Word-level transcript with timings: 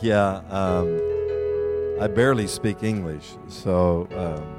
Yeah, 0.00 0.42
um, 0.48 1.00
I 2.00 2.06
barely 2.06 2.46
speak 2.46 2.82
English, 2.82 3.34
so. 3.48 4.08
Um, 4.16 4.54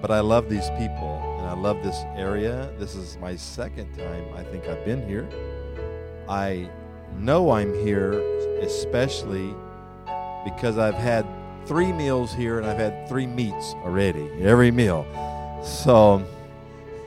but 0.00 0.10
I 0.10 0.20
love 0.20 0.48
these 0.48 0.68
people, 0.70 1.20
and 1.38 1.46
I 1.46 1.54
love 1.54 1.82
this 1.82 1.96
area. 2.16 2.72
This 2.78 2.94
is 2.94 3.16
my 3.20 3.36
second 3.36 3.92
time 3.96 4.24
I 4.34 4.42
think 4.44 4.66
I've 4.68 4.84
been 4.84 5.06
here. 5.08 5.28
I 6.28 6.68
know 7.16 7.50
I'm 7.50 7.74
here, 7.84 8.12
especially 8.60 9.54
because 10.44 10.78
I've 10.78 10.94
had 10.94 11.26
three 11.66 11.92
meals 11.92 12.32
here, 12.32 12.58
and 12.58 12.66
I've 12.66 12.78
had 12.78 13.08
three 13.08 13.26
meats 13.26 13.74
already 13.84 14.28
every 14.42 14.70
meal. 14.70 15.04
So 15.64 16.24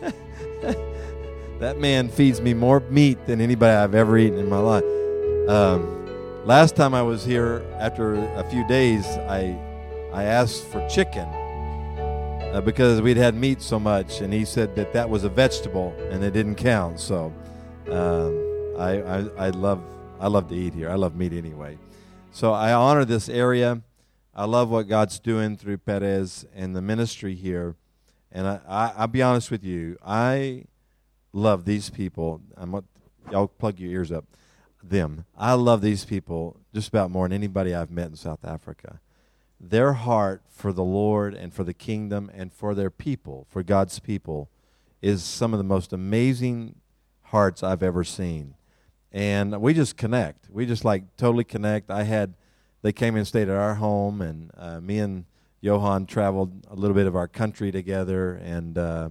that 1.59 1.80
man 1.80 2.09
feeds 2.09 2.42
me 2.42 2.53
more 2.53 2.80
meat 2.81 3.26
than 3.26 3.42
anybody 3.42 3.76
I've 3.76 3.95
ever 3.95 4.17
eaten 4.17 4.39
in 4.39 4.50
my 4.50 4.59
life. 4.59 4.83
Um, 5.47 6.45
last 6.45 6.75
time 6.75 6.94
I 6.94 7.02
was 7.02 7.25
here, 7.25 7.66
after 7.80 8.14
a 8.36 8.44
few 8.52 8.66
days, 8.67 9.06
I 9.08 9.59
I 10.14 10.23
asked 10.23 10.66
for 10.66 10.88
chicken 10.88 11.28
uh, 12.53 12.61
because 12.64 13.02
we'd 13.02 13.17
had 13.17 13.33
meat 13.33 13.59
so 13.61 13.80
much, 13.80 14.22
and 14.22 14.31
he 14.31 14.45
said 14.45 14.75
that 14.75 14.94
that 14.94 15.09
was 15.09 15.23
a 15.23 15.30
vegetable 15.30 15.95
and 16.11 16.23
it 16.23 16.31
didn't 16.31 16.56
count. 16.56 17.00
So 17.00 17.33
um, 17.89 18.75
I, 18.80 19.02
I 19.02 19.48
I 19.48 19.50
love 19.50 19.81
I 20.20 20.28
love 20.28 20.48
to 20.50 20.56
eat 20.56 20.75
here. 20.75 20.92
I 20.92 20.95
love 20.95 21.16
meat 21.16 21.33
anyway. 21.33 21.80
So 22.31 22.53
I 22.53 22.73
honor 22.73 23.03
this 23.03 23.28
area. 23.28 23.81
I 24.36 24.45
love 24.45 24.70
what 24.70 24.88
God's 24.88 25.20
doing 25.20 25.58
through 25.58 25.80
Perez 25.80 26.45
and 26.53 26.76
the 26.76 26.81
ministry 26.81 27.33
here. 27.33 27.76
And 28.31 28.48
I, 28.48 28.59
I, 28.67 28.94
I'll 28.95 29.08
be 29.08 29.22
honest 29.22 29.50
with 29.50 29.64
you, 29.64 29.98
I 30.05 30.66
love 31.33 31.66
these 31.66 31.89
people. 31.89 32.42
I'm, 32.55 32.86
y'all 33.30 33.48
plug 33.48 33.80
your 33.80 33.92
ears 33.92 34.11
up 34.11 34.26
them. 34.83 35.25
I 35.37 35.53
love 35.53 35.81
these 35.81 36.05
people 36.05 36.57
just 36.73 36.87
about 36.89 37.11
more 37.11 37.27
than 37.27 37.35
anybody 37.35 37.73
I've 37.73 37.91
met 37.91 38.07
in 38.07 38.15
South 38.15 38.43
Africa. 38.43 38.99
Their 39.59 39.93
heart 39.93 40.43
for 40.49 40.73
the 40.73 40.83
Lord 40.83 41.33
and 41.33 41.53
for 41.53 41.63
the 41.63 41.73
kingdom 41.73 42.31
and 42.33 42.51
for 42.51 42.73
their 42.73 42.89
people, 42.89 43.45
for 43.49 43.63
God's 43.63 43.99
people, 43.99 44.49
is 45.02 45.23
some 45.23 45.53
of 45.53 45.57
the 45.57 45.63
most 45.63 45.93
amazing 45.93 46.75
hearts 47.23 47.63
I've 47.63 47.83
ever 47.83 48.03
seen. 48.03 48.55
And 49.11 49.61
we 49.61 49.73
just 49.73 49.97
connect. 49.97 50.49
We 50.49 50.65
just 50.65 50.85
like 50.85 51.15
totally 51.17 51.43
connect. 51.43 51.91
I 51.91 52.03
had, 52.03 52.33
they 52.81 52.91
came 52.91 53.15
and 53.15 53.27
stayed 53.27 53.49
at 53.49 53.55
our 53.55 53.75
home, 53.75 54.21
and 54.21 54.52
uh, 54.57 54.79
me 54.79 54.99
and 54.99 55.25
Johan 55.59 56.05
traveled 56.05 56.65
a 56.69 56.75
little 56.75 56.95
bit 56.95 57.07
of 57.07 57.15
our 57.15 57.27
country 57.27 57.71
together, 57.71 58.33
and 58.33 58.77
uh, 58.77 59.09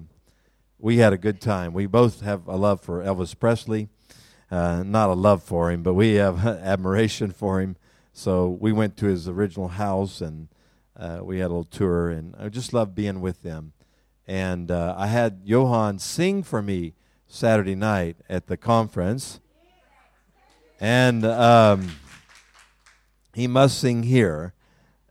we 0.79 0.97
had 0.97 1.13
a 1.13 1.19
good 1.19 1.41
time. 1.41 1.73
We 1.73 1.87
both 1.87 2.23
have 2.23 2.49
a 2.49 2.57
love 2.57 2.81
for 2.81 3.03
Elvis 3.03 3.39
Presley 3.39 3.89
uh, 4.51 4.83
not 4.85 5.11
a 5.11 5.15
love 5.15 5.43
for 5.43 5.71
him, 5.71 5.83
but 5.83 5.95
we 5.95 6.15
have 6.15 6.45
admiration 6.47 7.31
for 7.31 7.61
him. 7.61 7.77
So 8.13 8.49
we 8.49 8.73
went 8.73 8.97
to 8.99 9.07
his 9.07 9.29
original 9.29 9.69
house 9.69 10.21
and 10.21 10.49
uh, 11.01 11.21
we 11.23 11.39
had 11.39 11.47
a 11.47 11.55
little 11.55 11.65
tour, 11.65 12.11
and 12.11 12.35
I 12.39 12.51
just 12.51 12.75
loved 12.75 12.95
being 12.95 13.23
with 13.23 13.43
them. 13.43 13.73
And 14.27 14.71
uh, 14.71 14.95
I 14.99 15.07
had 15.07 15.41
Johan 15.45 15.99
sing 15.99 16.43
for 16.43 16.61
me 16.61 16.93
Saturday 17.27 17.75
night 17.75 18.19
at 18.29 18.49
the 18.49 18.59
conference, 18.59 19.41
and 20.79 21.25
um, 21.25 21.93
he 23.35 23.47
must 23.47 23.79
sing 23.79 24.03
here. 24.03 24.53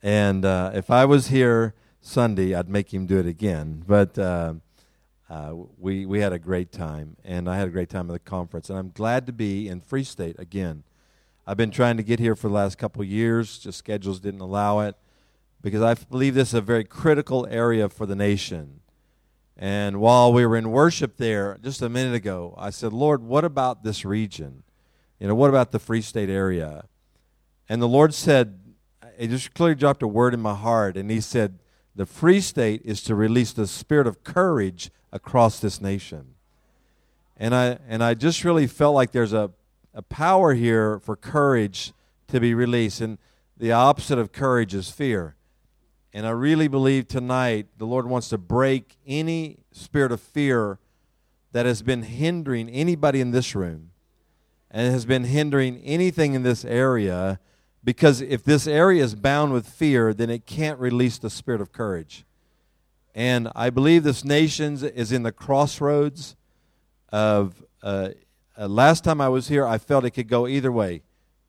And 0.04 0.46
uh, 0.46 0.72
if 0.76 0.92
I 0.92 1.06
was 1.06 1.28
here 1.28 1.74
Sunday, 2.02 2.54
I'd 2.54 2.70
make 2.70 2.94
him 2.94 3.08
do 3.08 3.18
it 3.18 3.26
again. 3.26 3.84
But 3.88 4.18
uh, 5.30 5.54
we, 5.78 6.06
we 6.08 6.22
had 6.22 6.34
a 6.34 6.40
great 6.40 6.72
time, 6.72 7.16
and 7.24 7.48
I 7.48 7.58
had 7.58 7.68
a 7.68 7.72
great 7.72 7.90
time 7.90 8.10
at 8.10 8.14
the 8.14 8.20
conference. 8.20 8.70
And 8.70 8.80
I'm 8.80 8.90
glad 8.90 9.28
to 9.28 9.34
be 9.34 9.68
in 9.68 9.80
Free 9.80 10.04
State 10.04 10.40
again. 10.40 10.84
I've 11.46 11.58
been 11.58 11.72
trying 11.72 11.98
to 11.98 12.04
get 12.04 12.20
here 12.20 12.36
for 12.36 12.48
the 12.48 12.54
last 12.54 12.78
couple 12.78 13.04
years, 13.04 13.60
just 13.60 13.78
schedules 13.78 14.20
didn't 14.20 14.42
allow 14.42 14.80
it, 14.80 14.96
because 15.62 15.84
I 15.84 15.94
believe 15.94 16.34
this 16.34 16.50
is 16.50 16.54
a 16.56 16.62
very 16.62 16.84
critical 16.84 17.48
area 17.50 17.90
for 17.90 18.08
the 18.08 18.16
nation. 18.16 18.80
And 19.56 20.00
while 20.00 20.34
we 20.34 20.46
were 20.46 20.58
in 20.58 20.72
worship 20.72 21.18
there 21.18 21.60
just 21.62 21.82
a 21.82 21.90
minute 21.90 22.16
ago, 22.16 22.56
I 22.58 22.72
said, 22.72 22.92
Lord, 22.92 23.22
what 23.22 23.44
about 23.44 23.84
this 23.84 24.06
region? 24.06 24.64
You 25.20 25.28
know, 25.28 25.36
what 25.36 25.50
about 25.50 25.72
the 25.72 25.80
Free 25.80 26.02
State 26.02 26.30
area? 26.30 26.86
And 27.68 27.82
the 27.82 27.88
Lord 27.88 28.16
said, 28.16 28.60
He 29.20 29.28
just 29.28 29.54
clearly 29.54 29.76
dropped 29.76 30.02
a 30.02 30.08
word 30.08 30.34
in 30.34 30.40
my 30.40 30.56
heart, 30.56 30.98
and 30.98 31.12
He 31.12 31.22
said, 31.22 31.60
The 31.96 32.06
Free 32.08 32.42
State 32.42 32.82
is 32.84 33.04
to 33.04 33.14
release 33.14 33.52
the 33.52 33.68
spirit 33.68 34.08
of 34.08 34.24
courage 34.24 34.90
across 35.12 35.60
this 35.60 35.82
nation. 35.82 36.36
And 37.38 37.56
I, 37.56 37.80
and 37.88 38.04
I 38.04 38.14
just 38.14 38.44
really 38.44 38.68
felt 38.68 38.96
like 38.96 39.12
there's 39.12 39.34
a, 39.34 39.52
a 39.94 40.02
power 40.02 40.54
here 40.54 41.00
for 41.00 41.16
courage 41.16 41.94
to 42.28 42.40
be 42.40 42.54
released. 42.54 43.02
And 43.02 43.18
the 43.58 43.72
opposite 43.72 44.20
of 44.20 44.32
courage 44.32 44.74
is 44.74 44.90
fear. 44.90 45.36
And 46.14 46.26
I 46.26 46.32
really 46.32 46.68
believe 46.68 47.08
tonight 47.08 47.68
the 47.78 47.86
Lord 47.86 48.08
wants 48.08 48.30
to 48.30 48.38
break 48.38 48.98
any 49.06 49.58
spirit 49.72 50.12
of 50.12 50.20
fear 50.20 50.80
that 51.52 51.66
has 51.66 51.82
been 51.82 52.04
hindering 52.04 52.70
anybody 52.70 53.22
in 53.22 53.32
this 53.32 53.56
room 53.56 53.92
and 54.72 54.92
has 54.92 55.06
been 55.06 55.24
hindering 55.24 55.78
anything 55.78 56.34
in 56.34 56.44
this 56.44 56.66
area 56.66 57.40
because 57.84 58.22
if 58.22 58.44
this 58.44 58.68
area 58.68 59.04
is 59.04 59.16
bound 59.16 59.54
with 59.54 59.68
fear, 59.68 60.14
then 60.14 60.30
it 60.30 60.46
can't 60.46 60.80
release 60.80 61.18
the 61.18 61.30
spirit 61.30 61.62
of 61.62 61.72
courage. 61.72 62.26
And 63.16 63.50
I 63.56 63.70
believe 63.70 64.04
this 64.04 64.24
nation 64.24 64.74
is 64.84 65.12
in 65.12 65.24
the 65.24 65.32
crossroads 65.32 66.36
of. 67.10 67.64
Uh, 67.82 68.10
uh, 68.60 68.68
last 68.68 69.06
time 69.06 69.22
I 69.22 69.30
was 69.30 69.48
here, 69.48 69.66
I 69.66 69.78
felt 69.78 70.04
it 70.04 70.12
could 70.12 70.28
go 70.28 70.46
either 70.46 70.72
way. 70.72 71.02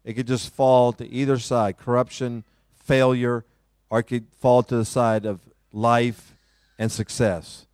It 0.04 0.15
could 0.15 0.28
just 0.28 0.54
fall 0.54 0.93
to 0.93 1.09
either 1.09 1.41
side 1.41 1.76
corruption, 1.76 2.44
failure, 2.84 3.44
or 3.91 3.99
it 3.99 4.04
could 4.04 4.26
fall 4.38 4.62
to 4.62 4.76
the 4.76 4.84
side 4.84 5.26
of 5.26 5.41
life 5.72 6.37
and 6.78 6.91
success. 6.93 7.66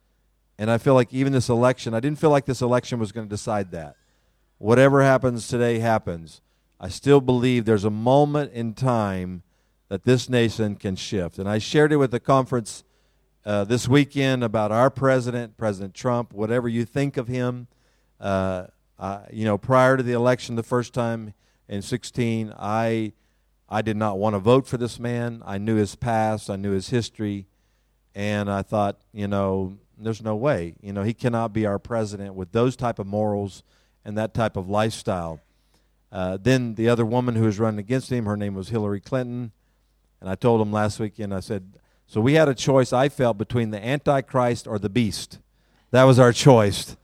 And 0.58 0.70
I 0.70 0.78
feel 0.78 0.94
like 0.94 1.12
even 1.12 1.34
this 1.34 1.50
election, 1.50 1.92
I 1.92 2.00
didn't 2.00 2.18
feel 2.18 2.30
like 2.30 2.46
this 2.46 2.62
election 2.62 2.98
was 2.98 3.12
going 3.12 3.26
to 3.26 3.30
decide 3.30 3.72
that. 3.72 3.96
Whatever 4.56 5.02
happens 5.02 5.48
today 5.48 5.80
happens. 5.80 6.40
I 6.80 6.88
still 6.88 7.20
believe 7.20 7.66
there's 7.66 7.84
a 7.84 7.90
moment 7.90 8.52
in 8.54 8.72
time 8.72 9.42
that 9.88 10.04
this 10.04 10.30
nation 10.30 10.76
can 10.76 10.96
shift. 10.96 11.38
And 11.38 11.46
I 11.46 11.58
shared 11.58 11.92
it 11.92 11.96
with 11.96 12.10
the 12.10 12.20
conference 12.20 12.84
uh, 13.46 13.62
this 13.62 13.86
weekend 13.86 14.42
about 14.42 14.72
our 14.72 14.90
president, 14.90 15.56
President 15.56 15.94
Trump, 15.94 16.32
whatever 16.32 16.68
you 16.68 16.84
think 16.84 17.16
of 17.16 17.28
him. 17.28 17.68
Uh, 18.20 18.66
you 19.30 19.44
know, 19.44 19.56
prior 19.56 19.96
to 19.96 20.02
the 20.02 20.12
election 20.12 20.56
the 20.56 20.64
first 20.64 20.92
time 20.92 21.32
in 21.68 21.80
16, 21.80 22.52
I, 22.58 23.12
I 23.68 23.82
did 23.82 23.96
not 23.96 24.18
want 24.18 24.34
to 24.34 24.40
vote 24.40 24.66
for 24.66 24.78
this 24.78 24.98
man. 24.98 25.42
I 25.46 25.58
knew 25.58 25.76
his 25.76 25.94
past, 25.94 26.50
I 26.50 26.56
knew 26.56 26.72
his 26.72 26.88
history, 26.88 27.46
and 28.16 28.50
I 28.50 28.62
thought, 28.62 28.98
you 29.12 29.28
know, 29.28 29.78
there's 29.96 30.22
no 30.22 30.34
way. 30.34 30.74
You 30.82 30.92
know, 30.92 31.04
he 31.04 31.14
cannot 31.14 31.52
be 31.52 31.66
our 31.66 31.78
president 31.78 32.34
with 32.34 32.50
those 32.50 32.74
type 32.74 32.98
of 32.98 33.06
morals 33.06 33.62
and 34.04 34.18
that 34.18 34.34
type 34.34 34.56
of 34.56 34.68
lifestyle. 34.68 35.40
Uh, 36.10 36.36
then 36.36 36.74
the 36.74 36.88
other 36.88 37.06
woman 37.06 37.36
who 37.36 37.44
was 37.44 37.60
running 37.60 37.78
against 37.78 38.10
him, 38.10 38.24
her 38.26 38.36
name 38.36 38.54
was 38.54 38.70
Hillary 38.70 39.00
Clinton. 39.00 39.52
And 40.20 40.28
I 40.28 40.34
told 40.34 40.60
him 40.60 40.72
last 40.72 40.98
weekend, 40.98 41.32
I 41.32 41.40
said, 41.40 41.74
so 42.06 42.20
we 42.20 42.34
had 42.34 42.48
a 42.48 42.54
choice, 42.54 42.92
I 42.92 43.08
felt, 43.08 43.36
between 43.36 43.70
the 43.70 43.84
Antichrist 43.84 44.66
or 44.66 44.78
the 44.78 44.88
beast. 44.88 45.38
That 45.90 46.04
was 46.04 46.18
our 46.18 46.32
choice. 46.32 46.96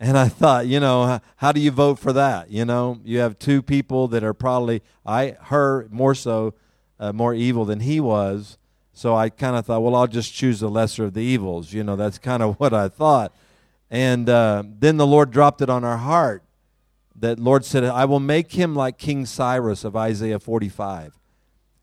And 0.00 0.16
I 0.16 0.28
thought, 0.28 0.66
you 0.66 0.80
know, 0.80 1.20
how 1.36 1.52
do 1.52 1.60
you 1.60 1.70
vote 1.70 1.98
for 1.98 2.12
that? 2.12 2.50
You 2.50 2.64
know, 2.64 3.00
you 3.04 3.18
have 3.18 3.38
two 3.38 3.62
people 3.62 4.08
that 4.08 4.24
are 4.24 4.34
probably, 4.34 4.82
I, 5.04 5.36
her 5.44 5.86
more 5.90 6.14
so, 6.14 6.54
uh, 6.98 7.12
more 7.12 7.34
evil 7.34 7.64
than 7.64 7.80
he 7.80 8.00
was. 8.00 8.58
So 8.92 9.14
I 9.14 9.28
kind 9.28 9.56
of 9.56 9.66
thought, 9.66 9.80
well, 9.80 9.94
I'll 9.94 10.06
just 10.06 10.32
choose 10.32 10.60
the 10.60 10.70
lesser 10.70 11.04
of 11.04 11.14
the 11.14 11.22
evils. 11.22 11.72
You 11.72 11.84
know, 11.84 11.96
that's 11.96 12.18
kind 12.18 12.42
of 12.42 12.56
what 12.60 12.72
I 12.72 12.88
thought. 12.88 13.34
And 13.90 14.28
uh, 14.28 14.64
then 14.66 14.96
the 14.96 15.06
Lord 15.06 15.30
dropped 15.30 15.60
it 15.60 15.70
on 15.70 15.84
our 15.84 15.98
heart. 15.98 16.42
That 17.18 17.38
Lord 17.38 17.64
said, 17.64 17.84
I 17.84 18.04
will 18.04 18.20
make 18.20 18.52
him 18.52 18.74
like 18.74 18.98
King 18.98 19.24
Cyrus 19.24 19.84
of 19.84 19.96
Isaiah 19.96 20.38
45 20.38 21.18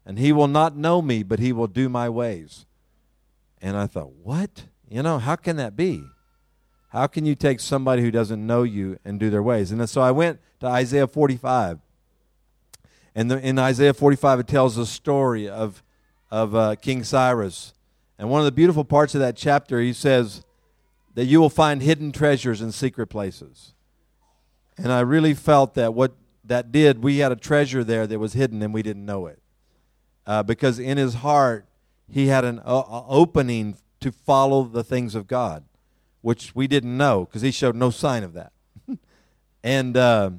and 0.05 0.19
he 0.19 0.31
will 0.31 0.47
not 0.47 0.75
know 0.75 1.01
me, 1.01 1.23
but 1.23 1.39
he 1.39 1.53
will 1.53 1.67
do 1.67 1.87
my 1.87 2.09
ways. 2.09 2.65
And 3.61 3.77
I 3.77 3.87
thought, 3.87 4.11
what? 4.21 4.65
You 4.89 5.01
know, 5.01 5.17
how 5.17 5.35
can 5.35 5.55
that 5.55 5.75
be? 5.75 6.03
How 6.89 7.07
can 7.07 7.25
you 7.25 7.35
take 7.35 7.59
somebody 7.59 8.01
who 8.01 8.11
doesn't 8.11 8.45
know 8.45 8.63
you 8.63 8.99
and 9.05 9.19
do 9.19 9.29
their 9.29 9.41
ways? 9.41 9.71
And 9.71 9.89
so 9.89 10.01
I 10.01 10.11
went 10.11 10.39
to 10.59 10.67
Isaiah 10.67 11.07
45. 11.07 11.79
And 13.15 13.31
the, 13.31 13.39
in 13.39 13.57
Isaiah 13.57 13.93
45, 13.93 14.41
it 14.41 14.47
tells 14.47 14.75
the 14.75 14.85
story 14.85 15.47
of, 15.47 15.81
of 16.29 16.53
uh, 16.53 16.75
King 16.75 17.03
Cyrus. 17.03 17.73
And 18.19 18.29
one 18.29 18.41
of 18.41 18.45
the 18.45 18.51
beautiful 18.51 18.83
parts 18.83 19.15
of 19.15 19.21
that 19.21 19.37
chapter, 19.37 19.79
he 19.79 19.93
says 19.93 20.43
that 21.15 21.25
you 21.25 21.39
will 21.39 21.49
find 21.49 21.81
hidden 21.81 22.11
treasures 22.11 22.61
in 22.61 22.71
secret 22.71 23.07
places. 23.07 23.73
And 24.77 24.91
I 24.91 24.99
really 25.01 25.33
felt 25.33 25.75
that 25.75 25.93
what 25.93 26.13
that 26.43 26.71
did, 26.71 27.03
we 27.03 27.19
had 27.19 27.31
a 27.31 27.35
treasure 27.37 27.83
there 27.83 28.05
that 28.05 28.19
was 28.19 28.33
hidden 28.33 28.61
and 28.61 28.73
we 28.73 28.83
didn't 28.83 29.05
know 29.05 29.27
it 29.27 29.42
uh, 30.25 30.43
because 30.43 30.79
in 30.79 30.97
his 30.97 31.15
heart 31.15 31.65
he 32.09 32.27
had 32.27 32.45
an 32.45 32.61
opening 32.65 33.77
to 33.99 34.11
follow 34.11 34.63
the 34.63 34.83
things 34.83 35.15
of 35.15 35.27
God, 35.27 35.63
which 36.21 36.53
we 36.53 36.67
didn't 36.67 36.95
know 36.95 37.25
because 37.25 37.41
he 37.41 37.51
showed 37.51 37.75
no 37.75 37.89
sign 37.89 38.23
of 38.23 38.33
that. 38.33 38.51
and 39.63 39.95
uh, 39.97 40.31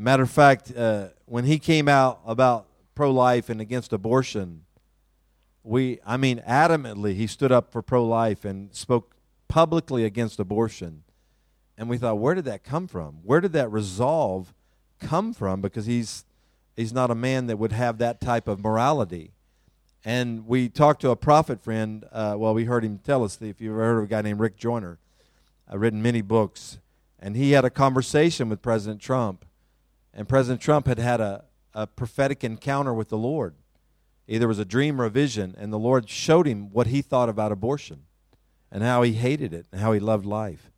Matter 0.00 0.22
of 0.22 0.30
fact, 0.30 0.74
uh, 0.74 1.08
when 1.26 1.44
he 1.44 1.58
came 1.58 1.86
out 1.86 2.20
about 2.24 2.66
pro 2.94 3.10
life 3.10 3.50
and 3.50 3.60
against 3.60 3.92
abortion, 3.92 4.62
we, 5.62 6.00
I 6.06 6.16
mean, 6.16 6.42
adamantly, 6.48 7.14
he 7.14 7.26
stood 7.26 7.52
up 7.52 7.70
for 7.70 7.82
pro 7.82 8.02
life 8.02 8.46
and 8.46 8.74
spoke 8.74 9.14
publicly 9.46 10.06
against 10.06 10.40
abortion. 10.40 11.02
And 11.76 11.86
we 11.86 11.98
thought, 11.98 12.18
where 12.18 12.34
did 12.34 12.46
that 12.46 12.64
come 12.64 12.86
from? 12.86 13.18
Where 13.24 13.42
did 13.42 13.52
that 13.52 13.70
resolve 13.70 14.54
come 15.00 15.34
from? 15.34 15.60
Because 15.60 15.84
he's, 15.84 16.24
he's 16.80 16.92
not 16.92 17.10
a 17.10 17.14
man 17.14 17.46
that 17.46 17.58
would 17.58 17.72
have 17.72 17.98
that 17.98 18.20
type 18.20 18.48
of 18.48 18.62
morality. 18.62 19.32
And 20.04 20.46
we 20.46 20.68
talked 20.68 21.02
to 21.02 21.10
a 21.10 21.16
prophet 21.16 21.62
friend. 21.62 22.04
Uh, 22.10 22.34
well, 22.38 22.54
we 22.54 22.64
heard 22.64 22.84
him 22.84 22.98
tell 22.98 23.22
us, 23.22 23.36
that 23.36 23.46
if 23.46 23.60
you've 23.60 23.72
ever 23.72 23.82
heard 23.82 23.98
of 23.98 24.04
a 24.04 24.06
guy 24.06 24.22
named 24.22 24.40
Rick 24.40 24.56
Joyner, 24.56 24.98
uh, 25.70 25.78
written 25.78 26.02
many 26.02 26.22
books. 26.22 26.78
And 27.18 27.36
he 27.36 27.52
had 27.52 27.64
a 27.64 27.70
conversation 27.70 28.48
with 28.48 28.62
President 28.62 29.00
Trump. 29.00 29.44
And 30.14 30.28
President 30.28 30.60
Trump 30.60 30.86
had 30.86 30.98
had 30.98 31.20
a, 31.20 31.44
a 31.74 31.86
prophetic 31.86 32.42
encounter 32.42 32.94
with 32.94 33.10
the 33.10 33.18
Lord. 33.18 33.54
Either 34.26 34.48
was 34.48 34.58
a 34.58 34.64
dream 34.64 35.00
or 35.00 35.04
a 35.04 35.10
vision, 35.10 35.54
and 35.58 35.72
the 35.72 35.78
Lord 35.78 36.08
showed 36.08 36.46
him 36.46 36.72
what 36.72 36.86
he 36.86 37.02
thought 37.02 37.28
about 37.28 37.52
abortion 37.52 38.04
and 38.72 38.82
how 38.82 39.02
he 39.02 39.12
hated 39.12 39.52
it 39.52 39.66
and 39.70 39.80
how 39.80 39.92
he 39.92 40.00
loved 40.00 40.24
life. 40.24 40.70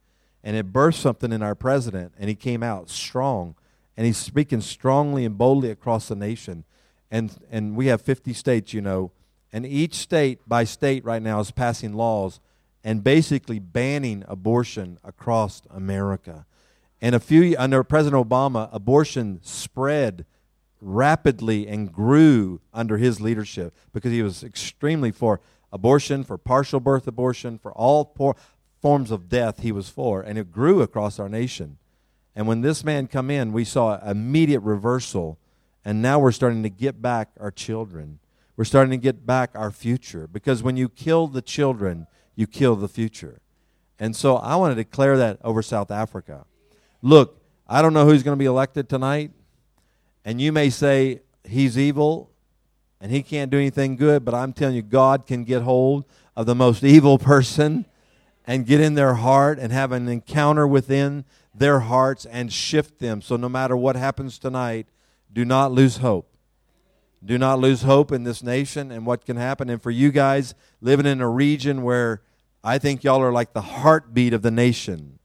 And 0.43 0.57
it 0.57 0.73
birthed 0.73 0.97
something 0.97 1.33
in 1.33 1.43
our 1.43 1.55
president, 1.55 2.13
and 2.19 2.29
he 2.29 2.35
came 2.35 2.63
out 2.63 2.91
strong. 2.91 3.55
And 3.97 4.07
he's 4.07 4.17
speaking 4.17 4.61
strongly 4.61 5.25
and 5.25 5.37
boldly 5.37 5.71
across 5.71 6.09
the 6.09 6.17
nation. 6.17 6.65
And, 7.11 7.37
and 7.51 7.77
we 7.77 7.87
have 7.87 8.01
50 8.01 8.33
states, 8.33 8.73
you 8.73 8.81
know, 8.81 9.13
and 9.53 9.67
each 9.67 9.95
state 9.95 10.41
by 10.47 10.65
state 10.65 11.05
right 11.05 11.23
now 11.23 11.41
is 11.41 11.51
passing 11.51 11.93
laws 11.93 12.41
and 12.83 13.05
basically 13.05 13.59
banning 13.59 14.25
abortion 14.27 14.99
across 15.05 15.63
America. 15.71 16.47
And 17.01 17.15
a 17.15 17.21
few 17.21 17.55
under 17.59 17.85
President 17.85 18.29
Obama, 18.29 18.69
abortion 18.73 19.41
spread 19.43 20.25
rapidly 20.81 21.69
and 21.69 21.93
grew 21.93 22.61
under 22.73 22.97
his 22.97 23.21
leadership 23.21 23.75
because 23.93 24.11
he 24.11 24.23
was 24.23 24.43
extremely 24.43 25.11
for 25.11 25.41
abortion, 25.73 26.25
for 26.25 26.37
partial 26.39 26.81
birth 26.81 27.07
abortion, 27.07 27.59
for 27.59 27.73
all 27.73 28.17
forms 28.81 29.11
of 29.11 29.29
death 29.29 29.61
he 29.61 29.73
was 29.73 29.89
for, 29.89 30.21
and 30.23 30.39
it 30.39 30.51
grew 30.51 30.83
across 30.83 31.19
our 31.19 31.29
nation. 31.29 31.79
And 32.35 32.47
when 32.47 32.63
this 32.63 32.83
man 32.85 33.07
come 33.07 33.31
in, 33.31 33.53
we 33.53 33.65
saw 33.65 33.99
immediate 34.09 34.61
reversal, 34.61 35.39
and 35.85 36.01
now 36.01 36.19
we're 36.19 36.33
starting 36.33 36.63
to 36.63 36.71
get 36.71 37.03
back 37.03 37.31
our 37.39 37.51
children. 37.51 38.19
We're 38.57 38.65
starting 38.65 38.91
to 38.91 38.97
get 38.97 39.27
back 39.27 39.51
our 39.55 39.71
future 39.71 40.27
because 40.27 40.63
when 40.63 40.77
you 40.77 40.89
kill 40.89 41.27
the 41.27 41.43
children, 41.43 42.07
you 42.35 42.47
kill 42.47 42.77
the 42.77 42.89
future. 42.89 43.41
And 43.99 44.17
so 44.17 44.37
I 44.37 44.57
want 44.57 44.73
to 44.73 44.75
declare 44.75 45.17
that 45.19 45.39
over 45.45 45.63
South 45.63 45.91
Africa. 45.91 46.45
Look, 47.03 47.41
I 47.69 47.83
don't 47.83 47.93
know 47.93 48.05
who's 48.05 48.23
going 48.23 48.37
to 48.37 48.39
be 48.39 48.47
elected 48.47 48.89
tonight, 48.89 49.31
and 50.25 50.41
you 50.41 50.53
may 50.53 50.71
say 50.71 51.21
he's 51.45 51.79
evil 51.79 52.31
and 53.01 53.11
he 53.11 53.23
can't 53.23 53.51
do 53.51 53.59
anything 53.59 53.97
good, 53.97 54.25
but 54.25 54.33
I'm 54.33 54.53
telling 54.53 54.77
you, 54.77 54.83
God 54.83 55.27
can 55.27 55.43
get 55.43 55.63
hold 55.63 56.05
of 56.37 56.47
the 56.47 56.55
most 56.55 56.85
evil 56.85 57.19
person 57.19 57.87
and 58.47 58.67
get 58.67 58.81
in 58.81 58.95
their 58.95 59.15
heart 59.15 59.59
and 59.59 59.73
have 59.73 59.93
an 59.93 60.09
encounter 60.09 60.67
within 60.67 61.25
their 61.55 61.81
hearts 61.81 62.25
and 62.27 62.53
shift 62.53 62.99
them. 62.99 63.21
So 63.21 63.37
no 63.37 63.49
matter 63.49 63.77
what 63.77 63.97
happens 63.97 64.39
tonight, 64.39 64.87
do 65.33 65.45
not 65.45 65.73
lose 65.73 65.99
hope. 65.99 66.29
Do 67.25 67.39
not 67.39 67.61
lose 67.61 67.83
hope 67.83 68.11
in 68.11 68.25
this 68.25 68.43
nation 68.43 68.91
and 68.91 69.07
what 69.07 69.25
can 69.25 69.37
happen. 69.37 69.71
And 69.71 69.81
for 69.81 69.91
you 69.91 70.11
guys 70.11 70.55
living 70.81 71.07
in 71.07 71.21
a 71.21 71.29
region 71.29 71.83
where 71.83 72.23
I 72.65 72.79
think 72.79 73.05
y'all 73.05 73.23
are 73.23 73.33
like 73.33 73.53
the 73.53 73.63
heartbeat 73.63 74.33
of 74.33 74.43
the 74.43 74.51
nation. 74.51 75.19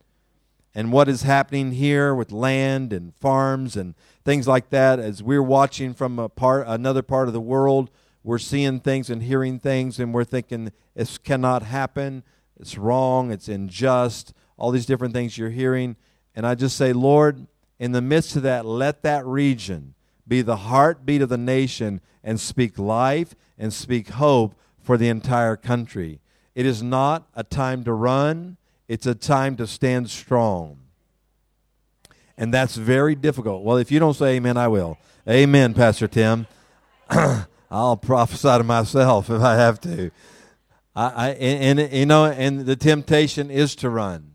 And 0.76 0.92
what 0.92 1.10
is 1.10 1.24
happening 1.24 1.72
here 1.72 2.14
with 2.14 2.32
land 2.32 2.94
and 2.94 3.16
farms 3.16 3.76
and 3.76 3.96
things 4.24 4.48
like 4.48 4.70
that. 4.70 5.00
As 5.00 5.24
we're 5.24 5.42
watching 5.42 5.96
from 5.96 6.20
a 6.20 6.30
part, 6.30 6.68
another 6.68 7.02
part 7.02 7.28
of 7.28 7.34
the 7.34 7.42
world, 7.42 7.90
we're 8.24 8.38
seeing 8.38 8.80
things 8.82 9.10
and 9.10 9.24
hearing 9.24 9.58
things, 9.58 10.00
and 10.00 10.14
we're 10.14 10.24
thinking 10.24 10.72
this 10.96 11.18
cannot 11.18 11.64
happen. 11.64 12.24
It's 12.60 12.78
wrong. 12.78 13.32
It's 13.32 13.48
unjust. 13.48 14.34
All 14.58 14.70
these 14.70 14.86
different 14.86 15.14
things 15.14 15.38
you're 15.38 15.50
hearing, 15.50 15.96
and 16.38 16.46
I 16.46 16.54
just 16.54 16.78
say, 16.78 16.94
Lord, 16.94 17.48
in 17.80 17.94
the 17.94 18.02
midst 18.02 18.36
of 18.36 18.44
that, 18.44 18.64
let 18.64 19.02
that 19.02 19.26
region 19.26 19.96
be 20.28 20.44
the 20.44 20.56
heartbeat 20.56 21.24
of 21.24 21.30
the 21.30 21.38
nation 21.38 22.00
and 22.24 22.40
speak 22.40 22.78
life 22.78 23.34
and 23.58 23.74
speak 23.74 24.10
hope 24.10 24.54
for 24.80 24.98
the 24.98 25.10
entire 25.10 25.56
country. 25.56 26.20
It 26.54 26.68
is 26.68 26.84
not 26.84 27.28
a 27.34 27.44
time 27.44 27.84
to 27.86 27.92
run, 27.92 28.58
it's 28.88 29.08
a 29.08 29.16
time 29.16 29.58
to 29.58 29.66
stand 29.66 30.12
strong. 30.12 30.78
And 32.38 32.54
that's 32.54 32.76
very 32.76 33.16
difficult. 33.16 33.64
Well, 33.64 33.78
if 33.78 33.92
you 33.92 33.98
don't 34.00 34.14
say 34.14 34.36
amen, 34.36 34.58
I 34.58 34.68
will. 34.68 35.00
Amen, 35.28 35.74
Pastor 35.74 36.08
Tim. 36.08 36.46
I'll 37.72 37.98
prophesy 37.98 38.60
to 38.60 38.64
myself 38.64 39.32
if 39.32 39.42
I 39.42 39.56
have 39.56 39.82
to. 39.82 40.12
I, 40.96 41.10
I 41.10 41.30
and, 41.30 41.80
and, 41.80 41.94
you 41.94 42.06
know, 42.06 42.26
and 42.26 42.60
the 42.60 42.76
temptation 42.76 43.50
is 43.50 43.76
to 43.78 43.90
run. 43.90 44.34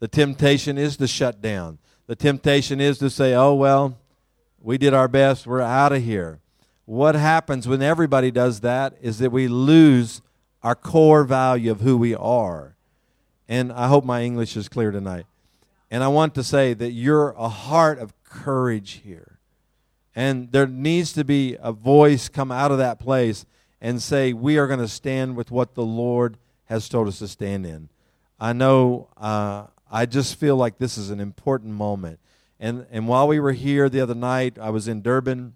The 0.00 0.08
temptation 0.08 0.78
is 0.78 0.96
to 0.98 1.06
shut 1.06 1.40
down. 1.40 1.78
The 2.06 2.16
temptation 2.16 2.80
is 2.80 2.98
to 2.98 3.10
say, 3.10 3.34
"Oh 3.34 3.54
well, 3.54 3.98
we 4.60 4.78
did 4.78 4.94
our 4.94 5.08
best. 5.08 5.46
We're 5.46 5.60
out 5.60 5.92
of 5.92 6.02
here." 6.02 6.40
What 6.86 7.14
happens 7.14 7.66
when 7.66 7.80
everybody 7.80 8.30
does 8.30 8.60
that 8.60 8.94
is 9.00 9.18
that 9.18 9.32
we 9.32 9.48
lose 9.48 10.20
our 10.62 10.74
core 10.74 11.24
value 11.24 11.70
of 11.70 11.80
who 11.82 11.96
we 11.96 12.14
are. 12.14 12.74
And 13.48 13.70
I 13.70 13.88
hope 13.88 14.04
my 14.04 14.22
English 14.22 14.56
is 14.56 14.68
clear 14.68 14.90
tonight. 14.90 15.26
And 15.90 16.02
I 16.02 16.08
want 16.08 16.34
to 16.34 16.42
say 16.42 16.74
that 16.74 16.92
you're 16.92 17.30
a 17.32 17.48
heart 17.48 17.98
of 17.98 18.12
courage 18.24 19.02
here. 19.04 19.38
And 20.16 20.50
there 20.52 20.66
needs 20.66 21.12
to 21.12 21.24
be 21.24 21.56
a 21.60 21.72
voice 21.72 22.28
come 22.28 22.50
out 22.50 22.70
of 22.70 22.78
that 22.78 22.98
place 22.98 23.44
and 23.80 24.02
say, 24.02 24.32
We 24.32 24.58
are 24.58 24.66
going 24.66 24.80
to 24.80 24.88
stand 24.88 25.36
with 25.36 25.50
what 25.50 25.74
the 25.74 25.84
Lord 25.84 26.38
has 26.66 26.88
told 26.88 27.08
us 27.08 27.18
to 27.18 27.28
stand 27.28 27.66
in. 27.66 27.90
I 28.40 28.52
know, 28.52 29.08
uh, 29.16 29.66
I 29.94 30.06
just 30.06 30.40
feel 30.40 30.56
like 30.56 30.78
this 30.78 30.98
is 30.98 31.10
an 31.10 31.20
important 31.20 31.72
moment. 31.72 32.18
And, 32.58 32.84
and 32.90 33.06
while 33.06 33.28
we 33.28 33.38
were 33.38 33.52
here 33.52 33.88
the 33.88 34.00
other 34.00 34.16
night, 34.16 34.58
I 34.60 34.70
was 34.70 34.88
in 34.88 35.02
Durban 35.02 35.54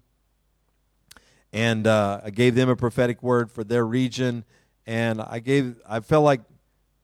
and 1.51 1.85
uh, 1.85 2.21
I 2.23 2.29
gave 2.29 2.55
them 2.55 2.69
a 2.69 2.75
prophetic 2.77 3.21
word 3.21 3.51
for 3.51 3.65
their 3.65 3.85
region. 3.85 4.45
And 4.87 5.21
I 5.21 5.39
gave, 5.39 5.75
I 5.85 5.99
felt 5.99 6.23
like 6.23 6.39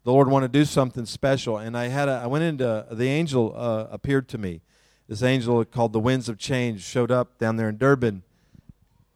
the 0.06 0.14
Lord 0.14 0.30
wanted 0.30 0.54
to 0.54 0.60
do 0.60 0.64
something 0.64 1.06
special. 1.06 1.58
And 1.58 1.78
I 1.78 1.90
had 1.90 2.08
a, 2.08 2.22
I 2.24 2.28
went 2.28 2.46
into 2.46 2.86
the 2.90 3.08
angel 3.08 3.54
uh, 3.54 3.88
appeared 3.92 4.30
to 4.30 4.38
me. 4.38 4.62
This 5.10 5.22
angel 5.22 5.66
called 5.66 5.92
the 5.92 6.00
Winds 6.00 6.30
of 6.30 6.38
Change 6.38 6.84
showed 6.84 7.12
up 7.12 7.38
down 7.38 7.58
there 7.58 7.68
in 7.68 7.78
Durban, 7.78 8.24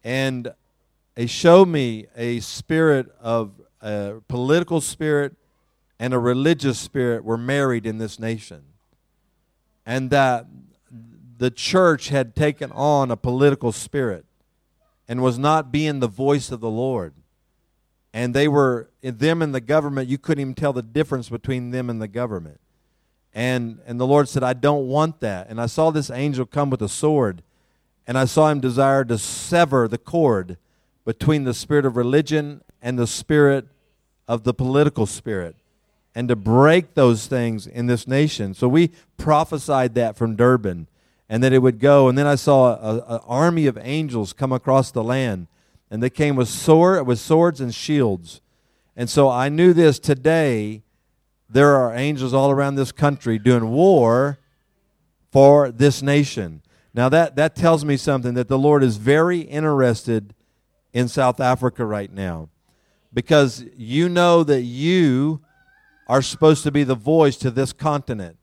and 0.04 0.52
he 1.16 1.26
showed 1.26 1.68
me 1.68 2.06
a 2.14 2.40
spirit 2.40 3.10
of 3.18 3.52
a 3.80 4.20
political 4.28 4.82
spirit 4.82 5.34
and 6.00 6.14
a 6.14 6.18
religious 6.18 6.78
spirit 6.78 7.22
were 7.22 7.36
married 7.36 7.84
in 7.84 7.98
this 7.98 8.18
nation, 8.18 8.62
and 9.84 10.08
that 10.08 10.46
the 11.36 11.50
church 11.50 12.08
had 12.08 12.34
taken 12.34 12.72
on 12.72 13.10
a 13.10 13.16
political 13.18 13.70
spirit 13.70 14.24
and 15.06 15.22
was 15.22 15.38
not 15.38 15.70
being 15.70 16.00
the 16.00 16.08
voice 16.08 16.50
of 16.50 16.60
the 16.60 16.70
Lord. 16.70 17.12
And 18.14 18.34
they 18.34 18.48
were 18.48 18.88
them 19.02 19.42
and 19.42 19.54
the 19.54 19.60
government 19.60 20.08
you 20.08 20.16
couldn't 20.16 20.40
even 20.40 20.54
tell 20.54 20.72
the 20.72 20.82
difference 20.82 21.28
between 21.28 21.70
them 21.70 21.90
and 21.90 22.00
the 22.00 22.08
government. 22.08 22.60
And 23.34 23.78
and 23.86 24.00
the 24.00 24.06
lord 24.06 24.28
said 24.28 24.42
i 24.42 24.54
don't 24.54 24.88
want 24.88 25.20
that. 25.20 25.48
And 25.48 25.60
i 25.60 25.66
saw 25.66 25.90
this 25.90 26.10
angel 26.10 26.46
come 26.46 26.70
with 26.70 26.82
a 26.82 26.88
sword 26.88 27.42
and 28.06 28.18
i 28.18 28.24
saw 28.24 28.50
him 28.50 28.58
desire 28.58 29.04
to 29.04 29.18
sever 29.18 29.86
the 29.86 29.98
cord 29.98 30.56
between 31.04 31.44
the 31.44 31.54
spirit 31.54 31.84
of 31.84 31.96
religion 31.96 32.62
and 32.82 32.98
the 32.98 33.06
spirit 33.06 33.68
of 34.26 34.42
the 34.42 34.52
political 34.52 35.06
spirit 35.06 35.56
and 36.14 36.28
to 36.28 36.36
break 36.36 36.94
those 36.94 37.26
things 37.26 37.66
in 37.66 37.86
this 37.86 38.06
nation 38.06 38.54
so 38.54 38.68
we 38.68 38.90
prophesied 39.16 39.94
that 39.94 40.16
from 40.16 40.36
durban 40.36 40.86
and 41.28 41.42
that 41.44 41.52
it 41.52 41.60
would 41.60 41.78
go 41.78 42.08
and 42.08 42.16
then 42.18 42.26
i 42.26 42.34
saw 42.34 42.74
an 43.08 43.20
army 43.26 43.66
of 43.66 43.78
angels 43.80 44.32
come 44.32 44.52
across 44.52 44.90
the 44.90 45.04
land 45.04 45.46
and 45.90 46.02
they 46.02 46.10
came 46.10 46.36
with 46.36 46.48
sword 46.48 47.06
with 47.06 47.18
swords 47.18 47.60
and 47.60 47.74
shields. 47.74 48.40
And 48.96 49.10
so 49.10 49.28
I 49.28 49.48
knew 49.48 49.72
this 49.72 49.98
today 49.98 50.82
there 51.48 51.74
are 51.74 51.92
angels 51.94 52.32
all 52.32 52.50
around 52.50 52.76
this 52.76 52.92
country 52.92 53.38
doing 53.38 53.70
war 53.70 54.38
for 55.32 55.70
this 55.72 56.00
nation. 56.00 56.62
Now 56.94 57.08
that 57.08 57.34
that 57.36 57.56
tells 57.56 57.84
me 57.84 57.96
something 57.96 58.34
that 58.34 58.48
the 58.48 58.58
Lord 58.58 58.84
is 58.84 58.98
very 58.98 59.40
interested 59.40 60.32
in 60.92 61.08
South 61.08 61.40
Africa 61.40 61.84
right 61.84 62.12
now. 62.12 62.48
Because 63.12 63.64
you 63.76 64.08
know 64.08 64.44
that 64.44 64.62
you 64.62 65.40
are 66.10 66.22
supposed 66.22 66.64
to 66.64 66.72
be 66.72 66.82
the 66.82 66.96
voice 66.96 67.36
to 67.36 67.52
this 67.52 67.72
continent. 67.72 68.36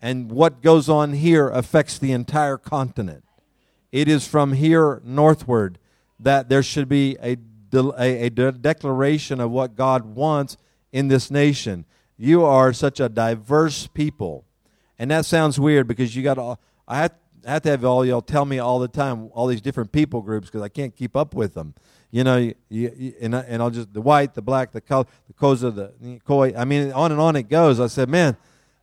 And 0.00 0.32
what 0.32 0.62
goes 0.62 0.88
on 0.88 1.12
here 1.12 1.48
affects 1.48 1.96
the 1.96 2.10
entire 2.10 2.56
continent. 2.56 3.22
It 3.92 4.08
is 4.08 4.26
from 4.26 4.54
here 4.54 5.00
northward 5.04 5.78
that 6.18 6.48
there 6.48 6.62
should 6.64 6.88
be 6.88 7.16
a, 7.22 7.36
a, 7.72 8.26
a 8.26 8.30
declaration 8.30 9.38
of 9.38 9.52
what 9.52 9.76
God 9.76 10.16
wants 10.16 10.56
in 10.90 11.06
this 11.06 11.30
nation. 11.30 11.84
You 12.18 12.44
are 12.44 12.72
such 12.72 12.98
a 12.98 13.08
diverse 13.08 13.86
people. 13.86 14.44
And 14.98 15.12
that 15.12 15.24
sounds 15.24 15.60
weird 15.60 15.86
because 15.86 16.16
you 16.16 16.24
got 16.24 16.36
all, 16.36 16.58
I 16.88 16.96
have, 17.02 17.14
I 17.46 17.52
have 17.52 17.62
to 17.62 17.70
have 17.70 17.84
all 17.84 18.04
y'all 18.04 18.22
tell 18.22 18.44
me 18.44 18.58
all 18.58 18.80
the 18.80 18.88
time 18.88 19.30
all 19.34 19.46
these 19.46 19.60
different 19.60 19.92
people 19.92 20.20
groups 20.20 20.48
because 20.48 20.62
I 20.62 20.68
can't 20.68 20.96
keep 20.96 21.16
up 21.16 21.32
with 21.32 21.54
them. 21.54 21.74
You 22.12 22.22
know, 22.22 22.36
you, 22.36 22.54
you, 22.68 23.14
and, 23.20 23.34
I, 23.34 23.40
and 23.40 23.60
I'll 23.60 23.70
just 23.70 23.92
the 23.92 24.00
white, 24.00 24.34
the 24.34 24.42
black, 24.42 24.70
the 24.70 24.80
color, 24.80 25.06
the 25.26 25.34
Xhosa, 25.34 25.74
the 25.74 26.20
Khoi. 26.24 26.52
I 26.56 26.64
mean, 26.64 26.92
on 26.92 27.10
and 27.10 27.20
on 27.20 27.34
it 27.34 27.48
goes. 27.48 27.80
I 27.80 27.88
said, 27.88 28.08
man, 28.08 28.36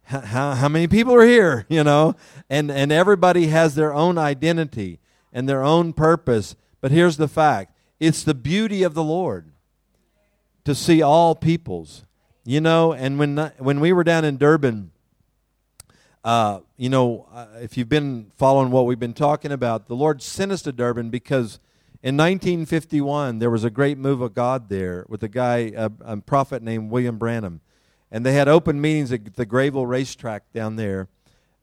how, 0.04 0.56
how 0.56 0.68
many 0.68 0.88
people 0.88 1.14
are 1.14 1.26
here? 1.26 1.66
You 1.70 1.84
know, 1.84 2.16
and 2.50 2.70
and 2.72 2.92
everybody 2.92 3.48
has 3.48 3.76
their 3.76 3.94
own 3.94 4.18
identity 4.18 5.00
and 5.32 5.48
their 5.48 5.64
own 5.64 5.94
purpose. 5.94 6.56
But 6.82 6.92
here's 6.92 7.18
the 7.18 7.28
fact: 7.28 7.74
it's 8.00 8.24
the 8.24 8.34
beauty 8.34 8.84
of 8.84 8.96
the 8.96 9.04
Lord 9.04 9.52
to 10.66 10.74
see 10.74 11.02
all 11.02 11.36
peoples. 11.36 12.04
You 12.44 12.60
know, 12.60 12.94
and 12.94 13.20
when 13.20 13.38
when 13.60 13.80
we 13.80 13.94
were 13.94 14.04
down 14.04 14.26
in 14.26 14.38
Durban 14.38 14.92
uh, 16.24 16.60
you 16.78 16.90
know, 16.90 17.28
uh, 17.34 17.48
if 17.62 17.78
you've 17.78 17.90
been 17.90 18.32
following 18.38 18.72
what 18.72 18.86
we've 18.86 19.00
been 19.00 19.14
talking 19.14 19.52
about, 19.52 19.88
the 19.88 19.96
Lord 19.96 20.22
sent 20.22 20.52
us 20.52 20.62
to 20.64 20.72
Durban 20.72 21.10
because 21.10 21.60
in 22.02 22.16
1951 22.16 23.40
there 23.40 23.50
was 23.50 23.64
a 23.64 23.70
great 23.70 23.98
move 23.98 24.22
of 24.22 24.34
God 24.34 24.70
there 24.70 25.06
with 25.10 25.24
a 25.24 25.28
guy, 25.28 25.72
a, 25.76 25.92
a 26.02 26.18
prophet 26.18 26.64
named 26.64 26.92
William 26.92 27.18
Branham. 27.18 27.62
And 28.12 28.26
they 28.26 28.34
had 28.34 28.48
open 28.48 28.82
meetings 28.82 29.12
at 29.12 29.36
the 29.36 29.46
Greyville 29.46 29.88
racetrack 29.88 30.52
down 30.54 30.76
there. 30.76 31.08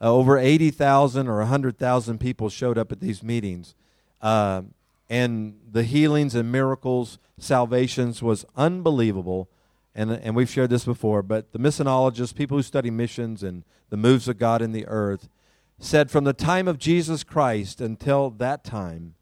Uh, 0.01 0.13
over 0.13 0.39
80,000 0.39 1.27
or 1.27 1.39
100,000 1.39 2.19
people 2.19 2.49
showed 2.51 2.79
up 2.79 2.93
at 2.93 3.01
these 3.01 3.23
meetings. 3.23 3.75
Uh, 4.21 4.63
and 5.09 5.59
the 5.71 5.83
healings 5.83 6.35
and 6.35 6.53
miracles, 6.53 7.19
salvations 7.39 8.23
was 8.23 8.45
unbelievable 8.57 9.49
and, 9.97 10.11
and 10.13 10.37
we've 10.37 10.51
shared 10.51 10.69
this 10.69 10.85
before, 10.85 11.23
but 11.23 11.53
the 11.53 11.59
missionologists, 11.59 12.35
people 12.35 12.59
who 12.59 12.63
study 12.63 12.91
missions 12.91 13.43
and 13.43 13.65
the 13.89 13.97
moves 13.97 14.29
of 14.29 14.37
God 14.37 14.61
in 14.61 14.73
the 14.73 14.87
earth, 14.87 15.31
said 15.79 16.11
from 16.11 16.25
the 16.25 16.35
time 16.35 16.69
of 16.69 16.79
Jesus 16.79 17.25
Christ 17.25 17.81
until 17.81 18.29
that 18.29 18.63
time, 18.63 19.15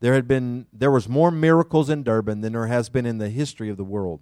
there 0.00 0.14
had 0.14 0.28
been 0.28 0.66
there 0.72 0.90
was 0.90 1.08
more 1.08 1.30
miracles 1.30 1.90
in 1.90 2.02
Durban 2.02 2.40
than 2.40 2.52
there 2.52 2.66
has 2.66 2.88
been 2.88 3.06
in 3.06 3.18
the 3.18 3.30
history 3.30 3.68
of 3.68 3.76
the 3.76 3.84
world 3.84 4.20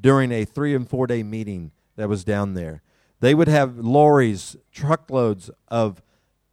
during 0.00 0.32
a 0.32 0.44
three 0.44 0.74
and 0.74 0.88
four 0.88 1.06
day 1.06 1.22
meeting 1.22 1.72
that 1.96 2.08
was 2.08 2.24
down 2.24 2.54
there. 2.54 2.82
They 3.20 3.34
would 3.34 3.48
have 3.48 3.78
lorries, 3.78 4.56
truckloads 4.72 5.50
of 5.68 6.02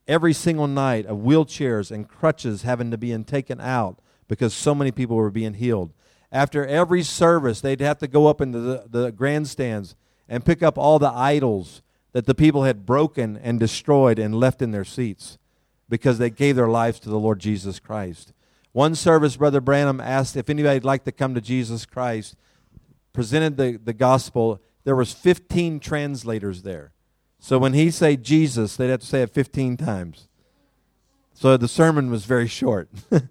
every 0.08 0.34
single 0.34 0.68
night 0.68 1.06
of 1.06 1.20
wheelchairs 1.20 1.92
and 1.92 2.08
crutches 2.08 2.64
having 2.64 2.92
to 2.92 2.98
be 2.98 3.16
taken 3.24 3.60
out 3.60 4.00
because 4.28 4.54
so 4.54 4.74
many 4.74 4.92
people 4.92 5.16
were 5.16 5.32
being 5.32 5.56
healed 5.56 5.94
after 6.36 6.66
every 6.66 7.02
service, 7.02 7.62
they'd 7.62 7.80
have 7.80 8.00
to 8.00 8.08
go 8.08 8.28
up 8.28 8.42
into 8.42 8.60
the, 8.60 8.84
the 8.90 9.12
grandstands 9.12 9.96
and 10.28 10.46
pick 10.46 10.62
up 10.62 10.78
all 10.78 11.00
the 11.00 11.10
idols 11.10 11.82
that 12.12 12.26
the 12.26 12.36
people 12.36 12.64
had 12.64 12.86
broken 12.86 13.38
and 13.38 13.58
destroyed 13.58 14.20
and 14.20 14.36
left 14.36 14.62
in 14.62 14.72
their 14.72 14.84
seats 14.84 15.38
because 15.88 16.18
they 16.18 16.30
gave 16.30 16.58
their 16.58 16.68
lives 16.68 17.00
to 17.00 17.10
the 17.10 17.20
Lord 17.20 17.40
Jesus 17.40 17.80
Christ. 17.80 18.34
One 18.76 18.94
service, 18.94 19.38
Brother 19.38 19.62
Branham 19.62 20.02
asked 20.02 20.36
if 20.36 20.50
anybody'd 20.50 20.84
like 20.84 21.06
to 21.06 21.14
come 21.14 21.34
to 21.34 21.40
Jesus 21.40 21.86
Christ, 21.86 22.36
presented 23.14 23.56
the, 23.56 23.80
the 23.82 23.94
gospel. 23.94 24.62
There 24.84 24.98
was 24.98 25.14
15 25.14 25.80
translators 25.80 26.64
there. 26.64 26.92
So 27.40 27.58
when 27.58 27.72
he 27.72 27.90
said 27.90 28.22
Jesus, 28.22 28.76
they'd 28.76 28.90
have 28.90 29.00
to 29.00 29.06
say 29.06 29.22
it 29.22 29.30
15 29.34 29.78
times. 29.78 30.28
So 31.34 31.56
the 31.56 31.70
sermon 31.70 32.12
was 32.12 32.26
very 32.26 32.50
short. 32.50 32.90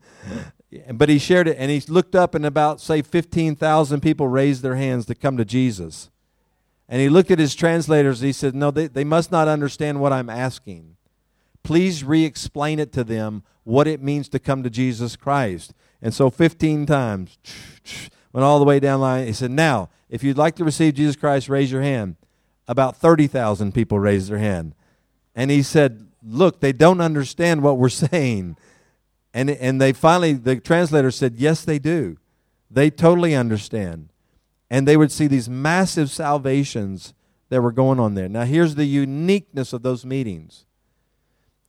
But 0.92 1.08
he 1.08 1.20
shared 1.20 1.46
it, 1.46 1.56
and 1.56 1.70
he 1.70 1.80
looked 1.86 2.16
up, 2.16 2.34
and 2.34 2.44
about, 2.44 2.80
say, 2.80 3.00
15,000 3.00 4.00
people 4.00 4.26
raised 4.26 4.62
their 4.62 4.74
hands 4.74 5.06
to 5.06 5.14
come 5.14 5.36
to 5.36 5.44
Jesus. 5.44 6.10
And 6.88 7.00
he 7.00 7.08
looked 7.08 7.30
at 7.30 7.38
his 7.38 7.54
translators, 7.54 8.20
and 8.20 8.26
he 8.26 8.32
said, 8.32 8.56
No, 8.56 8.72
they, 8.72 8.88
they 8.88 9.04
must 9.04 9.30
not 9.30 9.46
understand 9.46 10.00
what 10.00 10.12
I'm 10.12 10.28
asking. 10.28 10.93
Please 11.64 12.04
re 12.04 12.24
explain 12.24 12.78
it 12.78 12.92
to 12.92 13.02
them 13.02 13.42
what 13.64 13.88
it 13.88 14.00
means 14.00 14.28
to 14.28 14.38
come 14.38 14.62
to 14.62 14.70
Jesus 14.70 15.16
Christ. 15.16 15.74
And 16.00 16.14
so 16.14 16.30
15 16.30 16.86
times, 16.86 17.38
went 18.32 18.44
all 18.44 18.60
the 18.60 18.64
way 18.64 18.78
down 18.78 19.00
the 19.00 19.06
line. 19.06 19.26
He 19.26 19.32
said, 19.32 19.50
Now, 19.50 19.88
if 20.08 20.22
you'd 20.22 20.38
like 20.38 20.54
to 20.56 20.64
receive 20.64 20.94
Jesus 20.94 21.16
Christ, 21.16 21.48
raise 21.48 21.72
your 21.72 21.82
hand. 21.82 22.14
About 22.68 22.96
30,000 22.96 23.72
people 23.72 23.98
raised 23.98 24.30
their 24.30 24.38
hand. 24.38 24.74
And 25.34 25.50
he 25.50 25.62
said, 25.62 26.06
Look, 26.22 26.60
they 26.60 26.72
don't 26.72 27.00
understand 27.00 27.62
what 27.62 27.78
we're 27.78 27.88
saying. 27.88 28.56
And, 29.34 29.50
and 29.50 29.80
they 29.80 29.92
finally, 29.92 30.34
the 30.34 30.60
translator 30.60 31.10
said, 31.10 31.34
yes, 31.34 31.64
they 31.64 31.80
do. 31.80 32.16
They 32.70 32.88
totally 32.88 33.34
understand. 33.34 34.10
And 34.70 34.86
they 34.86 34.96
would 34.96 35.10
see 35.10 35.26
these 35.26 35.48
massive 35.48 36.08
salvations 36.08 37.14
that 37.48 37.60
were 37.60 37.72
going 37.72 37.98
on 37.98 38.14
there. 38.14 38.28
Now, 38.28 38.44
here's 38.44 38.76
the 38.76 38.86
uniqueness 38.86 39.72
of 39.72 39.82
those 39.82 40.06
meetings. 40.06 40.66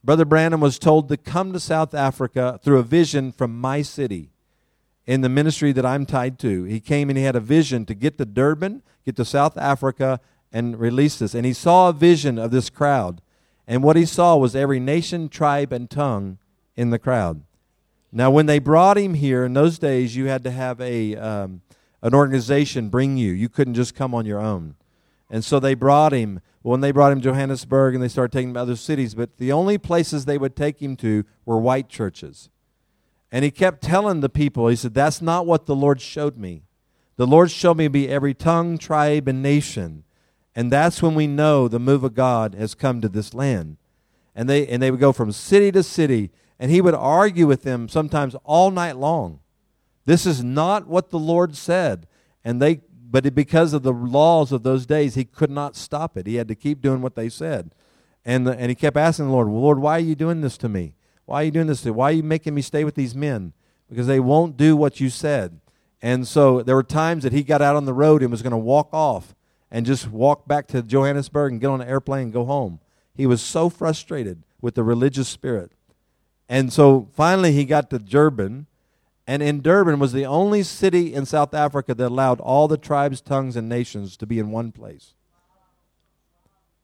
Brother 0.06 0.24
Branham 0.24 0.62
was 0.62 0.78
told 0.78 1.10
to 1.10 1.18
come 1.18 1.52
to 1.52 1.60
South 1.60 1.96
Africa 1.96 2.60
through 2.64 2.78
a 2.78 2.84
vision 2.84 3.32
from 3.32 3.60
my 3.60 3.82
city 3.82 4.30
in 5.08 5.22
the 5.22 5.30
ministry 5.30 5.72
that 5.72 5.86
I'm 5.86 6.06
tied 6.06 6.38
to. 6.40 6.64
He 6.66 6.80
came 6.80 7.10
and 7.10 7.18
he 7.18 7.24
had 7.24 7.36
a 7.36 7.40
vision 7.40 7.88
to 7.88 7.96
get 7.96 8.20
to 8.20 8.26
Durban, 8.26 8.84
get 9.04 9.16
to 9.16 9.26
South 9.26 9.58
Africa, 9.58 10.20
and 10.54 10.80
release 10.80 11.18
this. 11.18 11.34
And 11.34 11.44
he 11.44 11.54
saw 11.54 11.90
a 11.90 11.94
vision 11.94 12.38
of 12.38 12.52
this 12.52 12.70
crowd. 12.70 13.20
And 13.68 13.82
what 13.82 13.96
he 13.96 14.06
saw 14.06 14.38
was 14.38 14.56
every 14.56 14.80
nation, 14.80 15.28
tribe, 15.28 15.74
and 15.74 15.90
tongue 15.90 16.38
in 16.76 16.92
the 16.92 17.00
crowd. 17.00 17.42
Now, 18.12 18.30
when 18.30 18.46
they 18.46 18.60
brought 18.60 19.00
him 19.00 19.16
here, 19.16 19.44
in 19.44 19.54
those 19.54 19.80
days, 19.80 20.16
you 20.16 20.28
had 20.28 20.44
to 20.44 20.52
have 20.52 20.80
a, 20.82 21.16
um, 21.16 21.62
an 22.04 22.14
organization 22.14 22.90
bring 22.90 23.18
you. 23.18 23.32
You 23.32 23.50
couldn't 23.50 23.74
just 23.74 23.96
come 23.96 24.14
on 24.14 24.28
your 24.28 24.40
own. 24.40 24.76
And 25.32 25.44
so 25.44 25.60
they 25.60 25.74
brought 25.74 26.14
him. 26.14 26.42
When 26.66 26.82
they 26.82 26.92
brought 26.92 27.12
him 27.12 27.22
to 27.22 27.30
Johannesburg 27.30 27.94
and 27.94 28.04
they 28.04 28.08
started 28.08 28.32
taking 28.32 28.50
him 28.50 28.54
to 28.56 28.62
other 28.62 28.76
cities, 28.76 29.14
but 29.14 29.38
the 29.38 29.52
only 29.52 29.78
places 29.78 30.26
they 30.26 30.40
would 30.40 30.56
take 30.56 30.82
him 30.82 30.96
to 30.96 31.24
were 31.46 31.60
white 31.60 31.90
churches. 31.90 32.50
And 33.32 33.46
he 33.46 33.52
kept 33.52 33.84
telling 33.84 34.22
the 34.22 34.30
people, 34.30 34.68
he 34.68 34.76
said, 34.76 34.96
That's 34.96 35.22
not 35.22 35.46
what 35.46 35.68
the 35.68 35.76
Lord 35.76 36.02
showed 36.02 36.38
me. 36.38 36.64
The 37.18 37.28
Lord 37.28 37.52
showed 37.52 37.78
me 37.78 37.84
to 37.84 37.90
be 37.92 38.10
every 38.10 38.34
tongue, 38.34 38.80
tribe, 38.80 39.28
and 39.28 39.44
nation. 39.44 40.06
And 40.56 40.72
that's 40.72 41.04
when 41.04 41.14
we 41.14 41.28
know 41.28 41.68
the 41.68 41.78
move 41.78 42.04
of 42.04 42.16
God 42.16 42.56
has 42.56 42.74
come 42.74 43.00
to 43.02 43.10
this 43.10 43.36
land. 43.36 43.78
And 44.36 44.50
they, 44.50 44.66
and 44.66 44.82
they 44.82 44.90
would 44.90 45.00
go 45.00 45.14
from 45.14 45.32
city 45.32 45.72
to 45.72 45.84
city 45.84 46.32
and 46.58 46.72
he 46.72 46.82
would 46.82 46.96
argue 46.96 47.46
with 47.46 47.62
them 47.62 47.88
sometimes 47.88 48.36
all 48.44 48.72
night 48.72 48.98
long. 48.98 49.40
This 50.06 50.26
is 50.26 50.44
not 50.44 50.88
what 50.88 51.12
the 51.12 51.20
Lord 51.20 51.56
said. 51.56 52.08
And 52.44 52.60
they 52.60 52.82
but 53.10 53.34
because 53.36 53.74
of 53.74 53.84
the 53.84 53.94
laws 53.94 54.52
of 54.52 54.64
those 54.64 54.86
days, 54.86 55.16
he 55.16 55.26
could 55.26 55.52
not 55.52 55.76
stop 55.76 56.18
it. 56.18 56.28
He 56.28 56.36
had 56.36 56.48
to 56.48 56.56
keep 56.56 56.82
doing 56.82 57.02
what 57.02 57.16
they 57.16 57.30
said. 57.30 57.72
And, 58.24 58.48
the, 58.48 58.58
and 58.58 58.70
he 58.70 58.76
kept 58.76 58.98
asking 58.98 59.26
the 59.26 59.32
Lord, 59.32 59.50
well, 59.50 59.62
Lord, 59.62 59.80
why 59.80 59.98
are 59.98 60.00
you 60.00 60.16
doing 60.16 60.42
this 60.42 60.58
to 60.58 60.70
me? 60.70 60.96
Why 61.26 61.42
are 61.42 61.46
you 61.46 61.52
doing 61.52 61.68
this 61.68 61.82
to 61.82 61.88
me? 61.88 61.92
Why 61.92 62.10
are 62.10 62.16
you 62.16 62.24
making 62.24 62.56
me 62.56 62.62
stay 62.62 62.84
with 62.84 62.96
these 62.96 63.16
men? 63.16 63.54
Because 63.90 64.08
they 64.08 64.20
won't 64.20 64.58
do 64.58 64.76
what 64.76 65.00
you 65.00 65.10
said. 65.10 65.60
And 66.02 66.28
so 66.28 66.62
there 66.62 66.76
were 66.76 66.84
times 66.84 67.24
that 67.24 67.34
he 67.34 67.44
got 67.44 67.62
out 67.62 67.76
on 67.76 67.86
the 67.86 67.94
road 67.94 68.22
and 68.22 68.32
was 68.32 68.42
going 68.42 68.52
to 68.52 68.58
walk 68.58 68.90
off 68.92 69.36
and 69.72 69.86
just 69.86 70.10
walk 70.10 70.48
back 70.48 70.68
to 70.68 70.82
Johannesburg 70.82 71.52
and 71.52 71.62
get 71.62 71.70
on 71.70 71.82
an 71.82 71.88
airplane 71.88 72.24
and 72.24 72.34
go 72.34 72.46
home. 72.46 72.80
He 73.14 73.26
was 73.26 73.42
so 73.42 73.70
frustrated 73.70 74.44
with 74.62 74.76
the 74.76 74.84
religious 74.84 75.28
spirit. 75.28 75.72
And 76.48 76.72
so 76.72 77.08
finally 77.14 77.52
he 77.52 77.66
got 77.66 77.90
to 77.90 78.00
Durban, 78.00 78.68
and 79.28 79.42
in 79.42 79.62
Durban 79.62 80.00
was 80.00 80.14
the 80.14 80.26
only 80.26 80.62
city 80.64 81.14
in 81.14 81.26
South 81.26 81.54
Africa 81.54 81.94
that 81.96 82.08
allowed 82.08 82.40
all 82.40 82.68
the 82.68 82.78
tribes, 82.78 83.22
tongues, 83.22 83.56
and 83.56 83.68
nations 83.68 84.18
to 84.18 84.26
be 84.26 84.40
in 84.40 84.52
one 84.52 84.72
place. 84.72 85.14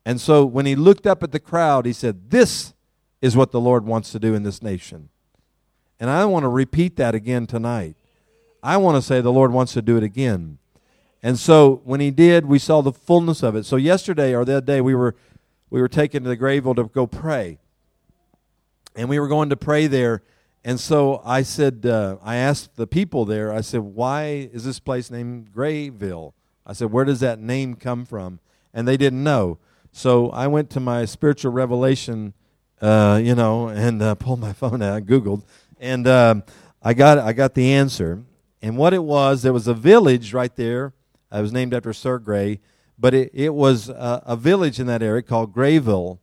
And 0.05 0.19
so 0.19 0.45
when 0.45 0.65
he 0.65 0.75
looked 0.75 1.05
up 1.05 1.21
at 1.21 1.31
the 1.31 1.39
crowd, 1.39 1.85
he 1.85 1.93
said, 1.93 2.31
This 2.31 2.73
is 3.21 3.37
what 3.37 3.51
the 3.51 3.59
Lord 3.59 3.85
wants 3.85 4.11
to 4.11 4.19
do 4.19 4.33
in 4.33 4.43
this 4.43 4.63
nation. 4.63 5.09
And 5.99 6.09
I 6.09 6.25
want 6.25 6.43
to 6.43 6.49
repeat 6.49 6.95
that 6.95 7.13
again 7.13 7.45
tonight. 7.45 7.95
I 8.63 8.77
want 8.77 8.97
to 8.97 9.01
say 9.03 9.21
the 9.21 9.31
Lord 9.31 9.51
wants 9.51 9.73
to 9.73 9.81
do 9.83 9.97
it 9.97 10.03
again. 10.03 10.57
And 11.21 11.37
so 11.37 11.81
when 11.83 11.99
he 11.99 12.09
did, 12.09 12.47
we 12.47 12.57
saw 12.57 12.81
the 12.81 12.91
fullness 12.91 13.43
of 13.43 13.55
it. 13.55 13.65
So 13.65 13.75
yesterday 13.75 14.33
or 14.33 14.43
the 14.43 14.57
other 14.57 14.65
day, 14.65 14.81
we 14.81 14.95
were 14.95 15.15
we 15.69 15.79
were 15.79 15.87
taken 15.87 16.23
to 16.23 16.29
the 16.29 16.37
Greyville 16.37 16.75
to 16.75 16.85
go 16.85 17.05
pray 17.05 17.59
and 18.95 19.09
we 19.09 19.19
were 19.19 19.27
going 19.27 19.49
to 19.49 19.57
pray 19.57 19.87
there. 19.87 20.21
And 20.63 20.79
so 20.79 21.21
I 21.25 21.41
said, 21.41 21.85
uh, 21.85 22.17
I 22.21 22.35
asked 22.35 22.75
the 22.75 22.85
people 22.85 23.25
there, 23.25 23.51
I 23.51 23.61
said, 23.61 23.81
why 23.81 24.49
is 24.53 24.63
this 24.63 24.79
place 24.79 25.09
named 25.09 25.51
Greyville? 25.51 26.33
I 26.65 26.73
said, 26.73 26.91
where 26.91 27.05
does 27.05 27.19
that 27.21 27.39
name 27.39 27.75
come 27.75 28.05
from? 28.05 28.39
And 28.73 28.87
they 28.87 28.97
didn't 28.97 29.23
know. 29.23 29.57
So 29.91 30.29
I 30.29 30.47
went 30.47 30.69
to 30.71 30.79
my 30.79 31.05
spiritual 31.05 31.51
revelation, 31.51 32.33
uh, 32.79 33.19
you 33.21 33.35
know, 33.35 33.67
and 33.67 34.01
uh, 34.01 34.15
pulled 34.15 34.39
my 34.39 34.53
phone 34.61 34.81
out, 34.81 35.05
Googled, 35.05 35.43
and 35.79 36.07
um, 36.07 36.43
I 36.81 36.93
got 36.93 37.17
I 37.17 37.33
got 37.33 37.55
the 37.55 37.73
answer. 37.73 38.23
And 38.61 38.77
what 38.77 38.93
it 38.93 39.03
was, 39.03 39.41
there 39.41 39.53
was 39.53 39.67
a 39.67 39.73
village 39.73 40.33
right 40.33 40.55
there. 40.55 40.93
I 41.31 41.41
was 41.41 41.51
named 41.51 41.73
after 41.73 41.93
Sir 41.93 42.19
Grey, 42.19 42.59
but 42.99 43.13
it, 43.13 43.31
it 43.33 43.53
was 43.55 43.89
a, 43.89 44.35
village 44.35 44.79
in 44.79 44.85
that 44.87 45.01
area 45.01 45.23
called 45.23 45.53
Greyville 45.53 46.19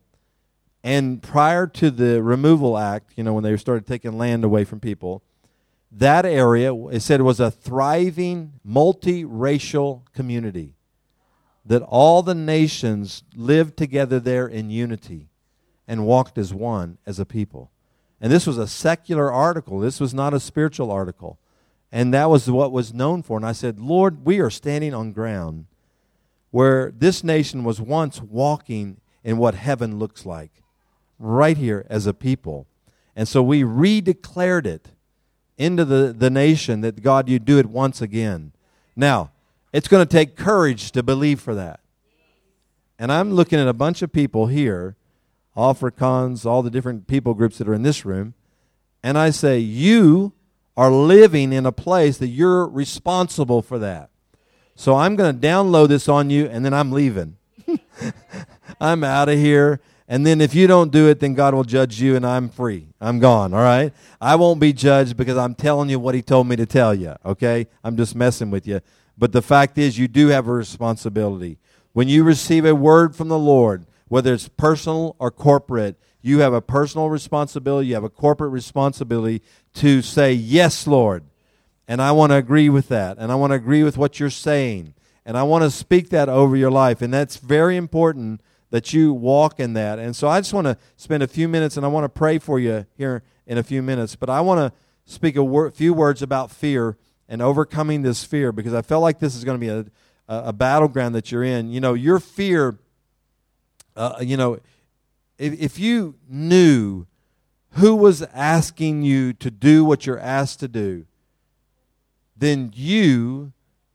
and 0.83 1.21
prior 1.21 1.67
to 1.67 1.91
the 1.91 2.21
Removal 2.23 2.77
Act, 2.77 3.11
you 3.15 3.23
know, 3.23 3.33
when 3.33 3.43
they 3.43 3.55
started 3.57 3.85
taking 3.85 4.17
land 4.17 4.43
away 4.43 4.63
from 4.63 4.79
people, 4.79 5.23
that 5.91 6.25
area, 6.25 6.73
it 6.73 7.01
said, 7.01 7.21
was 7.21 7.39
a 7.39 7.51
thriving, 7.51 8.53
multiracial 8.65 10.03
community. 10.13 10.75
That 11.65 11.81
all 11.81 12.23
the 12.23 12.35
nations 12.35 13.23
lived 13.35 13.75
together 13.75 14.19
there 14.19 14.47
in 14.47 14.69
unity. 14.69 15.29
and 15.89 16.05
walked 16.05 16.37
as 16.37 16.53
one, 16.53 16.99
as 17.07 17.19
a 17.19 17.25
people. 17.25 17.71
And 18.21 18.31
this 18.31 18.45
was 18.45 18.59
a 18.59 18.67
secular 18.67 19.31
article. 19.31 19.79
This 19.79 19.99
was 19.99 20.13
not 20.13 20.35
a 20.35 20.39
spiritual 20.39 20.91
article. 20.91 21.39
And 21.91 22.13
that 22.13 22.29
was 22.29 22.49
what 22.49 22.71
was 22.71 22.93
known 22.93 23.23
for. 23.23 23.37
And 23.37 23.45
I 23.45 23.53
said, 23.53 23.79
Lord, 23.79 24.23
we 24.23 24.39
are 24.39 24.51
standing 24.51 24.93
on 24.93 25.13
ground 25.13 25.65
where 26.51 26.91
this 26.91 27.23
nation 27.23 27.63
was 27.63 27.81
once 27.81 28.21
walking 28.21 29.01
in 29.23 29.37
what 29.37 29.55
heaven 29.55 29.97
looks 29.97 30.27
like, 30.27 30.61
right 31.19 31.57
here 31.57 31.85
as 31.89 32.07
a 32.07 32.13
people. 32.13 32.65
And 33.15 33.27
so 33.27 33.43
we 33.43 33.63
redeclared 33.63 34.65
it 34.65 34.89
into 35.57 35.83
the, 35.83 36.15
the 36.17 36.29
nation 36.29 36.81
that 36.81 37.03
God, 37.03 37.27
you 37.27 37.37
do 37.37 37.59
it 37.59 37.65
once 37.65 38.01
again. 38.01 38.53
Now, 38.95 39.31
it's 39.73 39.87
going 39.87 40.05
to 40.05 40.11
take 40.11 40.35
courage 40.35 40.91
to 40.93 41.03
believe 41.03 41.39
for 41.41 41.53
that. 41.53 41.81
And 42.97 43.11
I'm 43.11 43.31
looking 43.31 43.59
at 43.59 43.67
a 43.67 43.73
bunch 43.73 44.01
of 44.01 44.11
people 44.11 44.47
here, 44.47 44.95
Afrikaans, 45.55 46.45
all 46.45 46.63
the 46.63 46.69
different 46.69 47.07
people 47.07 47.33
groups 47.33 47.57
that 47.57 47.67
are 47.67 47.73
in 47.73 47.83
this 47.83 48.05
room, 48.05 48.33
and 49.03 49.17
I 49.17 49.29
say, 49.29 49.59
You 49.59 50.33
are 50.75 50.91
living 50.91 51.53
in 51.53 51.65
a 51.65 51.71
place 51.71 52.17
that 52.17 52.27
you're 52.27 52.67
responsible 52.67 53.61
for 53.61 53.79
that. 53.79 54.09
So 54.75 54.95
I'm 54.95 55.15
going 55.15 55.37
to 55.37 55.47
download 55.47 55.89
this 55.89 56.07
on 56.07 56.29
you, 56.29 56.45
and 56.45 56.63
then 56.63 56.73
I'm 56.73 56.91
leaving. 56.91 57.37
I'm 58.81 59.03
out 59.03 59.29
of 59.29 59.37
here. 59.37 59.81
And 60.11 60.25
then 60.25 60.41
if 60.41 60.55
you 60.55 60.65
don't 60.65 60.91
do 60.91 61.07
it, 61.07 61.19
then 61.19 61.35
God 61.35 61.53
will 61.53 61.63
judge 61.63 62.01
you, 62.01 62.15
and 62.15 62.25
I'm 62.25 62.49
free. 62.49 62.87
I'm 62.99 63.19
gone, 63.19 63.53
all 63.53 63.61
right? 63.61 63.93
I 64.19 64.35
won't 64.35 64.59
be 64.59 64.73
judged 64.73 65.15
because 65.15 65.37
I'm 65.37 65.53
telling 65.53 65.87
you 65.87 65.99
what 65.99 66.15
He 66.15 66.23
told 66.23 66.47
me 66.47 66.55
to 66.55 66.65
tell 66.65 66.95
you, 66.95 67.15
okay? 67.23 67.67
I'm 67.83 67.95
just 67.95 68.15
messing 68.15 68.49
with 68.49 68.65
you. 68.65 68.81
But 69.19 69.33
the 69.33 69.43
fact 69.43 69.77
is, 69.77 69.99
you 69.99 70.07
do 70.07 70.29
have 70.29 70.47
a 70.47 70.51
responsibility. 70.51 71.59
When 71.93 72.07
you 72.07 72.23
receive 72.23 72.65
a 72.65 72.73
word 72.73 73.15
from 73.15 73.27
the 73.27 73.37
Lord, 73.37 73.85
whether 74.07 74.33
it's 74.33 74.47
personal 74.47 75.15
or 75.19 75.29
corporate, 75.29 75.99
you 76.23 76.39
have 76.39 76.53
a 76.53 76.61
personal 76.61 77.11
responsibility, 77.11 77.89
you 77.89 77.93
have 77.93 78.03
a 78.03 78.09
corporate 78.09 78.51
responsibility 78.51 79.43
to 79.75 80.01
say, 80.01 80.33
Yes, 80.33 80.87
Lord. 80.87 81.23
And 81.87 82.01
I 82.01 82.13
want 82.13 82.31
to 82.31 82.37
agree 82.37 82.69
with 82.69 82.87
that. 82.89 83.17
And 83.19 83.31
I 83.31 83.35
want 83.35 83.51
to 83.51 83.55
agree 83.55 83.83
with 83.83 83.97
what 83.97 84.19
you're 84.19 84.31
saying. 84.31 84.95
And 85.23 85.37
I 85.37 85.43
want 85.43 85.63
to 85.63 85.71
speak 85.71 86.09
that 86.09 86.29
over 86.29 86.55
your 86.55 86.71
life. 86.71 87.01
And 87.03 87.13
that's 87.13 87.37
very 87.37 87.77
important 87.77 88.41
that 88.71 88.93
you 88.93 89.13
walk 89.13 89.59
in 89.59 89.73
that. 89.73 89.99
And 89.99 90.15
so 90.15 90.27
I 90.27 90.39
just 90.39 90.53
want 90.53 90.65
to 90.65 90.77
spend 90.95 91.23
a 91.23 91.27
few 91.27 91.47
minutes 91.47 91.77
and 91.77 91.85
I 91.85 91.89
want 91.89 92.05
to 92.05 92.09
pray 92.09 92.37
for 92.37 92.59
you 92.59 92.85
here 92.95 93.23
in 93.47 93.57
a 93.57 93.63
few 93.63 93.81
minutes. 93.81 94.15
But 94.15 94.29
I 94.29 94.41
want 94.41 94.59
to 94.59 94.77
speak 95.11 95.35
a 95.35 95.43
wor- 95.43 95.71
few 95.71 95.93
words 95.93 96.21
about 96.21 96.51
fear 96.51 96.97
and 97.27 97.41
overcoming 97.41 98.01
this 98.01 98.23
fear 98.23 98.51
because 98.51 98.73
I 98.73 98.81
felt 98.81 99.01
like 99.01 99.19
this 99.19 99.35
is 99.35 99.43
going 99.43 99.59
to 99.59 99.59
be 99.59 99.69
a, 99.69 99.79
a, 100.27 100.49
a 100.49 100.53
battleground 100.53 101.15
that 101.15 101.31
you're 101.31 101.43
in. 101.43 101.71
You 101.71 101.79
know, 101.79 101.93
your 101.93 102.19
fear, 102.19 102.77
uh, 103.95 104.17
you 104.21 104.37
know, 104.37 104.59
if, 105.37 105.59
if 105.59 105.79
you 105.79 106.15
knew 106.27 107.07
who 107.73 107.95
was 107.95 108.21
asking 108.33 109.03
you 109.03 109.33
to 109.33 109.51
do 109.51 109.85
what 109.85 110.05
you're 110.05 110.19
asked 110.19 110.59
to 110.59 110.67
do, 110.67 111.05
then 112.35 112.71
you 112.75 113.53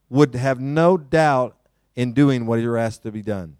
would 0.08 0.34
have 0.34 0.60
no 0.60 0.96
doubt 0.96 1.56
in 1.96 2.12
doing 2.12 2.46
what 2.46 2.60
you're 2.60 2.76
asked 2.76 3.02
to 3.02 3.10
be 3.10 3.22
done. 3.22 3.56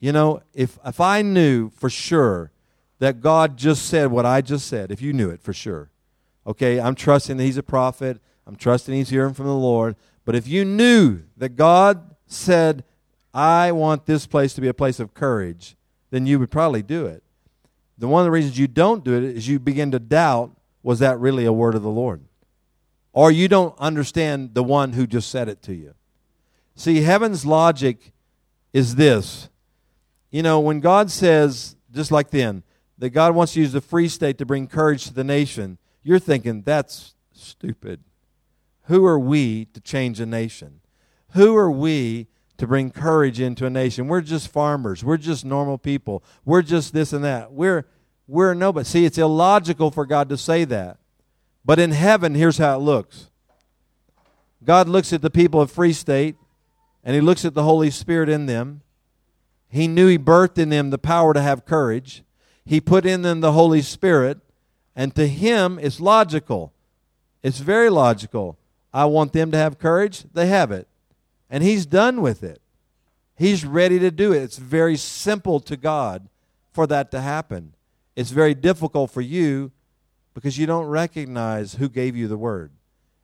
You 0.00 0.12
know, 0.12 0.42
if, 0.54 0.78
if 0.84 1.00
I 1.00 1.22
knew 1.22 1.68
for 1.70 1.90
sure 1.90 2.50
that 2.98 3.20
God 3.20 3.56
just 3.56 3.86
said 3.86 4.10
what 4.10 4.26
I 4.26 4.40
just 4.40 4.66
said, 4.66 4.90
if 4.90 5.00
you 5.02 5.12
knew 5.12 5.30
it 5.30 5.42
for 5.42 5.52
sure, 5.52 5.90
okay, 6.46 6.80
I'm 6.80 6.94
trusting 6.94 7.36
that 7.36 7.44
He's 7.44 7.58
a 7.58 7.62
prophet, 7.62 8.18
I'm 8.46 8.56
trusting 8.56 8.94
He's 8.94 9.10
hearing 9.10 9.34
from 9.34 9.46
the 9.46 9.54
Lord, 9.54 9.96
but 10.24 10.34
if 10.34 10.48
you 10.48 10.64
knew 10.64 11.22
that 11.36 11.50
God 11.50 12.14
said, 12.26 12.84
I 13.32 13.72
want 13.72 14.06
this 14.06 14.26
place 14.26 14.54
to 14.54 14.60
be 14.60 14.68
a 14.68 14.74
place 14.74 15.00
of 15.00 15.14
courage, 15.14 15.76
then 16.10 16.26
you 16.26 16.38
would 16.38 16.50
probably 16.50 16.82
do 16.82 17.06
it. 17.06 17.22
The 17.98 18.08
one 18.08 18.22
of 18.22 18.24
the 18.24 18.30
reasons 18.30 18.58
you 18.58 18.66
don't 18.66 19.04
do 19.04 19.14
it 19.14 19.24
is 19.24 19.46
you 19.46 19.58
begin 19.58 19.90
to 19.90 19.98
doubt 19.98 20.50
was 20.82 20.98
that 21.00 21.18
really 21.20 21.44
a 21.44 21.52
word 21.52 21.74
of 21.74 21.82
the 21.82 21.90
Lord? 21.90 22.22
Or 23.12 23.30
you 23.30 23.48
don't 23.48 23.78
understand 23.78 24.54
the 24.54 24.62
one 24.62 24.94
who 24.94 25.06
just 25.06 25.30
said 25.30 25.48
it 25.48 25.62
to 25.62 25.74
you. 25.74 25.94
See, 26.74 27.02
heaven's 27.02 27.44
logic 27.44 28.12
is 28.72 28.94
this. 28.94 29.48
You 30.30 30.42
know, 30.42 30.60
when 30.60 30.80
God 30.80 31.10
says, 31.10 31.76
just 31.92 32.12
like 32.12 32.30
then, 32.30 32.62
that 32.98 33.10
God 33.10 33.34
wants 33.34 33.54
to 33.54 33.60
use 33.60 33.72
the 33.72 33.80
free 33.80 34.08
state 34.08 34.38
to 34.38 34.46
bring 34.46 34.66
courage 34.66 35.06
to 35.06 35.14
the 35.14 35.24
nation, 35.24 35.78
you're 36.02 36.18
thinking, 36.18 36.62
that's 36.62 37.14
stupid. 37.32 38.00
Who 38.84 39.04
are 39.06 39.18
we 39.18 39.66
to 39.66 39.80
change 39.80 40.20
a 40.20 40.26
nation? 40.26 40.80
Who 41.32 41.56
are 41.56 41.70
we 41.70 42.28
to 42.58 42.66
bring 42.66 42.90
courage 42.90 43.40
into 43.40 43.66
a 43.66 43.70
nation? 43.70 44.08
We're 44.08 44.20
just 44.20 44.48
farmers. 44.48 45.02
We're 45.02 45.16
just 45.16 45.44
normal 45.44 45.78
people. 45.78 46.22
We're 46.44 46.62
just 46.62 46.92
this 46.92 47.12
and 47.12 47.24
that. 47.24 47.52
We're 47.52 47.86
we're 48.26 48.54
nobody. 48.54 48.84
See, 48.84 49.04
it's 49.04 49.18
illogical 49.18 49.90
for 49.90 50.06
God 50.06 50.28
to 50.28 50.36
say 50.36 50.64
that. 50.66 50.98
But 51.64 51.80
in 51.80 51.90
heaven, 51.90 52.34
here's 52.34 52.58
how 52.58 52.76
it 52.76 52.80
looks 52.80 53.28
God 54.62 54.88
looks 54.88 55.12
at 55.12 55.22
the 55.22 55.30
people 55.30 55.60
of 55.60 55.70
Free 55.70 55.92
State, 55.92 56.36
and 57.02 57.14
He 57.14 57.20
looks 57.20 57.44
at 57.44 57.54
the 57.54 57.64
Holy 57.64 57.90
Spirit 57.90 58.28
in 58.28 58.46
them. 58.46 58.82
He 59.70 59.88
knew 59.88 60.08
He 60.08 60.18
birthed 60.18 60.58
in 60.58 60.68
them 60.68 60.90
the 60.90 60.98
power 60.98 61.32
to 61.32 61.40
have 61.40 61.64
courage. 61.64 62.22
He 62.64 62.80
put 62.80 63.06
in 63.06 63.22
them 63.22 63.40
the 63.40 63.52
Holy 63.52 63.82
Spirit, 63.82 64.38
and 64.94 65.14
to 65.14 65.26
Him, 65.26 65.78
it's 65.80 66.00
logical. 66.00 66.72
It's 67.42 67.58
very 67.58 67.88
logical. 67.88 68.58
I 68.92 69.06
want 69.06 69.32
them 69.32 69.50
to 69.52 69.56
have 69.56 69.78
courage. 69.78 70.24
They 70.32 70.46
have 70.48 70.70
it. 70.70 70.88
And 71.48 71.62
He's 71.62 71.86
done 71.86 72.20
with 72.20 72.42
it. 72.42 72.60
He's 73.36 73.64
ready 73.64 73.98
to 74.00 74.10
do 74.10 74.32
it. 74.32 74.42
It's 74.42 74.58
very 74.58 74.96
simple 74.96 75.60
to 75.60 75.76
God 75.76 76.28
for 76.72 76.86
that 76.88 77.10
to 77.12 77.20
happen. 77.20 77.74
It's 78.14 78.32
very 78.32 78.54
difficult 78.54 79.10
for 79.10 79.22
you 79.22 79.72
because 80.34 80.58
you 80.58 80.66
don't 80.66 80.86
recognize 80.86 81.74
who 81.74 81.88
gave 81.88 82.16
you 82.16 82.28
the 82.28 82.36
word. 82.36 82.72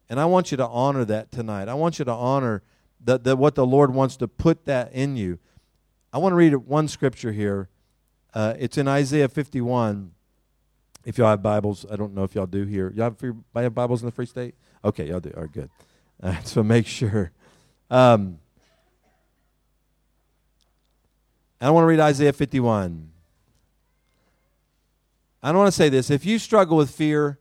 And 0.08 0.18
I 0.18 0.24
want 0.24 0.50
you 0.50 0.56
to 0.56 0.66
honor 0.66 1.04
that 1.04 1.30
tonight. 1.30 1.68
I 1.68 1.74
want 1.74 1.98
you 1.98 2.04
to 2.04 2.12
honor 2.12 2.62
the, 3.04 3.18
the, 3.18 3.36
what 3.36 3.56
the 3.56 3.66
Lord 3.66 3.92
wants 3.92 4.16
to 4.16 4.28
put 4.28 4.64
that 4.64 4.92
in 4.92 5.16
you. 5.16 5.38
I 6.16 6.18
want 6.18 6.32
to 6.32 6.36
read 6.36 6.54
one 6.54 6.88
scripture 6.88 7.30
here. 7.30 7.68
Uh, 8.32 8.54
it's 8.58 8.78
in 8.78 8.88
Isaiah 8.88 9.28
51. 9.28 10.12
If 11.04 11.18
y'all 11.18 11.28
have 11.28 11.42
Bibles, 11.42 11.84
I 11.90 11.96
don't 11.96 12.14
know 12.14 12.24
if 12.24 12.34
y'all 12.34 12.46
do 12.46 12.64
here. 12.64 12.90
Y'all 12.96 13.14
have, 13.20 13.34
have 13.54 13.74
Bibles 13.74 14.00
in 14.00 14.06
the 14.06 14.12
Free 14.12 14.24
State? 14.24 14.54
Okay, 14.82 15.08
y'all 15.08 15.20
do. 15.20 15.30
All 15.36 15.42
right, 15.42 15.52
good. 15.52 15.68
So 16.44 16.62
make 16.62 16.86
sure. 16.86 17.32
Um, 17.90 18.38
I 21.60 21.68
want 21.68 21.82
to 21.82 21.86
read 21.86 22.00
Isaiah 22.00 22.32
51. 22.32 23.10
I 25.42 25.48
don't 25.48 25.58
want 25.58 25.68
to 25.68 25.76
say 25.76 25.90
this. 25.90 26.08
If 26.08 26.24
you 26.24 26.38
struggle 26.38 26.78
with 26.78 26.90
fear, 26.90 27.38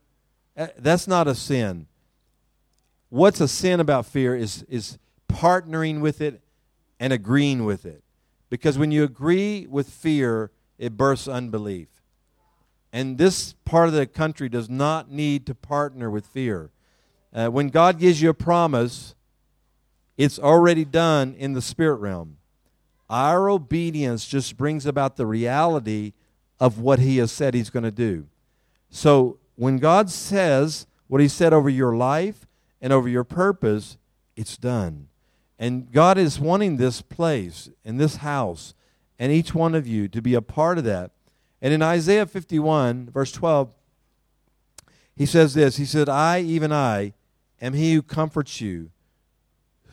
eh, 0.58 0.68
that's 0.78 1.08
not 1.08 1.30
a 1.30 1.36
sin. 1.36 1.88
What's 3.08 3.40
a 3.40 3.48
sin 3.48 3.80
about 3.80 4.06
fear 4.06 4.36
is, 4.36 4.64
is 4.64 4.98
partnering 5.30 6.02
with 6.02 6.20
it 6.20 6.42
and 7.00 7.14
agreeing 7.14 7.64
with 7.64 7.86
it. 7.86 8.02
Because 8.56 8.78
when 8.78 8.90
you 8.90 9.04
agree 9.04 9.68
with 9.70 9.90
fear, 9.90 10.50
it 10.78 10.96
births 10.96 11.28
unbelief. 11.28 11.90
And 12.94 13.18
this 13.18 13.54
part 13.66 13.90
of 13.90 13.94
the 13.94 14.08
country 14.08 14.48
does 14.48 14.70
not 14.70 15.12
need 15.12 15.46
to 15.48 15.54
partner 15.54 16.10
with 16.10 16.26
fear. 16.26 16.72
Uh, 17.34 17.48
when 17.48 17.68
God 17.68 18.00
gives 18.00 18.22
you 18.22 18.30
a 18.30 18.34
promise, 18.34 19.14
it's 20.18 20.40
already 20.40 20.86
done 20.86 21.36
in 21.38 21.52
the 21.52 21.62
spirit 21.62 21.98
realm. 21.98 22.38
Our 23.10 23.50
obedience 23.50 24.26
just 24.26 24.56
brings 24.56 24.86
about 24.86 25.18
the 25.18 25.26
reality 25.26 26.14
of 26.58 26.80
what 26.80 27.00
he 27.00 27.18
has 27.18 27.34
said 27.34 27.54
he's 27.54 27.70
going 27.70 27.84
to 27.84 27.92
do. 27.92 28.28
So 28.90 29.38
when 29.56 29.80
God 29.80 30.10
says 30.10 30.88
what 31.08 31.20
he 31.20 31.28
said 31.28 31.52
over 31.52 31.70
your 31.70 31.94
life 31.98 32.48
and 32.80 32.94
over 32.94 33.10
your 33.10 33.26
purpose, 33.26 33.98
it's 34.38 34.56
done. 34.56 35.10
And 35.58 35.92
God 35.92 36.18
is 36.18 36.40
wanting 36.40 36.78
this 36.78 37.02
place 37.02 37.70
and 37.84 38.00
this 38.00 38.18
house 38.18 38.74
and 39.18 39.32
each 39.32 39.56
one 39.56 39.76
of 39.76 39.88
you 39.88 40.08
to 40.10 40.22
be 40.22 40.34
a 40.34 40.42
part 40.42 40.78
of 40.78 40.84
that. 40.84 41.12
And 41.62 41.74
in 41.74 41.82
Isaiah 41.82 42.26
51, 42.26 43.10
verse 43.10 43.32
12, 43.32 43.74
he 45.16 45.26
says 45.26 45.54
this 45.54 45.78
He 45.78 45.86
said, 45.86 46.10
I, 46.10 46.42
even 46.42 46.72
I, 46.72 47.14
am 47.62 47.74
he 47.74 47.94
who 47.94 48.02
comforts 48.02 48.60
you. 48.60 48.92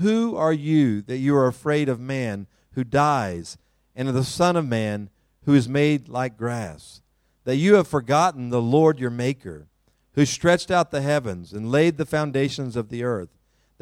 Who 0.01 0.37
are 0.37 0.53
you 0.53 1.03
that 1.03 1.19
you 1.19 1.37
are 1.37 1.47
afraid 1.47 1.89
of 1.89 2.01
man 2.01 2.49
who 2.75 2.85
dies, 2.85 3.59
and 3.95 4.09
of 4.09 4.15
the 4.15 4.25
Son 4.25 4.57
of 4.57 4.67
Man 4.67 5.11
who 5.45 5.55
is 5.55 5.69
made 5.69 6.09
like 6.09 6.37
grass, 6.37 7.03
that 7.45 7.57
you 7.57 7.75
have 7.75 7.89
forgotten 7.89 8.49
the 8.49 8.63
Lord 8.63 8.99
your 8.99 9.11
Maker, 9.11 9.67
who 10.15 10.25
stretched 10.25 10.71
out 10.71 10.91
the 10.91 11.03
heavens 11.03 11.53
and 11.53 11.71
laid 11.71 11.97
the 11.97 12.07
foundations 12.07 12.77
of 12.77 12.89
the 12.89 13.03
earth, 13.03 13.31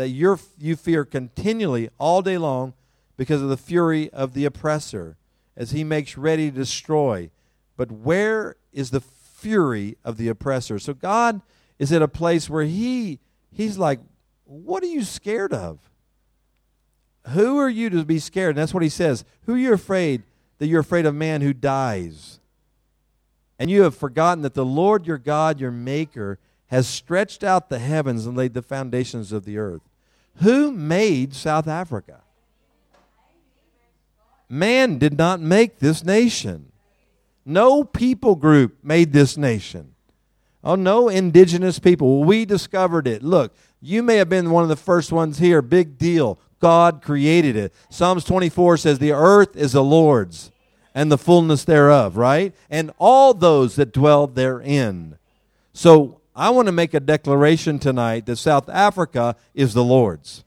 that 0.00 0.08
you 0.08 0.76
fear 0.76 1.04
continually 1.04 1.90
all 1.98 2.22
day 2.22 2.38
long 2.38 2.72
because 3.18 3.42
of 3.42 3.50
the 3.50 3.56
fury 3.58 4.10
of 4.14 4.32
the 4.32 4.46
oppressor, 4.46 5.18
as 5.56 5.72
he 5.72 5.84
makes 5.84 6.16
ready 6.16 6.50
to 6.50 6.56
destroy. 6.56 7.30
But 7.76 7.92
where 7.92 8.56
is 8.72 8.90
the 8.90 9.02
fury 9.02 9.98
of 10.02 10.16
the 10.16 10.28
oppressor? 10.28 10.78
So 10.78 10.94
God 10.94 11.42
is 11.78 11.92
at 11.92 12.00
a 12.00 12.08
place 12.08 12.48
where 12.48 12.64
he 12.64 13.18
he's 13.52 13.76
like, 13.76 14.00
what 14.44 14.82
are 14.82 14.86
you 14.86 15.02
scared 15.02 15.52
of? 15.52 15.78
Who 17.28 17.58
are 17.58 17.68
you 17.68 17.90
to 17.90 18.04
be 18.06 18.18
scared? 18.18 18.56
And 18.56 18.62
that's 18.62 18.72
what 18.72 18.82
he 18.82 18.88
says. 18.88 19.26
Who 19.44 19.54
are 19.54 19.58
you 19.58 19.74
afraid 19.74 20.22
that 20.60 20.66
you're 20.66 20.80
afraid 20.80 21.06
of 21.06 21.14
man 21.14 21.40
who 21.40 21.52
dies. 21.52 22.38
And 23.58 23.70
you 23.70 23.82
have 23.82 23.96
forgotten 23.96 24.42
that 24.42 24.54
the 24.54 24.64
Lord 24.64 25.06
your 25.06 25.18
God, 25.18 25.58
your 25.58 25.70
Maker, 25.70 26.38
has 26.68 26.86
stretched 26.86 27.42
out 27.42 27.68
the 27.68 27.78
heavens 27.78 28.26
and 28.26 28.36
laid 28.36 28.54
the 28.54 28.62
foundations 28.62 29.32
of 29.32 29.44
the 29.44 29.58
earth. 29.58 29.80
Who 30.40 30.72
made 30.72 31.34
South 31.34 31.68
Africa? 31.68 32.20
Man 34.48 34.98
did 34.98 35.16
not 35.16 35.40
make 35.40 35.78
this 35.78 36.04
nation. 36.04 36.72
No 37.44 37.84
people 37.84 38.36
group 38.36 38.78
made 38.82 39.12
this 39.12 39.36
nation. 39.36 39.94
Oh, 40.62 40.74
no 40.74 41.08
indigenous 41.08 41.78
people. 41.78 42.24
We 42.24 42.44
discovered 42.44 43.06
it. 43.06 43.22
Look, 43.22 43.54
you 43.80 44.02
may 44.02 44.16
have 44.16 44.28
been 44.28 44.50
one 44.50 44.62
of 44.62 44.68
the 44.68 44.76
first 44.76 45.12
ones 45.12 45.38
here. 45.38 45.62
Big 45.62 45.96
deal. 45.96 46.38
God 46.58 47.00
created 47.02 47.56
it. 47.56 47.72
Psalms 47.88 48.24
24 48.24 48.76
says, 48.76 48.98
The 48.98 49.12
earth 49.12 49.56
is 49.56 49.72
the 49.72 49.84
Lord's 49.84 50.50
and 50.94 51.10
the 51.10 51.18
fullness 51.18 51.64
thereof, 51.64 52.16
right? 52.16 52.54
And 52.68 52.90
all 52.98 53.32
those 53.32 53.76
that 53.76 53.92
dwell 53.92 54.26
therein. 54.26 55.16
So 55.72 56.19
I 56.34 56.50
want 56.50 56.66
to 56.66 56.72
make 56.72 56.94
a 56.94 57.00
declaration 57.00 57.78
tonight 57.78 58.26
that 58.26 58.36
South 58.36 58.68
Africa 58.68 59.36
is 59.54 59.74
the 59.74 59.84
Lord's. 59.84 60.44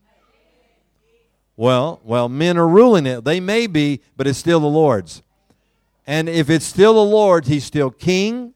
Well, 1.56 2.02
well, 2.04 2.30
men 2.30 2.58
are 2.58 2.67
ruling 2.67 3.06
it. 3.06 3.26
They 3.26 3.39
may 3.39 3.67
be, 3.67 4.02
but 4.17 4.26
it's 4.26 4.39
still 4.39 4.60
the 4.60 4.67
Lord's. 4.67 5.22
And 6.08 6.28
if 6.28 6.50
it's 6.50 6.65
still 6.65 6.96
the 6.96 7.04
Lord's, 7.04 7.48
he's 7.48 7.63
still 7.63 7.91
king, 7.91 8.54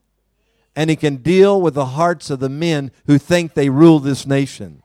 and 0.76 0.90
he 0.90 0.96
can 0.96 1.18
deal 1.18 1.62
with 1.62 1.74
the 1.74 1.88
hearts 1.88 2.30
of 2.30 2.40
the 2.40 2.50
men 2.50 2.92
who 3.06 3.18
think 3.18 3.54
they 3.54 3.70
rule 3.70 4.00
this 4.00 4.26
nation. 4.26 4.82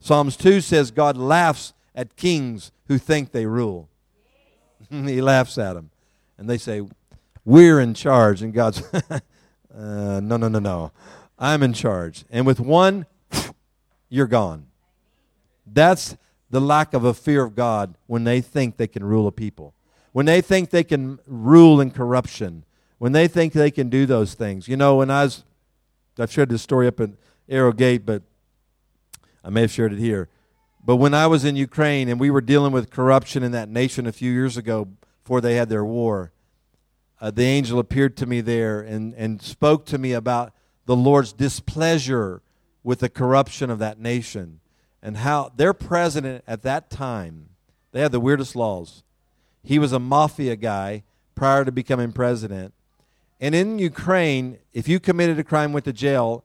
Psalms 0.00 0.36
2 0.36 0.60
says 0.60 0.90
God 0.90 1.16
laughs 1.16 1.72
at 1.94 2.16
kings 2.16 2.72
who 2.88 2.98
think 2.98 3.32
they 3.32 3.46
rule. 3.46 3.88
he 4.90 5.20
laughs 5.20 5.58
at 5.58 5.74
them. 5.74 5.90
And 6.36 6.48
they 6.48 6.58
say, 6.58 6.82
We're 7.44 7.80
in 7.80 7.94
charge. 7.94 8.42
And 8.42 8.52
God's, 8.52 8.82
uh, 9.76 10.20
No, 10.20 10.36
no, 10.36 10.48
no, 10.48 10.58
no. 10.58 10.92
I'm 11.38 11.62
in 11.62 11.72
charge. 11.72 12.24
And 12.30 12.46
with 12.46 12.60
one, 12.60 13.06
you're 14.08 14.26
gone. 14.26 14.66
That's 15.66 16.16
the 16.50 16.60
lack 16.60 16.94
of 16.94 17.04
a 17.04 17.14
fear 17.14 17.42
of 17.42 17.54
God 17.54 17.96
when 18.06 18.24
they 18.24 18.40
think 18.40 18.76
they 18.76 18.86
can 18.86 19.04
rule 19.04 19.26
a 19.26 19.32
people. 19.32 19.74
When 20.12 20.26
they 20.26 20.40
think 20.40 20.70
they 20.70 20.84
can 20.84 21.18
rule 21.26 21.80
in 21.80 21.90
corruption. 21.90 22.64
When 22.98 23.12
they 23.12 23.26
think 23.26 23.52
they 23.52 23.70
can 23.70 23.88
do 23.88 24.06
those 24.06 24.34
things. 24.34 24.68
You 24.68 24.76
know, 24.76 24.96
when 24.96 25.10
I 25.10 25.24
was, 25.24 25.44
I've 26.18 26.30
shared 26.30 26.50
this 26.50 26.62
story 26.62 26.86
up 26.86 27.00
at 27.00 27.10
Arrow 27.48 27.72
Gate, 27.72 28.06
but 28.06 28.22
I 29.42 29.50
may 29.50 29.62
have 29.62 29.72
shared 29.72 29.92
it 29.92 29.98
here. 29.98 30.28
But 30.84 30.96
when 30.96 31.14
I 31.14 31.26
was 31.26 31.44
in 31.44 31.56
Ukraine 31.56 32.08
and 32.08 32.20
we 32.20 32.30
were 32.30 32.40
dealing 32.40 32.72
with 32.72 32.90
corruption 32.90 33.42
in 33.42 33.52
that 33.52 33.68
nation 33.68 34.06
a 34.06 34.12
few 34.12 34.30
years 34.30 34.56
ago 34.56 34.88
before 35.22 35.40
they 35.40 35.56
had 35.56 35.68
their 35.68 35.84
war, 35.84 36.30
uh, 37.24 37.30
the 37.30 37.42
angel 37.42 37.78
appeared 37.78 38.18
to 38.18 38.26
me 38.26 38.42
there 38.42 38.82
and, 38.82 39.14
and 39.14 39.40
spoke 39.40 39.86
to 39.86 39.96
me 39.96 40.12
about 40.12 40.52
the 40.84 40.94
Lord's 40.94 41.32
displeasure 41.32 42.42
with 42.82 42.98
the 42.98 43.08
corruption 43.08 43.70
of 43.70 43.78
that 43.78 43.98
nation 43.98 44.60
and 45.02 45.16
how 45.16 45.50
their 45.56 45.72
president 45.72 46.44
at 46.46 46.60
that 46.64 46.90
time, 46.90 47.48
they 47.92 48.02
had 48.02 48.12
the 48.12 48.20
weirdest 48.20 48.54
laws. 48.54 49.04
He 49.62 49.78
was 49.78 49.90
a 49.90 49.98
mafia 49.98 50.54
guy 50.54 51.02
prior 51.34 51.64
to 51.64 51.72
becoming 51.72 52.12
president. 52.12 52.74
And 53.40 53.54
in 53.54 53.78
Ukraine, 53.78 54.58
if 54.74 54.86
you 54.86 55.00
committed 55.00 55.38
a 55.38 55.44
crime, 55.44 55.72
went 55.72 55.86
to 55.86 55.94
jail, 55.94 56.44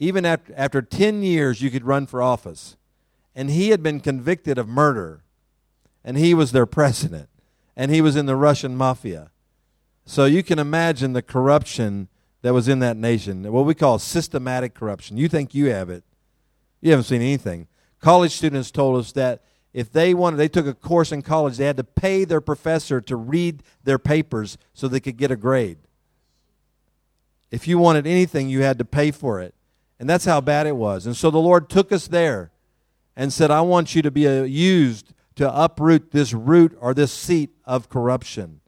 even 0.00 0.26
after, 0.26 0.52
after 0.56 0.82
10 0.82 1.22
years, 1.22 1.62
you 1.62 1.70
could 1.70 1.84
run 1.84 2.04
for 2.04 2.20
office. 2.20 2.76
And 3.36 3.48
he 3.48 3.68
had 3.68 3.80
been 3.80 4.00
convicted 4.00 4.58
of 4.58 4.66
murder, 4.66 5.22
and 6.04 6.18
he 6.18 6.34
was 6.34 6.50
their 6.50 6.66
president, 6.66 7.28
and 7.76 7.92
he 7.92 8.00
was 8.00 8.16
in 8.16 8.26
the 8.26 8.34
Russian 8.34 8.76
mafia. 8.76 9.30
So 10.06 10.24
you 10.24 10.42
can 10.42 10.58
imagine 10.58 11.12
the 11.12 11.22
corruption 11.22 12.08
that 12.42 12.54
was 12.54 12.68
in 12.68 12.78
that 12.78 12.96
nation, 12.96 13.50
what 13.52 13.66
we 13.66 13.74
call 13.74 13.98
systematic 13.98 14.72
corruption. 14.72 15.16
You 15.16 15.28
think 15.28 15.52
you 15.52 15.66
have 15.66 15.90
it, 15.90 16.04
you 16.80 16.92
haven't 16.92 17.04
seen 17.04 17.20
anything. 17.20 17.66
College 18.00 18.30
students 18.32 18.70
told 18.70 19.00
us 19.00 19.12
that 19.12 19.42
if 19.74 19.90
they 19.90 20.14
wanted, 20.14 20.36
they 20.36 20.48
took 20.48 20.66
a 20.66 20.74
course 20.74 21.10
in 21.10 21.22
college, 21.22 21.56
they 21.56 21.66
had 21.66 21.76
to 21.76 21.84
pay 21.84 22.24
their 22.24 22.40
professor 22.40 23.00
to 23.00 23.16
read 23.16 23.62
their 23.82 23.98
papers 23.98 24.56
so 24.72 24.86
they 24.86 25.00
could 25.00 25.16
get 25.16 25.32
a 25.32 25.36
grade. 25.36 25.78
If 27.50 27.66
you 27.66 27.78
wanted 27.78 28.06
anything, 28.06 28.48
you 28.48 28.62
had 28.62 28.78
to 28.78 28.84
pay 28.84 29.10
for 29.10 29.40
it. 29.40 29.54
And 29.98 30.08
that's 30.08 30.24
how 30.24 30.40
bad 30.40 30.66
it 30.66 30.76
was. 30.76 31.04
And 31.04 31.16
so 31.16 31.30
the 31.30 31.38
Lord 31.38 31.68
took 31.68 31.90
us 31.90 32.06
there 32.06 32.52
and 33.16 33.32
said, 33.32 33.50
I 33.50 33.62
want 33.62 33.94
you 33.94 34.02
to 34.02 34.10
be 34.10 34.28
uh, 34.28 34.44
used 34.44 35.12
to 35.34 35.52
uproot 35.52 36.12
this 36.12 36.32
root 36.32 36.76
or 36.80 36.94
this 36.94 37.12
seat 37.12 37.50
of 37.64 37.88
corruption. 37.88 38.60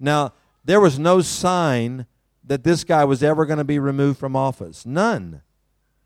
Now, 0.00 0.32
there 0.66 0.80
was 0.80 0.98
no 0.98 1.20
sign 1.20 2.06
that 2.44 2.64
this 2.64 2.84
guy 2.84 3.04
was 3.04 3.22
ever 3.22 3.46
going 3.46 3.58
to 3.58 3.64
be 3.64 3.78
removed 3.78 4.18
from 4.18 4.36
office. 4.36 4.84
None. 4.84 5.42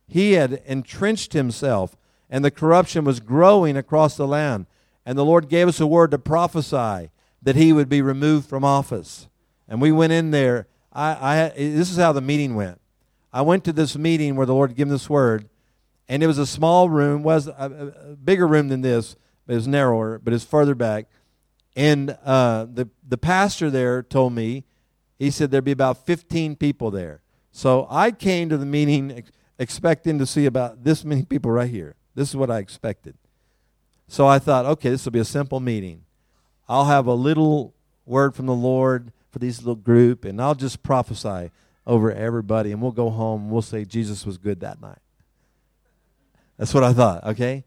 He 0.07 0.33
had 0.33 0.63
entrenched 0.67 1.33
himself, 1.33 1.97
and 2.29 2.45
the 2.45 2.51
corruption 2.51 3.05
was 3.05 3.21
growing 3.21 3.77
across 3.77 4.17
the 4.17 4.27
land. 4.27 4.67
And 5.07 5.17
the 5.17 5.25
Lord 5.25 5.49
gave 5.49 5.67
us 5.67 5.81
a 5.81 5.87
word 5.87 6.11
to 6.11 6.19
prophesy 6.19 7.11
that 7.43 7.57
he 7.57 7.73
would 7.73 7.89
be 7.89 8.03
removed 8.03 8.49
from 8.49 8.65
office. 8.65 9.29
And 9.67 9.81
we 9.81 9.93
went 9.93 10.13
in 10.13 10.31
there. 10.31 10.67
I, 10.93 11.13
I, 11.13 11.49
this 11.57 11.91
is 11.91 11.97
how 11.97 12.13
the 12.13 12.21
meeting 12.21 12.55
went. 12.55 12.81
I 13.33 13.43
went 13.43 13.65
to 13.65 13.73
this 13.73 13.97
meeting 13.97 14.37
where 14.37 14.47
the 14.47 14.55
Lord 14.55 14.75
gave 14.75 14.89
this 14.89 15.09
word, 15.09 15.49
and 16.09 16.23
it 16.23 16.27
was 16.27 16.39
a 16.39 16.47
small 16.47 16.91
room, 16.91 17.23
was 17.23 17.47
a, 17.47 17.95
a 18.13 18.17
bigger 18.17 18.47
room 18.47 18.69
than 18.69 18.83
this, 18.83 19.17
but 19.47 19.55
it 19.55 19.57
was 19.57 19.69
narrower, 19.69 20.19
but 20.19 20.35
it's 20.35 20.45
further 20.45 20.75
back. 20.75 21.07
And 21.77 22.17
uh, 22.25 22.67
the 22.73 22.89
the 23.07 23.19
pastor 23.19 23.71
there 23.71 24.03
told 24.03 24.33
me, 24.33 24.65
he 25.19 25.31
said 25.31 25.51
there'd 25.51 25.65
be 25.65 25.71
about 25.71 26.07
15 26.07 26.57
people 26.57 26.91
there. 26.91 27.21
So 27.53 27.87
I 27.91 28.11
came 28.11 28.49
to 28.49 28.57
the 28.57 28.67
meeting 28.67 29.13
ex- 29.13 29.31
expecting 29.59 30.19
to 30.19 30.27
see 30.27 30.47
about 30.47 30.85
this 30.85 31.05
many 31.05 31.25
people 31.25 31.51
right 31.51 31.71
here. 31.71 31.97
This 32.15 32.31
is 32.31 32.37
what 32.37 32.51
I 32.51 32.59
expected. 32.59 33.17
So 34.09 34.27
I 34.27 34.39
thought, 34.39 34.67
okay, 34.67 34.91
this 34.91 35.05
will 35.05 35.13
be 35.13 35.21
a 35.21 35.25
simple 35.25 35.61
meeting. 35.61 36.03
I'll 36.69 36.87
have 36.87 37.07
a 37.07 37.15
little 37.15 37.75
word 38.07 38.35
from 38.35 38.47
the 38.47 38.55
Lord 38.55 39.13
for 39.31 39.39
this 39.39 39.59
little 39.59 39.77
group, 39.77 40.25
and 40.25 40.41
I'll 40.41 40.55
just 40.55 40.83
prophesy 40.83 41.51
over 41.87 42.13
everybody, 42.13 42.73
and 42.73 42.81
we'll 42.83 42.93
go 42.93 43.11
home 43.11 43.43
and 43.43 43.51
we'll 43.51 43.63
say 43.63 43.85
Jesus 43.85 44.27
was 44.27 44.39
good 44.39 44.61
that 44.61 44.81
night. 44.81 44.99
That's 46.57 46.75
what 46.75 46.85
I 46.85 46.93
thought, 46.93 47.25
okay? 47.25 47.65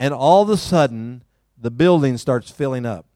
And 0.00 0.12
all 0.12 0.42
of 0.42 0.50
a 0.50 0.56
sudden, 0.56 1.22
the 1.60 1.70
building 1.70 2.18
starts 2.18 2.50
filling 2.50 2.84
up. 2.84 3.06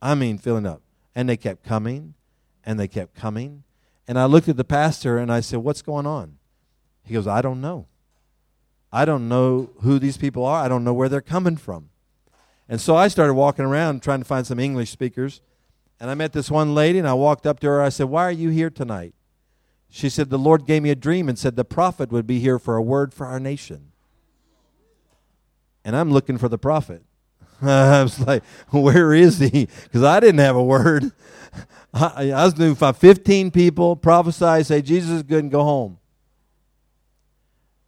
I 0.00 0.14
mean, 0.14 0.38
filling 0.38 0.66
up. 0.66 0.82
And 1.14 1.28
they 1.28 1.36
kept 1.36 1.64
coming, 1.64 2.14
and 2.64 2.78
they 2.78 2.88
kept 2.88 3.14
coming. 3.14 3.64
And 4.06 4.18
I 4.18 4.24
looked 4.24 4.48
at 4.48 4.56
the 4.56 4.64
pastor 4.64 5.18
and 5.18 5.32
I 5.32 5.40
said, 5.40 5.60
What's 5.60 5.82
going 5.82 6.06
on? 6.06 6.38
He 7.04 7.14
goes, 7.14 7.26
I 7.26 7.42
don't 7.42 7.60
know. 7.60 7.86
I 8.92 9.04
don't 9.04 9.28
know 9.28 9.70
who 9.82 9.98
these 9.98 10.16
people 10.16 10.44
are. 10.44 10.64
I 10.64 10.68
don't 10.68 10.84
know 10.84 10.92
where 10.92 11.08
they're 11.08 11.20
coming 11.20 11.56
from. 11.56 11.90
And 12.68 12.80
so 12.80 12.96
I 12.96 13.08
started 13.08 13.34
walking 13.34 13.64
around 13.64 14.02
trying 14.02 14.20
to 14.20 14.24
find 14.24 14.46
some 14.46 14.58
English 14.58 14.90
speakers. 14.90 15.42
And 15.98 16.10
I 16.10 16.14
met 16.14 16.32
this 16.32 16.50
one 16.50 16.74
lady, 16.74 16.98
and 16.98 17.06
I 17.06 17.14
walked 17.14 17.46
up 17.46 17.60
to 17.60 17.66
her. 17.66 17.82
I 17.82 17.88
said, 17.88 18.06
Why 18.06 18.24
are 18.24 18.32
you 18.32 18.48
here 18.48 18.70
tonight? 18.70 19.14
She 19.90 20.08
said, 20.08 20.30
The 20.30 20.38
Lord 20.38 20.66
gave 20.66 20.82
me 20.82 20.90
a 20.90 20.94
dream 20.94 21.28
and 21.28 21.38
said 21.38 21.56
the 21.56 21.64
prophet 21.64 22.10
would 22.12 22.26
be 22.26 22.38
here 22.38 22.58
for 22.58 22.76
a 22.76 22.82
word 22.82 23.12
for 23.12 23.26
our 23.26 23.40
nation. 23.40 23.90
And 25.84 25.96
I'm 25.96 26.12
looking 26.12 26.38
for 26.38 26.48
the 26.48 26.58
prophet. 26.58 27.02
I 27.68 28.02
was 28.02 28.18
like, 28.20 28.44
Where 28.70 29.12
is 29.12 29.38
he? 29.38 29.68
Because 29.84 30.02
I 30.02 30.20
didn't 30.20 30.40
have 30.40 30.56
a 30.56 30.62
word. 30.62 31.12
I, 31.94 32.30
I 32.30 32.44
was 32.44 32.54
doing 32.54 32.74
15 32.74 33.50
people, 33.50 33.96
prophesy, 33.96 34.62
say 34.62 34.82
Jesus 34.82 35.10
is 35.10 35.22
good, 35.22 35.42
and 35.42 35.50
go 35.50 35.64
home. 35.64 35.98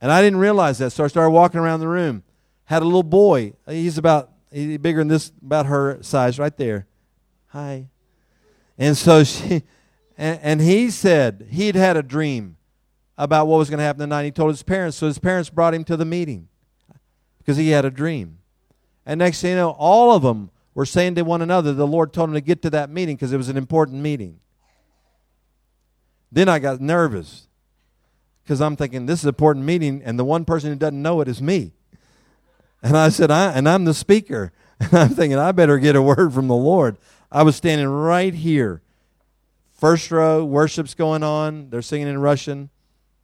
And 0.00 0.10
I 0.10 0.20
didn't 0.20 0.40
realize 0.40 0.78
that. 0.78 0.90
So 0.90 1.04
I 1.04 1.06
started 1.06 1.30
walking 1.30 1.60
around 1.60 1.80
the 1.80 1.88
room. 1.88 2.24
Had 2.64 2.82
a 2.82 2.84
little 2.84 3.04
boy. 3.04 3.52
He's 3.68 3.98
about 3.98 4.30
he's 4.50 4.78
bigger 4.78 4.98
than 4.98 5.08
this, 5.08 5.32
about 5.40 5.66
her 5.66 5.98
size, 6.02 6.38
right 6.38 6.56
there. 6.56 6.86
Hi. 7.48 7.86
And 8.76 8.96
so 8.96 9.22
she 9.24 9.62
and, 10.18 10.40
and 10.42 10.60
he 10.60 10.90
said 10.90 11.46
he'd 11.50 11.76
had 11.76 11.96
a 11.96 12.02
dream 12.02 12.56
about 13.16 13.46
what 13.46 13.58
was 13.58 13.70
going 13.70 13.78
to 13.78 13.84
happen 13.84 14.00
tonight. 14.00 14.24
He 14.24 14.30
told 14.32 14.50
his 14.50 14.62
parents, 14.62 14.96
so 14.96 15.06
his 15.06 15.18
parents 15.18 15.50
brought 15.50 15.74
him 15.74 15.84
to 15.84 15.96
the 15.96 16.04
meeting 16.04 16.48
because 17.38 17.56
he 17.56 17.68
had 17.68 17.84
a 17.84 17.90
dream. 17.90 18.38
And 19.04 19.18
next 19.18 19.40
thing 19.40 19.50
you 19.50 19.56
know, 19.56 19.70
all 19.70 20.14
of 20.14 20.22
them 20.22 20.50
were 20.74 20.86
saying 20.86 21.16
to 21.16 21.22
one 21.22 21.42
another, 21.42 21.72
the 21.72 21.86
Lord 21.86 22.12
told 22.12 22.30
them 22.30 22.34
to 22.34 22.40
get 22.40 22.62
to 22.62 22.70
that 22.70 22.90
meeting 22.90 23.16
because 23.16 23.32
it 23.32 23.36
was 23.36 23.48
an 23.48 23.56
important 23.56 24.00
meeting. 24.02 24.40
Then 26.30 26.48
I 26.48 26.58
got 26.58 26.80
nervous 26.80 27.46
because 28.42 28.60
I'm 28.60 28.76
thinking 28.76 29.06
this 29.06 29.20
is 29.20 29.24
an 29.24 29.30
important 29.30 29.64
meeting, 29.66 30.02
and 30.04 30.18
the 30.18 30.24
one 30.24 30.44
person 30.44 30.70
who 30.70 30.76
doesn't 30.76 31.00
know 31.00 31.20
it 31.20 31.28
is 31.28 31.42
me. 31.42 31.72
And 32.82 32.96
I 32.96 33.10
said, 33.10 33.30
I, 33.30 33.52
and 33.52 33.68
I'm 33.68 33.84
the 33.84 33.94
speaker. 33.94 34.52
And 34.80 34.94
I'm 34.94 35.10
thinking, 35.10 35.38
I 35.38 35.52
better 35.52 35.78
get 35.78 35.94
a 35.94 36.02
word 36.02 36.34
from 36.34 36.48
the 36.48 36.56
Lord. 36.56 36.96
I 37.30 37.44
was 37.44 37.54
standing 37.54 37.86
right 37.86 38.34
here 38.34 38.82
First 39.82 40.12
row, 40.12 40.44
worship's 40.44 40.94
going 40.94 41.24
on. 41.24 41.70
They're 41.70 41.82
singing 41.82 42.06
in 42.06 42.20
Russian. 42.20 42.70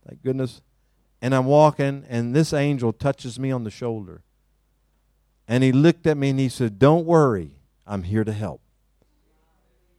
Thank 0.04 0.24
goodness. 0.24 0.60
And 1.22 1.32
I'm 1.32 1.46
walking, 1.46 2.04
and 2.08 2.34
this 2.34 2.52
angel 2.52 2.92
touches 2.92 3.38
me 3.38 3.52
on 3.52 3.62
the 3.62 3.70
shoulder. 3.70 4.22
And 5.48 5.64
he 5.64 5.72
looked 5.72 6.06
at 6.06 6.16
me 6.16 6.30
and 6.30 6.38
he 6.38 6.50
said, 6.50 6.78
Don't 6.78 7.06
worry, 7.06 7.52
I'm 7.86 8.02
here 8.02 8.22
to 8.22 8.32
help. 8.32 8.60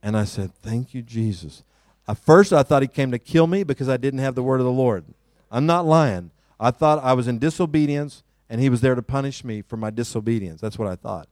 And 0.02 0.16
I 0.16 0.24
said, 0.24 0.54
Thank 0.54 0.94
you, 0.94 1.02
Jesus. 1.02 1.64
At 2.08 2.18
first, 2.18 2.54
I 2.54 2.64
thought 2.64 2.82
he 2.82 2.88
came 2.88 3.12
to 3.12 3.20
kill 3.20 3.48
me 3.48 3.64
because 3.64 3.90
I 3.90 3.98
didn't 3.98 4.20
have 4.20 4.36
the 4.36 4.44
word 4.44 4.60
of 4.60 4.66
the 4.66 4.72
Lord. 4.72 5.06
I'm 5.52 5.66
not 5.66 5.86
lying. 5.86 6.32
I 6.60 6.72
thought 6.72 7.04
I 7.04 7.14
was 7.14 7.28
in 7.28 7.40
disobedience 7.40 8.24
and 8.50 8.60
he 8.60 8.70
was 8.70 8.82
there 8.82 8.96
to 8.96 9.02
punish 9.02 9.44
me 9.44 9.62
for 9.62 9.78
my 9.78 9.90
disobedience. 9.90 10.60
That's 10.60 10.78
what 10.78 10.88
I 10.88 10.96
thought. 10.96 11.28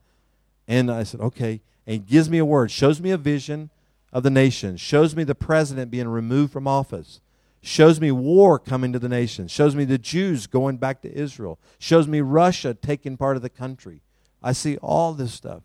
And 0.68 0.92
I 0.92 1.04
said, 1.04 1.20
okay. 1.20 1.62
And 1.86 1.94
he 1.94 2.00
gives 2.00 2.30
me 2.30 2.38
a 2.38 2.46
word, 2.46 2.70
shows 2.70 3.02
me 3.02 3.12
a 3.12 3.18
vision 3.18 3.70
of 4.14 4.24
the 4.24 4.30
nation, 4.30 4.78
shows 4.78 5.16
me 5.16 5.24
the 5.24 5.36
president 5.36 5.92
being 5.92 6.08
removed 6.08 6.54
from 6.54 6.68
office, 6.68 7.22
shows 7.62 8.00
me 8.00 8.12
war 8.12 8.60
coming 8.60 8.94
to 8.94 9.00
the 9.00 9.10
nation, 9.10 9.48
shows 9.48 9.76
me 9.76 9.84
the 9.84 9.98
Jews 9.98 10.48
going 10.48 10.78
back 10.78 11.02
to 11.02 11.14
Israel, 11.14 11.60
shows 11.80 12.08
me 12.08 12.22
Russia 12.22 12.74
taking 12.74 13.18
part 13.18 13.36
of 13.36 13.42
the 13.42 13.50
country. 13.50 14.02
I 14.42 14.52
see 14.54 14.78
all 14.78 15.14
this 15.14 15.34
stuff. 15.34 15.64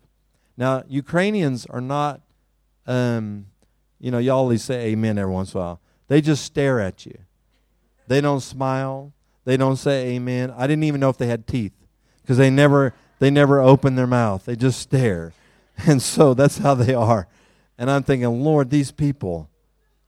Now, 0.57 0.83
Ukrainians 0.87 1.65
are 1.65 1.81
not, 1.81 2.21
um, 2.85 3.47
you 3.99 4.11
know, 4.11 4.19
y'all 4.19 4.37
always 4.37 4.63
say 4.63 4.87
amen 4.87 5.17
every 5.17 5.33
once 5.33 5.53
in 5.53 5.59
a 5.59 5.63
while. 5.63 5.81
They 6.07 6.21
just 6.21 6.43
stare 6.43 6.79
at 6.79 7.05
you. 7.05 7.17
They 8.07 8.21
don't 8.21 8.41
smile. 8.41 9.13
They 9.45 9.57
don't 9.57 9.77
say 9.77 10.09
amen. 10.15 10.53
I 10.55 10.67
didn't 10.67 10.83
even 10.83 10.99
know 10.99 11.09
if 11.09 11.17
they 11.17 11.27
had 11.27 11.47
teeth 11.47 11.73
because 12.21 12.37
they 12.37 12.49
never 12.49 12.93
they 13.19 13.29
never 13.29 13.61
open 13.61 13.95
their 13.95 14.07
mouth. 14.07 14.45
They 14.45 14.55
just 14.55 14.79
stare. 14.79 15.33
And 15.87 16.03
so 16.03 16.35
that's 16.35 16.59
how 16.59 16.75
they 16.75 16.93
are. 16.93 17.27
And 17.79 17.89
I'm 17.89 18.03
thinking, 18.03 18.43
Lord, 18.43 18.69
these 18.69 18.91
people. 18.91 19.49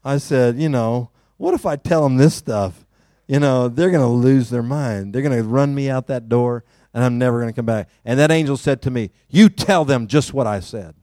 I 0.04 0.20
said, 0.20 0.58
you 0.58 0.70
know, 0.70 1.10
what 1.38 1.56
if 1.56 1.66
I 1.66 1.76
tell 1.76 2.04
them 2.04 2.18
this 2.18 2.36
stuff? 2.36 2.86
You 3.28 3.40
know, 3.40 3.68
they're 3.68 3.90
going 3.90 4.04
to 4.04 4.08
lose 4.08 4.52
their 4.52 4.62
mind. 4.62 5.12
They're 5.12 5.24
going 5.24 5.36
to 5.36 5.44
run 5.44 5.74
me 5.74 5.90
out 5.90 6.06
that 6.06 6.30
door 6.30 6.64
and 6.96 7.04
I'm 7.04 7.18
never 7.18 7.42
going 7.42 7.52
to 7.52 7.56
come 7.56 7.66
back. 7.66 7.90
And 8.06 8.18
that 8.20 8.32
angel 8.32 8.56
said 8.56 8.82
to 8.84 8.90
me, 8.90 9.12
You 9.30 9.50
tell 9.50 9.84
them 9.84 10.08
just 10.08 10.34
what 10.34 10.48
I 10.48 10.62
said. 10.62 10.96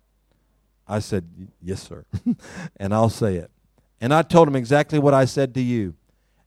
I 0.88 1.00
said, 1.00 1.28
Yes, 1.60 1.82
sir. 1.82 2.06
and 2.78 2.94
I'll 2.94 3.10
say 3.10 3.36
it. 3.36 3.50
And 4.00 4.12
I 4.12 4.22
told 4.22 4.48
him 4.48 4.56
exactly 4.56 4.98
what 4.98 5.12
I 5.12 5.26
said 5.26 5.52
to 5.54 5.60
you. 5.60 5.94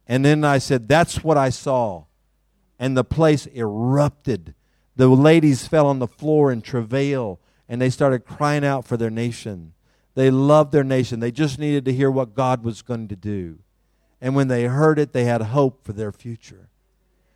And 0.08 0.26
then 0.26 0.44
I 0.44 0.58
said, 0.58 0.90
That's 0.90 1.24
what 1.24 1.38
I 1.38 1.52
saw. 1.52 2.06
And 2.80 2.98
the 2.98 3.04
place 3.04 3.46
erupted. 3.46 4.56
The 4.96 5.08
ladies 5.08 5.68
fell 5.68 5.86
on 5.86 6.00
the 6.00 6.08
floor 6.08 6.52
in 6.52 6.62
travail 6.62 7.40
and 7.70 7.80
they 7.80 7.92
started 7.92 8.26
crying 8.26 8.66
out 8.66 8.84
for 8.84 8.98
their 8.98 9.12
nation. 9.12 9.74
They 10.16 10.32
loved 10.32 10.72
their 10.72 10.84
nation. 10.84 11.20
They 11.20 11.32
just 11.32 11.60
needed 11.60 11.86
to 11.86 11.94
hear 11.94 12.10
what 12.10 12.34
God 12.34 12.64
was 12.64 12.82
going 12.82 13.10
to 13.10 13.16
do. 13.16 13.60
And 14.20 14.36
when 14.36 14.48
they 14.48 14.64
heard 14.64 14.98
it, 14.98 15.14
they 15.14 15.26
had 15.26 15.42
hope 15.42 15.86
for 15.86 15.94
their 15.94 16.12
future. 16.12 16.70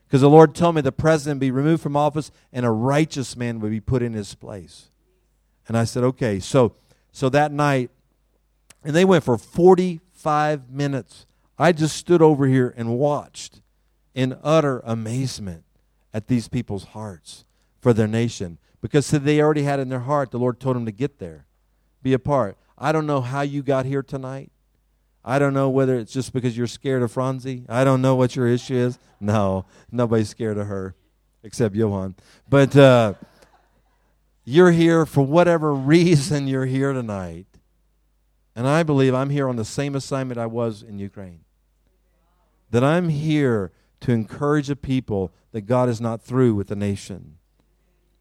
Because 0.09 0.21
the 0.21 0.29
Lord 0.29 0.55
told 0.55 0.73
me 0.73 0.81
the 0.81 0.91
president 0.91 1.39
be 1.39 1.51
removed 1.51 1.83
from 1.83 1.95
office 1.95 2.31
and 2.51 2.65
a 2.65 2.71
righteous 2.71 3.37
man 3.37 3.59
would 3.59 3.69
be 3.69 3.79
put 3.79 4.01
in 4.01 4.13
his 4.13 4.33
place. 4.33 4.89
And 5.67 5.77
I 5.77 5.83
said, 5.83 6.03
okay. 6.03 6.39
So, 6.39 6.73
so 7.11 7.29
that 7.29 7.51
night, 7.51 7.91
and 8.83 8.95
they 8.95 9.05
went 9.05 9.23
for 9.23 9.37
45 9.37 10.71
minutes. 10.71 11.27
I 11.59 11.73
just 11.73 11.95
stood 11.95 12.23
over 12.23 12.47
here 12.47 12.73
and 12.75 12.97
watched 12.97 13.61
in 14.15 14.35
utter 14.41 14.81
amazement 14.83 15.63
at 16.11 16.27
these 16.27 16.47
people's 16.47 16.85
hearts 16.85 17.45
for 17.79 17.93
their 17.93 18.07
nation. 18.07 18.57
Because 18.81 19.11
they 19.11 19.39
already 19.39 19.63
had 19.63 19.79
in 19.79 19.89
their 19.89 19.99
heart, 19.99 20.31
the 20.31 20.39
Lord 20.39 20.59
told 20.59 20.75
them 20.75 20.87
to 20.87 20.91
get 20.91 21.19
there, 21.19 21.45
be 22.01 22.13
a 22.13 22.19
part. 22.19 22.57
I 22.79 22.91
don't 22.91 23.05
know 23.05 23.21
how 23.21 23.41
you 23.41 23.61
got 23.61 23.85
here 23.85 24.01
tonight. 24.01 24.51
I 25.29 25.37
don't 25.37 25.53
know 25.53 25.69
whether 25.69 25.95
it's 25.95 26.11
just 26.11 26.33
because 26.33 26.57
you're 26.57 26.65
scared 26.65 27.03
of 27.03 27.11
Franzi. 27.11 27.63
I 27.69 27.83
don't 27.83 28.01
know 28.01 28.15
what 28.15 28.35
your 28.35 28.47
issue 28.47 28.73
is. 28.73 28.97
No, 29.19 29.65
nobody's 29.91 30.27
scared 30.27 30.57
of 30.57 30.65
her 30.65 30.95
except 31.43 31.75
Johan. 31.75 32.15
But 32.49 32.75
uh, 32.75 33.13
you're 34.43 34.71
here 34.71 35.05
for 35.05 35.23
whatever 35.23 35.71
reason 35.71 36.47
you're 36.47 36.65
here 36.65 36.93
tonight. 36.93 37.45
And 38.55 38.67
I 38.67 38.81
believe 38.81 39.13
I'm 39.13 39.29
here 39.29 39.47
on 39.47 39.55
the 39.55 39.65
same 39.65 39.93
assignment 39.93 40.39
I 40.39 40.47
was 40.47 40.81
in 40.81 40.97
Ukraine. 40.97 41.41
That 42.71 42.83
I'm 42.83 43.09
here 43.09 43.71
to 43.99 44.11
encourage 44.11 44.65
the 44.65 44.75
people 44.75 45.31
that 45.51 45.61
God 45.61 45.89
is 45.89 46.01
not 46.01 46.23
through 46.23 46.55
with 46.55 46.69
the 46.69 46.75
nation. 46.75 47.37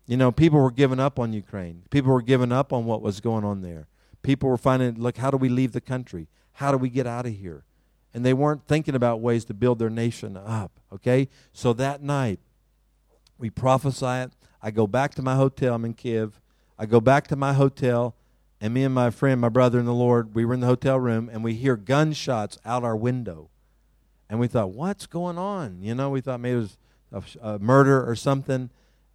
You 0.07 0.18
know, 0.18 0.31
people 0.31 0.61
were 0.61 0.71
giving 0.71 1.01
up 1.01 1.18
on 1.18 1.33
Ukraine. 1.33 1.85
People 1.88 2.12
were 2.12 2.21
giving 2.21 2.53
up 2.53 2.71
on 2.71 2.85
what 2.85 3.01
was 3.01 3.21
going 3.21 3.44
on 3.47 3.62
there. 3.62 3.88
People 4.21 4.51
were 4.51 4.59
finding, 4.59 4.97
look, 4.97 5.16
how 5.16 5.31
do 5.31 5.38
we 5.38 5.49
leave 5.49 5.73
the 5.73 5.81
country? 5.81 6.29
How 6.59 6.73
do 6.73 6.77
we 6.77 6.88
get 6.88 7.07
out 7.07 7.25
of 7.25 7.35
here? 7.35 7.62
And 8.12 8.27
they 8.27 8.35
weren't 8.35 8.66
thinking 8.66 8.97
about 8.97 9.21
ways 9.21 9.44
to 9.44 9.55
build 9.55 9.79
their 9.79 9.88
nation 9.88 10.37
up, 10.37 10.73
okay? 10.92 11.29
So 11.53 11.73
that 11.75 12.03
night, 12.03 12.40
we 13.38 13.49
prophesy 13.49 14.25
it. 14.25 14.33
I 14.61 14.73
go 14.73 14.88
back 14.88 15.14
to 15.14 15.23
my 15.23 15.37
hotel. 15.37 15.77
I'm 15.77 15.85
in 15.85 15.94
Kiev. 15.94 16.40
I 16.77 16.87
go 16.87 17.01
back 17.01 17.29
to 17.29 17.37
my 17.37 17.53
hotel, 17.53 18.16
and 18.61 18.75
me 18.75 18.83
and 18.83 18.92
my 18.92 19.11
friend, 19.11 19.40
my 19.40 19.49
brother 19.49 19.79
in 19.79 19.87
the 19.87 19.94
Lord, 19.94 20.35
we 20.35 20.44
were 20.44 20.53
in 20.53 20.59
the 20.59 20.66
hotel 20.66 20.99
room, 20.99 21.31
and 21.33 21.44
we 21.44 21.55
hear 21.55 21.77
gunshots 21.77 22.59
out 22.64 22.83
our 22.83 22.97
window. 22.97 23.51
And 24.29 24.40
we 24.40 24.49
thought, 24.49 24.73
what's 24.73 25.07
going 25.07 25.38
on? 25.38 25.81
You 25.81 25.94
know, 25.94 26.11
we 26.11 26.21
thought 26.21 26.40
maybe 26.40 26.57
it 26.57 26.73
was 27.12 27.37
a, 27.40 27.51
a 27.55 27.59
murder 27.61 28.05
or 28.05 28.16
something. 28.16 28.71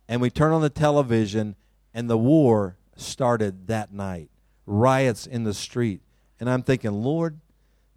And 0.08 0.22
we 0.22 0.30
turn 0.30 0.54
on 0.54 0.62
the 0.62 0.70
television, 0.70 1.58
and 1.94 2.10
the 2.10 2.18
war 2.18 2.78
started 2.96 3.68
that 3.68 3.92
night. 3.92 4.30
Riots 4.66 5.28
in 5.28 5.44
the 5.44 5.54
street. 5.54 6.00
And 6.44 6.50
I'm 6.50 6.62
thinking, 6.62 6.92
Lord, 6.92 7.40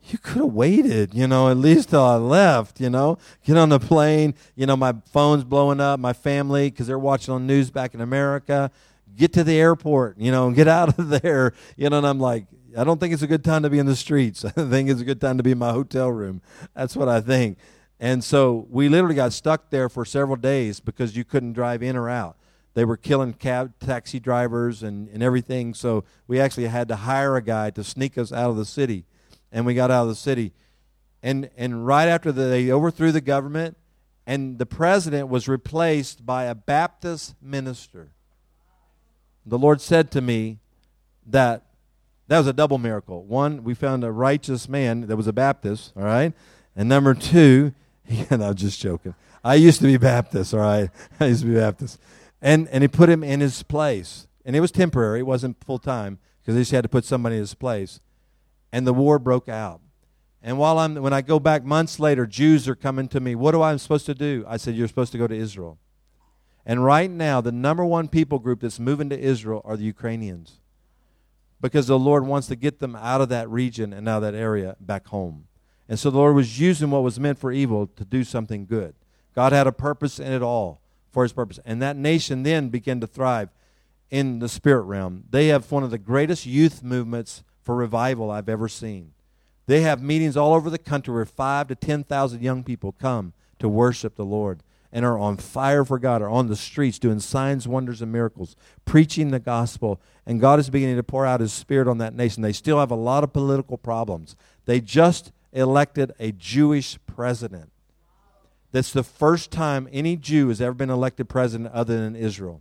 you 0.05 0.19
could 0.19 0.37
have 0.37 0.53
waited, 0.53 1.15
you 1.15 1.27
know, 1.27 1.51
at 1.51 1.57
least 1.57 1.91
till 1.91 2.05
I 2.05 2.15
left, 2.15 2.81
you 2.81 2.89
know, 2.89 3.19
get 3.45 3.57
on 3.57 3.71
the 3.71 3.81
plane, 3.81 4.37
you 4.55 4.67
know, 4.67 4.77
my 4.77 4.95
phone's 5.11 5.43
blowing 5.43 5.81
up, 5.81 5.99
my 5.99 6.13
family, 6.13 6.71
because 6.71 6.87
they're 6.87 6.97
watching 6.97 7.35
on 7.35 7.45
news 7.49 7.73
back 7.73 7.93
in 7.93 8.01
America, 8.01 8.71
get 9.17 9.33
to 9.33 9.43
the 9.43 9.59
airport, 9.59 10.17
you 10.19 10.31
know, 10.31 10.49
get 10.53 10.69
out 10.69 10.97
of 10.97 11.09
there, 11.23 11.55
you 11.77 11.91
know, 11.91 11.99
and 11.99 12.07
I'm 12.07 12.21
like, 12.21 12.47
I 12.79 12.85
don't 12.85 13.01
think 13.01 13.13
it's 13.13 13.23
a 13.23 13.27
good 13.27 13.43
time 13.43 13.65
to 13.65 13.69
be 13.69 13.81
in 13.81 13.87
the 13.87 13.97
streets. 13.97 14.45
I 14.45 14.51
think 14.51 14.89
it's 14.89 15.01
a 15.01 15.05
good 15.05 15.21
time 15.21 15.39
to 15.39 15.43
be 15.43 15.51
in 15.51 15.59
my 15.59 15.73
hotel 15.73 16.09
room. 16.13 16.41
That's 16.73 16.95
what 16.95 17.09
I 17.09 17.21
think. 17.21 17.59
And 17.99 18.23
so 18.23 18.69
we 18.71 18.89
literally 18.89 19.17
got 19.17 19.33
stuck 19.33 19.71
there 19.71 19.89
for 19.89 20.05
several 20.05 20.37
days 20.37 20.79
because 20.79 21.17
you 21.17 21.25
couldn't 21.25 21.55
drive 21.55 21.83
in 21.83 21.97
or 21.97 22.09
out 22.09 22.37
they 22.77 22.85
were 22.85 22.99
killing 22.99 23.33
cab 23.33 23.73
taxi 23.81 24.21
drivers 24.21 24.83
and, 24.83 25.09
and 25.09 25.23
everything. 25.23 25.73
So 25.73 26.05
we 26.29 26.39
actually 26.39 26.67
had 26.67 26.89
to 26.89 26.97
hire 26.97 27.35
a 27.35 27.41
guy 27.41 27.71
to 27.71 27.83
sneak 27.83 28.19
us 28.19 28.33
out 28.33 28.51
of 28.51 28.57
the 28.57 28.67
city. 28.67 29.07
And 29.51 29.65
we 29.65 29.73
got 29.73 29.91
out 29.91 30.03
of 30.03 30.09
the 30.09 30.15
city. 30.15 30.53
And, 31.23 31.49
and 31.57 31.87
right 31.87 32.07
after 32.07 32.31
the, 32.33 32.43
they 32.43 32.71
overthrew 32.71 33.13
the 33.13 33.23
government, 33.23 33.79
and 34.27 34.59
the 34.59 34.67
president 34.67 35.29
was 35.29 35.49
replaced 35.49 36.27
by 36.27 36.45
a 36.45 36.55
Baptist 36.55 37.35
minister. 37.41 38.11
The 39.47 39.57
Lord 39.57 39.81
said 39.81 40.11
to 40.11 40.21
me 40.21 40.59
that 41.29 41.65
that 42.29 42.37
was 42.37 42.47
a 42.47 42.53
double 42.53 42.77
miracle. 42.77 43.25
One, 43.25 43.65
we 43.65 43.73
found 43.73 44.05
a 44.05 44.13
righteous 44.13 44.69
man 44.69 45.07
that 45.07 45.17
was 45.17 45.27
a 45.27 45.33
Baptist, 45.33 45.95
all 45.97 46.03
right? 46.03 46.35
And 46.77 46.91
number 46.91 47.15
two, 47.15 47.73
and 48.29 48.45
I'm 48.45 48.55
just 48.55 48.79
joking. 48.79 49.15
I 49.43 49.55
used 49.55 49.81
to 49.81 49.87
be 49.87 49.97
Baptist, 49.97 50.53
all 50.53 50.61
right? 50.61 50.91
I 51.21 51.27
used 51.29 51.41
to 51.41 51.47
be 51.47 51.55
Baptist. 51.55 51.99
And, 52.41 52.69
and 52.69 52.83
he 52.83 52.89
put 52.89 53.09
him 53.09 53.25
in 53.25 53.41
his 53.41 53.63
place. 53.63 54.27
And 54.45 54.55
it 54.55 54.61
was 54.61 54.71
temporary, 54.71 55.21
it 55.21 55.27
wasn't 55.27 55.63
full 55.65 55.79
time, 55.79 56.19
because 56.41 56.55
they 56.55 56.61
just 56.61 56.71
had 56.71 56.83
to 56.83 56.89
put 56.89 57.05
somebody 57.05 57.37
in 57.37 57.41
his 57.41 57.55
place. 57.55 58.01
And 58.73 58.87
the 58.87 58.95
war 58.95 59.19
broke 59.19 59.49
out. 59.49 59.81
And 60.43 60.59
while 60.59 60.79
I'm, 60.79 60.95
when 60.97 61.13
I 61.13 61.23
go 61.23 61.41
back 61.41 61.65
months 61.65 61.99
later, 61.99 62.27
Jews 62.27 62.69
are 62.69 62.77
coming 62.77 63.09
to 63.09 63.19
me. 63.19 63.35
What 63.35 63.53
do 63.53 63.63
I 63.63 63.75
supposed 63.77 64.07
to 64.07 64.15
do? 64.15 64.45
I 64.47 64.59
said, 64.59 64.77
You're 64.77 64.87
supposed 64.87 65.13
to 65.13 65.19
go 65.19 65.27
to 65.27 65.35
Israel. 65.35 65.79
And 66.65 66.85
right 66.85 67.11
now, 67.11 67.41
the 67.41 67.53
number 67.53 67.85
one 67.85 68.09
people 68.09 68.39
group 68.39 68.61
that's 68.61 68.79
moving 68.79 69.09
to 69.11 69.19
Israel 69.19 69.63
are 69.65 69.77
the 69.77 69.85
Ukrainians. 69.85 70.61
Because 71.61 71.87
the 71.87 71.99
Lord 71.99 72.27
wants 72.27 72.49
to 72.49 72.57
get 72.57 72.79
them 72.81 72.95
out 72.95 73.21
of 73.21 73.29
that 73.31 73.49
region 73.49 73.93
and 73.93 74.09
out 74.09 74.19
of 74.19 74.23
that 74.23 74.35
area 74.35 74.77
back 74.79 75.09
home. 75.09 75.47
And 75.89 75.99
so 75.99 76.11
the 76.11 76.19
Lord 76.19 76.35
was 76.35 76.61
using 76.61 76.91
what 76.91 77.03
was 77.03 77.19
meant 77.19 77.39
for 77.39 77.51
evil 77.51 77.87
to 77.97 78.05
do 78.05 78.25
something 78.25 78.67
good. 78.67 78.95
God 79.35 79.53
had 79.53 79.67
a 79.67 79.73
purpose 79.73 80.19
in 80.19 80.33
it 80.33 80.43
all 80.43 80.81
for 81.17 81.23
his 81.23 81.33
purpose. 81.33 81.59
And 81.65 81.81
that 81.81 81.97
nation 81.97 82.43
then 82.43 82.69
began 82.69 83.01
to 83.01 83.07
thrive 83.07 83.49
in 84.11 84.39
the 84.39 84.51
spirit 84.51 84.83
realm. 84.83 85.25
They 85.31 85.47
have 85.47 85.73
one 85.73 85.83
of 85.83 85.91
the 85.91 85.97
greatest 85.97 86.45
youth 86.45 86.83
movements 86.83 87.43
for 87.63 87.75
revival 87.75 88.31
I've 88.31 88.51
ever 88.51 88.69
seen. 88.69 89.13
They 89.65 89.81
have 89.81 90.03
meetings 90.03 90.37
all 90.37 90.53
over 90.53 90.69
the 90.69 90.77
country 90.77 91.15
where 91.15 91.25
five 91.25 91.69
to 91.69 91.75
10,000 91.75 92.43
young 92.43 92.63
people 92.63 92.93
come 92.93 93.33
to 93.61 93.67
worship 93.67 94.17
the 94.17 94.27
Lord 94.27 94.63
and 94.93 95.07
are 95.07 95.19
on 95.19 95.39
fire 95.39 95.87
for 95.87 95.99
God, 95.99 96.21
are 96.21 96.29
on 96.29 96.49
the 96.49 96.55
streets 96.55 96.99
doing 96.99 97.21
signs, 97.21 97.67
wonders, 97.67 98.03
and 98.03 98.13
miracles, 98.13 98.55
preaching 98.85 99.31
the 99.31 99.41
gospel. 99.41 99.99
And 100.27 100.39
God 100.39 100.59
is 100.59 100.69
beginning 100.69 100.97
to 100.97 101.03
pour 101.03 101.25
out 101.25 101.41
His 101.41 101.55
Spirit 101.55 101.89
on 101.89 101.97
that 101.97 102.15
nation. 102.15 102.43
They 102.43 102.53
still 102.53 102.79
have 102.79 102.91
a 102.91 102.95
lot 102.95 103.25
of 103.25 103.33
political 103.33 103.79
problems. 103.79 104.37
They 104.67 104.83
just 104.83 105.33
elected 105.51 106.13
a 106.21 106.33
Jewish 106.33 106.99
president. 107.07 107.71
That's 108.77 108.93
the 108.93 109.03
first 109.03 109.51
time 109.51 109.89
any 109.91 110.19
Jew 110.19 110.49
has 110.49 110.61
ever 110.61 110.75
been 110.75 110.91
elected 110.91 111.31
president 111.31 111.73
other 111.73 111.99
than 111.99 112.15
Israel. 112.15 112.61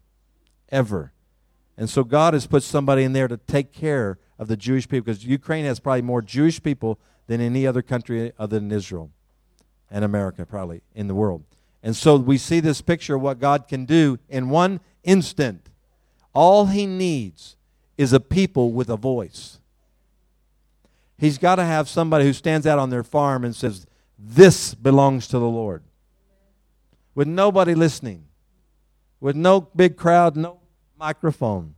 Ever. 0.70 1.12
And 1.78 1.90
so 1.90 2.06
God 2.06 2.34
has 2.34 2.48
put 2.48 2.64
somebody 2.64 3.04
in 3.04 3.12
there 3.12 3.28
to 3.28 3.36
take 3.36 3.74
care 3.74 4.18
of 4.40 4.48
the 4.48 4.56
Jewish 4.56 4.88
people 4.88 5.04
because 5.12 5.26
Ukraine 5.26 5.66
has 5.66 5.82
probably 5.82 6.04
more 6.04 6.22
Jewish 6.22 6.64
people 6.64 7.00
than 7.28 7.42
any 7.42 7.68
other 7.68 7.82
country 7.82 8.32
other 8.40 8.58
than 8.58 8.72
Israel 8.72 9.12
and 9.92 10.06
America, 10.06 10.46
probably, 10.46 10.84
in 10.94 11.10
the 11.10 11.14
world. 11.14 11.44
And 11.84 11.98
so 11.98 12.16
we 12.16 12.38
see 12.38 12.62
this 12.62 12.80
picture 12.80 13.16
of 13.16 13.22
what 13.22 13.42
God 13.42 13.68
can 13.68 13.84
do 13.84 14.18
in 14.30 14.48
one 14.48 14.80
instant. 15.04 15.68
All 16.34 16.68
he 16.68 16.86
needs 16.86 17.58
is 17.98 18.14
a 18.14 18.22
people 18.22 18.72
with 18.72 18.88
a 18.88 18.96
voice. 18.96 19.60
He's 21.18 21.38
got 21.38 21.56
to 21.56 21.66
have 21.66 21.90
somebody 21.90 22.24
who 22.24 22.32
stands 22.32 22.66
out 22.66 22.80
on 22.80 22.90
their 22.90 23.04
farm 23.04 23.44
and 23.44 23.54
says, 23.54 23.86
This 24.18 24.74
belongs 24.74 25.28
to 25.28 25.40
the 25.40 25.50
Lord. 25.50 25.84
With 27.16 27.28
nobody 27.28 27.74
listening, 27.74 28.26
with 29.20 29.36
no 29.36 29.62
big 29.62 29.98
crowd, 29.98 30.36
no 30.36 30.60
microphone, 31.00 31.76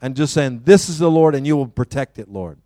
and 0.00 0.16
just 0.16 0.32
saying, 0.32 0.62
This 0.64 0.88
is 0.88 0.98
the 0.98 1.10
Lord, 1.10 1.34
and 1.34 1.46
you 1.46 1.56
will 1.56 1.66
protect 1.66 2.18
it, 2.18 2.28
Lord. 2.28 2.58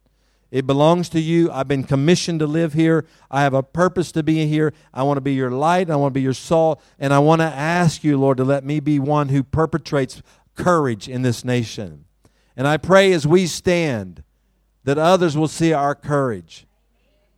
It 0.51 0.67
belongs 0.67 1.09
to 1.11 1.21
you. 1.21 1.51
I've 1.51 1.69
been 1.69 1.85
commissioned 1.85 2.41
to 2.41 2.47
live 2.47 2.73
here. 2.73 3.05
I 3.31 3.43
have 3.43 3.53
a 3.53 3.63
purpose 3.63 4.13
to 4.13 4.23
be 4.23 4.47
here. 4.47 4.73
I 4.95 5.03
want 5.03 5.17
to 5.17 5.23
be 5.23 5.35
your 5.35 5.51
light. 5.51 5.91
I 5.91 5.97
want 5.97 6.13
to 6.13 6.19
be 6.19 6.23
your 6.23 6.35
salt. 6.35 6.81
And 6.99 7.13
I 7.13 7.19
want 7.19 7.41
to 7.41 7.47
ask 7.47 8.05
you, 8.05 8.17
Lord, 8.17 8.37
to 8.37 8.45
let 8.45 8.65
me 8.65 8.79
be 8.79 8.99
one 8.99 9.29
who 9.29 9.43
perpetrates 9.43 10.23
courage 10.55 11.09
in 11.09 11.23
this 11.23 11.45
nation. 11.45 12.05
And 12.57 12.67
I 12.67 12.77
pray 12.77 13.13
as 13.13 13.27
we 13.27 13.47
stand 13.47 14.23
that 14.85 14.99
others 14.99 15.37
will 15.37 15.49
see 15.49 15.73
our 15.73 15.95
courage 15.95 16.67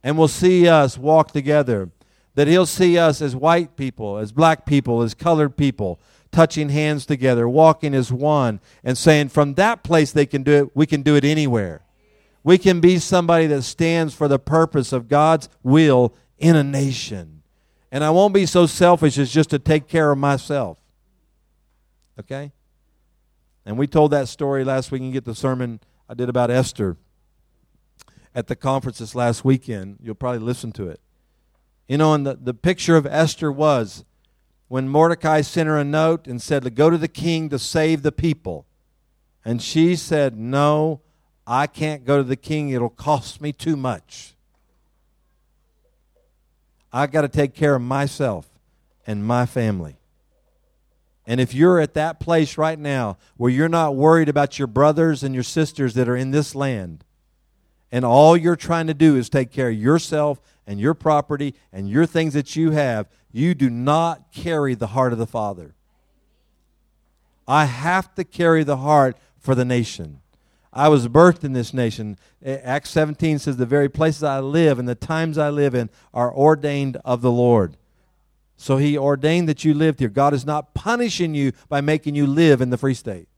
and 0.02 0.18
will 0.18 0.28
see 0.28 0.68
us 0.68 0.98
walk 0.98 1.32
together. 1.32 1.90
That 2.38 2.46
He'll 2.46 2.66
see 2.66 2.96
us 2.96 3.20
as 3.20 3.34
white 3.34 3.74
people, 3.74 4.16
as 4.16 4.30
black 4.30 4.64
people, 4.64 5.02
as 5.02 5.12
colored 5.12 5.56
people, 5.56 5.98
touching 6.30 6.68
hands 6.68 7.04
together, 7.04 7.48
walking 7.48 7.94
as 7.96 8.12
one, 8.12 8.60
and 8.84 8.96
saying, 8.96 9.30
from 9.30 9.54
that 9.54 9.82
place 9.82 10.12
they 10.12 10.24
can 10.24 10.44
do 10.44 10.52
it, 10.52 10.76
we 10.76 10.86
can 10.86 11.02
do 11.02 11.16
it 11.16 11.24
anywhere. 11.24 11.82
We 12.44 12.56
can 12.56 12.78
be 12.78 13.00
somebody 13.00 13.48
that 13.48 13.62
stands 13.62 14.14
for 14.14 14.28
the 14.28 14.38
purpose 14.38 14.92
of 14.92 15.08
God's 15.08 15.48
will 15.64 16.14
in 16.38 16.54
a 16.54 16.62
nation. 16.62 17.42
And 17.90 18.04
I 18.04 18.10
won't 18.10 18.34
be 18.34 18.46
so 18.46 18.66
selfish 18.66 19.18
as 19.18 19.32
just 19.32 19.50
to 19.50 19.58
take 19.58 19.88
care 19.88 20.12
of 20.12 20.18
myself. 20.18 20.78
Okay? 22.20 22.52
And 23.66 23.76
we 23.76 23.88
told 23.88 24.12
that 24.12 24.28
story 24.28 24.62
last 24.62 24.92
week. 24.92 25.02
You 25.02 25.10
get 25.10 25.24
the 25.24 25.34
sermon 25.34 25.80
I 26.08 26.14
did 26.14 26.28
about 26.28 26.52
Esther 26.52 26.98
at 28.32 28.46
the 28.46 28.54
conference 28.54 28.98
this 28.98 29.16
last 29.16 29.44
weekend. 29.44 29.98
You'll 30.00 30.14
probably 30.14 30.38
listen 30.38 30.70
to 30.74 30.86
it. 30.86 31.00
You 31.88 31.96
know, 31.96 32.12
and 32.12 32.26
the, 32.26 32.38
the 32.40 32.54
picture 32.54 32.96
of 32.96 33.06
Esther 33.06 33.50
was 33.50 34.04
when 34.68 34.88
Mordecai 34.88 35.40
sent 35.40 35.66
her 35.66 35.78
a 35.78 35.84
note 35.84 36.26
and 36.26 36.40
said 36.40 36.62
to 36.64 36.70
go 36.70 36.90
to 36.90 36.98
the 36.98 37.08
king 37.08 37.48
to 37.48 37.58
save 37.58 38.02
the 38.02 38.12
people. 38.12 38.66
And 39.44 39.62
she 39.62 39.96
said, 39.96 40.38
No, 40.38 41.00
I 41.46 41.66
can't 41.66 42.04
go 42.04 42.18
to 42.18 42.22
the 42.22 42.36
king. 42.36 42.68
It'll 42.68 42.90
cost 42.90 43.40
me 43.40 43.52
too 43.52 43.76
much. 43.76 44.36
I 46.92 47.06
got 47.06 47.22
to 47.22 47.28
take 47.28 47.54
care 47.54 47.74
of 47.74 47.82
myself 47.82 48.48
and 49.06 49.24
my 49.24 49.46
family. 49.46 49.96
And 51.26 51.40
if 51.40 51.54
you're 51.54 51.80
at 51.80 51.94
that 51.94 52.20
place 52.20 52.56
right 52.56 52.78
now 52.78 53.18
where 53.36 53.50
you're 53.50 53.68
not 53.68 53.96
worried 53.96 54.28
about 54.28 54.58
your 54.58 54.66
brothers 54.66 55.22
and 55.22 55.34
your 55.34 55.44
sisters 55.44 55.94
that 55.94 56.08
are 56.08 56.16
in 56.16 56.30
this 56.30 56.54
land, 56.54 57.04
and 57.90 58.04
all 58.04 58.36
you're 58.36 58.56
trying 58.56 58.86
to 58.86 58.94
do 58.94 59.16
is 59.16 59.28
take 59.28 59.50
care 59.50 59.68
of 59.68 59.74
yourself 59.74 60.40
and 60.68 60.78
your 60.78 60.92
property 60.92 61.54
and 61.72 61.88
your 61.88 62.04
things 62.04 62.34
that 62.34 62.54
you 62.54 62.72
have, 62.72 63.08
you 63.32 63.54
do 63.54 63.70
not 63.70 64.30
carry 64.30 64.74
the 64.74 64.88
heart 64.88 65.14
of 65.14 65.18
the 65.18 65.26
Father. 65.26 65.74
I 67.48 67.64
have 67.64 68.14
to 68.16 68.22
carry 68.22 68.62
the 68.64 68.76
heart 68.76 69.16
for 69.38 69.54
the 69.54 69.64
nation. 69.64 70.20
I 70.70 70.88
was 70.88 71.08
birthed 71.08 71.42
in 71.42 71.54
this 71.54 71.72
nation. 71.72 72.18
Acts 72.44 72.90
17 72.90 73.38
says, 73.38 73.56
The 73.56 73.64
very 73.64 73.88
places 73.88 74.22
I 74.22 74.40
live 74.40 74.78
and 74.78 74.86
the 74.86 74.94
times 74.94 75.38
I 75.38 75.48
live 75.48 75.74
in 75.74 75.88
are 76.12 76.32
ordained 76.32 76.98
of 77.02 77.22
the 77.22 77.32
Lord. 77.32 77.78
So 78.58 78.76
he 78.76 78.98
ordained 78.98 79.48
that 79.48 79.64
you 79.64 79.72
lived 79.72 80.00
here. 80.00 80.10
God 80.10 80.34
is 80.34 80.44
not 80.44 80.74
punishing 80.74 81.34
you 81.34 81.52
by 81.70 81.80
making 81.80 82.14
you 82.14 82.26
live 82.26 82.60
in 82.60 82.68
the 82.68 82.76
free 82.76 82.92
state. 82.92 83.28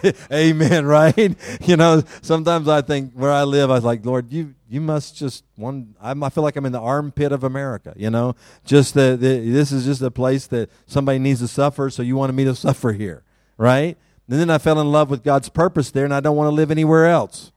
Amen, 0.32 0.86
right? 0.86 1.36
You 1.62 1.76
know, 1.76 2.02
sometimes 2.22 2.66
I 2.68 2.82
think 2.82 3.12
where 3.12 3.30
I 3.30 3.44
live, 3.44 3.70
I 3.70 3.74
was 3.74 3.84
like, 3.84 4.04
Lord, 4.04 4.32
you 4.32 4.54
you 4.68 4.80
must 4.80 5.16
just 5.16 5.44
one. 5.56 5.94
I 6.00 6.14
feel 6.30 6.42
like 6.42 6.56
I'm 6.56 6.66
in 6.66 6.72
the 6.72 6.80
armpit 6.80 7.30
of 7.30 7.44
America. 7.44 7.92
You 7.96 8.10
know, 8.10 8.34
just 8.64 8.94
the, 8.94 9.16
the 9.20 9.50
this 9.50 9.70
is 9.70 9.84
just 9.84 10.02
a 10.02 10.10
place 10.10 10.46
that 10.48 10.70
somebody 10.86 11.18
needs 11.18 11.40
to 11.40 11.48
suffer, 11.48 11.90
so 11.90 12.02
you 12.02 12.16
wanted 12.16 12.32
me 12.34 12.44
to 12.44 12.54
suffer 12.54 12.92
here, 12.92 13.22
right? 13.58 13.96
And 14.28 14.40
then 14.40 14.50
I 14.50 14.58
fell 14.58 14.80
in 14.80 14.90
love 14.90 15.10
with 15.10 15.22
God's 15.22 15.48
purpose 15.48 15.90
there, 15.90 16.04
and 16.04 16.14
I 16.14 16.20
don't 16.20 16.36
want 16.36 16.48
to 16.48 16.54
live 16.54 16.70
anywhere 16.70 17.06
else. 17.06 17.52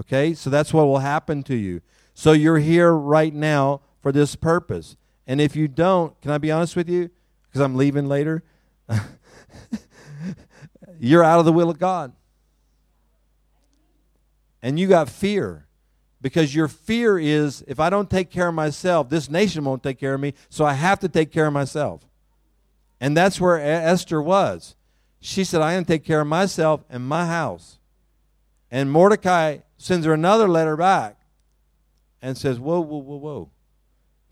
Okay, 0.00 0.34
so 0.34 0.50
that's 0.50 0.72
what 0.72 0.84
will 0.84 0.98
happen 0.98 1.42
to 1.44 1.56
you. 1.56 1.80
So 2.14 2.32
you're 2.32 2.58
here 2.58 2.92
right 2.92 3.34
now 3.34 3.80
for 4.00 4.12
this 4.12 4.36
purpose, 4.36 4.96
and 5.26 5.40
if 5.40 5.56
you 5.56 5.66
don't, 5.66 6.20
can 6.20 6.30
I 6.30 6.38
be 6.38 6.50
honest 6.50 6.76
with 6.76 6.88
you? 6.88 7.10
Because 7.48 7.62
I'm 7.62 7.74
leaving 7.74 8.06
later. 8.06 8.44
you're 10.98 11.24
out 11.24 11.38
of 11.38 11.44
the 11.44 11.52
will 11.52 11.70
of 11.70 11.78
God. 11.78 12.12
And 14.62 14.78
you 14.78 14.88
got 14.88 15.08
fear 15.08 15.66
because 16.20 16.54
your 16.54 16.68
fear 16.68 17.18
is 17.18 17.62
if 17.66 17.78
I 17.78 17.90
don't 17.90 18.10
take 18.10 18.30
care 18.30 18.48
of 18.48 18.54
myself, 18.54 19.08
this 19.08 19.30
nation 19.30 19.64
won't 19.64 19.82
take 19.82 19.98
care 19.98 20.14
of 20.14 20.20
me, 20.20 20.34
so 20.48 20.64
I 20.64 20.74
have 20.74 20.98
to 21.00 21.08
take 21.08 21.30
care 21.30 21.46
of 21.46 21.52
myself. 21.52 22.02
And 23.00 23.16
that's 23.16 23.40
where 23.40 23.60
Esther 23.60 24.20
was. 24.20 24.74
She 25.20 25.44
said, 25.44 25.60
I 25.60 25.72
am 25.72 25.76
going 25.76 25.84
to 25.84 25.92
take 25.92 26.04
care 26.04 26.20
of 26.20 26.26
myself 26.26 26.82
and 26.90 27.06
my 27.06 27.26
house. 27.26 27.78
And 28.70 28.90
Mordecai 28.90 29.58
sends 29.76 30.06
her 30.06 30.12
another 30.12 30.48
letter 30.48 30.76
back 30.76 31.20
and 32.20 32.36
says, 32.36 32.58
Whoa, 32.58 32.80
whoa, 32.80 32.98
whoa, 32.98 33.16
whoa. 33.16 33.50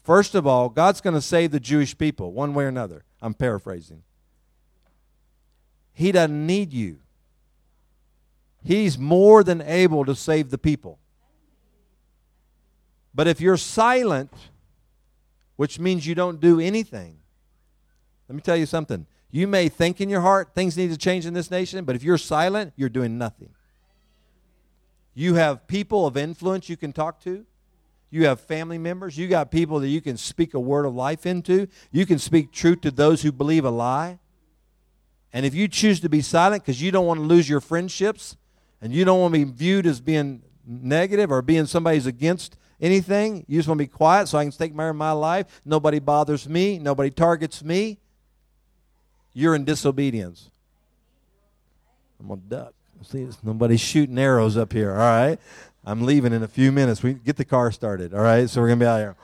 First 0.02 0.34
of 0.34 0.46
all, 0.46 0.68
God's 0.68 1.00
going 1.00 1.14
to 1.14 1.20
save 1.20 1.50
the 1.50 1.60
Jewish 1.60 1.96
people 1.96 2.32
one 2.32 2.54
way 2.54 2.64
or 2.64 2.68
another. 2.68 3.04
I'm 3.20 3.34
paraphrasing. 3.34 4.02
He 5.96 6.12
doesn't 6.12 6.46
need 6.46 6.74
you. 6.74 6.98
He's 8.62 8.98
more 8.98 9.42
than 9.42 9.62
able 9.62 10.04
to 10.04 10.14
save 10.14 10.50
the 10.50 10.58
people. 10.58 10.98
But 13.14 13.26
if 13.26 13.40
you're 13.40 13.56
silent, 13.56 14.30
which 15.56 15.78
means 15.78 16.06
you 16.06 16.14
don't 16.14 16.38
do 16.38 16.60
anything, 16.60 17.16
let 18.28 18.36
me 18.36 18.42
tell 18.42 18.58
you 18.58 18.66
something. 18.66 19.06
You 19.30 19.46
may 19.46 19.70
think 19.70 20.02
in 20.02 20.10
your 20.10 20.20
heart 20.20 20.50
things 20.54 20.76
need 20.76 20.90
to 20.90 20.98
change 20.98 21.24
in 21.24 21.32
this 21.32 21.50
nation, 21.50 21.82
but 21.86 21.96
if 21.96 22.02
you're 22.02 22.18
silent, 22.18 22.74
you're 22.76 22.90
doing 22.90 23.16
nothing. 23.16 23.54
You 25.14 25.36
have 25.36 25.66
people 25.66 26.06
of 26.06 26.18
influence 26.18 26.68
you 26.68 26.76
can 26.76 26.92
talk 26.92 27.22
to. 27.22 27.46
You 28.10 28.26
have 28.26 28.38
family 28.38 28.76
members. 28.76 29.16
You 29.16 29.28
got 29.28 29.50
people 29.50 29.80
that 29.80 29.88
you 29.88 30.02
can 30.02 30.18
speak 30.18 30.52
a 30.52 30.60
word 30.60 30.84
of 30.84 30.94
life 30.94 31.24
into. 31.24 31.68
You 31.90 32.04
can 32.04 32.18
speak 32.18 32.52
truth 32.52 32.82
to 32.82 32.90
those 32.90 33.22
who 33.22 33.32
believe 33.32 33.64
a 33.64 33.70
lie. 33.70 34.18
And 35.36 35.44
if 35.44 35.54
you 35.54 35.68
choose 35.68 36.00
to 36.00 36.08
be 36.08 36.22
silent 36.22 36.62
because 36.62 36.80
you 36.80 36.90
don't 36.90 37.04
want 37.04 37.20
to 37.20 37.26
lose 37.26 37.46
your 37.46 37.60
friendships 37.60 38.38
and 38.80 38.90
you 38.90 39.04
don't 39.04 39.20
want 39.20 39.34
to 39.34 39.44
be 39.44 39.52
viewed 39.52 39.86
as 39.86 40.00
being 40.00 40.40
negative 40.66 41.30
or 41.30 41.42
being 41.42 41.66
somebody 41.66 41.98
who's 41.98 42.06
against 42.06 42.56
anything, 42.80 43.44
you 43.46 43.58
just 43.58 43.68
want 43.68 43.78
to 43.78 43.84
be 43.84 43.88
quiet 43.88 44.28
so 44.28 44.38
I 44.38 44.44
can 44.44 44.50
take 44.50 44.74
care 44.74 44.88
of 44.88 44.96
my 44.96 45.12
life. 45.12 45.60
Nobody 45.62 45.98
bothers 45.98 46.48
me, 46.48 46.78
nobody 46.78 47.10
targets 47.10 47.62
me. 47.62 47.98
You're 49.34 49.54
in 49.54 49.66
disobedience. 49.66 50.48
I'm 52.18 52.28
going 52.28 52.40
to 52.40 52.46
duck. 52.46 52.74
See, 53.02 53.28
nobody's 53.42 53.82
shooting 53.82 54.18
arrows 54.18 54.56
up 54.56 54.72
here, 54.72 54.92
all 54.92 54.96
right? 54.96 55.38
I'm 55.84 56.06
leaving 56.06 56.32
in 56.32 56.44
a 56.44 56.48
few 56.48 56.72
minutes. 56.72 57.02
We 57.02 57.12
get 57.12 57.36
the 57.36 57.44
car 57.44 57.70
started, 57.72 58.14
all 58.14 58.22
right? 58.22 58.48
So 58.48 58.62
we're 58.62 58.68
going 58.68 58.78
to 58.78 58.84
be 58.84 58.88
out 58.88 59.00
here. 59.00 59.16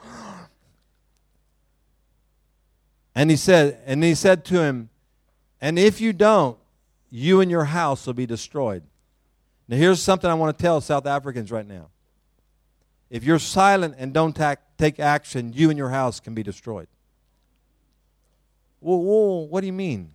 And 3.15 3.31
he 3.31 3.35
said, 3.35 3.79
and 3.87 4.03
he 4.03 4.13
said 4.13 4.45
to 4.45 4.61
him, 4.61 4.91
and 5.63 5.79
if 5.79 6.01
you 6.01 6.11
don't, 6.11 6.57
you 7.09 7.39
and 7.39 7.49
your 7.49 7.63
house 7.63 8.05
will 8.05 8.13
be 8.13 8.25
destroyed. 8.25 8.83
Now, 9.69 9.77
here's 9.77 10.01
something 10.01 10.29
I 10.29 10.33
want 10.33 10.57
to 10.57 10.61
tell 10.61 10.81
South 10.81 11.05
Africans 11.05 11.53
right 11.53 11.65
now. 11.65 11.87
If 13.09 13.23
you're 13.23 13.39
silent 13.39 13.95
and 13.97 14.13
don't 14.13 14.35
ta- 14.35 14.57
take 14.77 14.99
action, 14.99 15.53
you 15.53 15.69
and 15.69 15.77
your 15.77 15.87
house 15.87 16.19
can 16.19 16.33
be 16.33 16.43
destroyed. 16.43 16.87
Whoa, 18.81 18.97
whoa, 18.97 19.39
what 19.45 19.61
do 19.61 19.67
you 19.67 19.71
mean? 19.71 20.11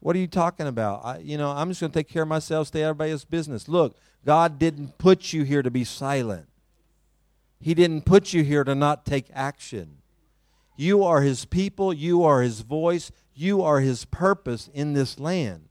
What 0.00 0.16
are 0.16 0.18
you 0.18 0.26
talking 0.26 0.66
about? 0.66 1.04
I, 1.04 1.18
you 1.18 1.36
know, 1.36 1.50
I'm 1.50 1.68
just 1.68 1.82
going 1.82 1.92
to 1.92 1.98
take 1.98 2.08
care 2.08 2.22
of 2.22 2.28
myself, 2.28 2.68
stay 2.68 2.84
out 2.84 2.92
of 2.92 2.96
everybody's 2.96 3.26
business. 3.26 3.68
Look, 3.68 3.98
God 4.24 4.58
didn't 4.58 4.96
put 4.96 5.34
you 5.34 5.42
here 5.42 5.60
to 5.60 5.70
be 5.70 5.84
silent. 5.84 6.46
He 7.60 7.74
didn't 7.74 8.06
put 8.06 8.32
you 8.32 8.42
here 8.42 8.64
to 8.64 8.74
not 8.74 9.04
take 9.04 9.26
action. 9.34 9.98
You 10.76 11.04
are 11.04 11.22
His 11.22 11.44
people, 11.44 11.92
you 11.92 12.22
are 12.24 12.42
His 12.42 12.60
voice, 12.60 13.10
you 13.34 13.62
are 13.62 13.80
his 13.80 14.04
purpose 14.04 14.70
in 14.72 14.92
this 14.92 15.18
land. 15.18 15.68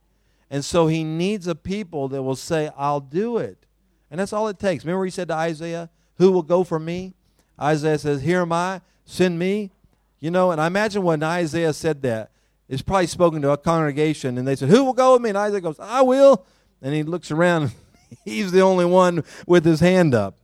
And 0.49 0.64
so 0.64 0.88
he 0.88 1.04
needs 1.04 1.47
a 1.47 1.56
people 1.56 2.08
that 2.10 2.22
will 2.22 2.36
say, 2.36 2.70
I'll 2.78 2.99
do 2.99 3.38
it. 3.38 3.66
And 4.12 4.20
that's 4.20 4.34
all 4.34 4.47
it 4.47 4.60
takes. 4.60 4.86
Remember 4.86 5.06
he 5.06 5.12
said 5.12 5.30
to 5.30 5.34
Isaiah, 5.34 5.89
Who 6.18 6.32
will 6.32 6.43
go 6.43 6.64
for 6.64 6.80
me? 6.80 7.14
Isaiah 7.60 7.97
says, 7.97 8.22
Here 8.22 8.41
am 8.41 8.51
I, 8.51 8.82
send 9.06 9.39
me. 9.39 9.72
You 10.20 10.30
know, 10.30 10.51
and 10.51 10.62
I 10.62 10.68
imagine 10.68 11.01
when 11.04 11.24
Isaiah 11.24 11.74
said 11.74 12.01
that, 12.04 12.30
it's 12.70 12.82
probably 12.82 13.08
spoken 13.08 13.41
to 13.41 13.51
a 13.51 13.58
congregation, 13.58 14.38
and 14.38 14.47
they 14.47 14.56
said, 14.56 14.70
Who 14.70 14.84
will 14.84 14.93
go 14.93 15.14
with 15.14 15.22
me? 15.22 15.30
And 15.30 15.38
Isaiah 15.38 15.62
goes, 15.62 15.80
I 15.80 16.01
will. 16.01 16.45
And 16.82 16.93
he 16.93 17.04
looks 17.04 17.32
around, 17.32 17.72
he's 18.26 18.51
the 18.51 18.62
only 18.62 18.86
one 18.86 19.24
with 19.47 19.66
his 19.66 19.80
hand 19.80 20.14
up. 20.14 20.38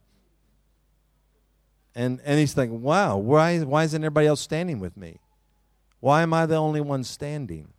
And, 1.96 2.20
and 2.24 2.40
he's 2.40 2.54
thinking, 2.54 2.82
Wow, 2.82 3.18
why, 3.18 3.60
why 3.60 3.84
isn't 3.84 4.04
everybody 4.04 4.28
else 4.28 4.42
standing 4.42 4.80
with 4.80 4.96
me? 4.96 5.20
Why 6.00 6.22
am 6.22 6.34
I 6.34 6.46
the 6.46 6.56
only 6.56 6.82
one 6.82 7.04
standing? 7.04 7.74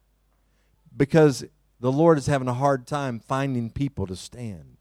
Because 0.94 1.44
the 1.80 1.92
Lord 1.92 2.18
is 2.18 2.26
having 2.26 2.48
a 2.48 2.54
hard 2.54 2.86
time 2.86 3.20
finding 3.20 3.70
people 3.70 4.06
to 4.06 4.16
stand. 4.16 4.76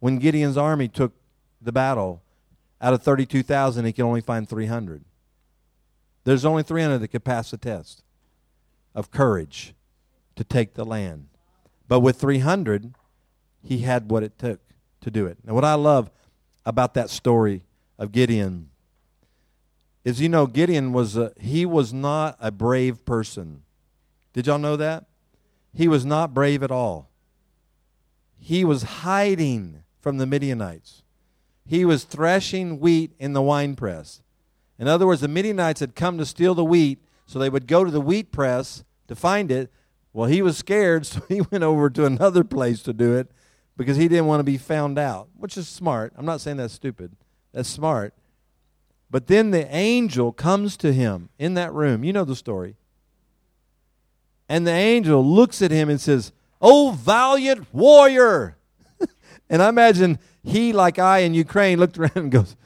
when 0.00 0.18
Gideon's 0.18 0.56
army 0.56 0.88
took 0.88 1.12
the 1.60 1.72
battle, 1.72 2.22
out 2.80 2.92
of 2.92 3.02
32,000, 3.02 3.84
he 3.84 3.92
could 3.92 4.04
only 4.04 4.20
find 4.20 4.48
300. 4.48 5.04
There's 6.24 6.44
only 6.44 6.64
300 6.64 6.98
that 6.98 7.08
could 7.08 7.24
pass 7.24 7.52
the 7.52 7.56
test 7.56 8.02
of 8.94 9.12
courage 9.12 9.74
to 10.34 10.42
take 10.42 10.74
the 10.74 10.84
land. 10.84 11.28
But 11.86 12.00
with 12.00 12.20
300, 12.20 12.94
he 13.62 13.78
had 13.78 14.10
what 14.10 14.24
it 14.24 14.38
took 14.38 14.60
to 15.00 15.10
do 15.10 15.26
it. 15.26 15.38
Now, 15.44 15.54
what 15.54 15.64
I 15.64 15.74
love 15.74 16.10
about 16.64 16.94
that 16.94 17.10
story 17.10 17.62
of 17.98 18.12
Gideon 18.12 18.70
is 20.04 20.20
you 20.20 20.28
know 20.28 20.46
Gideon 20.46 20.92
was 20.92 21.16
a, 21.16 21.32
he 21.40 21.64
was 21.64 21.92
not 21.92 22.36
a 22.40 22.50
brave 22.50 23.04
person. 23.04 23.62
Did 24.32 24.46
y'all 24.46 24.58
know 24.58 24.76
that? 24.76 25.04
He 25.74 25.88
was 25.88 26.04
not 26.04 26.34
brave 26.34 26.62
at 26.62 26.70
all. 26.70 27.08
He 28.38 28.64
was 28.64 28.82
hiding 28.82 29.84
from 30.00 30.18
the 30.18 30.26
Midianites. 30.26 31.02
He 31.64 31.84
was 31.84 32.04
threshing 32.04 32.80
wheat 32.80 33.12
in 33.18 33.32
the 33.32 33.42
wine 33.42 33.76
press. 33.76 34.20
In 34.78 34.88
other 34.88 35.06
words, 35.06 35.20
the 35.20 35.28
Midianites 35.28 35.80
had 35.80 35.94
come 35.94 36.18
to 36.18 36.26
steal 36.26 36.54
the 36.54 36.64
wheat, 36.64 36.98
so 37.24 37.38
they 37.38 37.48
would 37.48 37.68
go 37.68 37.84
to 37.84 37.90
the 37.90 38.00
wheat 38.00 38.32
press 38.32 38.82
to 39.06 39.14
find 39.14 39.52
it. 39.52 39.70
Well, 40.12 40.28
he 40.28 40.42
was 40.42 40.58
scared, 40.58 41.06
so 41.06 41.22
he 41.28 41.42
went 41.42 41.62
over 41.62 41.88
to 41.90 42.04
another 42.04 42.42
place 42.42 42.82
to 42.82 42.92
do 42.92 43.16
it 43.16 43.30
because 43.76 43.96
he 43.96 44.08
didn't 44.08 44.26
want 44.26 44.40
to 44.40 44.44
be 44.44 44.58
found 44.58 44.98
out, 44.98 45.28
which 45.36 45.56
is 45.56 45.68
smart. 45.68 46.12
I'm 46.16 46.26
not 46.26 46.40
saying 46.40 46.58
that's 46.58 46.74
stupid. 46.74 47.16
That's 47.52 47.68
smart. 47.68 48.14
But 49.10 49.26
then 49.26 49.50
the 49.50 49.72
angel 49.74 50.32
comes 50.32 50.76
to 50.78 50.92
him 50.92 51.28
in 51.38 51.54
that 51.54 51.72
room. 51.72 52.04
You 52.04 52.12
know 52.12 52.24
the 52.24 52.36
story. 52.36 52.76
And 54.48 54.66
the 54.66 54.72
angel 54.72 55.24
looks 55.24 55.62
at 55.62 55.70
him 55.70 55.88
and 55.88 56.00
says, 56.00 56.32
Oh, 56.60 56.96
valiant 56.98 57.66
warrior. 57.74 58.56
and 59.50 59.62
I 59.62 59.68
imagine 59.68 60.18
he, 60.42 60.72
like 60.72 60.98
I 60.98 61.20
in 61.20 61.34
Ukraine, 61.34 61.78
looked 61.78 61.98
around 61.98 62.16
and 62.16 62.32
goes, 62.32 62.56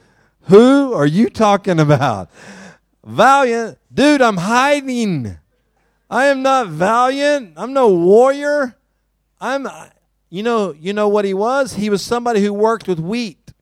Who 0.43 0.93
are 0.93 1.07
you 1.07 1.31
talking 1.31 1.81
about? 1.81 2.31
Valiant? 3.05 3.79
Dude, 3.93 4.23
I'm 4.23 4.37
hiding. 4.37 5.39
I 6.09 6.27
am 6.27 6.43
not 6.43 6.69
valiant. 6.69 7.55
I'm 7.57 7.73
no 7.73 7.93
warrior. 7.93 8.77
I'm 9.41 9.67
you 10.37 10.43
know, 10.43 10.73
you 10.79 10.93
know 10.93 11.09
what 11.09 11.25
he 11.25 11.33
was? 11.33 11.77
He 11.77 11.89
was 11.89 12.03
somebody 12.03 12.43
who 12.43 12.53
worked 12.53 12.87
with 12.87 13.01
wheat. 13.01 13.55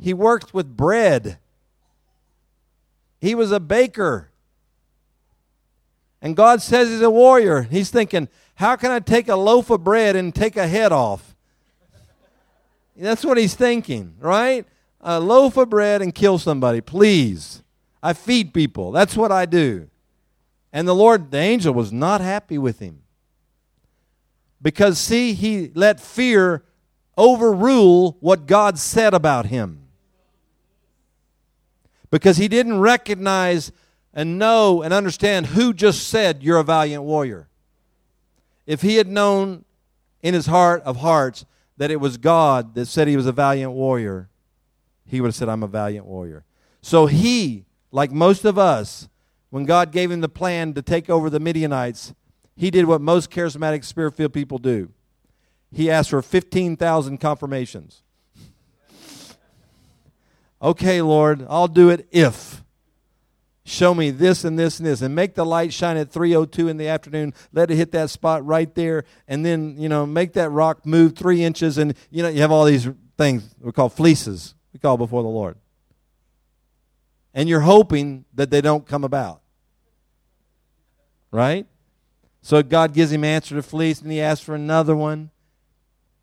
He 0.00 0.14
worked 0.14 0.54
with 0.54 0.74
bread. 0.74 1.36
He 3.20 3.34
was 3.34 3.52
a 3.52 3.60
baker. 3.60 4.30
And 6.22 6.34
God 6.34 6.62
says 6.62 6.88
he's 6.88 7.02
a 7.02 7.10
warrior. 7.10 7.62
He's 7.64 7.90
thinking, 7.90 8.30
how 8.54 8.74
can 8.76 8.90
I 8.90 9.00
take 9.00 9.28
a 9.28 9.36
loaf 9.36 9.68
of 9.68 9.84
bread 9.84 10.16
and 10.16 10.34
take 10.34 10.56
a 10.56 10.66
head 10.66 10.92
off? 10.92 11.36
That's 12.96 13.22
what 13.22 13.36
he's 13.36 13.54
thinking, 13.54 14.14
right? 14.18 14.64
A 15.02 15.20
loaf 15.20 15.58
of 15.58 15.68
bread 15.68 16.00
and 16.00 16.14
kill 16.14 16.38
somebody, 16.38 16.80
please. 16.80 17.62
I 18.02 18.14
feed 18.14 18.54
people. 18.54 18.92
That's 18.92 19.14
what 19.14 19.30
I 19.30 19.44
do. 19.44 19.90
And 20.72 20.88
the 20.88 20.94
Lord, 20.94 21.32
the 21.32 21.38
angel, 21.38 21.74
was 21.74 21.92
not 21.92 22.22
happy 22.22 22.56
with 22.56 22.78
him. 22.78 23.02
Because, 24.62 24.98
see, 24.98 25.34
he 25.34 25.72
let 25.74 26.00
fear 26.00 26.62
overrule 27.18 28.16
what 28.20 28.46
God 28.46 28.78
said 28.78 29.12
about 29.12 29.46
him 29.46 29.82
because 32.12 32.36
he 32.36 32.46
didn't 32.46 32.78
recognize 32.78 33.72
and 34.14 34.38
know 34.38 34.82
and 34.82 34.92
understand 34.94 35.46
who 35.46 35.72
just 35.72 36.08
said, 36.08 36.42
You're 36.42 36.58
a 36.58 36.64
valiant 36.64 37.02
warrior. 37.02 37.48
If 38.66 38.82
he 38.82 38.96
had 38.96 39.08
known 39.08 39.64
in 40.22 40.34
his 40.34 40.46
heart 40.46 40.82
of 40.84 40.98
hearts 40.98 41.44
that 41.78 41.90
it 41.90 41.96
was 41.96 42.18
God 42.18 42.74
that 42.74 42.86
said 42.86 43.08
he 43.08 43.16
was 43.16 43.26
a 43.26 43.32
valiant 43.32 43.72
warrior, 43.72 44.28
he 45.06 45.20
would 45.20 45.28
have 45.28 45.34
said, 45.34 45.48
I'm 45.48 45.62
a 45.62 45.68
valiant 45.68 46.06
warrior. 46.06 46.44
So 46.82 47.06
he, 47.06 47.64
like 47.90 48.12
most 48.12 48.44
of 48.44 48.58
us, 48.58 49.08
when 49.50 49.64
God 49.64 49.90
gave 49.90 50.10
him 50.10 50.20
the 50.20 50.28
plan 50.28 50.74
to 50.74 50.82
take 50.82 51.10
over 51.10 51.28
the 51.28 51.40
Midianites, 51.40 52.14
he 52.56 52.70
did 52.70 52.84
what 52.84 53.00
most 53.00 53.30
charismatic 53.30 53.84
spirit 53.84 54.14
filled 54.14 54.32
people 54.32 54.58
do. 54.58 54.90
He 55.72 55.90
asked 55.90 56.10
for 56.10 56.22
15,000 56.22 57.18
confirmations. 57.18 58.02
Okay, 60.60 61.02
Lord, 61.02 61.44
I'll 61.48 61.68
do 61.68 61.90
it 61.90 62.06
if. 62.12 62.62
Show 63.64 63.94
me 63.94 64.10
this 64.10 64.44
and 64.44 64.58
this 64.58 64.78
and 64.78 64.86
this. 64.86 65.02
And 65.02 65.14
make 65.14 65.34
the 65.34 65.46
light 65.46 65.72
shine 65.72 65.96
at 65.96 66.10
302 66.10 66.68
in 66.68 66.76
the 66.76 66.88
afternoon. 66.88 67.32
Let 67.52 67.70
it 67.70 67.76
hit 67.76 67.92
that 67.92 68.10
spot 68.10 68.44
right 68.44 68.72
there. 68.74 69.04
And 69.26 69.44
then, 69.46 69.76
you 69.78 69.88
know, 69.88 70.04
make 70.04 70.34
that 70.34 70.50
rock 70.50 70.84
move 70.84 71.16
three 71.16 71.42
inches. 71.42 71.78
And, 71.78 71.94
you 72.10 72.22
know, 72.22 72.28
you 72.28 72.40
have 72.40 72.52
all 72.52 72.64
these 72.64 72.88
things 73.16 73.54
we 73.60 73.72
call 73.72 73.88
fleeces, 73.88 74.54
we 74.72 74.78
call 74.78 74.96
before 74.96 75.22
the 75.22 75.28
Lord. 75.28 75.56
And 77.34 77.48
you're 77.48 77.60
hoping 77.60 78.24
that 78.34 78.50
they 78.50 78.60
don't 78.60 78.86
come 78.86 79.04
about. 79.04 79.40
Right? 81.30 81.66
So 82.42 82.62
God 82.62 82.92
gives 82.92 83.12
him 83.12 83.24
answer 83.24 83.54
to 83.54 83.62
fleece, 83.62 84.02
and 84.02 84.10
he 84.10 84.20
asks 84.20 84.44
for 84.44 84.54
another 84.54 84.94
one, 84.94 85.30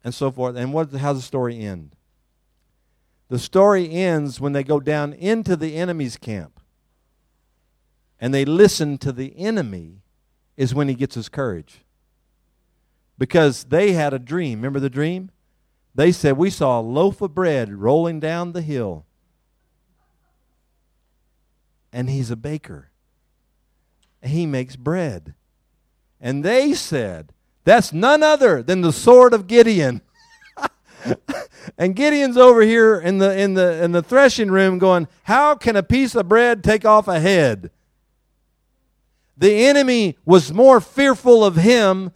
and 0.03 0.13
so 0.13 0.31
forth. 0.31 0.55
And 0.55 0.73
what, 0.73 0.91
how's 0.91 1.17
the 1.17 1.23
story 1.23 1.59
end? 1.59 1.95
The 3.29 3.39
story 3.39 3.89
ends 3.91 4.39
when 4.39 4.53
they 4.53 4.63
go 4.63 4.79
down 4.79 5.13
into 5.13 5.55
the 5.55 5.75
enemy's 5.75 6.17
camp 6.17 6.59
and 8.19 8.33
they 8.33 8.45
listen 8.45 8.97
to 8.99 9.11
the 9.11 9.37
enemy, 9.37 10.01
is 10.57 10.75
when 10.75 10.89
he 10.89 10.93
gets 10.93 11.15
his 11.15 11.29
courage. 11.29 11.85
Because 13.17 13.65
they 13.65 13.93
had 13.93 14.13
a 14.13 14.19
dream. 14.19 14.59
Remember 14.59 14.79
the 14.79 14.89
dream? 14.89 15.31
They 15.95 16.11
said, 16.11 16.37
We 16.37 16.49
saw 16.49 16.79
a 16.79 16.81
loaf 16.81 17.21
of 17.21 17.33
bread 17.33 17.73
rolling 17.73 18.19
down 18.19 18.51
the 18.51 18.61
hill. 18.61 19.05
And 21.91 22.09
he's 22.09 22.29
a 22.29 22.35
baker. 22.35 22.91
He 24.21 24.45
makes 24.45 24.75
bread. 24.75 25.33
And 26.19 26.43
they 26.43 26.73
said, 26.73 27.33
That's 27.63 27.93
none 27.93 28.23
other 28.23 28.61
than 28.61 28.81
the 28.81 28.93
sword 28.93 29.33
of 29.33 29.47
Gideon. 29.47 30.01
and 31.77 31.95
Gideon's 31.95 32.37
over 32.37 32.61
here 32.61 32.99
in 32.99 33.19
the 33.19 33.37
in 33.37 33.53
the 33.53 33.83
in 33.83 33.91
the 33.91 34.03
threshing 34.03 34.51
room 34.51 34.79
going, 34.79 35.07
"How 35.23 35.55
can 35.55 35.75
a 35.75 35.83
piece 35.83 36.15
of 36.15 36.27
bread 36.27 36.63
take 36.63 36.85
off 36.85 37.07
a 37.07 37.19
head?" 37.19 37.71
The 39.37 39.65
enemy 39.67 40.17
was 40.25 40.51
more 40.51 40.81
fearful 40.81 41.45
of 41.45 41.55
him 41.55 42.11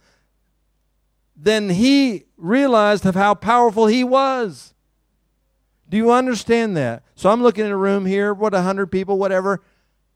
than 1.34 1.70
he 1.70 2.24
realized 2.36 3.06
of 3.06 3.14
how 3.14 3.34
powerful 3.34 3.86
he 3.86 4.04
was. 4.04 4.74
Do 5.88 5.96
you 5.96 6.12
understand 6.12 6.76
that? 6.76 7.02
So 7.14 7.30
I'm 7.30 7.42
looking 7.42 7.64
at 7.64 7.70
a 7.70 7.76
room 7.76 8.04
here, 8.04 8.34
what 8.34 8.52
a 8.52 8.62
hundred 8.62 8.88
people, 8.88 9.18
whatever, 9.18 9.62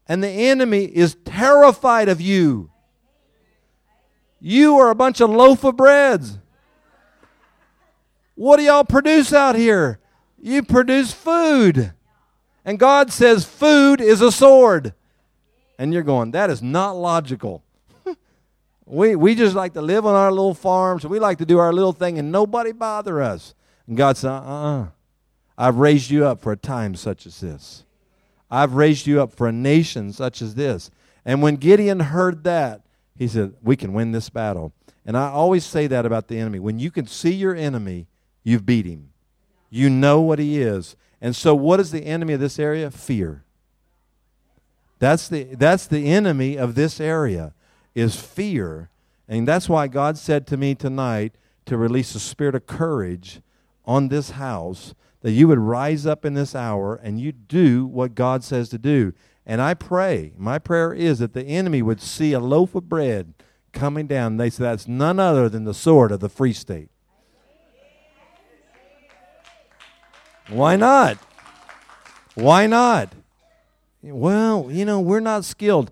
and 0.07 0.23
the 0.23 0.29
enemy 0.29 0.85
is 0.85 1.17
terrified 1.25 2.09
of 2.09 2.21
you. 2.21 2.71
You 4.41 4.77
are 4.79 4.91
a 4.91 4.95
bunch 4.95 5.21
of 5.21 5.31
loaf 5.31 5.65
of 5.65 5.77
breads. 5.77 6.39
What 8.35 8.59
do 8.59 8.63
y'all 8.63 8.85
produce 8.85 9.33
out 9.33 9.57
here? 9.57 9.99
You 10.41 10.63
produce 10.63 11.13
food. 11.13 11.93
And 12.65 12.79
God 12.79 13.13
says 13.13 13.45
food 13.45 14.01
is 14.01 14.21
a 14.21 14.31
sword. 14.31 14.95
And 15.79 15.93
you're 15.93 16.03
going, 16.03 16.33
that 16.33 16.51
is 16.51 16.63
not 16.63 16.93
logical. 16.93 17.65
we, 18.87 19.17
we 19.17 19.35
just 19.35 19.57
like 19.57 19.75
to 19.75 19.83
live 19.83 20.07
on 20.07 20.15
our 20.15 20.31
little 20.31 20.55
farms. 20.55 21.05
We 21.05 21.19
like 21.19 21.39
to 21.39 21.47
do 21.47 21.59
our 21.59 21.73
little 21.73 21.93
thing 21.93 22.19
and 22.19 22.31
nobody 22.31 22.73
bother 22.73 23.21
us. 23.23 23.55
And 23.87 23.97
God 23.97 24.17
said, 24.17 24.31
uh-uh. 24.31 24.89
I've 25.57 25.77
raised 25.77 26.11
you 26.11 26.25
up 26.25 26.41
for 26.41 26.53
a 26.53 26.57
time 26.57 26.95
such 26.95 27.27
as 27.27 27.41
this. 27.41 27.85
I've 28.49 28.75
raised 28.75 29.07
you 29.07 29.21
up 29.21 29.33
for 29.33 29.49
a 29.49 29.53
nation 29.53 30.13
such 30.13 30.41
as 30.41 30.55
this. 30.55 30.91
And 31.25 31.43
when 31.43 31.57
Gideon 31.57 32.01
heard 32.01 32.45
that, 32.45 32.83
he 33.19 33.29
said, 33.29 33.55
we 33.63 33.77
can 33.77 33.93
win 33.93 34.13
this 34.13 34.31
battle. 34.31 34.73
And 35.05 35.17
I 35.17 35.29
always 35.29 35.65
say 35.65 35.87
that 35.87 36.07
about 36.07 36.29
the 36.29 36.39
enemy. 36.39 36.59
When 36.59 36.79
you 36.79 36.91
can 36.91 37.07
see 37.07 37.33
your 37.33 37.55
enemy 37.55 38.07
you've 38.49 38.67
beat 38.67 38.87
him. 38.87 39.11
You 39.71 39.91
know 39.91 40.21
what 40.21 40.39
he 40.39 40.61
is. 40.61 40.97
And 41.21 41.37
so 41.37 41.55
what 41.55 41.81
is 41.81 41.91
the 41.91 42.07
enemy 42.07 42.33
of 42.33 42.41
this 42.41 42.59
area? 42.59 42.91
Fear. 42.91 43.45
That's 44.99 45.29
the 45.29 45.45
that's 45.55 45.87
the 45.87 46.11
enemy 46.11 46.57
of 46.57 46.75
this 46.75 47.01
area 47.01 47.55
is 47.95 48.17
fear. 48.17 48.91
And 49.29 49.47
that's 49.47 49.69
why 49.69 49.87
God 49.87 50.17
said 50.17 50.47
to 50.49 50.57
me 50.57 50.75
tonight 50.75 51.35
to 51.67 51.77
release 51.77 52.15
a 52.15 52.21
spirit 52.21 52.55
of 52.55 52.67
courage 52.67 53.41
on 53.85 54.09
this 54.09 54.31
house 54.31 54.95
that 55.21 55.33
you 55.33 55.47
would 55.49 55.59
rise 55.59 56.07
up 56.07 56.25
in 56.25 56.35
this 56.35 56.55
hour 56.55 56.97
and 56.97 57.21
you 57.21 57.33
do 57.33 57.87
what 57.87 58.15
God 58.15 58.43
says 58.43 58.69
to 58.71 58.79
do. 58.79 59.13
And 59.49 59.63
I 59.63 59.73
pray, 59.73 60.35
my 60.37 60.59
prayer 60.59 60.93
is 60.93 61.21
that 61.21 61.33
the 61.33 61.43
enemy 61.43 61.81
would 61.81 62.03
see 62.03 62.35
a 62.35 62.39
loaf 62.39 62.75
of 62.75 62.87
bread 62.87 63.33
coming 63.73 64.07
down. 64.07 64.37
They 64.37 64.51
say 64.51 64.65
that's 64.65 64.87
none 64.87 65.19
other 65.19 65.49
than 65.49 65.65
the 65.65 65.73
sword 65.73 66.13
of 66.13 66.21
the 66.21 66.29
free 66.29 66.53
state. 66.53 66.91
Why 70.51 70.77
not? 70.77 71.17
Why 72.35 72.67
not? 72.67 73.15
Well, 74.03 74.69
you 74.71 74.85
know, 74.85 75.01
we're 75.01 75.21
not 75.21 75.47
skilled. 75.47 75.91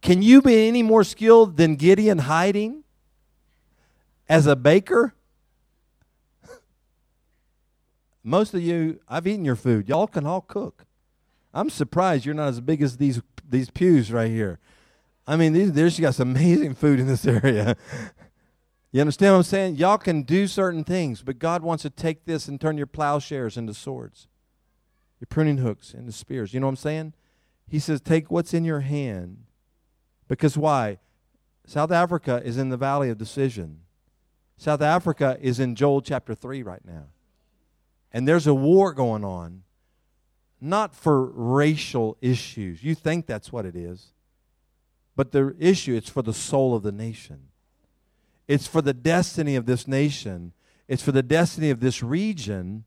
Can 0.00 0.22
you 0.22 0.40
be 0.40 0.66
any 0.66 0.82
more 0.82 1.04
skilled 1.04 1.58
than 1.58 1.76
Gideon 1.76 2.20
hiding 2.20 2.84
as 4.30 4.46
a 4.46 4.56
baker? 4.56 5.14
most 8.24 8.54
of 8.54 8.62
you, 8.62 8.98
I've 9.06 9.26
eaten 9.26 9.44
your 9.44 9.56
food. 9.56 9.90
Y'all 9.90 10.06
can 10.06 10.26
all 10.26 10.40
cook. 10.40 10.86
I'm 11.54 11.70
surprised 11.70 12.26
you're 12.26 12.34
not 12.34 12.48
as 12.48 12.60
big 12.60 12.82
as 12.82 12.96
these 12.96 13.22
these 13.48 13.70
pews 13.70 14.10
right 14.12 14.30
here. 14.30 14.58
I 15.26 15.36
mean, 15.36 15.52
these, 15.52 15.72
there's 15.72 15.98
got 15.98 16.14
some 16.14 16.30
amazing 16.32 16.74
food 16.74 17.00
in 17.00 17.06
this 17.06 17.26
area. 17.26 17.76
you 18.92 19.00
understand 19.00 19.32
what 19.32 19.38
I'm 19.38 19.42
saying? 19.44 19.76
Y'all 19.76 19.98
can 19.98 20.22
do 20.22 20.46
certain 20.46 20.84
things, 20.84 21.22
but 21.22 21.38
God 21.38 21.62
wants 21.62 21.82
to 21.82 21.90
take 21.90 22.24
this 22.24 22.48
and 22.48 22.60
turn 22.60 22.76
your 22.76 22.86
plowshares 22.86 23.56
into 23.56 23.72
swords, 23.72 24.28
your 25.20 25.26
pruning 25.28 25.58
hooks 25.58 25.94
into 25.94 26.12
spears. 26.12 26.52
You 26.52 26.60
know 26.60 26.66
what 26.66 26.72
I'm 26.72 26.76
saying? 26.76 27.14
He 27.68 27.78
says, 27.78 28.00
take 28.00 28.30
what's 28.30 28.52
in 28.52 28.64
your 28.64 28.80
hand. 28.80 29.44
Because 30.28 30.58
why? 30.58 30.98
South 31.66 31.90
Africa 31.90 32.42
is 32.44 32.58
in 32.58 32.68
the 32.68 32.76
valley 32.76 33.08
of 33.08 33.16
decision. 33.16 33.80
South 34.56 34.82
Africa 34.82 35.38
is 35.40 35.58
in 35.58 35.74
Joel 35.74 36.02
chapter 36.02 36.34
3 36.34 36.62
right 36.62 36.84
now. 36.84 37.06
And 38.12 38.28
there's 38.28 38.46
a 38.46 38.54
war 38.54 38.92
going 38.92 39.24
on, 39.24 39.63
not 40.64 40.94
for 40.94 41.26
racial 41.26 42.16
issues. 42.22 42.82
You 42.82 42.94
think 42.94 43.26
that's 43.26 43.52
what 43.52 43.66
it 43.66 43.76
is. 43.76 44.12
But 45.14 45.30
the 45.30 45.54
issue, 45.58 45.94
it's 45.94 46.08
for 46.08 46.22
the 46.22 46.32
soul 46.32 46.74
of 46.74 46.82
the 46.82 46.90
nation. 46.90 47.48
It's 48.48 48.66
for 48.66 48.82
the 48.82 48.94
destiny 48.94 49.56
of 49.56 49.66
this 49.66 49.86
nation. 49.86 50.52
It's 50.88 51.02
for 51.02 51.12
the 51.12 51.22
destiny 51.22 51.70
of 51.70 51.80
this 51.80 52.02
region 52.02 52.84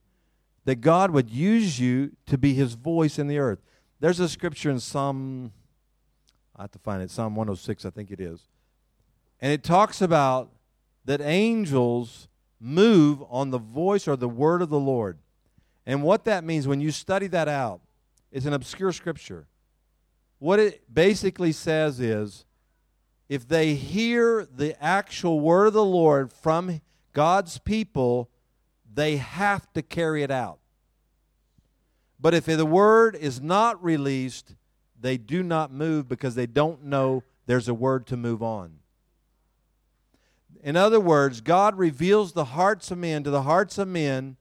that 0.65 0.82
God 0.82 1.11
would 1.11 1.30
use 1.30 1.80
you 1.80 2.11
to 2.25 2.38
be 2.38 2.53
his 2.53 2.73
voice 2.73 3.17
in 3.19 3.28
the 3.28 3.38
earth. 3.38 3.59
There's 3.99 4.19
a 4.19 4.28
scripture 4.28 4.69
in 4.69 4.80
Psalm, 4.80 5.53
I 6.55 6.63
have 6.63 6.71
to 6.71 6.80
find 6.80 7.01
it, 7.01 7.09
Psalm 7.09 7.36
106, 7.36 7.86
I 7.86 7.89
think 7.89 8.11
it 8.11 8.19
is. 8.19 8.41
And 9.39 9.53
it 9.53 9.63
talks 9.63 10.01
about 10.01 10.51
that 11.05 11.21
angels 11.21 12.28
move 12.59 13.23
on 13.30 13.51
the 13.51 13.59
voice 13.59 14.07
or 14.07 14.15
the 14.15 14.28
word 14.28 14.61
of 14.61 14.69
the 14.69 14.80
Lord. 14.80 15.19
And 15.88 16.04
what 16.04 16.26
that 16.26 16.44
means, 16.44 16.68
when 16.68 16.82
you 16.82 16.92
study 16.92 17.28
that 17.28 17.48
out, 17.48 17.80
is 18.30 18.46
an 18.46 18.52
obscure 18.52 18.92
scripture. 18.92 19.48
What 20.38 20.60
it 20.60 20.94
basically 20.94 21.54
says 21.54 22.02
is 22.02 22.44
if 23.30 23.48
they 23.48 23.74
hear 23.74 24.46
the 24.46 24.76
actual 24.84 25.40
word 25.40 25.68
of 25.68 25.74
the 25.74 25.86
Lord 25.86 26.32
from 26.32 26.82
God's 27.14 27.58
people, 27.58 28.30
they 28.94 29.16
have 29.16 29.72
to 29.74 29.82
carry 29.82 30.24
it 30.24 30.30
out. 30.30 30.60
But 32.20 32.34
if 32.34 32.46
the 32.46 32.66
word 32.66 33.16
is 33.16 33.40
not 33.40 33.82
released, 33.82 34.56
they 35.00 35.16
do 35.18 35.42
not 35.42 35.72
move 35.72 36.10
because 36.10 36.36
they 36.36 36.48
don't 36.48 36.84
know 36.84 37.24
there's 37.46 37.70
a 37.70 37.74
word 37.74 38.08
to 38.08 38.18
move 38.18 38.44
on. 38.44 38.80
In 40.62 40.76
other 40.76 41.00
words, 41.00 41.40
God 41.40 41.78
reveals 41.78 42.34
the 42.34 42.46
hearts 42.46 42.92
of 42.92 42.98
men 42.98 43.24
to 43.24 43.30
the 43.30 43.44
hearts 43.44 43.78
of 43.78 43.88
men 43.88 44.36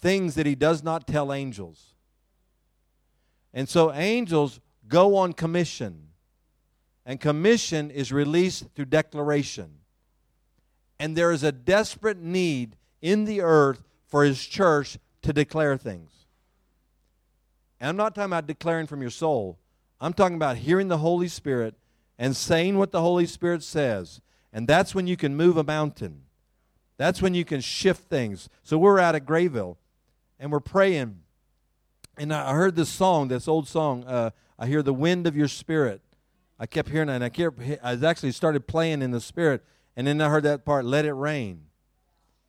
things 0.00 0.34
that 0.34 0.46
he 0.46 0.54
does 0.54 0.82
not 0.82 1.06
tell 1.06 1.32
angels. 1.32 1.94
And 3.52 3.68
so 3.68 3.92
angels 3.92 4.60
go 4.88 5.16
on 5.16 5.32
commission. 5.32 6.08
And 7.04 7.20
commission 7.20 7.90
is 7.90 8.12
released 8.12 8.66
through 8.74 8.86
declaration. 8.86 9.78
And 10.98 11.16
there 11.16 11.32
is 11.32 11.42
a 11.42 11.52
desperate 11.52 12.18
need 12.18 12.76
in 13.00 13.24
the 13.24 13.40
earth 13.40 13.84
for 14.06 14.24
his 14.24 14.44
church 14.44 14.98
to 15.22 15.32
declare 15.32 15.76
things. 15.76 16.10
And 17.80 17.88
I'm 17.88 17.96
not 17.96 18.14
talking 18.14 18.30
about 18.30 18.46
declaring 18.46 18.86
from 18.86 19.00
your 19.00 19.10
soul. 19.10 19.58
I'm 20.00 20.12
talking 20.12 20.36
about 20.36 20.56
hearing 20.56 20.88
the 20.88 20.98
Holy 20.98 21.28
Spirit 21.28 21.74
and 22.18 22.36
saying 22.36 22.78
what 22.78 22.92
the 22.92 23.00
Holy 23.00 23.26
Spirit 23.26 23.62
says. 23.62 24.20
And 24.52 24.66
that's 24.66 24.94
when 24.94 25.06
you 25.06 25.16
can 25.16 25.36
move 25.36 25.56
a 25.56 25.64
mountain. 25.64 26.22
That's 26.96 27.20
when 27.20 27.34
you 27.34 27.44
can 27.44 27.60
shift 27.60 28.08
things. 28.08 28.48
So 28.62 28.78
we're 28.78 28.98
out 28.98 29.14
at 29.14 29.26
Greyville 29.26 29.76
and 30.38 30.52
we're 30.52 30.60
praying. 30.60 31.20
And 32.16 32.32
I 32.32 32.54
heard 32.54 32.76
this 32.76 32.88
song, 32.88 33.28
this 33.28 33.46
old 33.46 33.68
song, 33.68 34.04
uh, 34.04 34.30
I 34.58 34.66
hear 34.66 34.82
the 34.82 34.94
wind 34.94 35.26
of 35.26 35.36
your 35.36 35.48
spirit. 35.48 36.00
I 36.58 36.66
kept 36.66 36.88
hearing 36.88 37.08
that, 37.08 37.16
and 37.16 37.24
I 37.24 37.28
kept, 37.28 37.60
I 37.82 37.92
actually 38.06 38.32
started 38.32 38.66
playing 38.66 39.02
in 39.02 39.10
the 39.10 39.20
spirit, 39.20 39.62
and 39.96 40.06
then 40.06 40.20
I 40.20 40.30
heard 40.30 40.44
that 40.44 40.64
part, 40.64 40.84
let 40.84 41.04
it 41.04 41.12
rain. 41.12 41.66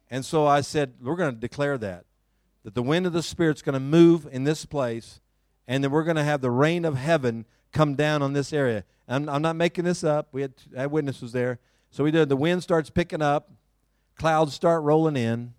And 0.10 0.24
so 0.24 0.48
I 0.48 0.62
said, 0.62 0.94
we're 1.02 1.18
going 1.18 1.34
to 1.36 1.40
declare 1.40 1.78
that, 1.80 2.06
that 2.64 2.74
the 2.74 2.84
wind 2.84 3.06
of 3.06 3.12
the 3.12 3.24
spirit's 3.24 3.62
going 3.62 3.74
to 3.74 3.80
move 3.82 4.28
in 4.32 4.46
this 4.46 4.66
place, 4.66 5.20
and 5.68 5.84
then 5.84 5.92
we're 5.92 6.06
going 6.06 6.16
to 6.16 6.24
have 6.24 6.40
the 6.40 6.52
rain 6.52 6.86
of 6.86 6.96
heaven 6.96 7.46
come 7.74 7.96
down 7.96 8.22
on 8.22 8.32
this 8.32 8.54
area. 8.54 8.86
I'm, 9.10 9.28
I'm 9.28 9.42
not 9.42 9.58
making 9.58 9.84
this 9.84 10.04
up. 10.04 10.30
We 10.32 10.42
had, 10.42 10.54
had 10.74 10.92
witnesses 10.92 11.34
there. 11.34 11.60
So 11.92 12.06
we 12.06 12.12
did. 12.12 12.30
The 12.30 12.38
wind 12.38 12.64
starts 12.64 12.90
picking 12.90 13.22
up, 13.22 13.52
clouds 14.18 14.54
start 14.54 14.84
rolling 14.84 15.18
in, 15.18 15.54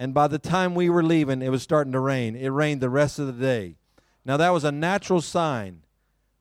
and 0.00 0.14
by 0.14 0.28
the 0.28 0.38
time 0.38 0.74
we 0.74 0.88
were 0.88 1.02
leaving, 1.02 1.42
it 1.42 1.50
was 1.50 1.62
starting 1.62 1.92
to 1.92 2.00
rain. 2.00 2.34
It 2.34 2.48
rained 2.48 2.80
the 2.80 2.88
rest 2.88 3.18
of 3.18 3.26
the 3.26 3.34
day. 3.34 3.76
Now, 4.24 4.38
that 4.38 4.48
was 4.48 4.64
a 4.64 4.72
natural 4.72 5.20
sign. 5.20 5.82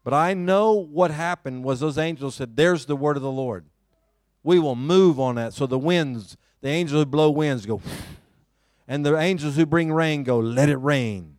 But 0.06 0.14
I 0.14 0.34
know 0.34 0.72
what 0.72 1.12
happened 1.12 1.66
was 1.66 1.82
those 1.82 1.98
angels 1.98 2.36
said, 2.36 2.56
There's 2.56 2.86
the 2.86 2.96
word 2.96 3.18
of 3.18 3.22
the 3.22 3.30
Lord. 3.30 3.66
We 4.44 4.60
will 4.60 4.78
move 4.78 5.20
on 5.20 5.36
that. 5.36 5.52
So 5.52 5.68
the 5.68 5.78
winds, 5.78 6.38
the 6.62 6.70
angels 6.70 7.02
who 7.02 7.06
blow 7.06 7.30
winds 7.30 7.66
go, 7.66 7.82
and 8.88 9.06
the 9.06 9.18
angels 9.18 9.58
who 9.58 9.66
bring 9.66 9.92
rain 9.92 10.24
go, 10.24 10.40
Let 10.40 10.70
it 10.70 10.78
rain. 10.78 11.36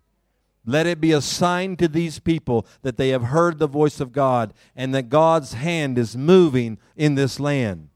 Let 0.66 0.86
it 0.86 1.00
be 1.00 1.12
a 1.12 1.22
sign 1.22 1.78
to 1.78 1.88
these 1.88 2.18
people 2.18 2.66
that 2.82 2.98
they 2.98 3.08
have 3.08 3.24
heard 3.24 3.58
the 3.58 3.66
voice 3.66 3.98
of 3.98 4.12
God 4.12 4.52
and 4.76 4.94
that 4.94 5.08
God's 5.08 5.54
hand 5.54 5.96
is 5.96 6.18
moving 6.18 6.76
in 6.96 7.14
this 7.14 7.40
land. 7.40 7.88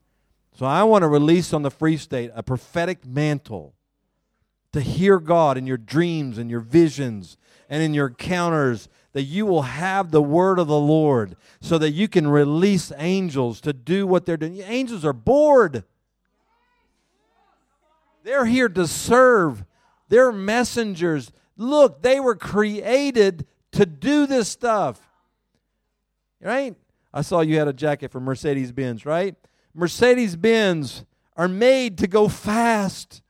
So 0.56 0.64
I 0.64 0.82
want 0.84 1.02
to 1.02 1.08
release 1.08 1.52
on 1.52 1.60
the 1.60 1.70
Free 1.70 1.98
State 1.98 2.30
a 2.34 2.42
prophetic 2.42 3.04
mantle 3.04 3.74
to 4.74 4.80
hear 4.80 5.20
God 5.20 5.56
in 5.56 5.68
your 5.68 5.76
dreams 5.76 6.36
and 6.36 6.50
your 6.50 6.58
visions 6.58 7.36
and 7.70 7.80
in 7.80 7.94
your 7.94 8.08
encounters, 8.08 8.88
that 9.12 9.22
you 9.22 9.46
will 9.46 9.62
have 9.62 10.10
the 10.10 10.20
word 10.20 10.58
of 10.58 10.66
the 10.66 10.76
Lord 10.76 11.36
so 11.60 11.78
that 11.78 11.92
you 11.92 12.08
can 12.08 12.26
release 12.26 12.90
angels 12.96 13.60
to 13.60 13.72
do 13.72 14.04
what 14.04 14.26
they're 14.26 14.36
doing. 14.36 14.58
Angels 14.62 15.04
are 15.04 15.12
bored. 15.12 15.84
They're 18.24 18.46
here 18.46 18.68
to 18.70 18.88
serve. 18.88 19.64
They're 20.08 20.32
messengers. 20.32 21.30
Look, 21.56 22.02
they 22.02 22.18
were 22.18 22.34
created 22.34 23.46
to 23.72 23.86
do 23.86 24.26
this 24.26 24.48
stuff. 24.48 25.00
Right? 26.40 26.74
I 27.12 27.22
saw 27.22 27.42
you 27.42 27.58
had 27.58 27.68
a 27.68 27.72
jacket 27.72 28.10
from 28.10 28.24
Mercedes 28.24 28.72
Benz, 28.72 29.06
right? 29.06 29.36
Mercedes 29.72 30.34
Benz 30.34 31.04
are 31.36 31.46
made 31.46 31.96
to 31.98 32.08
go 32.08 32.26
fast. 32.26 33.22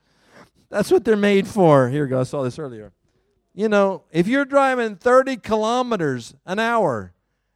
That's 0.75 0.91
what 0.91 1.05
they're 1.05 1.15
made 1.15 1.47
for. 1.47 1.89
Here 1.89 2.03
we 2.03 2.11
go. 2.11 2.19
I 2.19 2.25
saw 2.25 2.43
this 2.43 2.59
earlier. 2.59 2.91
You 3.55 3.69
know, 3.69 4.03
if 4.11 4.27
you're 4.27 4.45
driving 4.45 4.97
30 4.97 5.37
kilometers 5.37 6.35
an 6.47 6.59
hour, 6.59 7.13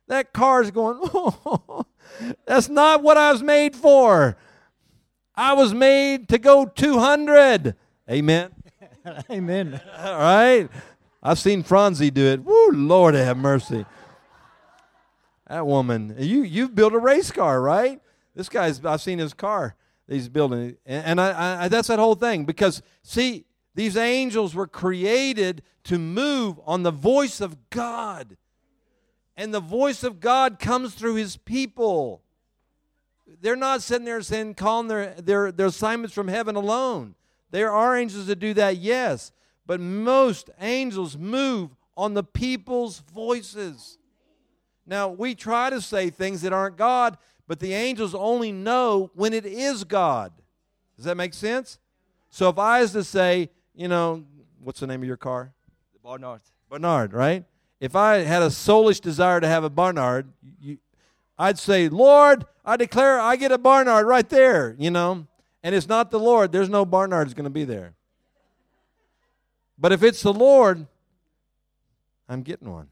that 0.06 0.32
car's 0.32 0.70
going, 0.70 1.00
oh, 1.02 1.84
that's 2.46 2.68
not 2.68 3.02
what 3.02 3.16
I 3.16 3.32
was 3.32 3.42
made 3.42 3.74
for. 3.74 4.36
I 5.34 5.54
was 5.54 5.74
made 5.74 6.28
to 6.28 6.38
go 6.38 6.64
200. 6.64 7.74
Amen. 8.08 8.52
Amen. 9.32 9.80
All 9.96 10.18
right. 10.20 10.68
I've 11.20 11.40
seen 11.40 11.64
Franzi 11.64 12.12
do 12.12 12.24
it. 12.24 12.44
Woo, 12.44 12.70
Lord 12.70 13.16
have 13.16 13.36
mercy. 13.36 13.84
That 15.48 15.66
woman, 15.66 16.14
you 16.20 16.42
you've 16.42 16.76
built 16.76 16.92
a 16.92 17.00
race 17.00 17.32
car, 17.32 17.60
right? 17.60 18.00
This 18.36 18.48
guy's 18.48 18.84
I've 18.84 19.00
seen 19.00 19.18
his 19.18 19.34
car 19.34 19.74
he's 20.08 20.28
buildings. 20.28 20.76
and, 20.86 21.04
and 21.04 21.20
I, 21.20 21.64
I, 21.64 21.68
that's 21.68 21.88
that 21.88 21.98
whole 21.98 22.14
thing 22.14 22.44
because 22.44 22.82
see, 23.02 23.44
these 23.74 23.96
angels 23.96 24.54
were 24.54 24.66
created 24.66 25.62
to 25.84 25.98
move 25.98 26.58
on 26.66 26.82
the 26.82 26.90
voice 26.90 27.40
of 27.40 27.70
God. 27.70 28.36
And 29.36 29.54
the 29.54 29.60
voice 29.60 30.02
of 30.02 30.18
God 30.18 30.58
comes 30.58 30.94
through 30.94 31.14
his 31.14 31.36
people. 31.36 32.22
They're 33.40 33.54
not 33.54 33.82
sitting 33.82 34.04
there 34.04 34.20
saying, 34.20 34.54
calling 34.54 34.88
their, 34.88 35.14
their, 35.14 35.52
their 35.52 35.66
assignments 35.66 36.12
from 36.12 36.26
heaven 36.26 36.56
alone. 36.56 37.14
There 37.52 37.70
are 37.70 37.96
angels 37.96 38.26
that 38.26 38.40
do 38.40 38.52
that, 38.54 38.78
yes. 38.78 39.30
But 39.64 39.80
most 39.80 40.50
angels 40.60 41.16
move 41.16 41.76
on 41.96 42.14
the 42.14 42.24
people's 42.24 42.98
voices. 42.98 43.98
Now, 44.86 45.08
we 45.08 45.34
try 45.34 45.70
to 45.70 45.80
say 45.80 46.10
things 46.10 46.42
that 46.42 46.52
aren't 46.52 46.76
God, 46.76 47.16
but 47.48 47.58
the 47.58 47.72
angels 47.72 48.14
only 48.14 48.52
know 48.52 49.10
when 49.14 49.32
it 49.32 49.46
is 49.46 49.82
God. 49.82 50.32
Does 50.96 51.06
that 51.06 51.16
make 51.16 51.32
sense? 51.32 51.78
So 52.28 52.50
if 52.50 52.58
I 52.58 52.82
was 52.82 52.92
to 52.92 53.02
say, 53.02 53.48
you 53.74 53.88
know, 53.88 54.24
what's 54.62 54.80
the 54.80 54.86
name 54.86 55.00
of 55.00 55.08
your 55.08 55.16
car? 55.16 55.52
The 55.94 55.98
Barnard. 56.00 56.42
Barnard, 56.68 57.14
right? 57.14 57.44
If 57.80 57.96
I 57.96 58.18
had 58.18 58.42
a 58.42 58.48
soulish 58.48 59.00
desire 59.00 59.40
to 59.40 59.48
have 59.48 59.64
a 59.64 59.70
Barnard, 59.70 60.28
you, 60.60 60.78
I'd 61.38 61.58
say, 61.58 61.88
Lord, 61.88 62.44
I 62.64 62.76
declare 62.76 63.18
I 63.18 63.36
get 63.36 63.50
a 63.50 63.58
Barnard 63.58 64.06
right 64.06 64.28
there, 64.28 64.76
you 64.78 64.90
know. 64.90 65.26
And 65.62 65.74
it's 65.74 65.88
not 65.88 66.10
the 66.10 66.20
Lord, 66.20 66.52
there's 66.52 66.68
no 66.68 66.84
Barnard's 66.84 67.34
going 67.34 67.44
to 67.44 67.50
be 67.50 67.64
there. 67.64 67.94
But 69.78 69.92
if 69.92 70.02
it's 70.02 70.22
the 70.22 70.32
Lord, 70.32 70.86
I'm 72.28 72.42
getting 72.42 72.70
one. 72.70 72.88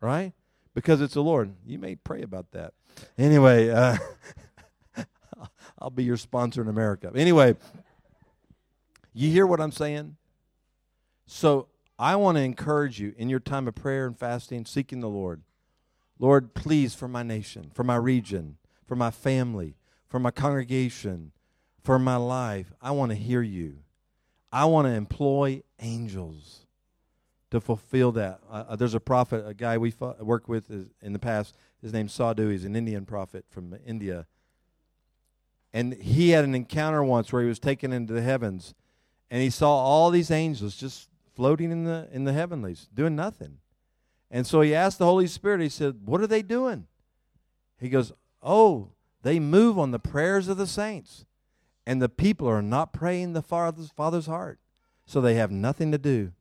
Right? 0.00 0.32
Because 0.74 1.00
it's 1.00 1.14
the 1.14 1.22
Lord. 1.22 1.52
You 1.64 1.78
may 1.78 1.94
pray 1.94 2.22
about 2.22 2.50
that. 2.52 2.72
Anyway, 3.18 3.70
uh, 3.70 3.96
I'll 5.78 5.90
be 5.90 6.04
your 6.04 6.16
sponsor 6.16 6.62
in 6.62 6.68
America. 6.68 7.10
Anyway, 7.14 7.56
you 9.12 9.30
hear 9.30 9.46
what 9.46 9.60
I'm 9.60 9.72
saying? 9.72 10.16
So 11.26 11.68
I 11.98 12.16
want 12.16 12.36
to 12.36 12.42
encourage 12.42 13.00
you 13.00 13.14
in 13.16 13.28
your 13.28 13.40
time 13.40 13.68
of 13.68 13.74
prayer 13.74 14.06
and 14.06 14.18
fasting, 14.18 14.66
seeking 14.66 15.00
the 15.00 15.08
Lord. 15.08 15.42
Lord, 16.18 16.54
please, 16.54 16.94
for 16.94 17.08
my 17.08 17.22
nation, 17.22 17.70
for 17.74 17.84
my 17.84 17.96
region, 17.96 18.56
for 18.86 18.96
my 18.96 19.10
family, 19.10 19.76
for 20.08 20.18
my 20.18 20.30
congregation, 20.30 21.32
for 21.82 21.98
my 21.98 22.16
life, 22.16 22.72
I 22.80 22.92
want 22.92 23.10
to 23.10 23.16
hear 23.16 23.42
you. 23.42 23.78
I 24.52 24.64
want 24.66 24.86
to 24.86 24.92
employ 24.92 25.62
angels 25.80 26.66
to 27.50 27.60
fulfill 27.60 28.12
that. 28.12 28.40
Uh, 28.50 28.64
uh 28.68 28.76
there's 28.76 28.94
a 28.94 29.00
prophet, 29.00 29.44
a 29.46 29.54
guy 29.54 29.78
we 29.78 29.92
worked 30.20 30.48
with 30.48 30.70
in 31.02 31.12
the 31.12 31.18
past. 31.18 31.54
His 31.84 31.92
name's 31.92 32.14
Sadhu. 32.14 32.48
He's 32.48 32.64
an 32.64 32.74
Indian 32.74 33.04
prophet 33.04 33.44
from 33.50 33.76
India. 33.86 34.26
And 35.70 35.92
he 35.92 36.30
had 36.30 36.42
an 36.44 36.54
encounter 36.54 37.04
once 37.04 37.30
where 37.30 37.42
he 37.42 37.48
was 37.48 37.58
taken 37.58 37.92
into 37.92 38.14
the 38.14 38.22
heavens, 38.22 38.74
and 39.30 39.42
he 39.42 39.50
saw 39.50 39.68
all 39.68 40.10
these 40.10 40.30
angels 40.30 40.76
just 40.76 41.10
floating 41.34 41.70
in 41.70 41.84
the 41.84 42.08
in 42.10 42.24
the 42.24 42.32
heavenlies, 42.32 42.88
doing 42.94 43.14
nothing. 43.14 43.58
And 44.30 44.46
so 44.46 44.62
he 44.62 44.74
asked 44.74 44.98
the 44.98 45.04
Holy 45.04 45.26
Spirit. 45.26 45.60
He 45.60 45.68
said, 45.68 46.06
"What 46.06 46.22
are 46.22 46.26
they 46.26 46.40
doing?" 46.40 46.86
He 47.78 47.90
goes, 47.90 48.14
"Oh, 48.42 48.92
they 49.20 49.38
move 49.38 49.78
on 49.78 49.90
the 49.90 49.98
prayers 49.98 50.48
of 50.48 50.56
the 50.56 50.66
saints, 50.66 51.26
and 51.86 52.00
the 52.00 52.08
people 52.08 52.48
are 52.48 52.62
not 52.62 52.94
praying 52.94 53.34
the 53.34 53.42
Father's, 53.42 53.90
Father's 53.90 54.26
heart, 54.26 54.58
so 55.04 55.20
they 55.20 55.34
have 55.34 55.50
nothing 55.50 55.92
to 55.92 55.98
do." 55.98 56.32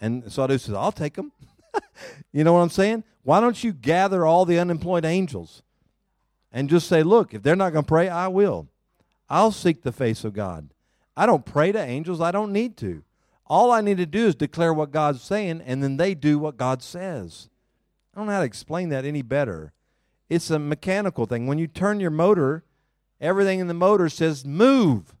And 0.00 0.30
Sadhu 0.32 0.58
says, 0.58 0.74
I'll 0.74 0.92
take 0.92 1.14
them. 1.14 1.32
you 2.32 2.44
know 2.44 2.52
what 2.52 2.60
I'm 2.60 2.70
saying? 2.70 3.04
Why 3.22 3.40
don't 3.40 3.62
you 3.62 3.72
gather 3.72 4.26
all 4.26 4.44
the 4.44 4.58
unemployed 4.58 5.04
angels 5.04 5.62
and 6.52 6.68
just 6.68 6.88
say, 6.88 7.02
look, 7.02 7.34
if 7.34 7.42
they're 7.42 7.56
not 7.56 7.72
going 7.72 7.84
to 7.84 7.88
pray, 7.88 8.08
I 8.08 8.28
will. 8.28 8.68
I'll 9.28 9.52
seek 9.52 9.82
the 9.82 9.92
face 9.92 10.24
of 10.24 10.34
God. 10.34 10.70
I 11.16 11.26
don't 11.26 11.44
pray 11.44 11.72
to 11.72 11.78
angels, 11.78 12.20
I 12.20 12.30
don't 12.30 12.52
need 12.52 12.76
to. 12.78 13.04
All 13.46 13.70
I 13.70 13.80
need 13.80 13.98
to 13.98 14.06
do 14.06 14.26
is 14.26 14.34
declare 14.34 14.72
what 14.72 14.92
God's 14.92 15.22
saying, 15.22 15.62
and 15.64 15.82
then 15.82 15.96
they 15.96 16.14
do 16.14 16.38
what 16.38 16.56
God 16.56 16.82
says. 16.82 17.48
I 18.12 18.18
don't 18.18 18.26
know 18.26 18.32
how 18.32 18.40
to 18.40 18.46
explain 18.46 18.88
that 18.90 19.04
any 19.04 19.22
better. 19.22 19.72
It's 20.28 20.50
a 20.50 20.58
mechanical 20.58 21.26
thing. 21.26 21.46
When 21.46 21.58
you 21.58 21.66
turn 21.66 22.00
your 22.00 22.10
motor, 22.10 22.64
everything 23.20 23.60
in 23.60 23.68
the 23.68 23.74
motor 23.74 24.08
says 24.08 24.44
move. 24.44 25.14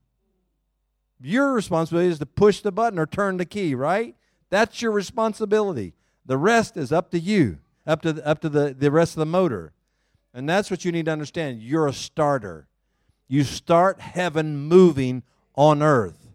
Your 1.20 1.52
responsibility 1.52 2.08
is 2.08 2.18
to 2.18 2.26
push 2.26 2.60
the 2.60 2.72
button 2.72 2.98
or 2.98 3.06
turn 3.06 3.36
the 3.36 3.44
key, 3.44 3.74
right? 3.74 4.16
That's 4.50 4.82
your 4.82 4.92
responsibility. 4.92 5.94
The 6.24 6.38
rest 6.38 6.76
is 6.76 6.92
up 6.92 7.10
to 7.10 7.18
you, 7.18 7.58
up 7.86 8.02
to 8.02 8.12
the, 8.12 8.26
up 8.26 8.40
to 8.40 8.48
the, 8.48 8.74
the 8.78 8.90
rest 8.90 9.14
of 9.14 9.20
the 9.20 9.26
motor. 9.26 9.72
And 10.34 10.48
that's 10.48 10.70
what 10.70 10.84
you 10.84 10.92
need 10.92 11.06
to 11.06 11.10
understand. 11.10 11.62
You're 11.62 11.86
a 11.86 11.92
starter. 11.92 12.68
You 13.28 13.44
start 13.44 14.00
heaven 14.00 14.56
moving 14.56 15.22
on 15.54 15.82
earth. 15.82 16.28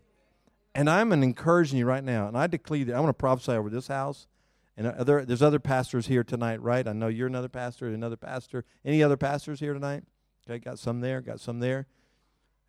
And 0.76 0.90
I'm 0.90 1.12
encouraging 1.12 1.80
you 1.80 1.86
right 1.86 2.04
now, 2.04 2.28
and 2.28 2.38
I 2.38 2.46
declare 2.46 2.86
that 2.86 2.96
I 2.96 3.00
want 3.00 3.10
to 3.10 3.14
prophesy 3.14 3.54
over 3.54 3.70
this 3.70 3.88
house. 3.88 4.28
And 4.76 4.86
other, 4.86 5.26
there's 5.26 5.42
other 5.42 5.58
pastors 5.58 6.06
here 6.06 6.24
tonight, 6.24 6.62
right? 6.62 6.88
I 6.88 6.94
know 6.94 7.08
you're 7.08 7.26
another 7.26 7.50
pastor, 7.50 7.88
another 7.88 8.16
pastor. 8.16 8.64
Any 8.86 9.02
other 9.02 9.18
pastors 9.18 9.60
here 9.60 9.74
tonight? 9.74 10.04
Okay, 10.48 10.60
got 10.60 10.78
some 10.78 11.02
there, 11.02 11.20
got 11.20 11.40
some 11.40 11.60
there. 11.60 11.88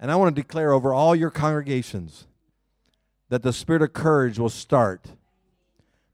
And 0.01 0.11
I 0.11 0.17
want 0.17 0.35
to 0.35 0.43
declare 0.43 0.73
over 0.73 0.95
all 0.95 1.15
your 1.15 1.31
congregations 1.31 2.27
that 3.29 3.43
the 3.43 3.53
spirit 3.53 3.83
of 3.83 3.93
courage 3.93 4.39
will 4.39 4.49
start 4.49 5.13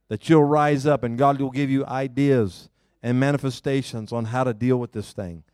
that 0.09 0.29
you'll 0.29 0.45
rise 0.45 0.87
up 0.87 1.03
and 1.03 1.19
God 1.19 1.41
will 1.41 1.51
give 1.51 1.71
you 1.71 1.85
ideas 1.87 2.69
and 3.03 3.19
manifestations 3.19 4.13
on 4.13 4.27
how 4.27 4.45
to 4.45 4.55
deal 4.55 4.77
with 4.77 4.93
this 4.93 5.13
thing. 5.13 5.45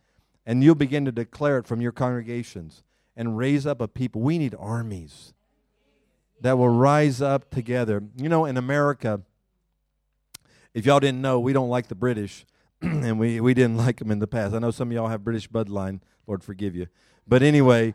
And 0.45 0.63
you'll 0.63 0.75
begin 0.75 1.05
to 1.05 1.11
declare 1.11 1.57
it 1.59 1.67
from 1.67 1.81
your 1.81 1.91
congregations 1.91 2.83
and 3.15 3.37
raise 3.37 3.65
up 3.65 3.81
a 3.81 3.87
people. 3.87 4.21
We 4.21 4.37
need 4.37 4.55
armies 4.57 5.33
that 6.41 6.57
will 6.57 6.69
rise 6.69 7.21
up 7.21 7.51
together. 7.51 8.03
You 8.17 8.29
know, 8.29 8.45
in 8.45 8.57
America, 8.57 9.21
if 10.73 10.85
y'all 10.85 10.99
didn't 10.99 11.21
know, 11.21 11.39
we 11.39 11.53
don't 11.53 11.69
like 11.69 11.87
the 11.87 11.95
British, 11.95 12.45
and 12.81 13.19
we, 13.19 13.39
we 13.39 13.53
didn't 13.53 13.77
like 13.77 13.97
them 13.97 14.11
in 14.11 14.19
the 14.19 14.27
past. 14.27 14.55
I 14.55 14.59
know 14.59 14.71
some 14.71 14.89
of 14.89 14.93
y'all 14.93 15.07
have 15.07 15.23
British 15.23 15.49
bloodline. 15.49 15.99
Lord 16.27 16.43
forgive 16.43 16.75
you. 16.75 16.87
But 17.27 17.43
anyway, 17.43 17.93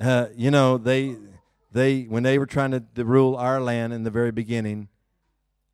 uh, 0.00 0.26
you 0.34 0.50
know, 0.50 0.78
they 0.78 1.16
they 1.76 2.02
when 2.02 2.22
they 2.22 2.38
were 2.38 2.46
trying 2.46 2.70
to, 2.72 2.82
to 2.94 3.04
rule 3.04 3.36
our 3.36 3.60
land 3.60 3.92
in 3.92 4.02
the 4.02 4.10
very 4.10 4.32
beginning, 4.32 4.88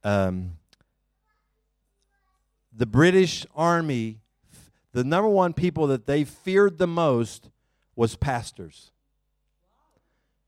um, 0.05 0.57
the 2.73 2.87
British 2.87 3.47
Army, 3.55 4.19
the 4.93 5.05
number 5.05 5.29
one 5.29 5.53
people 5.53 5.87
that 5.87 6.07
they 6.07 6.25
feared 6.25 6.79
the 6.79 6.87
most 6.87 7.51
was 7.95 8.17
pastors. 8.17 8.91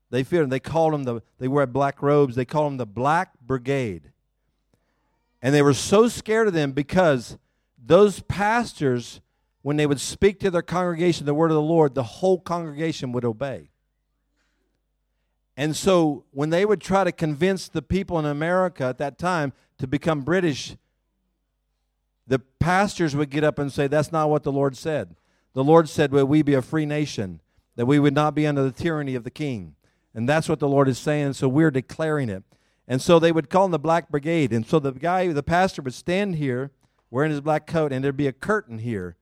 They 0.09 0.23
feared 0.23 0.43
them. 0.43 0.49
They 0.49 0.59
called 0.59 0.93
them 0.93 1.03
the. 1.03 1.21
They 1.39 1.47
wear 1.47 1.65
black 1.67 2.01
robes. 2.01 2.35
They 2.35 2.45
called 2.45 2.71
them 2.71 2.77
the 2.77 2.85
Black 2.85 3.31
Brigade. 3.41 4.11
And 5.41 5.53
they 5.53 5.61
were 5.61 5.73
so 5.73 6.07
scared 6.07 6.47
of 6.47 6.53
them 6.53 6.71
because 6.71 7.37
those 7.77 8.19
pastors, 8.21 9.21
when 9.61 9.77
they 9.77 9.85
would 9.85 9.99
speak 9.99 10.39
to 10.39 10.49
their 10.49 10.61
congregation 10.61 11.25
the 11.25 11.33
word 11.33 11.51
of 11.51 11.55
the 11.55 11.61
Lord, 11.61 11.95
the 11.95 12.03
whole 12.03 12.39
congregation 12.39 13.11
would 13.11 13.25
obey. 13.25 13.69
And 15.57 15.75
so 15.75 16.25
when 16.31 16.49
they 16.49 16.65
would 16.65 16.81
try 16.81 17.03
to 17.03 17.11
convince 17.11 17.67
the 17.67 17.81
people 17.81 18.19
in 18.19 18.25
America 18.25 18.83
at 18.85 18.97
that 18.97 19.17
time 19.17 19.53
to 19.77 19.87
become 19.87 20.21
British, 20.21 20.75
the 22.27 22.39
pastors 22.39 23.15
would 23.15 23.29
get 23.29 23.43
up 23.43 23.59
and 23.59 23.71
say, 23.71 23.87
That's 23.87 24.11
not 24.11 24.29
what 24.29 24.43
the 24.43 24.51
Lord 24.51 24.75
said. 24.75 25.15
The 25.53 25.63
Lord 25.63 25.87
said, 25.87 26.11
Will 26.11 26.25
we 26.25 26.41
be 26.41 26.53
a 26.53 26.61
free 26.61 26.85
nation, 26.85 27.41
that 27.75 27.85
we 27.85 27.99
would 27.99 28.13
not 28.13 28.35
be 28.35 28.45
under 28.45 28.63
the 28.63 28.71
tyranny 28.71 29.15
of 29.15 29.23
the 29.23 29.31
king. 29.31 29.75
And 30.13 30.27
that's 30.27 30.49
what 30.49 30.59
the 30.59 30.67
Lord 30.67 30.87
is 30.87 30.97
saying. 30.97 31.33
So 31.33 31.47
we're 31.47 31.71
declaring 31.71 32.29
it. 32.29 32.43
And 32.87 33.01
so 33.01 33.19
they 33.19 33.31
would 33.31 33.49
call 33.49 33.63
them 33.63 33.71
the 33.71 33.79
Black 33.79 34.09
Brigade. 34.09 34.53
And 34.53 34.65
so 34.65 34.79
the 34.79 34.91
guy, 34.91 35.27
the 35.31 35.43
pastor, 35.43 35.81
would 35.81 35.93
stand 35.93 36.35
here 36.35 36.71
wearing 37.09 37.31
his 37.31 37.41
black 37.41 37.65
coat, 37.67 37.91
and 37.91 38.03
there'd 38.03 38.17
be 38.17 38.27
a 38.27 38.33
curtain 38.33 38.79
here 38.79 39.15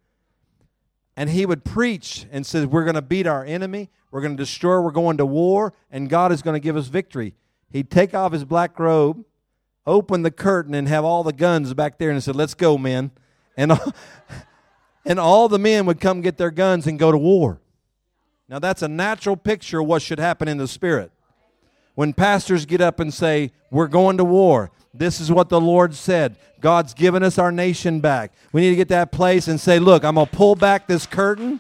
and 1.16 1.30
he 1.30 1.46
would 1.46 1.64
preach 1.64 2.26
and 2.32 2.46
says 2.46 2.66
we're 2.66 2.84
going 2.84 2.96
to 2.96 3.02
beat 3.02 3.28
our 3.28 3.46
enemy. 3.46 3.90
We're 4.12 4.22
going 4.22 4.38
to 4.38 4.42
destroy. 4.42 4.80
We're 4.80 4.92
going 4.92 5.18
to 5.18 5.26
war. 5.26 5.74
And 5.92 6.10
god 6.10 6.32
is 6.32 6.42
going 6.42 6.56
to 6.56 6.60
give 6.60 6.76
us 6.76 6.88
victory. 6.88 7.34
He'd 7.70 7.90
take 7.90 8.14
off 8.14 8.34
his 8.34 8.46
black 8.46 8.80
robe 8.80 9.26
open 9.86 10.22
the 10.22 10.32
curtain 10.32 10.74
and 10.74 10.88
have 10.88 11.04
all 11.04 11.24
the 11.24 11.34
guns 11.34 11.74
back 11.74 11.98
there 11.98 12.10
and 12.10 12.24
said 12.24 12.36
let's 12.36 12.54
go 12.54 12.78
men. 12.78 13.12
And 13.58 13.74
and 15.06 15.20
all 15.20 15.50
the 15.50 15.60
men 15.60 15.86
would 15.86 16.00
come 16.00 16.22
get 16.22 16.38
their 16.38 16.52
guns 16.52 16.88
and 16.88 16.98
go 16.98 17.12
to 17.12 17.18
war. 17.18 17.60
Now 18.48 18.60
that's 18.60 18.82
a 18.82 18.88
natural 18.88 19.36
picture 19.36 19.82
of 19.82 19.88
what 19.88 20.02
should 20.02 20.20
happen 20.20 20.48
in 20.48 20.58
the 20.58 20.68
spirit. 20.68 21.12
When 21.96 22.14
pastors 22.14 22.66
get 22.66 22.82
up 22.82 23.00
and 23.00 23.14
say 23.14 23.52
we're 23.70 23.88
going 23.88 24.18
to 24.18 24.26
war 24.26 24.72
this 24.94 25.20
is 25.20 25.32
what 25.32 25.50
the 25.50 25.60
Lord 25.60 25.96
said. 25.96 26.36
God's 26.62 26.94
given 26.94 27.24
us 27.24 27.38
our 27.38 27.52
nation 27.52 28.00
back. 28.00 28.32
We 28.52 28.62
need 28.62 28.70
to 28.70 28.76
get 28.76 28.90
that 28.90 29.12
place 29.12 29.48
and 29.48 29.60
say, 29.60 29.80
look, 29.80 30.06
I'm 30.06 30.16
going 30.16 30.28
to 30.28 30.36
pull 30.36 30.56
back 30.56 30.88
this 30.88 31.06
curtain. 31.06 31.60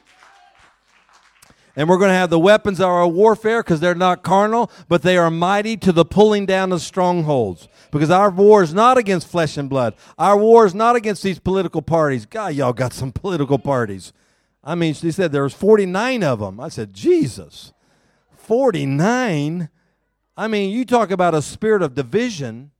And 1.75 1.89
we're 1.89 1.97
going 1.97 2.09
to 2.09 2.15
have 2.15 2.29
the 2.29 2.39
weapons 2.39 2.79
of 2.79 2.85
our 2.87 3.07
warfare 3.07 3.63
because 3.63 3.79
they're 3.79 3.95
not 3.95 4.21
carnal, 4.21 4.71
but 4.87 5.01
they 5.01 5.17
are 5.17 5.31
mighty 5.31 5.75
to 5.77 5.91
the 5.91 6.05
pulling 6.05 6.45
down 6.45 6.71
of 6.71 6.81
strongholds. 6.81 7.67
Because 7.89 8.11
our 8.11 8.29
war 8.29 8.61
is 8.61 8.73
not 8.73 8.97
against 8.99 9.27
flesh 9.27 9.57
and 9.57 9.69
blood. 9.69 9.95
Our 10.17 10.37
war 10.37 10.65
is 10.65 10.75
not 10.75 10.95
against 10.95 11.23
these 11.23 11.39
political 11.39 11.81
parties. 11.81 12.27
God, 12.27 12.53
y'all 12.53 12.73
got 12.73 12.93
some 12.93 13.11
political 13.11 13.57
parties. 13.57 14.13
I 14.63 14.75
mean, 14.75 14.93
she 14.93 15.11
said 15.11 15.31
there 15.31 15.43
was 15.43 15.53
49 15.53 16.23
of 16.23 16.39
them. 16.39 16.59
I 16.59 16.69
said, 16.69 16.93
Jesus, 16.93 17.73
49? 18.37 19.69
I 20.37 20.47
mean, 20.47 20.71
you 20.71 20.85
talk 20.85 21.09
about 21.11 21.35
a 21.35 21.41
spirit 21.41 21.81
of 21.81 21.95
division 21.95 22.71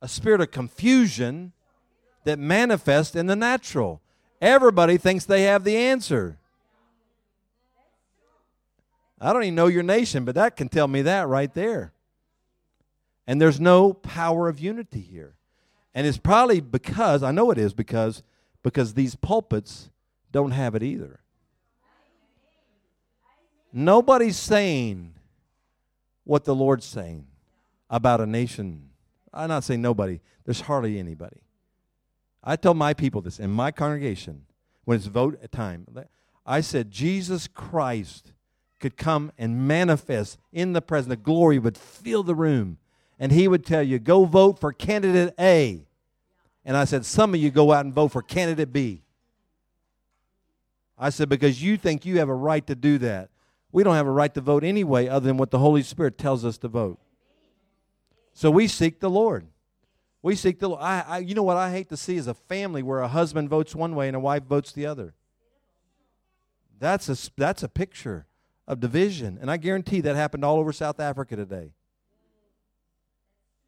a 0.00 0.08
spirit 0.08 0.40
of 0.40 0.50
confusion 0.50 1.52
that 2.24 2.38
manifests 2.38 3.16
in 3.16 3.26
the 3.26 3.36
natural. 3.36 4.00
Everybody 4.40 4.96
thinks 4.96 5.24
they 5.24 5.42
have 5.42 5.64
the 5.64 5.76
answer. 5.76 6.38
I 9.20 9.32
don't 9.32 9.42
even 9.42 9.54
know 9.54 9.66
your 9.66 9.82
nation, 9.82 10.24
but 10.24 10.36
that 10.36 10.56
can 10.56 10.68
tell 10.68 10.86
me 10.86 11.02
that 11.02 11.26
right 11.26 11.52
there. 11.52 11.92
And 13.26 13.40
there's 13.40 13.60
no 13.60 13.92
power 13.92 14.48
of 14.48 14.60
unity 14.60 15.00
here. 15.00 15.34
And 15.94 16.06
it's 16.06 16.18
probably 16.18 16.60
because, 16.60 17.22
I 17.22 17.32
know 17.32 17.50
it 17.50 17.58
is 17.58 17.74
because, 17.74 18.22
because 18.62 18.94
these 18.94 19.16
pulpits 19.16 19.90
don't 20.30 20.52
have 20.52 20.74
it 20.74 20.82
either. 20.82 21.20
Nobody's 23.72 24.36
saying 24.36 25.14
what 26.24 26.44
the 26.44 26.54
Lord's 26.54 26.86
saying 26.86 27.26
about 27.90 28.20
a 28.20 28.26
nation 28.26 28.87
I'm 29.32 29.48
not 29.48 29.64
saying 29.64 29.82
nobody, 29.82 30.20
there's 30.44 30.62
hardly 30.62 30.98
anybody. 30.98 31.42
I 32.42 32.56
tell 32.56 32.74
my 32.74 32.94
people 32.94 33.20
this 33.20 33.38
in 33.38 33.50
my 33.50 33.70
congregation 33.70 34.46
when 34.84 34.96
it's 34.96 35.06
vote 35.06 35.38
time. 35.52 35.86
I 36.46 36.60
said, 36.60 36.90
Jesus 36.90 37.46
Christ 37.46 38.32
could 38.80 38.96
come 38.96 39.32
and 39.36 39.68
manifest 39.68 40.38
in 40.52 40.72
the 40.72 40.80
presence. 40.80 41.10
The 41.10 41.16
glory 41.16 41.58
would 41.58 41.76
fill 41.76 42.22
the 42.22 42.34
room. 42.34 42.78
And 43.18 43.32
he 43.32 43.48
would 43.48 43.66
tell 43.66 43.82
you, 43.82 43.98
go 43.98 44.24
vote 44.24 44.60
for 44.60 44.72
candidate 44.72 45.34
A. 45.38 45.84
And 46.64 46.76
I 46.76 46.84
said, 46.84 47.04
some 47.04 47.34
of 47.34 47.40
you 47.40 47.50
go 47.50 47.72
out 47.72 47.84
and 47.84 47.92
vote 47.92 48.12
for 48.12 48.22
candidate 48.22 48.72
B. 48.72 49.02
I 50.96 51.10
said, 51.10 51.28
because 51.28 51.62
you 51.62 51.76
think 51.76 52.06
you 52.06 52.18
have 52.18 52.28
a 52.28 52.34
right 52.34 52.66
to 52.66 52.74
do 52.74 52.98
that. 52.98 53.30
we 53.72 53.84
don't 53.84 53.94
have 53.94 54.06
a 54.06 54.10
right 54.10 54.32
to 54.34 54.40
vote 54.40 54.64
anyway, 54.64 55.08
other 55.08 55.26
than 55.26 55.36
what 55.36 55.50
the 55.50 55.58
Holy 55.58 55.82
Spirit 55.82 56.16
tells 56.16 56.44
us 56.44 56.58
to 56.58 56.68
vote. 56.68 56.98
So 58.38 58.52
we 58.52 58.68
seek 58.68 59.00
the 59.00 59.10
Lord. 59.10 59.48
We 60.22 60.36
seek 60.36 60.60
the 60.60 60.68
Lord. 60.68 60.80
I, 60.80 61.04
I, 61.08 61.18
you 61.18 61.34
know 61.34 61.42
what 61.42 61.56
I 61.56 61.72
hate 61.72 61.88
to 61.88 61.96
see 61.96 62.16
is 62.16 62.28
a 62.28 62.34
family 62.34 62.84
where 62.84 63.00
a 63.00 63.08
husband 63.08 63.48
votes 63.48 63.74
one 63.74 63.96
way 63.96 64.06
and 64.06 64.16
a 64.16 64.20
wife 64.20 64.44
votes 64.44 64.70
the 64.70 64.86
other. 64.86 65.14
That's 66.78 67.08
a, 67.08 67.30
that's 67.36 67.64
a 67.64 67.68
picture 67.68 68.26
of 68.68 68.78
division. 68.78 69.38
And 69.40 69.50
I 69.50 69.56
guarantee 69.56 70.00
that 70.02 70.14
happened 70.14 70.44
all 70.44 70.60
over 70.60 70.72
South 70.72 71.00
Africa 71.00 71.34
today. 71.34 71.72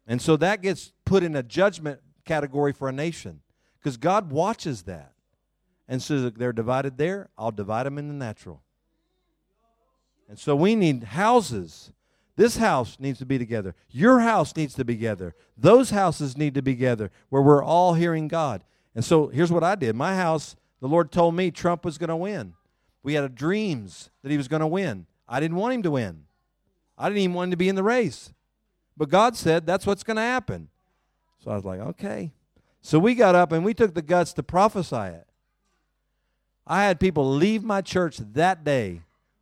And 0.07 0.21
so 0.21 0.37
that 0.37 0.61
gets 0.61 0.93
put 1.03 1.21
in 1.21 1.35
a 1.35 1.43
judgment 1.43 1.99
category 2.23 2.71
for 2.71 2.87
a 2.87 2.93
nation 2.93 3.41
because 3.77 3.97
God 3.97 4.31
watches 4.31 4.83
that. 4.83 5.11
And 5.89 6.01
so 6.01 6.29
they're 6.29 6.53
divided 6.53 6.97
there, 6.97 7.29
I'll 7.37 7.51
divide 7.51 7.87
them 7.87 7.97
in 7.97 8.07
the 8.07 8.13
natural. 8.13 8.61
And 10.29 10.39
so 10.39 10.55
we 10.55 10.75
need 10.77 11.03
houses. 11.03 11.91
This 12.35 12.57
house 12.57 12.97
needs 12.99 13.19
to 13.19 13.25
be 13.25 13.37
together. 13.37 13.75
Your 13.89 14.21
house 14.21 14.55
needs 14.55 14.73
to 14.75 14.85
be 14.85 14.93
together. 14.93 15.35
Those 15.57 15.89
houses 15.89 16.37
need 16.37 16.53
to 16.55 16.61
be 16.61 16.73
together 16.73 17.11
where 17.29 17.41
we're 17.41 17.63
all 17.63 17.93
hearing 17.93 18.27
God. 18.27 18.63
And 18.95 19.03
so 19.03 19.27
here's 19.27 19.51
what 19.51 19.63
I 19.63 19.75
did. 19.75 19.95
My 19.95 20.15
house, 20.15 20.55
the 20.79 20.87
Lord 20.87 21.11
told 21.11 21.35
me 21.35 21.51
Trump 21.51 21.85
was 21.85 21.97
going 21.97 22.09
to 22.09 22.15
win. 22.15 22.53
We 23.03 23.13
had 23.13 23.35
dreams 23.35 24.09
that 24.21 24.31
he 24.31 24.37
was 24.37 24.47
going 24.47 24.61
to 24.61 24.67
win. 24.67 25.05
I 25.27 25.39
didn't 25.39 25.57
want 25.57 25.73
him 25.73 25.83
to 25.83 25.91
win. 25.91 26.23
I 26.97 27.09
didn't 27.09 27.23
even 27.23 27.33
want 27.33 27.47
him 27.47 27.51
to 27.51 27.57
be 27.57 27.69
in 27.69 27.75
the 27.75 27.83
race. 27.83 28.33
But 28.95 29.09
God 29.09 29.35
said 29.35 29.65
that's 29.65 29.85
what's 29.85 30.03
going 30.03 30.17
to 30.17 30.21
happen. 30.21 30.69
So 31.43 31.51
I 31.51 31.55
was 31.55 31.65
like, 31.65 31.79
okay. 31.79 32.31
So 32.81 32.99
we 32.99 33.15
got 33.15 33.35
up 33.35 33.51
and 33.51 33.63
we 33.65 33.73
took 33.73 33.93
the 33.93 34.01
guts 34.01 34.33
to 34.33 34.43
prophesy 34.43 34.95
it. 34.95 35.27
I 36.67 36.83
had 36.83 36.99
people 36.99 37.29
leave 37.29 37.63
my 37.63 37.81
church 37.81 38.17
that 38.33 38.63
day, 38.63 39.01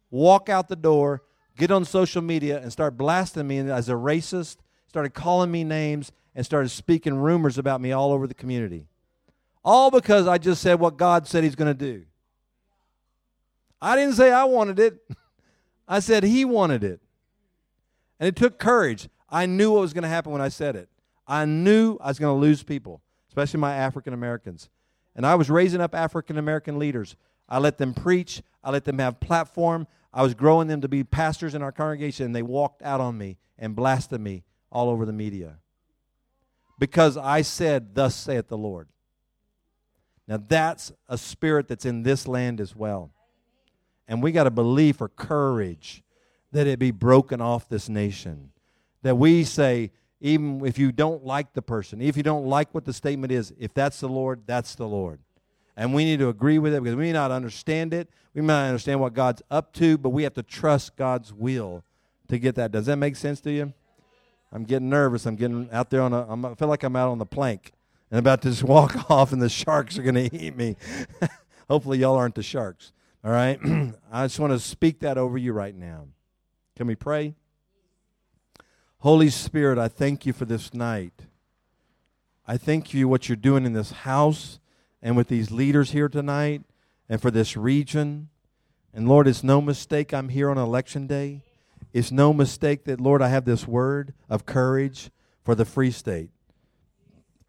walk 0.10 0.50
out 0.50 0.70
the 0.70 0.76
door, 0.76 1.24
get 1.60 1.70
on 1.70 1.86
social 1.86 2.24
media, 2.24 2.60
and 2.60 2.72
start 2.72 2.98
blasting 2.98 3.48
me 3.48 3.60
as 3.60 3.90
a 3.90 3.94
racist, 3.94 4.58
started 4.88 5.14
calling 5.14 5.52
me 5.52 5.64
names, 5.64 6.12
and 6.34 6.46
started 6.46 6.70
speaking 6.70 7.16
rumors 7.16 7.58
about 7.58 7.82
me 7.82 7.92
all 7.92 8.12
over 8.12 8.26
the 8.26 8.34
community. 8.34 8.88
All 9.64 9.92
because 9.92 10.28
I 10.28 10.40
just 10.40 10.62
said 10.62 10.80
what 10.80 10.98
God 10.98 11.28
said 11.28 11.44
He's 11.44 11.56
going 11.56 11.72
to 11.72 11.78
do. 11.78 12.06
I 13.82 13.96
didn't 13.96 14.16
say 14.16 14.32
I 14.32 14.46
wanted 14.46 14.80
it. 14.80 15.00
I 15.88 16.00
said 16.00 16.24
he 16.24 16.46
wanted 16.46 16.84
it. 16.84 17.02
And 18.20 18.28
it 18.28 18.36
took 18.36 18.60
courage. 18.60 19.10
I 19.30 19.46
knew 19.46 19.72
what 19.72 19.82
was 19.82 19.94
going 19.94 20.04
to 20.04 20.10
happen 20.10 20.32
when 20.32 20.42
I 20.42 20.50
said 20.50 20.76
it. 20.76 20.90
I 21.28 21.46
knew 21.46 21.98
I 22.02 22.08
was 22.08 22.20
going 22.20 22.36
to 22.36 22.40
lose 22.40 22.64
people, 22.64 23.02
especially 23.30 23.60
my 23.60 23.76
African 23.76 24.14
Americans. 24.14 24.70
And 25.16 25.26
I 25.26 25.36
was 25.36 25.50
raising 25.50 25.82
up 25.82 25.96
African 25.96 26.38
American 26.38 26.78
leaders. 26.78 27.16
I 27.48 27.60
let 27.60 27.78
them 27.78 27.94
preach, 27.94 28.42
I 28.64 28.72
let 28.72 28.86
them 28.86 29.00
have 29.00 29.20
platform. 29.20 29.88
I 30.14 30.24
was 30.24 30.34
growing 30.34 30.68
them 30.68 30.82
to 30.82 30.88
be 30.88 31.04
pastors 31.04 31.54
in 31.54 31.62
our 31.62 31.72
congregation, 31.72 32.26
and 32.26 32.36
they 32.36 32.42
walked 32.42 32.82
out 32.82 33.00
on 33.00 33.18
me 33.18 33.38
and 33.58 33.76
blasted 33.76 34.20
me 34.20 34.44
all 34.72 34.90
over 34.90 35.06
the 35.06 35.14
media. 35.14 35.58
Because 36.80 37.18
I 37.18 37.42
said, 37.42 37.94
Thus 37.94 38.16
saith 38.16 38.48
the 38.48 38.58
Lord. 38.58 38.88
Now 40.28 40.40
that's 40.48 40.92
a 41.08 41.18
spirit 41.18 41.68
that's 41.68 41.86
in 41.86 42.04
this 42.04 42.28
land 42.28 42.62
as 42.62 42.76
well. 42.76 43.12
And 44.08 44.24
we 44.24 44.32
got 44.32 44.46
to 44.46 44.52
believe 44.52 44.98
for 44.98 45.10
courage 45.10 46.04
that 46.52 46.68
it 46.68 46.80
be 46.80 46.92
broken 46.92 47.42
off 47.42 47.70
this 47.70 47.90
nation. 47.90 48.52
That 49.04 49.18
we 49.18 49.44
say, 49.44 49.92
even 50.22 50.66
if 50.66 50.78
you 50.78 50.92
don't 50.92 51.24
like 51.24 51.54
the 51.54 51.62
person, 51.62 52.02
if 52.02 52.18
you 52.18 52.24
don't 52.24 52.46
like 52.46 52.74
what 52.74 52.86
the 52.86 52.94
statement 52.94 53.32
is, 53.32 53.54
if 53.58 53.74
that's 53.74 54.00
the 54.00 54.10
Lord, 54.10 54.44
that's 54.46 54.76
the 54.76 54.88
Lord. 54.88 55.20
And 55.80 55.94
we 55.94 56.04
need 56.04 56.20
to 56.20 56.28
agree 56.28 56.60
with 56.60 56.74
it 56.74 56.84
because 56.84 56.98
we 56.98 57.06
may 57.06 57.14
not 57.14 57.32
understand 57.32 57.94
it. 57.94 58.10
We 58.34 58.42
may 58.42 58.48
not 58.48 58.66
understand 58.66 59.00
what 59.00 59.14
God's 59.14 59.42
up 59.50 59.72
to, 59.76 59.98
but 59.98 60.10
we 60.10 60.24
have 60.24 60.34
to 60.34 60.44
trust 60.44 60.98
God's 60.98 61.32
will 61.32 61.86
to 62.28 62.38
get 62.38 62.56
that. 62.56 62.74
Does 62.74 62.88
that 62.88 62.98
make 62.98 63.16
sense 63.16 63.40
to 63.42 63.52
you? 63.52 63.74
I'm 64.52 64.66
getting 64.66 64.90
nervous. 64.90 65.26
I'm 65.26 65.38
getting 65.38 65.70
out 65.72 65.90
there 65.90 66.02
on 66.02 66.12
a, 66.12 66.30
I'm, 66.30 66.44
I 66.44 66.56
feel 66.56 66.68
like 66.68 66.84
I'm 66.84 66.98
out 66.98 67.08
on 67.08 67.18
the 67.18 67.26
plank 67.26 67.72
and 68.12 68.20
about 68.20 68.42
to 68.42 68.50
just 68.50 68.62
walk 68.62 69.10
off 69.10 69.32
and 69.32 69.42
the 69.42 69.48
sharks 69.48 69.98
are 69.98 70.04
going 70.04 70.16
to 70.16 70.36
eat 70.36 70.54
me. 70.58 70.76
Hopefully, 71.70 72.00
y'all 72.00 72.18
aren't 72.18 72.36
the 72.36 72.44
sharks. 72.44 72.92
All 73.24 73.32
right? 73.32 73.58
I 74.12 74.26
just 74.26 74.38
want 74.38 74.52
to 74.52 74.60
speak 74.60 75.00
that 75.00 75.18
over 75.18 75.38
you 75.38 75.54
right 75.54 75.74
now. 75.74 76.08
Can 76.76 76.88
we 76.88 76.96
pray? 76.96 77.36
Holy 78.98 79.30
Spirit, 79.30 79.78
I 79.78 79.88
thank 79.88 80.26
you 80.26 80.34
for 80.34 80.44
this 80.44 80.74
night. 80.74 81.22
I 82.46 82.58
thank 82.58 82.94
you 82.94 83.08
what 83.08 83.30
you're 83.30 83.38
doing 83.38 83.66
in 83.66 83.72
this 83.72 83.92
house 83.92 84.59
and 85.02 85.16
with 85.16 85.28
these 85.28 85.52
leaders 85.52 85.92
here 85.92 86.10
tonight 86.10 86.64
and 87.08 87.22
for 87.22 87.32
this 87.32 87.56
region. 87.56 88.30
And 88.94 89.08
Lord, 89.08 89.28
it's 89.28 89.44
no 89.44 89.62
mistake 89.62 90.14
I'm 90.14 90.30
here 90.30 90.50
on 90.50 90.58
election 90.58 91.08
day. 91.08 91.44
It's 91.94 92.12
no 92.12 92.34
mistake 92.34 92.84
that, 92.86 93.00
Lord, 93.00 93.22
I 93.22 93.30
have 93.30 93.46
this 93.46 93.68
word 93.68 94.14
of 94.30 94.46
courage 94.46 95.10
for 95.44 95.56
the 95.56 95.66
free 95.66 95.92
state. 95.92 96.30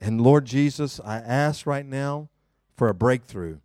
And 0.01 0.21
Lord 0.21 0.47
Jesus, 0.47 1.01
I 1.05 1.17
ask 1.17 1.67
right 1.67 1.85
now 1.85 2.29
for 2.77 2.89
a 2.89 2.95
breakthrough. 2.95 3.59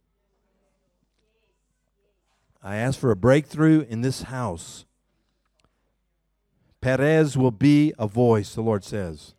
I 2.61 2.77
ask 2.77 2.99
for 2.99 3.11
a 3.11 3.15
breakthrough 3.15 3.85
in 3.87 4.01
this 4.01 4.23
house. 4.23 4.85
Perez 6.81 7.37
will 7.37 7.51
be 7.51 7.93
a 7.97 8.07
voice, 8.07 8.55
the 8.55 8.61
Lord 8.61 8.83
says. 8.83 9.34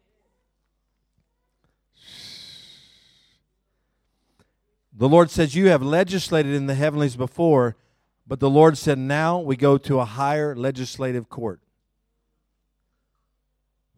The 4.98 5.08
Lord 5.08 5.30
says, 5.30 5.54
You 5.54 5.68
have 5.68 5.82
legislated 5.82 6.54
in 6.54 6.66
the 6.66 6.74
heavenlies 6.74 7.16
before, 7.16 7.76
but 8.26 8.40
the 8.40 8.50
Lord 8.50 8.78
said, 8.78 8.98
Now 8.98 9.38
we 9.38 9.56
go 9.56 9.76
to 9.76 10.00
a 10.00 10.06
higher 10.06 10.56
legislative 10.56 11.28
court. 11.28 11.60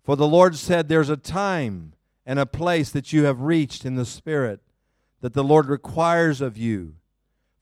For 0.02 0.16
the 0.16 0.26
Lord 0.26 0.56
said, 0.56 0.88
There's 0.88 1.10
a 1.10 1.16
time 1.16 1.92
and 2.26 2.38
a 2.38 2.46
place 2.46 2.90
that 2.90 3.12
you 3.12 3.24
have 3.24 3.42
reached 3.42 3.84
in 3.84 3.94
the 3.94 4.04
Spirit 4.04 4.60
that 5.20 5.34
the 5.34 5.44
Lord 5.44 5.66
requires 5.66 6.40
of 6.40 6.58
you. 6.58 6.94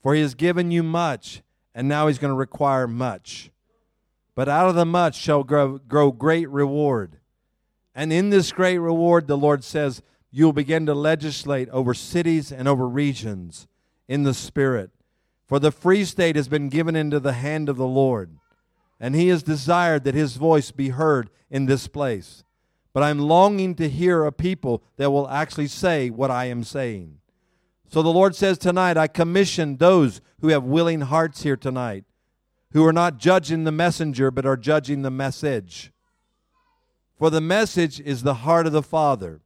For 0.02 0.14
he 0.14 0.22
has 0.22 0.34
given 0.34 0.70
you 0.70 0.82
much, 0.82 1.42
and 1.74 1.88
now 1.88 2.06
he's 2.06 2.18
going 2.18 2.32
to 2.32 2.36
require 2.36 2.86
much. 2.86 3.50
But 4.34 4.48
out 4.48 4.68
of 4.68 4.74
the 4.74 4.86
much 4.86 5.16
shall 5.16 5.42
grow, 5.44 5.78
grow 5.78 6.10
great 6.10 6.48
reward. 6.48 7.18
And 7.94 8.12
in 8.12 8.30
this 8.30 8.52
great 8.52 8.78
reward, 8.78 9.26
the 9.26 9.38
Lord 9.38 9.64
says, 9.64 10.02
you'll 10.36 10.52
begin 10.52 10.84
to 10.84 10.92
legislate 10.92 11.66
over 11.70 11.94
cities 11.94 12.52
and 12.52 12.68
over 12.68 12.86
regions 12.86 13.66
in 14.06 14.22
the 14.22 14.34
Spirit. 14.34 14.90
For 15.46 15.58
the 15.58 15.72
free 15.72 16.04
state 16.04 16.36
has 16.36 16.46
been 16.46 16.68
given 16.68 16.94
into 16.94 17.18
the 17.18 17.32
hand 17.32 17.70
of 17.70 17.78
the 17.78 17.86
Lord, 17.86 18.36
and 19.00 19.14
he 19.14 19.28
has 19.28 19.42
desired 19.42 20.04
that 20.04 20.14
his 20.14 20.36
voice 20.36 20.72
be 20.72 20.90
heard 20.90 21.30
in 21.50 21.64
this 21.64 21.88
place. 21.88 22.44
But 22.92 23.02
I'm 23.02 23.18
longing 23.18 23.76
to 23.76 23.88
hear 23.88 24.26
a 24.26 24.32
people 24.32 24.82
that 24.98 25.10
will 25.10 25.26
actually 25.30 25.68
say 25.68 26.10
what 26.10 26.30
I 26.30 26.44
am 26.46 26.64
saying. 26.64 27.16
So 27.88 28.02
the 28.02 28.10
Lord 28.10 28.36
says 28.36 28.58
tonight, 28.58 28.98
I 28.98 29.06
commission 29.06 29.78
those 29.78 30.20
who 30.42 30.48
have 30.48 30.64
willing 30.64 31.00
hearts 31.00 31.44
here 31.44 31.56
tonight, 31.56 32.04
who 32.72 32.84
are 32.84 32.92
not 32.92 33.16
judging 33.16 33.64
the 33.64 33.72
messenger, 33.72 34.30
but 34.30 34.44
are 34.44 34.58
judging 34.58 35.00
the 35.00 35.10
message. 35.10 35.92
For 37.18 37.30
the 37.30 37.40
message 37.40 38.00
is 38.00 38.22
the 38.22 38.34
heart 38.34 38.66
of 38.66 38.74
the 38.74 38.82
Father. 38.82 39.40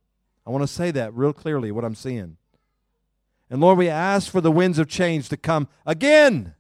I 0.47 0.51
want 0.51 0.63
to 0.63 0.69
say 0.69 0.91
that 0.93 1.15
real 1.15 1.33
clearly, 1.33 1.71
what 1.71 1.85
I'm 1.85 1.95
seeing. 1.95 2.37
And 3.51 3.61
Lord, 3.61 3.79
we 3.79 3.89
ask 3.89 4.31
for 4.31 4.41
the 4.41 4.51
winds 4.51 4.79
of 4.79 4.89
change 4.89 5.29
to 5.29 5.37
come 5.37 5.69
again 5.85 6.55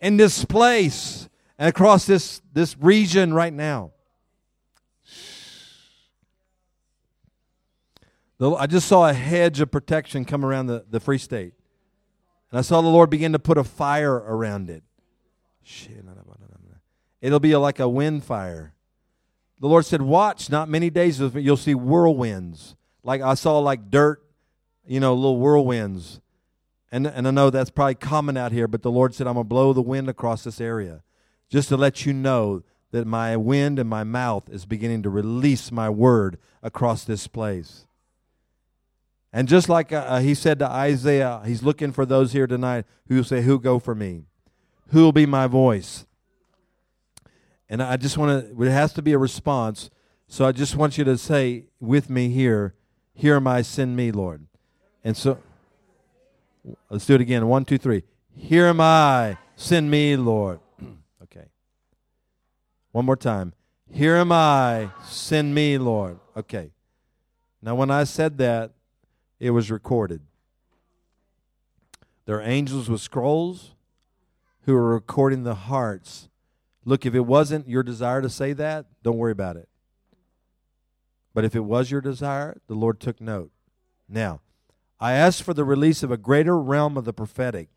in 0.00 0.16
this 0.16 0.44
place 0.44 1.28
and 1.58 1.68
across 1.68 2.06
this, 2.06 2.40
this 2.52 2.76
region 2.78 3.34
right 3.34 3.52
now. 3.52 3.92
I 8.40 8.66
just 8.66 8.86
saw 8.86 9.08
a 9.08 9.12
hedge 9.12 9.60
of 9.60 9.70
protection 9.70 10.24
come 10.24 10.44
around 10.44 10.66
the, 10.66 10.84
the 10.88 11.00
Free 11.00 11.18
State. 11.18 11.54
And 12.50 12.58
I 12.58 12.62
saw 12.62 12.80
the 12.80 12.88
Lord 12.88 13.10
begin 13.10 13.32
to 13.32 13.38
put 13.38 13.58
a 13.58 13.64
fire 13.64 14.14
around 14.14 14.70
it. 14.70 14.82
It'll 17.20 17.40
be 17.40 17.54
like 17.56 17.80
a 17.80 17.88
wind 17.88 18.24
fire. 18.24 18.74
The 19.60 19.68
Lord 19.68 19.84
said, 19.84 20.02
Watch, 20.02 20.50
not 20.50 20.68
many 20.68 20.90
days 20.90 21.20
you'll 21.20 21.56
see 21.56 21.74
whirlwinds. 21.74 22.76
Like 23.02 23.20
I 23.20 23.34
saw 23.34 23.58
like 23.58 23.90
dirt, 23.90 24.22
you 24.86 25.00
know, 25.00 25.14
little 25.14 25.38
whirlwinds. 25.38 26.20
And, 26.90 27.06
and 27.06 27.28
I 27.28 27.30
know 27.30 27.50
that's 27.50 27.70
probably 27.70 27.96
common 27.96 28.36
out 28.36 28.52
here, 28.52 28.66
but 28.66 28.82
the 28.82 28.90
Lord 28.90 29.14
said, 29.14 29.26
I'm 29.26 29.34
going 29.34 29.44
to 29.44 29.48
blow 29.48 29.72
the 29.72 29.82
wind 29.82 30.08
across 30.08 30.44
this 30.44 30.60
area 30.60 31.02
just 31.50 31.68
to 31.68 31.76
let 31.76 32.06
you 32.06 32.12
know 32.12 32.62
that 32.90 33.06
my 33.06 33.36
wind 33.36 33.78
and 33.78 33.88
my 33.88 34.04
mouth 34.04 34.48
is 34.48 34.64
beginning 34.64 35.02
to 35.02 35.10
release 35.10 35.70
my 35.70 35.90
word 35.90 36.38
across 36.62 37.04
this 37.04 37.26
place. 37.26 37.86
And 39.32 39.46
just 39.46 39.68
like 39.68 39.92
uh, 39.92 40.20
he 40.20 40.34
said 40.34 40.58
to 40.60 40.70
Isaiah, 40.70 41.42
he's 41.44 41.62
looking 41.62 41.92
for 41.92 42.06
those 42.06 42.32
here 42.32 42.46
tonight 42.46 42.86
who 43.08 43.22
say, 43.22 43.42
Who 43.42 43.60
go 43.60 43.78
for 43.78 43.94
me? 43.94 44.24
Who 44.88 45.02
will 45.02 45.12
be 45.12 45.26
my 45.26 45.46
voice? 45.46 46.06
And 47.68 47.82
I 47.82 47.96
just 47.96 48.16
want 48.16 48.56
to, 48.56 48.62
it 48.62 48.70
has 48.70 48.92
to 48.94 49.02
be 49.02 49.12
a 49.12 49.18
response. 49.18 49.90
So 50.26 50.44
I 50.44 50.52
just 50.52 50.76
want 50.76 50.98
you 50.98 51.04
to 51.04 51.18
say 51.18 51.64
with 51.80 52.08
me 52.08 52.28
here, 52.28 52.74
Here 53.14 53.36
am 53.36 53.46
I, 53.46 53.62
send 53.62 53.96
me, 53.96 54.10
Lord. 54.12 54.46
And 55.04 55.16
so, 55.16 55.38
let's 56.90 57.06
do 57.06 57.14
it 57.14 57.20
again. 57.20 57.46
One, 57.46 57.64
two, 57.64 57.78
three. 57.78 58.04
Here 58.34 58.66
am 58.66 58.80
I, 58.80 59.38
send 59.56 59.90
me, 59.90 60.16
Lord. 60.16 60.60
Okay. 61.22 61.46
One 62.92 63.04
more 63.04 63.16
time. 63.16 63.52
Here 63.90 64.16
am 64.16 64.32
I, 64.32 64.90
send 65.04 65.54
me, 65.54 65.76
Lord. 65.76 66.18
Okay. 66.36 66.70
Now, 67.60 67.74
when 67.74 67.90
I 67.90 68.04
said 68.04 68.38
that, 68.38 68.72
it 69.40 69.50
was 69.50 69.70
recorded. 69.70 70.22
There 72.24 72.38
are 72.38 72.42
angels 72.42 72.88
with 72.88 73.00
scrolls 73.00 73.74
who 74.62 74.74
are 74.74 74.92
recording 74.92 75.44
the 75.44 75.54
hearts. 75.54 76.28
Look, 76.88 77.04
if 77.04 77.14
it 77.14 77.26
wasn't 77.26 77.68
your 77.68 77.82
desire 77.82 78.22
to 78.22 78.30
say 78.30 78.54
that, 78.54 78.86
don't 79.02 79.18
worry 79.18 79.32
about 79.32 79.56
it. 79.56 79.68
But 81.34 81.44
if 81.44 81.54
it 81.54 81.60
was 81.60 81.90
your 81.90 82.00
desire, 82.00 82.62
the 82.66 82.74
Lord 82.74 82.98
took 82.98 83.20
note. 83.20 83.50
Now, 84.08 84.40
I 84.98 85.12
ask 85.12 85.44
for 85.44 85.52
the 85.52 85.66
release 85.66 86.02
of 86.02 86.10
a 86.10 86.16
greater 86.16 86.58
realm 86.58 86.96
of 86.96 87.04
the 87.04 87.12
prophetic. 87.12 87.68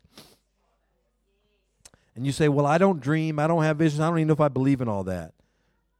And 2.16 2.24
you 2.24 2.32
say, 2.32 2.48
Well, 2.48 2.64
I 2.64 2.78
don't 2.78 3.02
dream, 3.02 3.38
I 3.38 3.46
don't 3.46 3.64
have 3.64 3.76
visions, 3.76 4.00
I 4.00 4.08
don't 4.08 4.18
even 4.18 4.28
know 4.28 4.32
if 4.32 4.40
I 4.40 4.48
believe 4.48 4.80
in 4.80 4.88
all 4.88 5.04
that. 5.04 5.34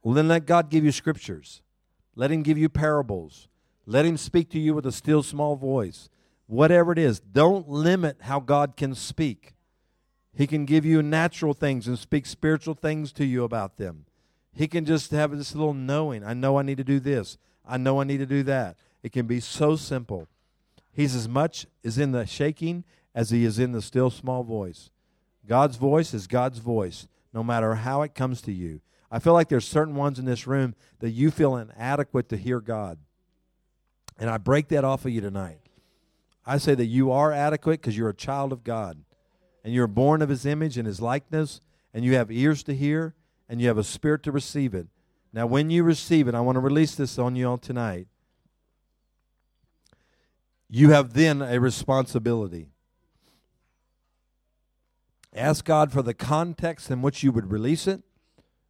Well, 0.01 0.15
then 0.15 0.27
let 0.27 0.47
God 0.47 0.71
give 0.71 0.83
you 0.83 0.91
scriptures. 0.91 1.61
Let 2.15 2.31
Him 2.31 2.41
give 2.41 2.57
you 2.57 2.67
parables. 2.67 3.47
Let 3.85 4.07
Him 4.07 4.17
speak 4.17 4.49
to 4.49 4.59
you 4.59 4.73
with 4.73 4.87
a 4.87 4.91
still 4.91 5.21
small 5.21 5.55
voice. 5.55 6.09
Whatever 6.47 6.91
it 6.91 6.97
is, 6.97 7.19
don't 7.19 7.69
limit 7.69 8.17
how 8.21 8.39
God 8.39 8.75
can 8.75 8.95
speak. 8.95 9.52
He 10.35 10.47
can 10.47 10.65
give 10.65 10.85
you 10.85 11.03
natural 11.03 11.53
things 11.53 11.87
and 11.87 11.97
speak 11.97 12.25
spiritual 12.25 12.73
things 12.73 13.11
to 13.13 13.25
you 13.25 13.43
about 13.43 13.77
them. 13.77 14.05
He 14.51 14.67
can 14.67 14.85
just 14.85 15.11
have 15.11 15.35
this 15.35 15.55
little 15.55 15.73
knowing. 15.73 16.23
I 16.23 16.33
know 16.33 16.57
I 16.57 16.63
need 16.63 16.77
to 16.77 16.83
do 16.83 16.99
this. 16.99 17.37
I 17.65 17.77
know 17.77 18.01
I 18.01 18.03
need 18.03 18.17
to 18.17 18.25
do 18.25 18.43
that. 18.43 18.77
It 19.03 19.11
can 19.11 19.25
be 19.25 19.39
so 19.39 19.75
simple. 19.75 20.27
He's 20.91 21.15
as 21.15 21.27
much 21.27 21.65
as 21.83 21.97
in 21.97 22.11
the 22.11 22.25
shaking 22.25 22.83
as 23.15 23.29
he 23.29 23.45
is 23.45 23.59
in 23.59 23.71
the 23.71 23.81
still 23.81 24.09
small 24.09 24.43
voice. 24.43 24.89
God's 25.47 25.75
voice 25.75 26.13
is 26.13 26.27
God's 26.27 26.59
voice, 26.59 27.07
no 27.33 27.43
matter 27.43 27.75
how 27.75 28.01
it 28.01 28.15
comes 28.15 28.41
to 28.43 28.51
you. 28.51 28.81
I 29.11 29.19
feel 29.19 29.33
like 29.33 29.49
there's 29.49 29.67
certain 29.67 29.95
ones 29.95 30.17
in 30.17 30.25
this 30.25 30.47
room 30.47 30.75
that 30.99 31.11
you 31.11 31.29
feel 31.29 31.55
inadequate 31.55 32.29
to 32.29 32.37
hear 32.37 32.59
God. 32.59 32.97
And 34.17 34.29
I 34.29 34.37
break 34.37 34.69
that 34.69 34.83
off 34.83 35.05
of 35.05 35.11
you 35.11 35.21
tonight. 35.21 35.59
I 36.45 36.57
say 36.57 36.75
that 36.75 36.85
you 36.85 37.11
are 37.11 37.31
adequate 37.31 37.81
because 37.81 37.97
you're 37.97 38.09
a 38.09 38.15
child 38.15 38.51
of 38.51 38.63
God. 38.63 38.97
And 39.63 39.73
you're 39.73 39.87
born 39.87 40.21
of 40.21 40.29
his 40.29 40.45
image 40.45 40.77
and 40.77 40.85
his 40.85 41.01
likeness, 41.01 41.61
and 41.93 42.03
you 42.03 42.15
have 42.15 42.31
ears 42.31 42.63
to 42.63 42.75
hear, 42.75 43.15
and 43.47 43.61
you 43.61 43.67
have 43.67 43.77
a 43.77 43.83
spirit 43.83 44.23
to 44.23 44.31
receive 44.31 44.73
it. 44.73 44.87
Now, 45.31 45.47
when 45.47 45.69
you 45.69 45.83
receive 45.83 46.27
it, 46.27 46.35
I 46.35 46.41
want 46.41 46.57
to 46.57 46.59
release 46.59 46.95
this 46.95 47.17
on 47.17 47.35
you 47.35 47.49
all 47.49 47.57
tonight. 47.57 48.07
You 50.69 50.91
have 50.91 51.13
then 51.13 51.41
a 51.41 51.59
responsibility. 51.59 52.69
Ask 55.35 55.65
God 55.65 55.91
for 55.91 56.01
the 56.01 56.13
context 56.13 56.91
in 56.91 57.01
which 57.01 57.23
you 57.23 57.31
would 57.31 57.51
release 57.51 57.87
it, 57.87 58.03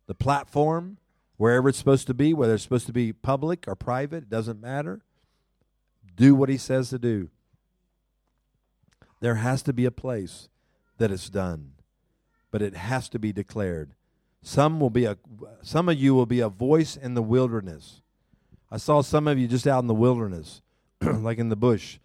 the 0.08 0.16
platform, 0.16 0.98
wherever 1.38 1.70
it's 1.70 1.78
supposed 1.78 2.08
to 2.08 2.14
be, 2.14 2.34
whether 2.34 2.54
it's 2.54 2.64
supposed 2.64 2.88
to 2.88 2.94
be 2.94 3.12
public 3.12 3.66
or 3.68 3.76
private, 3.76 4.24
it 4.24 4.30
doesn't 4.30 4.62
matter. 4.62 5.02
Do 6.16 6.36
what 6.36 6.50
He 6.50 6.58
says 6.58 6.89
to 6.89 7.00
do. 7.00 7.30
There 9.20 9.36
has 9.36 9.64
to 9.64 9.74
be 9.74 9.86
a 9.86 9.91
place 9.91 10.50
that 10.98 11.12
it's 11.12 11.30
done, 11.30 11.74
but 12.52 12.62
it 12.62 12.76
has 12.76 13.10
to 13.10 13.20
be 13.20 13.32
declared. 13.32 13.94
Some 14.41 14.80
will 14.80 14.89
be 14.89 15.06
a 15.06 15.18
some 15.62 15.88
of 15.89 15.98
you 15.98 16.14
will 16.14 16.26
be 16.26 16.39
a 16.39 16.50
voice 16.50 16.98
in 16.98 17.14
the 17.14 17.24
wilderness. 17.24 18.02
I 18.70 18.78
saw 18.78 19.02
some 19.02 19.28
of 19.28 19.38
you 19.38 19.48
just 19.48 19.68
out 19.68 19.84
in 19.84 19.88
the 19.88 19.94
wilderness, 19.94 20.62
like 21.02 21.38
in 21.38 21.50
the 21.50 21.56
bush, 21.56 22.00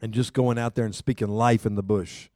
and 0.00 0.12
just 0.12 0.32
going 0.32 0.58
out 0.58 0.74
there 0.74 0.84
and 0.84 0.94
speaking 0.94 1.28
life 1.28 1.66
in 1.66 1.74
the 1.74 1.82
bush 1.82 2.28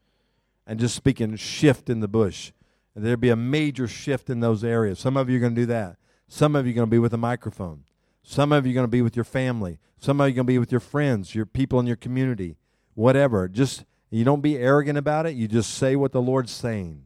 and 0.71 0.79
just 0.79 0.95
speaking 0.95 1.35
shift 1.35 1.91
in 1.91 1.99
the 1.99 2.07
bush. 2.07 2.53
And 2.95 3.05
there'd 3.05 3.21
be 3.21 3.31
a 3.31 3.35
major 3.35 3.89
shift 3.89 4.31
in 4.31 4.39
those 4.39 4.63
areas. 4.63 5.01
Some 5.01 5.17
of 5.17 5.29
you 5.29 5.37
are 5.37 5.41
going 5.41 5.55
to 5.57 5.61
do 5.61 5.67
that. 5.67 5.97
Some 6.29 6.55
of 6.55 6.65
you 6.65 6.71
are 6.73 6.77
going 6.77 6.87
to 6.87 6.91
be 6.91 7.01
with 7.01 7.13
a 7.13 7.19
microphone. 7.19 7.83
Some 8.23 8.53
of 8.53 8.65
you 8.65 8.73
are 8.73 8.75
going 8.75 8.85
to 8.85 8.89
be 8.89 9.03
with 9.03 9.17
your 9.17 9.25
family. 9.25 9.81
Some 9.99 10.21
of 10.21 10.29
you 10.29 10.33
are 10.33 10.37
going 10.37 10.47
to 10.47 10.53
be 10.53 10.59
with 10.59 10.71
your 10.71 10.81
friends, 10.81 11.35
your 11.35 11.45
people 11.45 11.81
in 11.81 11.89
your 11.89 11.97
community, 11.97 12.57
whatever. 12.95 13.49
Just 13.49 13.85
you 14.11 14.25
don't 14.25 14.41
be 14.41 14.57
arrogant 14.57 14.99
about 14.99 15.27
it. 15.27 15.37
You 15.37 15.47
just 15.47 15.75
say 15.75 15.95
what 15.97 16.13
the 16.13 16.21
Lord's 16.21 16.51
saying. 16.51 17.05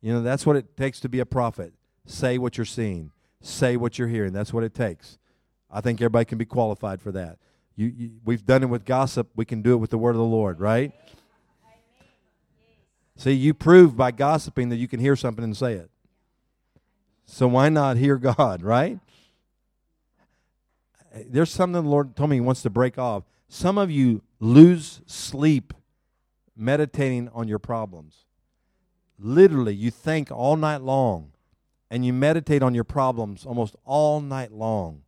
You 0.00 0.12
know, 0.12 0.22
that's 0.22 0.46
what 0.46 0.56
it 0.56 0.76
takes 0.76 1.00
to 1.00 1.08
be 1.08 1.20
a 1.20 1.26
prophet. 1.26 1.74
Say 2.06 2.38
what 2.38 2.56
you're 2.56 2.64
seeing. 2.64 3.10
Say 3.40 3.76
what 3.76 3.98
you're 3.98 4.08
hearing. 4.08 4.32
That's 4.32 4.52
what 4.52 4.64
it 4.64 4.74
takes. 4.74 5.18
I 5.70 5.80
think 5.80 6.00
everybody 6.00 6.24
can 6.24 6.38
be 6.38 6.44
qualified 6.44 7.00
for 7.00 7.12
that. 7.12 7.38
You, 7.76 7.92
you, 7.94 8.10
we've 8.24 8.44
done 8.46 8.62
it 8.62 8.66
with 8.66 8.84
gossip. 8.84 9.28
We 9.34 9.44
can 9.44 9.60
do 9.60 9.72
it 9.74 9.76
with 9.76 9.90
the 9.90 9.98
word 9.98 10.10
of 10.10 10.18
the 10.18 10.22
Lord, 10.22 10.60
right? 10.60 10.92
See, 13.16 13.32
you 13.32 13.54
prove 13.54 13.96
by 13.96 14.10
gossiping 14.10 14.70
that 14.70 14.76
you 14.76 14.88
can 14.88 15.00
hear 15.00 15.16
something 15.16 15.44
and 15.44 15.56
say 15.56 15.74
it. 15.74 15.90
So 17.26 17.48
why 17.48 17.68
not 17.68 17.96
hear 17.96 18.16
God, 18.36 18.62
right? 18.62 18.98
There's 21.26 21.50
something 21.50 21.82
the 21.82 21.88
Lord 21.88 22.16
told 22.16 22.30
me 22.30 22.36
He 22.36 22.40
wants 22.40 22.62
to 22.62 22.70
break 22.70 22.98
off. 22.98 23.24
Some 23.48 23.78
of 23.78 23.90
you 23.90 24.22
lose 24.40 25.00
sleep 25.06 25.72
meditating 26.56 27.28
on 27.32 27.48
your 27.48 27.58
problems. 27.58 28.24
Literally, 29.18 29.74
you 29.74 29.90
think 29.90 30.30
all 30.30 30.56
night 30.56 30.82
long 30.82 31.32
and 31.90 32.04
you 32.04 32.12
meditate 32.12 32.62
on 32.62 32.74
your 32.74 32.84
problems 32.84 33.46
almost 33.46 33.76
all 33.84 34.20
night 34.20 34.52
long. 34.52 35.02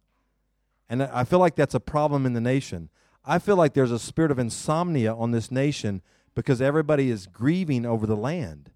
And 0.88 1.03
I 1.03 1.24
feel 1.24 1.38
like 1.38 1.57
that's 1.57 1.74
a 1.74 1.80
problem 1.80 2.26
in 2.26 2.32
the 2.32 2.40
nation. 2.40 2.90
I 3.24 3.38
feel 3.38 3.57
like 3.57 3.74
there's 3.74 3.90
a 3.90 3.99
spirit 3.99 4.30
of 4.30 4.38
insomnia 4.38 5.12
on 5.14 5.32
this 5.32 5.51
nation 5.51 6.03
because 6.34 6.61
everybody 6.61 7.11
is 7.11 7.26
grieving 7.26 7.84
over 7.84 8.07
the 8.07 8.16
land. 8.16 8.70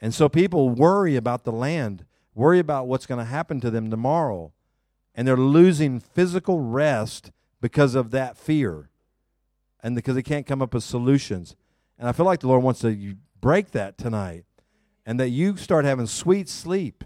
And 0.00 0.14
so 0.14 0.28
people 0.28 0.68
worry 0.68 1.16
about 1.16 1.44
the 1.44 1.52
land, 1.52 2.04
worry 2.34 2.58
about 2.58 2.86
what's 2.86 3.06
going 3.06 3.18
to 3.18 3.24
happen 3.24 3.60
to 3.60 3.70
them 3.70 3.90
tomorrow. 3.90 4.52
And 5.14 5.26
they're 5.26 5.36
losing 5.36 5.98
physical 5.98 6.60
rest 6.60 7.32
because 7.60 7.94
of 7.94 8.10
that 8.10 8.36
fear 8.36 8.90
and 9.82 9.94
because 9.94 10.14
they 10.14 10.22
can't 10.22 10.46
come 10.46 10.62
up 10.62 10.74
with 10.74 10.84
solutions. 10.84 11.56
And 11.98 12.08
I 12.08 12.12
feel 12.12 12.26
like 12.26 12.40
the 12.40 12.48
Lord 12.48 12.62
wants 12.62 12.80
to 12.80 13.16
break 13.40 13.70
that 13.72 13.98
tonight 13.98 14.44
and 15.06 15.18
that 15.20 15.30
you 15.30 15.56
start 15.56 15.84
having 15.84 16.06
sweet 16.06 16.48
sleep, 16.48 17.04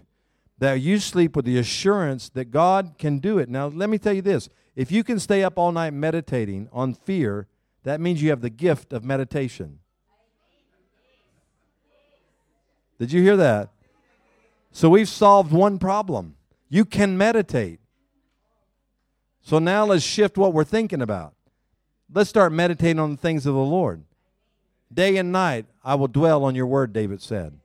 that 0.57 0.75
you 0.75 0.99
sleep 0.99 1.35
with 1.35 1.45
the 1.45 1.57
assurance 1.57 2.29
that 2.29 2.45
God 2.45 2.95
can 2.97 3.19
do 3.19 3.37
it. 3.37 3.49
Now, 3.49 3.67
let 3.67 3.89
me 3.89 3.97
tell 3.97 4.13
you 4.13 4.21
this 4.21 4.49
if 4.75 4.91
you 4.91 5.03
can 5.03 5.19
stay 5.19 5.43
up 5.43 5.57
all 5.57 5.71
night 5.71 5.93
meditating 5.93 6.69
on 6.71 6.93
fear, 6.93 7.47
that 7.83 8.01
means 8.01 8.21
you 8.21 8.29
have 8.29 8.41
the 8.41 8.49
gift 8.49 8.93
of 8.93 9.03
meditation. 9.03 9.79
Did 12.99 13.11
you 13.11 13.21
hear 13.21 13.37
that? 13.37 13.69
So 14.71 14.89
we've 14.89 15.09
solved 15.09 15.51
one 15.51 15.77
problem. 15.77 16.35
You 16.69 16.85
can 16.85 17.17
meditate. 17.17 17.79
So 19.41 19.59
now 19.59 19.85
let's 19.85 20.03
shift 20.03 20.37
what 20.37 20.53
we're 20.53 20.63
thinking 20.63 21.01
about. 21.01 21.35
Let's 22.11 22.29
start 22.29 22.51
meditating 22.51 22.99
on 22.99 23.11
the 23.11 23.17
things 23.17 23.45
of 23.45 23.53
the 23.53 23.59
Lord. 23.59 24.03
Day 24.93 25.17
and 25.17 25.31
night 25.31 25.65
I 25.83 25.95
will 25.95 26.07
dwell 26.07 26.43
on 26.43 26.55
your 26.55 26.67
word, 26.67 26.93
David 26.93 27.21
said. 27.21 27.59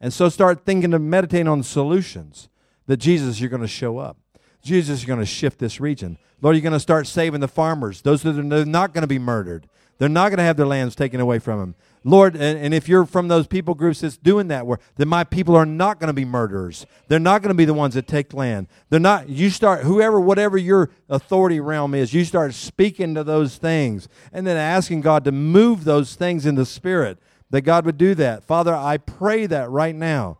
And 0.00 0.12
so 0.12 0.28
start 0.28 0.64
thinking 0.64 0.92
of 0.92 1.00
meditating 1.00 1.48
on 1.48 1.62
solutions 1.62 2.48
that 2.86 2.98
Jesus, 2.98 3.40
you're 3.40 3.50
going 3.50 3.62
to 3.62 3.68
show 3.68 3.98
up. 3.98 4.18
Jesus, 4.62 5.02
you're 5.02 5.14
going 5.14 5.24
to 5.24 5.30
shift 5.30 5.58
this 5.58 5.80
region. 5.80 6.18
Lord, 6.40 6.56
you're 6.56 6.62
going 6.62 6.72
to 6.72 6.80
start 6.80 7.06
saving 7.06 7.40
the 7.40 7.48
farmers, 7.48 8.02
those 8.02 8.22
that 8.22 8.38
are 8.38 8.64
not 8.64 8.92
going 8.92 9.02
to 9.02 9.08
be 9.08 9.18
murdered. 9.18 9.66
They're 9.98 10.08
not 10.08 10.28
going 10.28 10.38
to 10.38 10.44
have 10.44 10.56
their 10.56 10.66
lands 10.66 10.94
taken 10.94 11.20
away 11.20 11.38
from 11.38 11.58
them. 11.58 11.74
Lord, 12.06 12.36
and, 12.36 12.58
and, 12.58 12.74
if 12.74 12.86
you're 12.86 13.06
from 13.06 13.28
those 13.28 13.46
people 13.46 13.74
groups 13.74 14.02
that's 14.02 14.18
doing 14.18 14.48
that 14.48 14.66
work, 14.66 14.82
then 14.96 15.08
my 15.08 15.24
people 15.24 15.56
are 15.56 15.64
not 15.64 15.98
going 15.98 16.08
to 16.08 16.14
be 16.14 16.26
murderers. 16.26 16.84
They're 17.08 17.18
not 17.18 17.40
going 17.40 17.48
to 17.48 17.56
be 17.56 17.64
the 17.64 17.72
ones 17.72 17.94
that 17.94 18.06
take 18.06 18.34
land. 18.34 18.68
They're 18.90 19.00
not, 19.00 19.30
you 19.30 19.48
start, 19.48 19.84
whoever, 19.84 20.20
whatever 20.20 20.58
your 20.58 20.90
authority 21.08 21.60
realm 21.60 21.94
is, 21.94 22.12
you 22.12 22.26
start 22.26 22.52
speaking 22.52 23.14
to 23.14 23.24
those 23.24 23.56
things 23.56 24.06
and 24.34 24.46
then 24.46 24.58
asking 24.58 25.00
God 25.00 25.24
to 25.24 25.32
move 25.32 25.84
those 25.84 26.14
things 26.14 26.44
in 26.44 26.56
the 26.56 26.66
spirit, 26.66 27.18
that 27.48 27.62
God 27.62 27.86
would 27.86 27.96
do 27.96 28.14
that. 28.16 28.44
Father, 28.44 28.74
I 28.74 28.98
pray 28.98 29.46
that 29.46 29.70
right 29.70 29.94
now, 29.94 30.36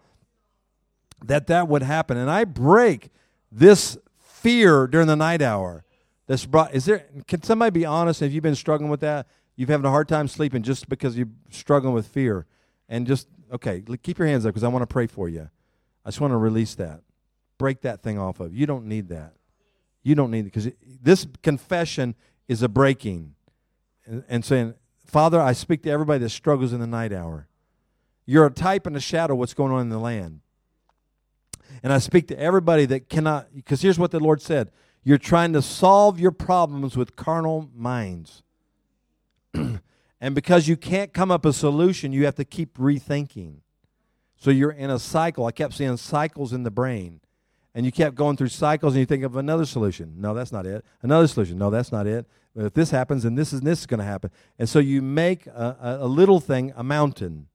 that 1.25 1.47
that 1.47 1.67
would 1.67 1.83
happen. 1.83 2.19
And 2.19 2.31
I 2.31 2.45
break 2.45 3.09
this 3.51 3.97
fear 4.19 4.87
during 4.87 5.07
the 5.07 5.17
night 5.17 5.41
hour 5.41 5.85
that's 6.27 6.45
brought 6.45 6.75
is 6.75 6.85
there 6.85 7.07
can 7.27 7.43
somebody 7.43 7.71
be 7.71 7.85
honest 7.85 8.23
if 8.23 8.33
you've 8.33 8.43
been 8.43 8.55
struggling 8.55 8.91
with 8.91 9.01
that 9.01 9.27
you've 9.57 9.69
having 9.69 9.87
a 9.87 9.91
hard 9.91 10.09
time 10.09 10.29
sleeping 10.29 10.63
just 10.63 10.89
because 10.89 11.17
you're 11.17 11.29
struggling 11.51 11.95
with 11.95 12.07
fear. 12.07 12.47
And 12.89 13.07
just 13.07 13.29
okay 13.53 13.83
keep 14.03 14.19
your 14.19 14.27
hands 14.27 14.45
up 14.45 14.51
because 14.51 14.65
i 14.65 14.69
want 14.69 14.83
to 14.83 14.87
pray 14.87 15.07
for 15.07 15.29
you 15.29 15.49
i 16.05 16.09
just 16.09 16.21
want 16.21 16.33
to 16.33 16.37
release 16.37 16.75
that. 16.75 17.01
Break 17.57 17.83
that 17.83 18.03
thing 18.03 18.19
off 18.19 18.41
of. 18.41 18.53
You 18.53 18.67
don't 18.67 18.87
need 18.87 19.09
that. 19.09 19.35
You 20.03 20.15
don't 20.15 20.31
need 20.31 20.41
it 20.41 20.45
because 20.45 20.69
this 21.03 21.27
confession 21.43 22.15
is 22.49 22.63
a 22.63 22.69
breaking. 22.69 23.35
And, 24.07 24.25
and 24.29 24.45
saying 24.45 24.75
father 25.07 25.41
i 25.41 25.53
speak 25.53 25.83
to 25.85 25.91
everybody 25.91 26.19
that 26.21 26.29
struggles 26.31 26.73
in 26.73 26.81
the 26.81 26.87
night 26.87 27.13
hour. 27.13 27.49
You're 28.27 28.47
a 28.47 28.51
type 28.51 28.87
and 28.87 28.97
a 28.97 29.01
shadow 29.01 29.35
what's 29.35 29.55
going 29.55 29.73
on 29.73 29.81
in 29.81 29.89
the 29.89 29.99
land. 29.99 30.41
And 31.83 31.93
I 31.93 31.99
speak 31.99 32.29
to 32.29 32.39
everybody 32.39 32.87
that 32.87 33.09
cannot, 33.09 33.55
because 33.55 33.83
here's 33.83 33.99
what 33.99 34.11
the 34.11 34.21
Lord 34.21 34.41
said. 34.41 34.71
You're 35.03 35.19
trying 35.19 35.53
to 35.53 35.63
solve 35.63 36.19
your 36.19 36.31
problems 36.31 36.97
with 36.97 37.17
carnal 37.17 37.69
minds. 37.75 38.43
and 40.21 40.35
because 40.35 40.69
you 40.69 40.77
can't 40.77 41.13
come 41.13 41.31
up 41.31 41.45
with 41.45 41.57
a 41.57 41.59
solution, 41.59 42.13
you 42.13 42.25
have 42.25 42.35
to 42.37 42.45
keep 42.45 42.77
rethinking. 42.79 43.57
So 44.37 44.51
you're 44.51 44.73
in 44.73 44.91
a 44.91 44.99
cycle. 44.99 45.47
I 45.47 45.53
kept 45.53 45.75
seeing 45.75 45.97
cycles 45.97 46.53
in 46.53 46.65
the 46.65 46.71
brain. 46.71 47.21
And 47.75 47.85
you 47.85 47.91
kept 47.91 48.15
going 48.15 48.37
through 48.37 48.49
cycles 48.49 48.95
and 48.95 49.01
you 49.01 49.07
think 49.07 49.25
of 49.25 49.37
another 49.37 49.67
solution. 49.67 50.15
No, 50.19 50.33
that's 50.33 50.53
not 50.53 50.65
it. 50.65 50.85
Another 51.03 51.27
solution. 51.27 51.59
No, 51.59 51.71
that's 51.71 51.91
not 51.91 52.07
it. 52.07 52.27
But 52.55 52.67
if 52.67 52.75
this 52.75 52.91
happens, 52.91 53.25
then 53.25 53.35
this 53.35 53.53
is 53.53 53.63
this 53.63 53.81
is 53.81 53.87
going 53.87 53.99
to 53.99 54.05
happen. 54.05 54.31
And 54.59 54.69
so 54.69 54.79
you 54.79 55.03
make 55.03 55.47
a, 55.49 55.77
a, 55.81 56.05
a 56.05 56.07
little 56.07 56.39
thing 56.39 56.73
a 56.77 56.85
mountain. 56.85 57.49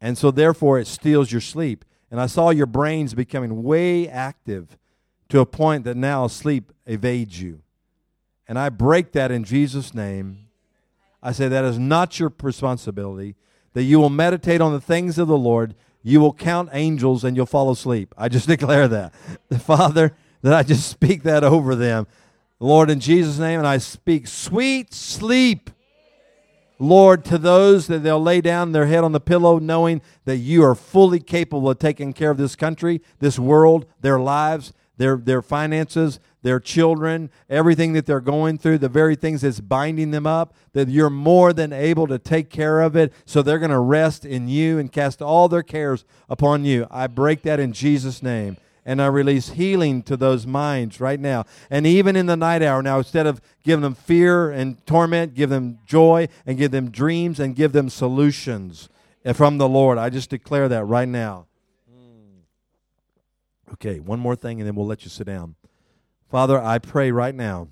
And 0.00 0.16
so 0.16 0.30
therefore 0.30 0.78
it 0.78 0.86
steals 0.86 1.30
your 1.30 1.42
sleep. 1.42 1.84
And 2.10 2.20
I 2.20 2.26
saw 2.26 2.50
your 2.50 2.66
brains 2.66 3.12
becoming 3.12 3.62
way 3.62 4.08
active 4.08 4.78
to 5.28 5.40
a 5.40 5.46
point 5.46 5.84
that 5.84 5.96
now 5.96 6.26
sleep 6.26 6.72
evades 6.86 7.42
you. 7.42 7.60
And 8.46 8.58
I 8.58 8.68
break 8.68 9.12
that 9.12 9.30
in 9.30 9.44
Jesus' 9.44 9.94
name. 9.94 10.43
I 11.24 11.32
say 11.32 11.48
that 11.48 11.64
is 11.64 11.78
not 11.78 12.20
your 12.20 12.32
responsibility, 12.40 13.34
that 13.72 13.82
you 13.82 13.98
will 13.98 14.10
meditate 14.10 14.60
on 14.60 14.72
the 14.72 14.80
things 14.80 15.18
of 15.18 15.26
the 15.26 15.36
Lord 15.36 15.74
you 16.06 16.20
will 16.20 16.34
count 16.34 16.68
angels 16.72 17.24
and 17.24 17.34
you'll 17.34 17.46
fall 17.46 17.70
asleep. 17.70 18.14
I 18.16 18.28
just 18.28 18.46
declare 18.56 18.86
that. 18.86 19.12
The 19.48 19.58
Father, 19.58 20.14
that 20.42 20.52
I 20.52 20.62
just 20.62 20.88
speak 20.88 21.24
that 21.24 21.42
over 21.42 21.74
them. 21.74 22.06
Lord, 22.60 22.90
in 22.90 23.00
Jesus' 23.00 23.38
name, 23.38 23.58
and 23.58 23.66
I 23.66 23.78
speak 23.78 24.28
sweet 24.28 24.94
sleep. 24.94 25.70
Lord, 26.78 27.24
to 27.26 27.38
those 27.38 27.86
that 27.86 28.02
they'll 28.02 28.22
lay 28.22 28.40
down 28.40 28.72
their 28.72 28.86
head 28.86 29.04
on 29.04 29.12
the 29.12 29.20
pillow 29.20 29.58
knowing 29.58 30.02
that 30.24 30.36
you 30.36 30.62
are 30.62 30.74
fully 30.74 31.20
capable 31.20 31.70
of 31.70 31.78
taking 31.78 32.12
care 32.12 32.30
of 32.30 32.36
this 32.36 32.56
country, 32.56 33.00
this 33.20 33.38
world, 33.38 33.86
their 34.00 34.20
lives, 34.20 34.72
their, 34.96 35.16
their 35.16 35.42
finances, 35.42 36.20
their 36.42 36.60
children, 36.60 37.30
everything 37.48 37.94
that 37.94 38.06
they're 38.06 38.20
going 38.20 38.58
through, 38.58 38.78
the 38.78 38.88
very 38.88 39.16
things 39.16 39.40
that's 39.40 39.60
binding 39.60 40.10
them 40.10 40.26
up, 40.26 40.54
that 40.72 40.88
you're 40.88 41.10
more 41.10 41.52
than 41.52 41.72
able 41.72 42.06
to 42.06 42.18
take 42.18 42.50
care 42.50 42.80
of 42.80 42.94
it. 42.94 43.12
So 43.24 43.42
they're 43.42 43.58
going 43.58 43.70
to 43.70 43.78
rest 43.78 44.24
in 44.24 44.48
you 44.48 44.78
and 44.78 44.92
cast 44.92 45.22
all 45.22 45.48
their 45.48 45.62
cares 45.62 46.04
upon 46.28 46.64
you. 46.64 46.86
I 46.90 47.06
break 47.06 47.42
that 47.42 47.60
in 47.60 47.72
Jesus' 47.72 48.22
name. 48.22 48.56
And 48.86 49.00
I 49.00 49.06
release 49.06 49.48
healing 49.50 50.02
to 50.02 50.14
those 50.14 50.46
minds 50.46 51.00
right 51.00 51.18
now. 51.18 51.46
And 51.70 51.86
even 51.86 52.16
in 52.16 52.26
the 52.26 52.36
night 52.36 52.60
hour 52.60 52.82
now, 52.82 52.98
instead 52.98 53.26
of 53.26 53.40
giving 53.62 53.82
them 53.82 53.94
fear 53.94 54.50
and 54.50 54.84
torment, 54.86 55.32
give 55.32 55.48
them 55.48 55.78
joy 55.86 56.28
and 56.44 56.58
give 56.58 56.70
them 56.70 56.90
dreams 56.90 57.40
and 57.40 57.56
give 57.56 57.72
them 57.72 57.88
solutions 57.88 58.90
from 59.32 59.56
the 59.56 59.68
Lord. 59.68 59.96
I 59.96 60.10
just 60.10 60.28
declare 60.28 60.68
that 60.68 60.84
right 60.84 61.08
now. 61.08 61.46
Okay, 63.74 63.98
one 63.98 64.20
more 64.20 64.36
thing 64.36 64.60
and 64.60 64.68
then 64.68 64.76
we'll 64.76 64.86
let 64.86 65.02
you 65.02 65.10
sit 65.10 65.26
down. 65.26 65.56
Father, 66.30 66.60
I 66.60 66.78
pray 66.78 67.10
right 67.10 67.34
now. 67.34 67.68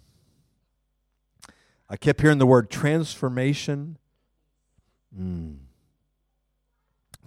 I 1.88 1.96
kept 1.96 2.20
hearing 2.20 2.38
the 2.38 2.46
word 2.46 2.70
transformation 2.70 3.98
mm. 5.16 5.58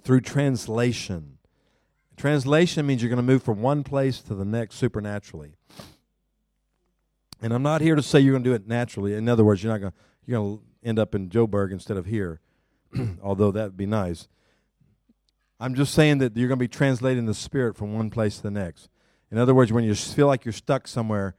through 0.03 0.21
translation. 0.21 1.37
Translation 2.17 2.85
means 2.85 3.01
you're 3.01 3.09
going 3.09 3.17
to 3.17 3.23
move 3.23 3.43
from 3.43 3.61
one 3.61 3.83
place 3.83 4.21
to 4.23 4.35
the 4.35 4.43
next 4.43 4.75
supernaturally. 4.75 5.55
And 7.41 7.53
I'm 7.53 7.63
not 7.63 7.79
here 7.79 7.95
to 7.95 8.01
say 8.01 8.19
you're 8.19 8.33
going 8.33 8.43
to 8.43 8.49
do 8.49 8.55
it 8.55 8.67
naturally. 8.67 9.13
In 9.13 9.29
other 9.29 9.45
words, 9.45 9.63
you're 9.63 9.71
not 9.71 9.79
going 9.79 9.91
to, 9.91 9.97
you're 10.25 10.39
going 10.39 10.57
to 10.57 10.63
end 10.83 10.99
up 10.99 11.15
in 11.15 11.29
Joburg 11.29 11.71
instead 11.71 11.95
of 11.95 12.07
here, 12.07 12.41
although 13.23 13.51
that 13.51 13.63
would 13.63 13.77
be 13.77 13.85
nice. 13.85 14.27
I'm 15.59 15.75
just 15.75 15.93
saying 15.93 16.17
that 16.17 16.35
you're 16.35 16.47
going 16.47 16.59
to 16.59 16.63
be 16.63 16.67
translating 16.67 17.25
the 17.25 17.33
Spirit 17.33 17.77
from 17.77 17.93
one 17.93 18.09
place 18.09 18.37
to 18.37 18.43
the 18.43 18.51
next. 18.51 18.89
In 19.31 19.37
other 19.37 19.53
words, 19.53 19.71
when 19.71 19.83
you 19.83 19.95
feel 19.95 20.27
like 20.27 20.45
you're 20.45 20.51
stuck 20.51 20.87
somewhere, 20.87 21.35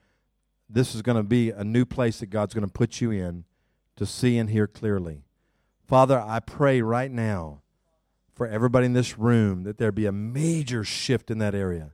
this 0.68 0.94
is 0.94 1.02
going 1.02 1.16
to 1.16 1.22
be 1.22 1.50
a 1.50 1.64
new 1.64 1.84
place 1.84 2.20
that 2.20 2.26
God's 2.26 2.54
going 2.54 2.66
to 2.66 2.72
put 2.72 3.00
you 3.00 3.10
in 3.10 3.44
to 3.96 4.06
see 4.06 4.38
and 4.38 4.50
hear 4.50 4.66
clearly. 4.66 5.22
Father, 5.86 6.18
I 6.18 6.40
pray 6.40 6.82
right 6.82 7.10
now 7.10 7.62
for 8.34 8.46
everybody 8.46 8.86
in 8.86 8.92
this 8.92 9.18
room 9.18 9.62
that 9.62 9.78
there 9.78 9.92
be 9.92 10.06
a 10.06 10.12
major 10.12 10.82
shift 10.82 11.30
in 11.30 11.38
that 11.38 11.54
area. 11.54 11.92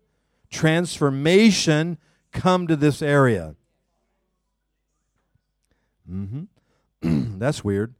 Transformation 0.50 1.98
come 2.32 2.66
to 2.66 2.76
this 2.76 3.02
area. 3.02 3.54
Mm-hmm. 6.10 7.38
That's 7.38 7.62
weird. 7.62 7.94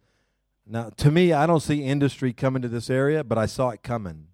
Now, 0.67 0.91
to 0.97 1.11
me, 1.11 1.33
I 1.33 1.47
don't 1.47 1.61
see 1.61 1.83
industry 1.83 2.33
coming 2.33 2.63
to 2.63 2.69
this 2.69 2.89
area, 2.89 3.25
but 3.25 3.39
I 3.39 3.47
saw 3.47 3.71
it 3.71 3.83
coming. 3.83 4.29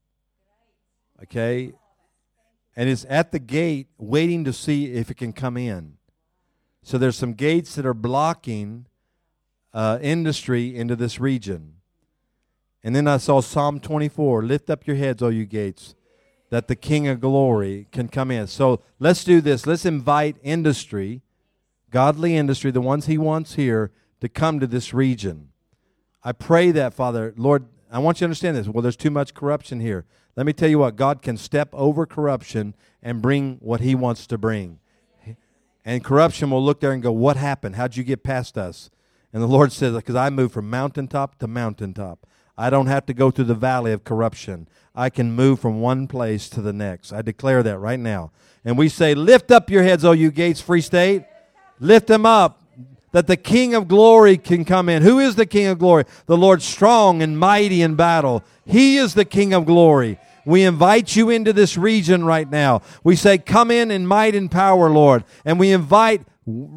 Okay? 1.22 1.72
And 2.76 2.89
it's 2.89 3.07
at 3.09 3.33
the 3.33 3.39
gate 3.39 3.89
waiting 3.99 4.45
to 4.45 4.53
see 4.53 4.93
if 4.93 5.11
it 5.11 5.16
can 5.16 5.33
come 5.33 5.57
in. 5.57 5.95
So 6.83 6.97
there's 6.97 7.16
some 7.16 7.35
gates 7.35 7.74
that 7.74 7.85
are 7.85 7.95
blocking 7.95 8.87
uh, 9.74 9.99
industry 10.01 10.74
into 10.76 10.97
this 10.97 11.18
region. 11.18 11.74
And 12.85 12.95
then 12.95 13.09
I 13.09 13.16
saw 13.16 13.41
Psalm 13.41 13.81
24 13.81 14.43
Lift 14.43 14.70
up 14.70 14.87
your 14.87 14.97
heads, 14.97 15.22
O 15.22 15.29
you 15.29 15.45
gates, 15.45 15.95
that 16.51 16.68
the 16.68 16.76
King 16.76 17.09
of 17.09 17.20
glory 17.20 17.89
can 17.93 18.09
come 18.09 18.31
in. 18.31 18.47
So 18.47 18.81
let's 18.99 19.24
do 19.24 19.41
this. 19.41 19.66
Let's 19.66 19.85
invite 19.85 20.37
industry, 20.43 21.22
godly 21.91 22.37
industry, 22.37 22.70
the 22.70 22.81
ones 22.81 23.07
he 23.07 23.18
wants 23.18 23.55
here, 23.55 23.91
to 24.20 24.29
come 24.29 24.61
to 24.61 24.66
this 24.66 24.95
region. 24.95 25.51
I 26.29 26.33
pray 26.33 26.72
that, 26.72 26.93
Father, 26.93 27.33
Lord, 27.39 27.64
I 27.91 28.01
want 28.01 28.18
you 28.18 28.18
to 28.18 28.24
understand 28.26 28.55
this. 28.55 28.68
Well, 28.68 28.83
there's 28.83 28.99
too 28.99 29.11
much 29.11 29.33
corruption 29.33 29.81
here. 29.81 30.05
Let 30.37 30.45
me 30.45 30.53
tell 30.53 30.68
you 30.68 30.79
what, 30.79 30.95
God 30.95 31.22
can 31.22 31.39
step 31.39 31.70
over 31.72 32.05
corruption 32.05 32.74
and 33.03 33.22
bring 33.22 33.57
what 33.61 33.81
He 33.81 33.95
wants 33.95 34.26
to 34.26 34.37
bring. 34.37 34.79
And 35.87 36.05
corruption 36.05 36.51
will 36.51 36.62
look 36.62 36.81
there 36.81 36.93
and 36.93 37.03
go, 37.03 37.12
What 37.12 37.39
happened? 37.39 37.76
How'd 37.76 37.97
you 37.97 38.05
get 38.05 38.24
past 38.24 38.59
us? 38.59 38.91
And 39.33 39.43
the 39.43 39.47
Lord 39.47 39.72
says, 39.72 39.97
Because 39.97 40.16
I 40.16 40.29
move 40.29 40.53
from 40.53 40.68
mountaintop 40.68 41.39
to 41.39 41.49
mountaintop. 41.49 42.26
I 42.59 42.68
don't 42.68 42.89
have 42.89 43.07
to 43.07 43.14
go 43.14 43.31
through 43.31 43.47
the 43.47 43.55
valley 43.55 43.93
of 43.93 44.05
corruption. 44.05 44.68
I 44.95 45.09
can 45.09 45.33
move 45.33 45.61
from 45.61 45.81
one 45.81 46.09
place 46.09 46.51
to 46.51 46.61
the 46.61 46.74
next. 46.74 47.11
I 47.11 47.22
declare 47.22 47.62
that 47.62 47.79
right 47.79 47.99
now. 47.99 48.33
And 48.66 48.76
we 48.76 48.91
say, 48.91 49.14
Lift 49.14 49.51
up 49.51 49.70
your 49.70 49.83
heads, 49.83 50.05
O 50.05 50.12
you 50.12 50.31
gates, 50.31 50.61
free 50.61 50.83
state. 50.83 51.24
Lift 51.81 52.07
them 52.07 52.26
up 52.26 52.68
that 53.13 53.27
the 53.27 53.37
King 53.37 53.75
of 53.75 53.89
glory 53.89 54.37
can 54.37 54.65
come 54.65 54.89
in. 54.89 55.03
Who 55.03 55.19
is 55.19 55.37
the 55.37 55.47
King 55.47 55.67
of 55.67 55.79
glory? 55.79 56.05
The 56.27 56.37
Lord 56.37 56.63
strong 56.63 57.23
and 57.23 57.39
mighty 57.39 57.83
in 57.83 57.95
battle. 57.95 58.45
He 58.65 58.97
is 58.97 59.15
the 59.15 59.25
King 59.25 59.55
of 59.55 59.67
glory. 59.67 60.19
We 60.45 60.65
invite 60.65 61.15
you 61.15 61.31
into 61.31 61.53
this 61.53 61.77
region 61.77 62.25
right 62.25 62.49
now. 62.49 62.83
We 63.05 63.17
say, 63.17 63.39
Come 63.39 63.71
in 63.71 63.91
in 63.91 64.07
might 64.07 64.35
and 64.35 64.51
power, 64.51 64.89
Lord. 64.89 65.25
And 65.45 65.59
we 65.59 65.73
invite 65.73 66.23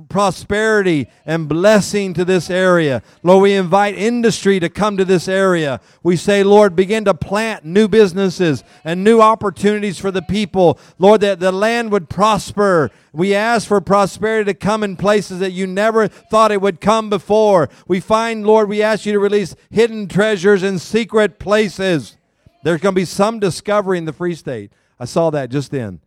prosperity 0.09 1.07
and 1.25 1.47
blessing 1.47 2.13
to 2.13 2.25
this 2.25 2.49
area. 2.49 3.01
Lord, 3.23 3.43
we 3.43 3.53
invite 3.53 3.95
industry 3.95 4.59
to 4.59 4.69
come 4.69 4.97
to 4.97 5.05
this 5.05 5.27
area. 5.27 5.79
We 6.03 6.17
say, 6.17 6.43
Lord, 6.43 6.75
begin 6.75 7.05
to 7.05 7.13
plant 7.13 7.63
new 7.63 7.87
businesses 7.87 8.63
and 8.83 9.03
new 9.03 9.21
opportunities 9.21 9.97
for 9.97 10.11
the 10.11 10.21
people. 10.21 10.79
Lord, 10.99 11.21
that 11.21 11.39
the 11.39 11.51
land 11.51 11.91
would 11.91 12.09
prosper. 12.09 12.91
We 13.13 13.33
ask 13.33 13.67
for 13.67 13.81
prosperity 13.81 14.51
to 14.51 14.57
come 14.57 14.83
in 14.83 14.97
places 14.97 15.39
that 15.39 15.51
you 15.51 15.67
never 15.67 16.07
thought 16.07 16.51
it 16.51 16.61
would 16.61 16.81
come 16.81 17.09
before. 17.09 17.69
We 17.87 17.99
find, 17.99 18.45
Lord, 18.45 18.67
we 18.67 18.81
ask 18.81 19.05
you 19.05 19.13
to 19.13 19.19
release 19.19 19.55
hidden 19.69 20.07
treasures 20.07 20.63
in 20.63 20.79
secret 20.79 21.39
places. 21.39 22.17
There's 22.63 22.81
going 22.81 22.95
to 22.95 23.01
be 23.01 23.05
some 23.05 23.39
discovery 23.39 23.97
in 23.97 24.05
the 24.05 24.13
Free 24.13 24.35
State. 24.35 24.71
I 24.99 25.05
saw 25.05 25.29
that 25.31 25.49
just 25.49 25.71
then. 25.71 25.99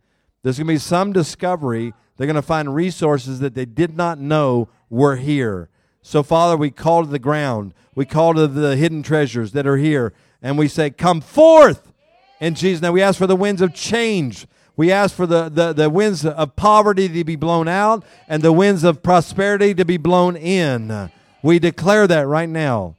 There's 0.45 0.59
going 0.59 0.67
to 0.67 0.73
be 0.73 0.77
some 0.77 1.11
discovery 1.11 1.95
they're 2.17 2.27
going 2.27 2.35
to 2.35 2.43
find 2.43 2.75
resources 2.75 3.39
that 3.39 3.55
they 3.55 3.65
did 3.65 3.97
not 3.97 4.19
know 4.19 4.69
were 4.91 5.15
here. 5.15 5.69
So, 6.03 6.21
Father, 6.21 6.55
we 6.55 6.69
call 6.69 7.03
to 7.03 7.09
the 7.09 7.17
ground. 7.17 7.73
We 7.95 8.05
call 8.05 8.35
to 8.35 8.45
the 8.47 8.75
hidden 8.75 9.01
treasures 9.01 9.53
that 9.53 9.65
are 9.65 9.77
here. 9.77 10.13
And 10.43 10.55
we 10.55 10.67
say, 10.67 10.91
Come 10.91 11.19
forth 11.19 11.91
in 12.39 12.53
Jesus' 12.53 12.83
name. 12.83 12.93
We 12.93 13.01
ask 13.01 13.17
for 13.17 13.25
the 13.25 13.35
winds 13.35 13.59
of 13.59 13.73
change. 13.73 14.45
We 14.77 14.91
ask 14.91 15.15
for 15.15 15.25
the, 15.25 15.49
the, 15.49 15.73
the 15.73 15.89
winds 15.89 16.23
of 16.23 16.55
poverty 16.55 17.09
to 17.09 17.23
be 17.23 17.35
blown 17.35 17.67
out 17.67 18.05
and 18.27 18.43
the 18.43 18.53
winds 18.53 18.83
of 18.83 19.01
prosperity 19.01 19.73
to 19.73 19.83
be 19.83 19.97
blown 19.97 20.35
in. 20.35 21.09
We 21.41 21.57
declare 21.57 22.05
that 22.05 22.27
right 22.27 22.49
now. 22.49 22.97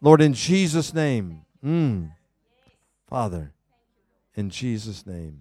Lord, 0.00 0.22
in 0.22 0.32
Jesus' 0.32 0.94
name. 0.94 1.42
Mm. 1.62 2.12
Father, 3.06 3.52
in 4.34 4.48
Jesus' 4.48 5.04
name. 5.04 5.40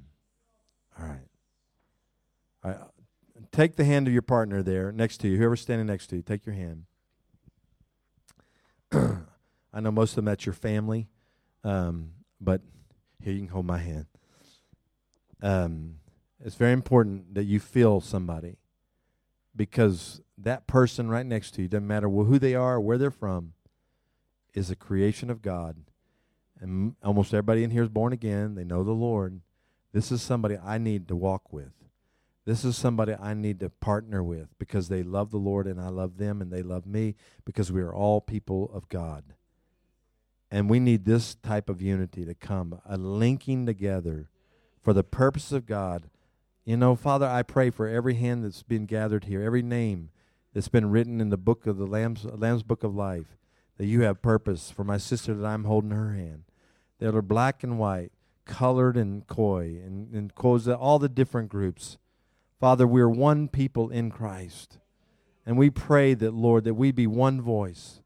All 1.00 1.06
right. 1.06 1.29
Right 2.64 2.78
take 3.51 3.76
the 3.76 3.86
hand 3.86 4.07
of 4.07 4.14
your 4.14 4.22
partner 4.22 4.62
there 4.62 4.91
next 4.91 5.18
to 5.18 5.28
you, 5.28 5.38
whoever's 5.38 5.62
standing 5.62 5.88
next 5.88 6.07
to 6.07 6.18
you, 6.18 6.22
take 6.22 6.45
your 6.45 6.55
hand. 6.55 6.86
I 9.74 9.80
know 9.80 9.91
most 9.91 10.12
of 10.12 10.16
them 10.18 10.26
that's 10.26 10.45
your 10.45 10.53
family, 10.53 11.07
um, 11.64 12.12
but 12.41 12.62
here 13.22 13.34
you 13.34 13.39
can 13.39 13.49
hold 13.49 13.66
my 13.66 13.78
hand. 13.78 14.05
Um, 15.41 15.95
it's 16.43 16.55
very 16.55 16.74
important 16.74 17.36
that 17.36 17.45
you 17.45 17.60
feel 17.60 18.01
somebody 18.01 18.57
because 19.55 20.22
that 20.38 20.68
person 20.68 21.10
right 21.10 21.26
next 21.26 21.51
to 21.51 21.62
you, 21.62 21.68
doesn't 21.68 21.88
matter 21.88 22.10
who 22.10 22.39
they 22.39 22.55
are 22.55 22.76
or 22.76 22.82
where 22.82 22.97
they're 22.97 23.12
from, 23.12 23.53
is 24.53 24.72
a 24.72 24.76
creation 24.76 25.30
of 25.30 25.41
God. 25.41 25.78
And 26.62 26.95
almost 27.03 27.34
everybody 27.34 27.64
in 27.64 27.72
here 27.72 27.84
is 27.84 27.89
born 27.89 28.12
again. 28.12 28.55
They 28.55 28.64
know 28.64 28.84
the 28.84 28.91
Lord. 28.91 29.41
This 29.93 30.12
is 30.12 30.22
somebody 30.22 30.57
I 30.57 30.78
need 30.78 31.07
to 31.07 31.16
walk 31.16 31.53
with. 31.53 31.72
This 32.50 32.66
is 32.66 32.76
somebody 32.76 33.14
I 33.14 33.36
need 33.36 33.60
to 33.60 33.70
partner 33.70 34.24
with 34.24 34.58
because 34.58 34.89
they 34.89 35.04
love 35.04 35.30
the 35.30 35.38
Lord 35.38 35.68
and 35.68 35.80
I 35.80 35.89
love 35.89 36.18
them 36.18 36.41
and 36.41 36.52
they 36.52 36.64
love 36.64 36.88
me 36.88 37.14
because 37.45 37.72
we 37.72 37.80
are 37.80 37.93
all 37.93 38.22
people 38.22 38.72
of 38.74 38.89
God. 38.89 39.24
And 40.50 40.68
we 40.68 40.80
need 40.80 41.06
this 41.06 41.36
type 41.36 41.70
of 41.70 41.80
unity 41.80 42.26
to 42.26 42.34
come, 42.34 42.82
a 42.88 42.97
linking 42.97 43.68
together 43.68 44.32
for 44.82 44.93
the 44.93 45.04
purpose 45.04 45.52
of 45.52 45.68
God. 45.68 46.10
You 46.66 46.76
know, 46.76 46.95
Father, 46.95 47.28
I 47.28 47.43
pray 47.43 47.70
for 47.70 47.88
every 47.88 48.16
hand 48.16 48.43
that's 48.43 48.64
been 48.64 48.88
gathered 48.88 49.26
here, 49.26 49.43
every 49.43 49.62
name 49.62 50.10
that's 50.52 50.70
been 50.70 50.89
written 50.89 51.22
in 51.22 51.30
the 51.30 51.38
book 51.38 51.68
of 51.68 51.78
the 51.78 51.86
Lamb's, 51.86 52.26
Lamb's 52.26 52.64
Book 52.64 52.84
of 52.84 52.95
Life, 52.95 53.38
that 53.78 53.86
you 53.86 54.02
have 54.02 54.24
purpose 54.24 54.72
for 54.72 54.84
my 54.84 54.97
sister 54.97 55.36
that 55.36 55.45
I'm 55.45 55.66
holding 55.66 55.91
her 55.91 56.14
hand. 56.14 56.45
That 56.97 57.14
are 57.14 57.22
black 57.22 57.64
and 57.64 57.78
white, 57.78 58.12
colored 58.45 58.97
and 58.97 59.28
Khoi, 59.28 59.80
and, 59.86 60.12
and 60.16 60.34
all 60.72 60.97
the 60.97 61.08
different 61.08 61.50
groups. 61.50 62.00
Father, 62.60 62.86
we're 62.86 63.10
one 63.10 63.47
people 63.47 63.89
in 63.89 64.12
Christ. 64.12 64.80
And 65.45 65.57
we 65.57 65.70
pray 65.70 66.14
that, 66.14 66.34
Lord, 66.34 66.66
that 66.66 66.74
we 66.74 66.91
be 66.91 67.07
one 67.07 67.41
voice. 67.41 68.01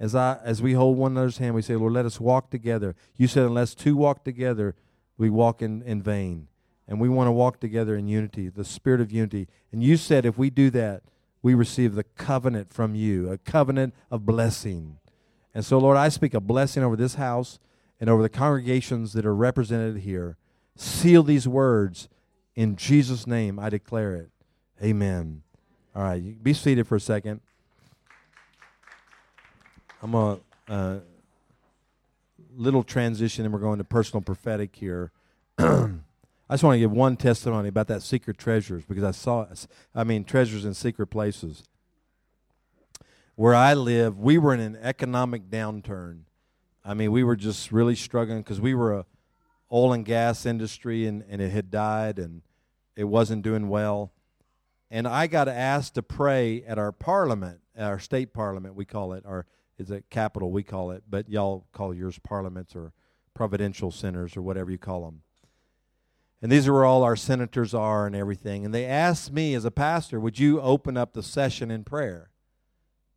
As, 0.00 0.14
I, 0.14 0.38
as 0.42 0.60
we 0.60 0.72
hold 0.72 0.98
one 0.98 1.12
another's 1.12 1.38
hand, 1.38 1.54
we 1.54 1.62
say, 1.62 1.76
Lord, 1.76 1.92
let 1.92 2.04
us 2.04 2.18
walk 2.18 2.50
together. 2.50 2.96
You 3.16 3.28
said, 3.28 3.44
unless 3.44 3.74
two 3.74 3.96
walk 3.96 4.24
together, 4.24 4.74
we 5.16 5.30
walk 5.30 5.62
in, 5.62 5.82
in 5.82 6.02
vain. 6.02 6.48
And 6.86 7.00
we 7.00 7.08
want 7.08 7.28
to 7.28 7.32
walk 7.32 7.60
together 7.60 7.96
in 7.96 8.08
unity, 8.08 8.48
the 8.48 8.64
spirit 8.64 9.00
of 9.00 9.10
unity. 9.10 9.48
And 9.72 9.82
you 9.82 9.96
said, 9.96 10.26
if 10.26 10.36
we 10.36 10.50
do 10.50 10.68
that, 10.70 11.02
we 11.40 11.54
receive 11.54 11.94
the 11.94 12.04
covenant 12.04 12.72
from 12.72 12.94
you, 12.94 13.30
a 13.30 13.38
covenant 13.38 13.94
of 14.10 14.26
blessing. 14.26 14.98
And 15.54 15.64
so, 15.64 15.78
Lord, 15.78 15.96
I 15.96 16.08
speak 16.08 16.34
a 16.34 16.40
blessing 16.40 16.82
over 16.82 16.96
this 16.96 17.14
house 17.14 17.58
and 18.00 18.10
over 18.10 18.22
the 18.22 18.28
congregations 18.28 19.12
that 19.12 19.24
are 19.24 19.34
represented 19.34 19.98
here. 19.98 20.36
Seal 20.76 21.22
these 21.22 21.46
words 21.46 22.08
in 22.56 22.76
Jesus' 22.76 23.26
name, 23.26 23.58
I 23.58 23.68
declare 23.68 24.14
it. 24.14 24.30
Amen. 24.82 25.42
All 25.94 26.02
right, 26.02 26.42
be 26.42 26.52
seated 26.52 26.86
for 26.86 26.96
a 26.96 27.00
second. 27.00 27.40
I'm 30.02 30.12
to 30.12 30.72
uh, 30.72 30.98
little 32.56 32.82
transition, 32.82 33.44
and 33.44 33.54
we're 33.54 33.60
going 33.60 33.78
to 33.78 33.84
personal 33.84 34.20
prophetic 34.20 34.74
here. 34.76 35.12
I 35.58 36.54
just 36.54 36.62
want 36.62 36.74
to 36.74 36.80
give 36.80 36.92
one 36.92 37.16
testimony 37.16 37.68
about 37.68 37.88
that 37.88 38.02
secret 38.02 38.36
treasures 38.36 38.84
because 38.84 39.04
I 39.04 39.12
saw, 39.12 39.46
I 39.94 40.04
mean, 40.04 40.24
treasures 40.24 40.64
in 40.64 40.74
secret 40.74 41.06
places. 41.06 41.64
Where 43.36 43.54
I 43.54 43.74
live, 43.74 44.18
we 44.18 44.38
were 44.38 44.54
in 44.54 44.60
an 44.60 44.76
economic 44.80 45.50
downturn. 45.50 46.20
I 46.84 46.94
mean, 46.94 47.10
we 47.10 47.24
were 47.24 47.36
just 47.36 47.72
really 47.72 47.96
struggling 47.96 48.42
because 48.42 48.60
we 48.60 48.74
were 48.74 48.92
a 48.92 49.06
oil 49.72 49.92
and 49.92 50.04
gas 50.04 50.46
industry, 50.46 51.06
and, 51.06 51.24
and 51.28 51.40
it 51.40 51.50
had 51.50 51.70
died, 51.70 52.18
and 52.18 52.42
it 52.96 53.04
wasn't 53.04 53.42
doing 53.42 53.68
well. 53.68 54.12
And 54.90 55.08
I 55.08 55.26
got 55.26 55.48
asked 55.48 55.94
to 55.94 56.02
pray 56.02 56.62
at 56.64 56.78
our 56.78 56.92
parliament, 56.92 57.60
our 57.76 57.98
state 57.98 58.32
parliament, 58.32 58.74
we 58.74 58.84
call 58.84 59.12
it, 59.12 59.24
our 59.26 59.46
is 59.78 59.90
a 59.90 60.02
capitol, 60.02 60.52
we 60.52 60.62
call 60.62 60.90
it, 60.92 61.02
but 61.08 61.28
y'all 61.28 61.66
call 61.72 61.92
yours 61.92 62.18
parliaments 62.20 62.76
or 62.76 62.92
providential 63.34 63.90
centers 63.90 64.36
or 64.36 64.42
whatever 64.42 64.70
you 64.70 64.78
call 64.78 65.04
them. 65.04 65.22
And 66.40 66.52
these 66.52 66.68
are 66.68 66.72
where 66.72 66.84
all 66.84 67.02
our 67.02 67.16
senators 67.16 67.74
are 67.74 68.06
and 68.06 68.14
everything. 68.14 68.64
And 68.64 68.74
they 68.74 68.84
asked 68.84 69.32
me 69.32 69.54
as 69.54 69.64
a 69.64 69.70
pastor, 69.70 70.20
would 70.20 70.38
you 70.38 70.60
open 70.60 70.96
up 70.96 71.12
the 71.12 71.22
session 71.22 71.70
in 71.70 71.84
prayer? 71.84 72.30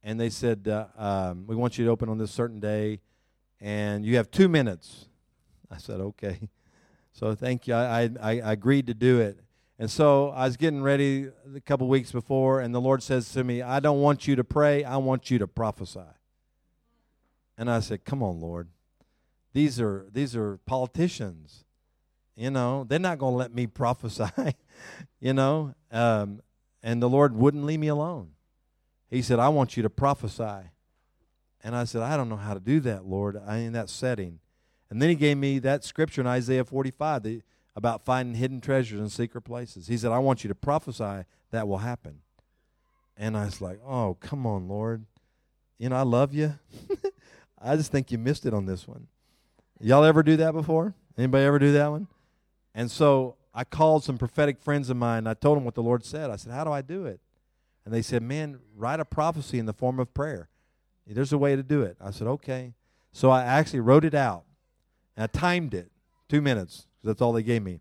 And 0.01 0.19
they 0.19 0.29
said, 0.29 0.67
uh, 0.67 0.85
um, 0.97 1.45
we 1.45 1.55
want 1.55 1.77
you 1.77 1.85
to 1.85 1.91
open 1.91 2.07
on 2.07 2.17
this 2.17 2.31
certain 2.31 2.59
day, 2.59 3.01
and 3.59 4.05
you 4.05 4.15
have 4.15 4.31
two 4.31 4.47
minutes. 4.47 5.09
I 5.71 5.77
said, 5.77 5.99
okay. 5.99 6.49
So 7.13 7.33
thank 7.35 7.67
you. 7.67 7.73
I, 7.73 8.09
I, 8.21 8.41
I 8.41 8.51
agreed 8.51 8.87
to 8.87 8.93
do 8.93 9.19
it. 9.19 9.39
And 9.79 9.91
so 9.91 10.29
I 10.29 10.45
was 10.45 10.57
getting 10.57 10.81
ready 10.81 11.29
a 11.55 11.59
couple 11.61 11.87
weeks 11.87 12.11
before, 12.11 12.61
and 12.61 12.73
the 12.73 12.81
Lord 12.81 13.03
says 13.03 13.31
to 13.33 13.43
me, 13.43 13.61
I 13.61 13.79
don't 13.79 14.01
want 14.01 14.27
you 14.27 14.35
to 14.35 14.43
pray, 14.43 14.83
I 14.83 14.97
want 14.97 15.29
you 15.29 15.37
to 15.39 15.47
prophesy. 15.47 15.99
And 17.57 17.69
I 17.69 17.79
said, 17.79 18.03
Come 18.05 18.23
on, 18.23 18.39
Lord. 18.39 18.69
These 19.53 19.79
are 19.79 20.07
these 20.11 20.35
are 20.35 20.57
politicians. 20.65 21.63
You 22.35 22.51
know, 22.51 22.85
they're 22.87 22.99
not 22.99 23.17
going 23.17 23.33
to 23.33 23.37
let 23.37 23.53
me 23.53 23.65
prophesy, 23.67 24.53
you 25.19 25.33
know. 25.33 25.73
Um, 25.91 26.41
and 26.83 27.01
the 27.01 27.09
Lord 27.09 27.35
wouldn't 27.35 27.65
leave 27.65 27.79
me 27.79 27.87
alone. 27.87 28.31
He 29.09 29.21
said, 29.21 29.39
I 29.39 29.49
want 29.49 29.75
you 29.75 29.83
to 29.83 29.89
prophesy. 29.89 30.69
And 31.63 31.75
I 31.75 31.85
said, 31.85 32.03
I 32.03 32.15
don't 32.15 32.29
know 32.29 32.35
how 32.35 32.53
to 32.53 32.59
do 32.59 32.79
that, 32.81 33.05
Lord, 33.05 33.41
I, 33.45 33.57
in 33.57 33.73
that 33.73 33.89
setting. 33.89 34.39
And 34.89 35.01
then 35.01 35.09
he 35.09 35.15
gave 35.15 35.37
me 35.37 35.59
that 35.59 35.83
scripture 35.83 36.21
in 36.21 36.27
Isaiah 36.27 36.63
45 36.63 37.23
the, 37.23 37.41
about 37.75 38.03
finding 38.03 38.35
hidden 38.35 38.61
treasures 38.61 38.99
in 38.99 39.09
secret 39.09 39.41
places. 39.41 39.87
He 39.87 39.97
said, 39.97 40.11
I 40.11 40.19
want 40.19 40.43
you 40.43 40.47
to 40.47 40.55
prophesy 40.55 41.25
that 41.51 41.67
will 41.67 41.79
happen. 41.79 42.21
And 43.17 43.35
I 43.35 43.45
was 43.45 43.61
like, 43.61 43.79
oh, 43.85 44.17
come 44.19 44.45
on, 44.45 44.67
Lord. 44.67 45.05
You 45.77 45.89
know, 45.89 45.95
I 45.95 46.03
love 46.03 46.33
you. 46.33 46.57
I 47.61 47.75
just 47.75 47.91
think 47.91 48.11
you 48.11 48.17
missed 48.17 48.45
it 48.45 48.53
on 48.53 48.65
this 48.65 48.87
one. 48.87 49.07
Y'all 49.79 50.03
ever 50.03 50.23
do 50.23 50.37
that 50.37 50.53
before? 50.53 50.93
Anybody 51.17 51.45
ever 51.45 51.59
do 51.59 51.71
that 51.73 51.87
one? 51.87 52.07
And 52.73 52.89
so 52.89 53.35
I 53.53 53.63
called 53.63 54.03
some 54.03 54.17
prophetic 54.17 54.59
friends 54.59 54.89
of 54.89 54.97
mine. 54.97 55.27
I 55.27 55.33
told 55.33 55.57
them 55.57 55.65
what 55.65 55.75
the 55.75 55.83
Lord 55.83 56.05
said. 56.05 56.29
I 56.29 56.35
said, 56.35 56.53
How 56.53 56.63
do 56.63 56.71
I 56.71 56.81
do 56.81 57.05
it? 57.05 57.19
And 57.85 57.93
they 57.93 58.01
said, 58.01 58.21
Man, 58.21 58.59
write 58.75 58.99
a 58.99 59.05
prophecy 59.05 59.59
in 59.59 59.65
the 59.65 59.73
form 59.73 59.99
of 59.99 60.13
prayer. 60.13 60.49
There's 61.07 61.33
a 61.33 61.37
way 61.37 61.55
to 61.55 61.63
do 61.63 61.81
it. 61.81 61.97
I 62.01 62.11
said, 62.11 62.27
Okay. 62.27 62.73
So 63.11 63.31
I 63.31 63.43
actually 63.43 63.79
wrote 63.79 64.05
it 64.05 64.13
out 64.13 64.43
and 65.17 65.23
I 65.23 65.27
timed 65.27 65.73
it 65.73 65.91
two 66.29 66.41
minutes 66.41 66.85
because 66.95 67.15
that's 67.15 67.21
all 67.21 67.33
they 67.33 67.43
gave 67.43 67.63
me. 67.63 67.79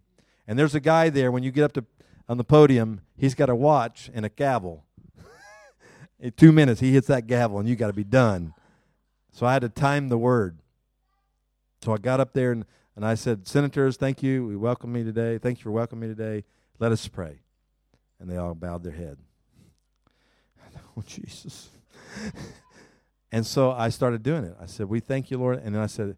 And 0.48 0.58
there's 0.58 0.74
a 0.74 0.80
guy 0.80 1.10
there 1.10 1.30
when 1.30 1.42
you 1.42 1.52
get 1.52 1.64
up 1.64 1.72
to 1.74 1.84
on 2.28 2.38
the 2.38 2.44
podium, 2.44 3.02
he's 3.16 3.34
got 3.34 3.48
a 3.48 3.54
watch 3.54 4.10
and 4.12 4.26
a 4.26 4.28
gavel. 4.28 4.84
in 6.20 6.32
two 6.32 6.50
minutes, 6.50 6.80
he 6.80 6.92
hits 6.92 7.06
that 7.06 7.26
gavel 7.28 7.60
and 7.60 7.68
you 7.68 7.76
got 7.76 7.86
to 7.86 7.92
be 7.92 8.02
done. 8.02 8.52
So 9.30 9.46
I 9.46 9.52
had 9.52 9.62
to 9.62 9.68
time 9.68 10.08
the 10.08 10.18
word. 10.18 10.58
So 11.82 11.92
I 11.92 11.98
got 11.98 12.18
up 12.18 12.32
there 12.32 12.50
and, 12.50 12.64
and 12.96 13.04
I 13.04 13.14
said, 13.14 13.46
Senators, 13.46 13.96
thank 13.96 14.22
you. 14.22 14.46
We 14.46 14.56
welcome 14.56 14.92
me 14.92 15.04
today. 15.04 15.38
Thank 15.38 15.58
you 15.58 15.64
for 15.64 15.70
welcoming 15.70 16.08
me 16.08 16.14
today. 16.14 16.44
Let 16.80 16.90
us 16.90 17.06
pray. 17.06 17.42
And 18.18 18.28
they 18.28 18.36
all 18.36 18.54
bowed 18.54 18.82
their 18.82 18.92
head. 18.92 19.18
Oh, 20.98 21.02
Jesus. 21.06 21.68
and 23.32 23.44
so 23.44 23.70
I 23.70 23.90
started 23.90 24.22
doing 24.22 24.44
it. 24.44 24.56
I 24.58 24.64
said, 24.64 24.88
We 24.88 24.98
thank 24.98 25.30
you, 25.30 25.36
Lord. 25.36 25.60
And 25.62 25.74
then 25.74 25.82
I 25.82 25.86
said, 25.86 26.16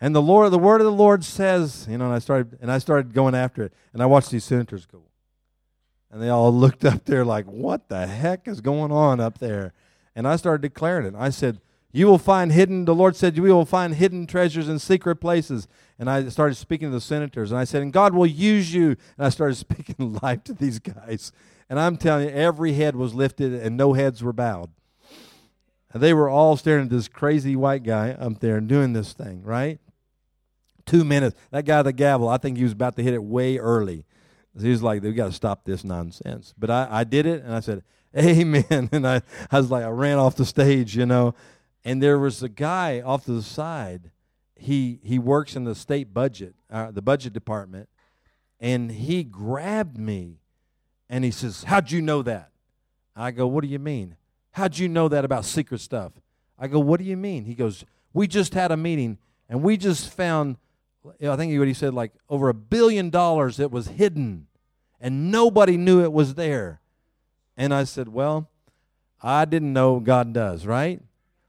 and 0.00 0.14
the 0.14 0.22
Lord, 0.22 0.52
the 0.52 0.58
word 0.58 0.80
of 0.80 0.84
the 0.84 0.92
Lord 0.92 1.24
says, 1.24 1.86
you 1.90 1.98
know, 1.98 2.04
and 2.06 2.14
I 2.14 2.20
started 2.20 2.58
and 2.60 2.70
I 2.70 2.78
started 2.78 3.14
going 3.14 3.34
after 3.34 3.64
it. 3.64 3.72
And 3.92 4.02
I 4.02 4.06
watched 4.06 4.30
these 4.30 4.44
senators 4.44 4.86
go. 4.86 5.02
And 6.10 6.22
they 6.22 6.28
all 6.28 6.52
looked 6.54 6.84
up 6.84 7.04
there 7.04 7.24
like, 7.24 7.46
what 7.46 7.88
the 7.88 8.06
heck 8.06 8.46
is 8.46 8.60
going 8.60 8.92
on 8.92 9.20
up 9.20 9.38
there? 9.38 9.72
And 10.14 10.26
I 10.26 10.36
started 10.36 10.62
declaring 10.62 11.06
it. 11.06 11.14
I 11.16 11.30
said, 11.30 11.60
you 11.90 12.06
will 12.06 12.18
find 12.18 12.52
hidden, 12.52 12.84
the 12.84 12.94
Lord 12.94 13.16
said, 13.16 13.38
we 13.38 13.50
will 13.50 13.64
find 13.64 13.94
hidden 13.94 14.26
treasures 14.26 14.68
in 14.68 14.78
secret 14.78 15.16
places. 15.16 15.66
And 15.98 16.10
I 16.10 16.28
started 16.28 16.56
speaking 16.56 16.88
to 16.88 16.92
the 16.92 17.00
senators, 17.00 17.50
and 17.50 17.58
I 17.58 17.64
said, 17.64 17.82
and 17.82 17.92
God 17.92 18.14
will 18.14 18.26
use 18.26 18.74
you. 18.74 18.88
And 19.16 19.26
I 19.26 19.30
started 19.30 19.54
speaking 19.56 20.18
life 20.22 20.44
to 20.44 20.52
these 20.52 20.78
guys. 20.78 21.32
And 21.70 21.80
I'm 21.80 21.96
telling 21.96 22.28
you, 22.28 22.34
every 22.34 22.74
head 22.74 22.94
was 22.94 23.14
lifted 23.14 23.52
and 23.52 23.76
no 23.76 23.94
heads 23.94 24.22
were 24.22 24.32
bowed. 24.32 24.70
And 25.92 26.02
they 26.02 26.12
were 26.12 26.28
all 26.28 26.56
staring 26.56 26.84
at 26.84 26.90
this 26.90 27.08
crazy 27.08 27.56
white 27.56 27.82
guy 27.82 28.10
up 28.10 28.40
there 28.40 28.56
and 28.56 28.68
doing 28.68 28.92
this 28.92 29.12
thing, 29.12 29.42
right? 29.42 29.78
Two 30.88 31.04
minutes. 31.04 31.36
That 31.50 31.64
guy, 31.64 31.82
the 31.82 31.92
gavel, 31.92 32.28
I 32.28 32.38
think 32.38 32.56
he 32.56 32.62
was 32.62 32.72
about 32.72 32.96
to 32.96 33.02
hit 33.02 33.14
it 33.14 33.22
way 33.22 33.58
early. 33.58 34.04
He 34.58 34.70
was 34.70 34.82
like, 34.82 35.02
we 35.02 35.12
got 35.12 35.26
to 35.26 35.32
stop 35.32 35.64
this 35.64 35.84
nonsense. 35.84 36.54
But 36.58 36.70
I, 36.70 36.88
I 36.90 37.04
did 37.04 37.26
it, 37.26 37.44
and 37.44 37.54
I 37.54 37.60
said, 37.60 37.82
Amen. 38.16 38.88
And 38.90 39.06
I, 39.06 39.22
I 39.50 39.58
was 39.58 39.70
like, 39.70 39.84
I 39.84 39.90
ran 39.90 40.18
off 40.18 40.36
the 40.36 40.46
stage, 40.46 40.96
you 40.96 41.06
know. 41.06 41.34
And 41.84 42.02
there 42.02 42.18
was 42.18 42.42
a 42.42 42.48
guy 42.48 43.00
off 43.00 43.24
to 43.26 43.32
the 43.32 43.42
side. 43.42 44.10
He 44.56 44.98
he 45.04 45.18
works 45.18 45.54
in 45.54 45.64
the 45.64 45.74
state 45.74 46.12
budget, 46.12 46.54
uh, 46.70 46.90
the 46.90 47.02
budget 47.02 47.32
department, 47.32 47.88
and 48.58 48.90
he 48.90 49.22
grabbed 49.22 49.96
me, 49.96 50.40
and 51.08 51.22
he 51.22 51.30
says, 51.30 51.62
"How'd 51.62 51.92
you 51.92 52.02
know 52.02 52.22
that?" 52.22 52.50
I 53.14 53.30
go, 53.30 53.46
"What 53.46 53.62
do 53.62 53.68
you 53.68 53.78
mean? 53.78 54.16
How'd 54.52 54.76
you 54.76 54.88
know 54.88 55.08
that 55.08 55.24
about 55.24 55.44
secret 55.44 55.80
stuff?" 55.80 56.12
I 56.58 56.66
go, 56.66 56.80
"What 56.80 56.98
do 56.98 57.04
you 57.04 57.16
mean?" 57.16 57.44
He 57.44 57.54
goes, 57.54 57.84
"We 58.12 58.26
just 58.26 58.54
had 58.54 58.72
a 58.72 58.76
meeting, 58.76 59.18
and 59.48 59.62
we 59.62 59.76
just 59.76 60.10
found." 60.10 60.56
I 61.22 61.36
think 61.36 61.58
what 61.58 61.68
he 61.68 61.74
said, 61.74 61.94
like 61.94 62.12
over 62.28 62.48
a 62.48 62.54
billion 62.54 63.10
dollars 63.10 63.56
that 63.58 63.70
was 63.70 63.88
hidden, 63.88 64.46
and 65.00 65.30
nobody 65.30 65.76
knew 65.76 66.02
it 66.02 66.12
was 66.12 66.34
there. 66.34 66.80
And 67.56 67.74
I 67.74 67.84
said, 67.84 68.08
"Well, 68.08 68.50
I 69.22 69.44
didn't 69.44 69.72
know 69.72 70.00
God 70.00 70.32
does, 70.32 70.66
right?" 70.66 71.02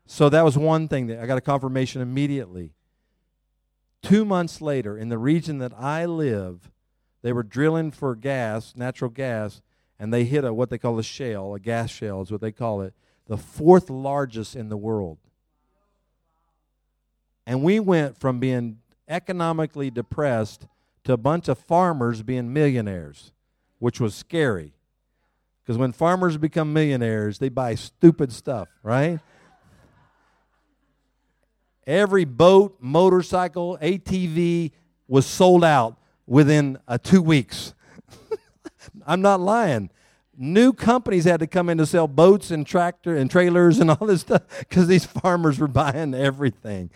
So 0.05 0.29
that 0.29 0.43
was 0.43 0.57
one 0.57 0.87
thing 0.87 1.07
that 1.07 1.19
I 1.19 1.27
got 1.27 1.37
a 1.37 1.41
confirmation 1.41 2.01
immediately. 2.01 2.73
Two 4.01 4.25
months 4.25 4.61
later, 4.61 4.97
in 4.97 5.09
the 5.09 5.17
region 5.17 5.59
that 5.59 5.73
I 5.77 6.05
live, 6.05 6.71
they 7.21 7.33
were 7.33 7.43
drilling 7.43 7.91
for 7.91 8.15
gas, 8.15 8.73
natural 8.75 9.11
gas, 9.11 9.61
and 9.99 10.13
they 10.13 10.23
hit 10.23 10.45
a 10.45 10.53
what 10.53 10.69
they 10.69 10.77
call 10.77 10.97
a 10.97 11.03
shale, 11.03 11.53
a 11.53 11.59
gas 11.59 11.89
shale 11.89 12.21
is 12.21 12.31
what 12.31 12.41
they 12.41 12.51
call 12.51 12.81
it, 12.81 12.93
the 13.27 13.37
fourth 13.37 13.89
largest 13.89 14.55
in 14.55 14.69
the 14.69 14.77
world. 14.77 15.19
And 17.45 17.63
we 17.63 17.79
went 17.79 18.17
from 18.17 18.39
being 18.39 18.79
economically 19.09 19.89
depressed 19.89 20.67
to 21.03 21.13
a 21.13 21.17
bunch 21.17 21.47
of 21.47 21.57
farmers 21.57 22.21
being 22.21 22.53
millionaires, 22.53 23.33
which 23.79 23.99
was 23.99 24.13
scary. 24.15 24.73
Because 25.63 25.77
when 25.77 25.91
farmers 25.91 26.37
become 26.37 26.71
millionaires, 26.71 27.39
they 27.39 27.49
buy 27.49 27.75
stupid 27.75 28.31
stuff, 28.31 28.69
right? 28.83 29.19
every 31.89 32.23
boat, 32.23 32.77
motorcycle, 32.79 33.77
ATV 33.81 34.71
was 35.07 35.25
sold 35.25 35.63
out 35.63 35.97
within 36.27 36.77
uh, 36.87 36.99
two 37.01 37.21
weeks. 37.21 37.73
I'm 39.07 39.21
not 39.21 39.39
lying. 39.39 39.89
New 40.37 40.71
companies 40.71 41.25
had 41.25 41.39
to 41.41 41.47
come 41.47 41.67
in 41.67 41.79
to 41.79 41.85
sell 41.85 42.07
boats 42.07 42.51
and 42.51 42.65
tractor 42.65 43.17
and 43.17 43.29
trailers 43.29 43.79
and 43.79 43.89
all 43.89 44.07
this 44.07 44.21
stuff 44.21 44.43
because 44.59 44.87
these 44.87 45.03
farmers 45.03 45.59
were 45.59 45.67
buying 45.67 46.13
everything. 46.13 46.91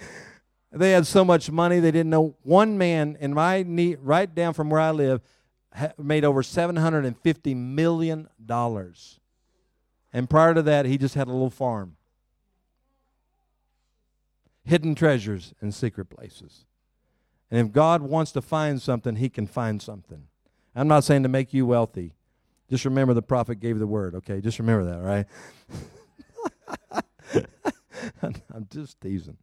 They 0.73 0.91
had 0.91 1.05
so 1.05 1.23
much 1.23 1.51
money 1.51 1.79
they 1.79 1.91
didn't 1.91 2.09
know. 2.09 2.35
One 2.41 2.77
man 2.77 3.15
in 3.19 3.33
my 3.33 3.63
knee, 3.63 3.95
right 4.01 4.33
down 4.33 4.53
from 4.53 4.71
where 4.71 4.81
I 4.81 4.89
live, 4.89 5.21
made 5.97 6.25
over 6.25 6.41
seven 6.41 6.75
hundred 6.77 7.05
and 7.05 7.17
fifty 7.19 7.53
million 7.53 8.27
dollars, 8.43 9.19
and 10.11 10.29
prior 10.29 10.53
to 10.55 10.63
that, 10.63 10.85
he 10.87 10.97
just 10.97 11.15
had 11.15 11.27
a 11.27 11.31
little 11.31 11.51
farm. 11.51 11.95
Hidden 14.65 14.95
treasures 14.95 15.53
in 15.61 15.71
secret 15.71 16.05
places. 16.05 16.65
And 17.51 17.67
if 17.67 17.71
God 17.71 18.01
wants 18.01 18.31
to 18.31 18.41
find 18.41 18.81
something, 18.81 19.17
He 19.17 19.29
can 19.29 19.45
find 19.45 19.79
something. 19.79 20.23
I'm 20.75 20.87
not 20.87 21.03
saying 21.03 21.21
to 21.21 21.29
make 21.29 21.53
you 21.53 21.67
wealthy. 21.67 22.15
Just 22.67 22.85
remember 22.85 23.13
the 23.13 23.21
prophet 23.21 23.59
gave 23.59 23.77
the 23.77 23.85
word, 23.85 24.15
okay? 24.15 24.41
Just 24.41 24.57
remember 24.57 24.85
that, 24.85 25.27
right? 26.91 27.45
I'm 28.23 28.67
just 28.71 28.99
teasing. 29.01 29.37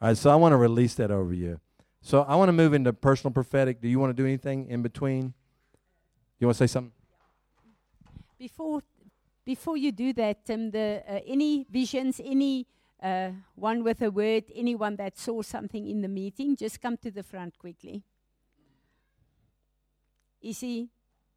All 0.00 0.08
right, 0.08 0.16
so 0.16 0.30
I 0.30 0.36
want 0.36 0.52
to 0.52 0.56
release 0.56 0.94
that 0.94 1.10
over 1.10 1.34
you. 1.34 1.60
So 2.00 2.22
I 2.22 2.36
want 2.36 2.48
to 2.48 2.52
move 2.52 2.72
into 2.72 2.92
personal 2.92 3.32
prophetic. 3.32 3.80
Do 3.80 3.88
you 3.88 3.98
want 3.98 4.10
to 4.10 4.22
do 4.22 4.24
anything 4.24 4.68
in 4.68 4.80
between? 4.80 5.34
You 6.38 6.46
want 6.46 6.56
to 6.56 6.68
say 6.68 6.72
something? 6.72 6.92
Before, 8.38 8.80
before 9.44 9.76
you 9.76 9.90
do 9.90 10.12
that, 10.12 10.44
Tim, 10.44 10.70
the, 10.70 11.02
uh, 11.08 11.18
any 11.26 11.66
visions, 11.68 12.20
any 12.24 12.68
uh, 13.02 13.30
one 13.56 13.82
with 13.82 14.00
a 14.02 14.10
word, 14.10 14.44
anyone 14.54 14.94
that 14.96 15.18
saw 15.18 15.42
something 15.42 15.88
in 15.88 16.00
the 16.00 16.08
meeting, 16.08 16.54
just 16.54 16.80
come 16.80 16.96
to 16.98 17.10
the 17.10 17.24
front 17.24 17.58
quickly. 17.58 18.04
Issy, 20.40 20.88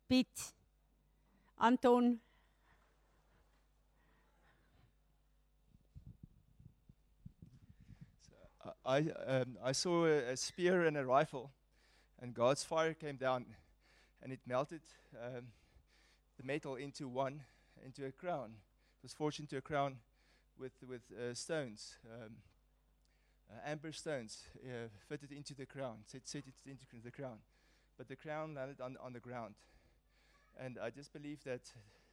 Pete, 0.08 0.54
Anton. 1.60 2.20
I, 8.92 9.06
um, 9.26 9.58
I 9.64 9.72
saw 9.72 10.06
a, 10.06 10.32
a, 10.32 10.36
spear 10.36 10.84
and 10.84 10.98
a 10.98 11.06
rifle, 11.06 11.50
and 12.22 12.34
God's 12.34 12.66
fire 12.66 12.94
came 12.94 13.16
down, 13.16 13.46
and 14.22 14.34
it 14.34 14.42
melted 14.46 14.82
um, 15.16 15.44
the 16.38 16.44
metal 16.44 16.76
into 16.76 17.08
one, 17.08 17.40
into 17.86 18.06
a 18.06 18.12
crown. 18.12 18.50
It 19.00 19.04
was 19.04 19.14
forged 19.14 19.40
into 19.40 19.56
a 19.56 19.62
crown 19.62 19.96
with 20.60 20.74
with 20.86 21.04
uh, 21.14 21.34
stones, 21.34 21.96
um, 22.06 22.32
uh, 23.50 23.72
amber 23.72 23.94
stones, 23.94 24.44
uh, 24.62 24.90
fitted 25.08 25.32
into 25.32 25.54
the 25.56 25.66
crown, 25.66 26.00
set, 26.06 26.28
set 26.28 26.44
it 26.46 26.70
into 26.70 26.84
the 27.02 27.12
crown. 27.12 27.38
But 27.98 28.10
the 28.10 28.18
crown 28.18 28.56
landed 28.56 28.82
on, 28.82 28.98
on 29.02 29.14
the 29.14 29.22
ground, 29.22 29.56
and 30.60 30.78
I 30.84 30.90
just 30.90 31.14
believe 31.14 31.42
that 31.46 31.62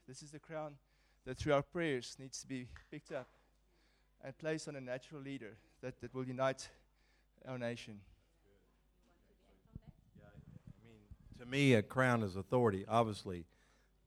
this 0.07 0.23
is 0.23 0.31
the 0.31 0.39
crown 0.39 0.77
that 1.25 1.39
through 1.39 1.55
our 1.55 1.63
prayers 1.63 2.15
needs 2.21 2.41
to 2.43 2.47
be 2.47 2.69
picked 2.89 3.11
up 3.11 3.27
and 4.25 4.37
place 4.39 4.69
on 4.69 4.77
a 4.77 4.81
natural 4.81 5.21
leader 5.21 5.57
that, 5.83 6.01
that 6.01 6.15
will 6.15 6.25
unite 6.25 6.69
our 7.47 7.59
nation. 7.59 8.01
Yeah, 10.19 10.27
I 10.27 10.87
mean, 10.87 11.01
to 11.39 11.47
me, 11.47 11.75
a 11.75 11.83
crown 11.83 12.23
is 12.23 12.37
authority, 12.37 12.85
obviously, 12.89 13.45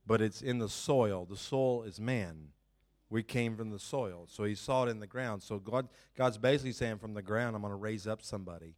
but 0.06 0.22
it's 0.22 0.42
in 0.42 0.60
the 0.60 0.70
soil. 0.70 1.26
The 1.30 1.38
soil 1.38 1.84
is 1.84 2.00
man. 2.00 2.50
We 3.10 3.24
came 3.24 3.58
from 3.58 3.72
the 3.72 3.80
soil, 3.80 4.26
so 4.30 4.44
He 4.46 4.56
saw 4.56 4.86
it 4.86 4.90
in 4.90 5.00
the 5.00 5.08
ground. 5.08 5.44
So 5.44 5.60
God, 5.60 5.90
God's 6.18 6.38
basically 6.38 6.72
saying, 6.72 7.00
from 7.00 7.14
the 7.14 7.22
ground, 7.22 7.56
I'm 7.56 7.62
going 7.62 7.72
to 7.72 7.78
raise 7.78 8.08
up 8.08 8.22
somebody 8.22 8.76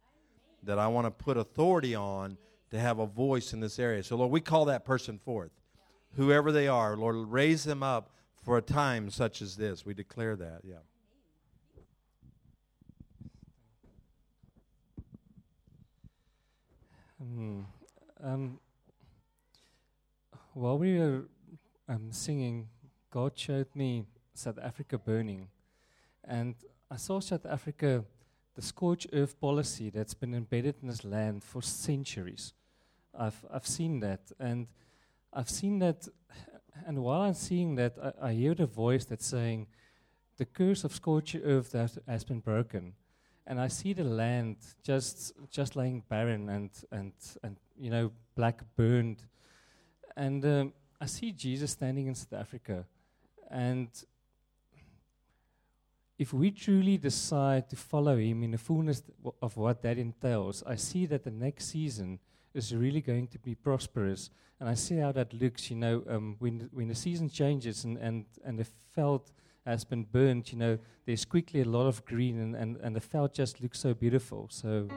that 0.64 0.78
I 0.78 0.88
want 0.88 1.06
to 1.06 1.10
put 1.10 1.36
authority 1.36 1.94
on 1.94 2.36
to 2.70 2.78
have 2.78 2.98
a 2.98 3.06
voice 3.06 3.52
in 3.52 3.60
this 3.60 3.78
area. 3.78 4.02
So 4.02 4.16
Lord, 4.16 4.32
we 4.32 4.40
call 4.40 4.64
that 4.64 4.84
person 4.84 5.18
forth, 5.18 5.52
whoever 6.16 6.50
they 6.50 6.66
are. 6.66 6.96
Lord, 6.96 7.16
raise 7.16 7.64
them 7.64 7.82
up 7.82 8.10
for 8.44 8.56
a 8.56 8.62
time 8.62 9.10
such 9.10 9.40
as 9.40 9.56
this. 9.56 9.86
We 9.86 9.94
declare 9.94 10.36
that. 10.36 10.62
Yeah. 10.64 10.78
Mm. 17.24 17.64
Um, 18.22 18.58
while 20.52 20.78
we 20.78 20.98
were 20.98 21.22
um, 21.88 22.12
singing, 22.12 22.68
God 23.10 23.32
showed 23.36 23.68
me 23.74 24.04
South 24.34 24.58
Africa 24.62 24.98
burning. 24.98 25.48
And 26.24 26.54
I 26.90 26.96
saw 26.96 27.20
South 27.20 27.46
Africa, 27.46 28.04
the 28.54 28.62
scorched 28.62 29.06
earth 29.12 29.40
policy 29.40 29.90
that's 29.90 30.14
been 30.14 30.34
embedded 30.34 30.76
in 30.82 30.88
this 30.88 31.04
land 31.04 31.42
for 31.42 31.62
centuries. 31.62 32.52
I've, 33.18 33.44
I've 33.52 33.66
seen 33.66 34.00
that. 34.00 34.32
And 34.38 34.66
I've 35.32 35.50
seen 35.50 35.78
that. 35.78 36.08
And 36.86 37.02
while 37.02 37.22
I'm 37.22 37.34
seeing 37.34 37.76
that, 37.76 37.96
I, 38.02 38.28
I 38.28 38.32
hear 38.32 38.54
the 38.54 38.66
voice 38.66 39.04
that's 39.04 39.26
saying, 39.26 39.68
the 40.36 40.44
curse 40.44 40.84
of 40.84 40.92
scorched 40.92 41.36
earth 41.42 41.72
that 41.72 41.96
has 42.06 42.24
been 42.24 42.40
broken 42.40 42.94
and 43.46 43.60
I 43.60 43.68
see 43.68 43.92
the 43.92 44.04
land 44.04 44.56
just 44.82 45.32
just 45.50 45.76
laying 45.76 46.02
barren 46.08 46.48
and 46.48 46.70
and 46.90 47.12
and 47.42 47.56
you 47.78 47.90
know 47.90 48.10
black 48.34 48.62
burned, 48.76 49.24
and 50.16 50.44
um, 50.44 50.72
I 51.00 51.06
see 51.06 51.32
Jesus 51.32 51.72
standing 51.72 52.06
in 52.06 52.14
South 52.14 52.32
Africa, 52.32 52.86
and 53.50 53.88
if 56.18 56.32
we 56.32 56.50
truly 56.50 56.96
decide 56.96 57.68
to 57.70 57.76
follow 57.76 58.16
Him 58.16 58.42
in 58.42 58.52
the 58.52 58.58
fullness 58.58 59.02
of 59.42 59.56
what 59.56 59.82
that 59.82 59.98
entails, 59.98 60.62
I 60.66 60.76
see 60.76 61.06
that 61.06 61.24
the 61.24 61.30
next 61.30 61.66
season 61.66 62.20
is 62.54 62.74
really 62.74 63.00
going 63.00 63.26
to 63.28 63.38
be 63.38 63.54
prosperous, 63.54 64.30
and 64.60 64.68
I 64.68 64.74
see 64.74 64.96
how 64.96 65.12
that 65.12 65.34
looks. 65.34 65.70
You 65.70 65.76
know, 65.76 66.02
um, 66.08 66.36
when 66.38 66.70
when 66.72 66.88
the 66.88 66.94
season 66.94 67.28
changes 67.28 67.84
and 67.84 67.98
and 67.98 68.24
and 68.44 68.58
the 68.58 68.66
veld 68.94 69.30
has 69.66 69.84
been 69.84 70.04
burned, 70.04 70.52
you 70.52 70.58
know, 70.58 70.78
there's 71.06 71.24
quickly 71.24 71.62
a 71.62 71.64
lot 71.64 71.86
of 71.86 72.04
green 72.04 72.38
and, 72.38 72.54
and, 72.54 72.76
and 72.82 72.94
the 72.94 73.00
veld 73.00 73.32
just 73.32 73.60
looks 73.60 73.78
so 73.78 73.94
beautiful. 73.94 74.46
So 74.50 74.88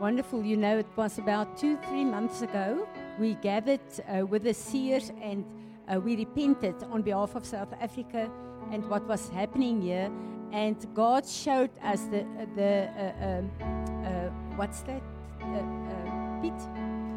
wonderful. 0.00 0.42
You 0.42 0.56
know, 0.56 0.78
it 0.78 0.86
was 0.96 1.18
about 1.18 1.58
two, 1.58 1.76
three 1.88 2.04
months 2.04 2.42
ago. 2.42 2.86
We 3.18 3.34
gathered 3.34 3.80
uh, 4.08 4.26
with 4.26 4.44
the 4.44 4.54
seers 4.54 5.10
and 5.22 5.44
uh, 5.88 6.00
we 6.00 6.16
repented 6.16 6.82
on 6.90 7.02
behalf 7.02 7.34
of 7.34 7.44
South 7.44 7.72
Africa 7.80 8.30
and 8.72 8.88
what 8.88 9.06
was 9.06 9.28
happening 9.28 9.82
here. 9.82 10.10
And 10.52 10.76
God 10.94 11.26
showed 11.26 11.70
us 11.82 12.04
the 12.04 12.22
uh, 12.22 12.46
the 12.56 12.88
uh, 12.96 13.26
um, 13.26 13.50
uh, 13.60 14.56
what's 14.56 14.80
that? 14.82 15.02
Uh, 15.42 16.40
pit, 16.40 16.58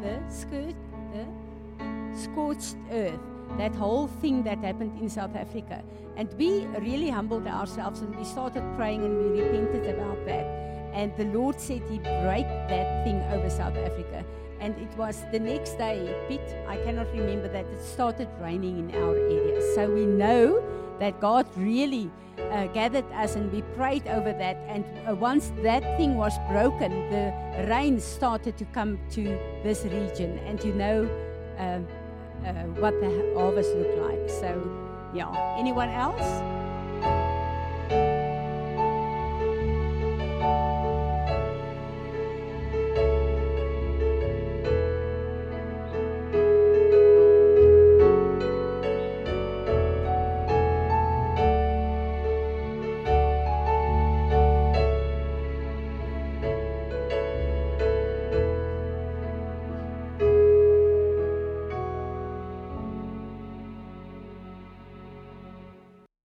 the 0.02 0.20
skirt, 0.28 0.74
the 1.12 1.26
scorched 2.14 2.76
earth 2.90 3.31
that 3.58 3.74
whole 3.74 4.06
thing 4.06 4.42
that 4.44 4.58
happened 4.58 4.98
in 5.00 5.08
South 5.08 5.34
Africa. 5.36 5.82
And 6.16 6.32
we 6.38 6.66
really 6.78 7.10
humbled 7.10 7.46
ourselves 7.46 8.00
and 8.00 8.14
we 8.16 8.24
started 8.24 8.62
praying 8.76 9.04
and 9.04 9.18
we 9.18 9.40
repented 9.40 9.94
about 9.94 10.24
that. 10.26 10.44
And 10.92 11.16
the 11.16 11.24
Lord 11.26 11.60
said 11.60 11.82
He 11.88 11.98
break 11.98 12.46
that 12.68 13.04
thing 13.04 13.22
over 13.32 13.48
South 13.48 13.76
Africa. 13.76 14.24
And 14.60 14.76
it 14.78 14.96
was 14.96 15.24
the 15.32 15.40
next 15.40 15.76
day, 15.76 16.14
Pete, 16.28 16.40
I 16.68 16.76
cannot 16.84 17.10
remember 17.12 17.48
that 17.48 17.66
it 17.66 17.82
started 17.82 18.28
raining 18.40 18.78
in 18.78 18.94
our 19.02 19.16
area. 19.16 19.60
So 19.74 19.90
we 19.90 20.06
know 20.06 20.62
that 21.00 21.18
God 21.20 21.46
really 21.56 22.10
uh, 22.38 22.66
gathered 22.68 23.10
us 23.12 23.34
and 23.34 23.50
we 23.50 23.62
prayed 23.74 24.06
over 24.06 24.32
that. 24.32 24.56
And 24.68 24.84
uh, 25.08 25.14
once 25.16 25.50
that 25.62 25.82
thing 25.96 26.16
was 26.16 26.32
broken, 26.48 26.92
the 27.10 27.32
rain 27.68 27.98
started 27.98 28.56
to 28.58 28.64
come 28.66 29.00
to 29.12 29.24
this 29.64 29.84
region. 29.84 30.38
And 30.46 30.62
you 30.62 30.74
know, 30.74 31.08
uh, 31.58 31.80
uh, 32.46 32.52
what 32.80 32.98
the 33.00 33.32
harvest 33.36 33.74
looked 33.74 33.98
like. 33.98 34.28
So, 34.28 34.50
yeah. 35.14 35.30
Anyone 35.58 35.88
else? 35.88 36.61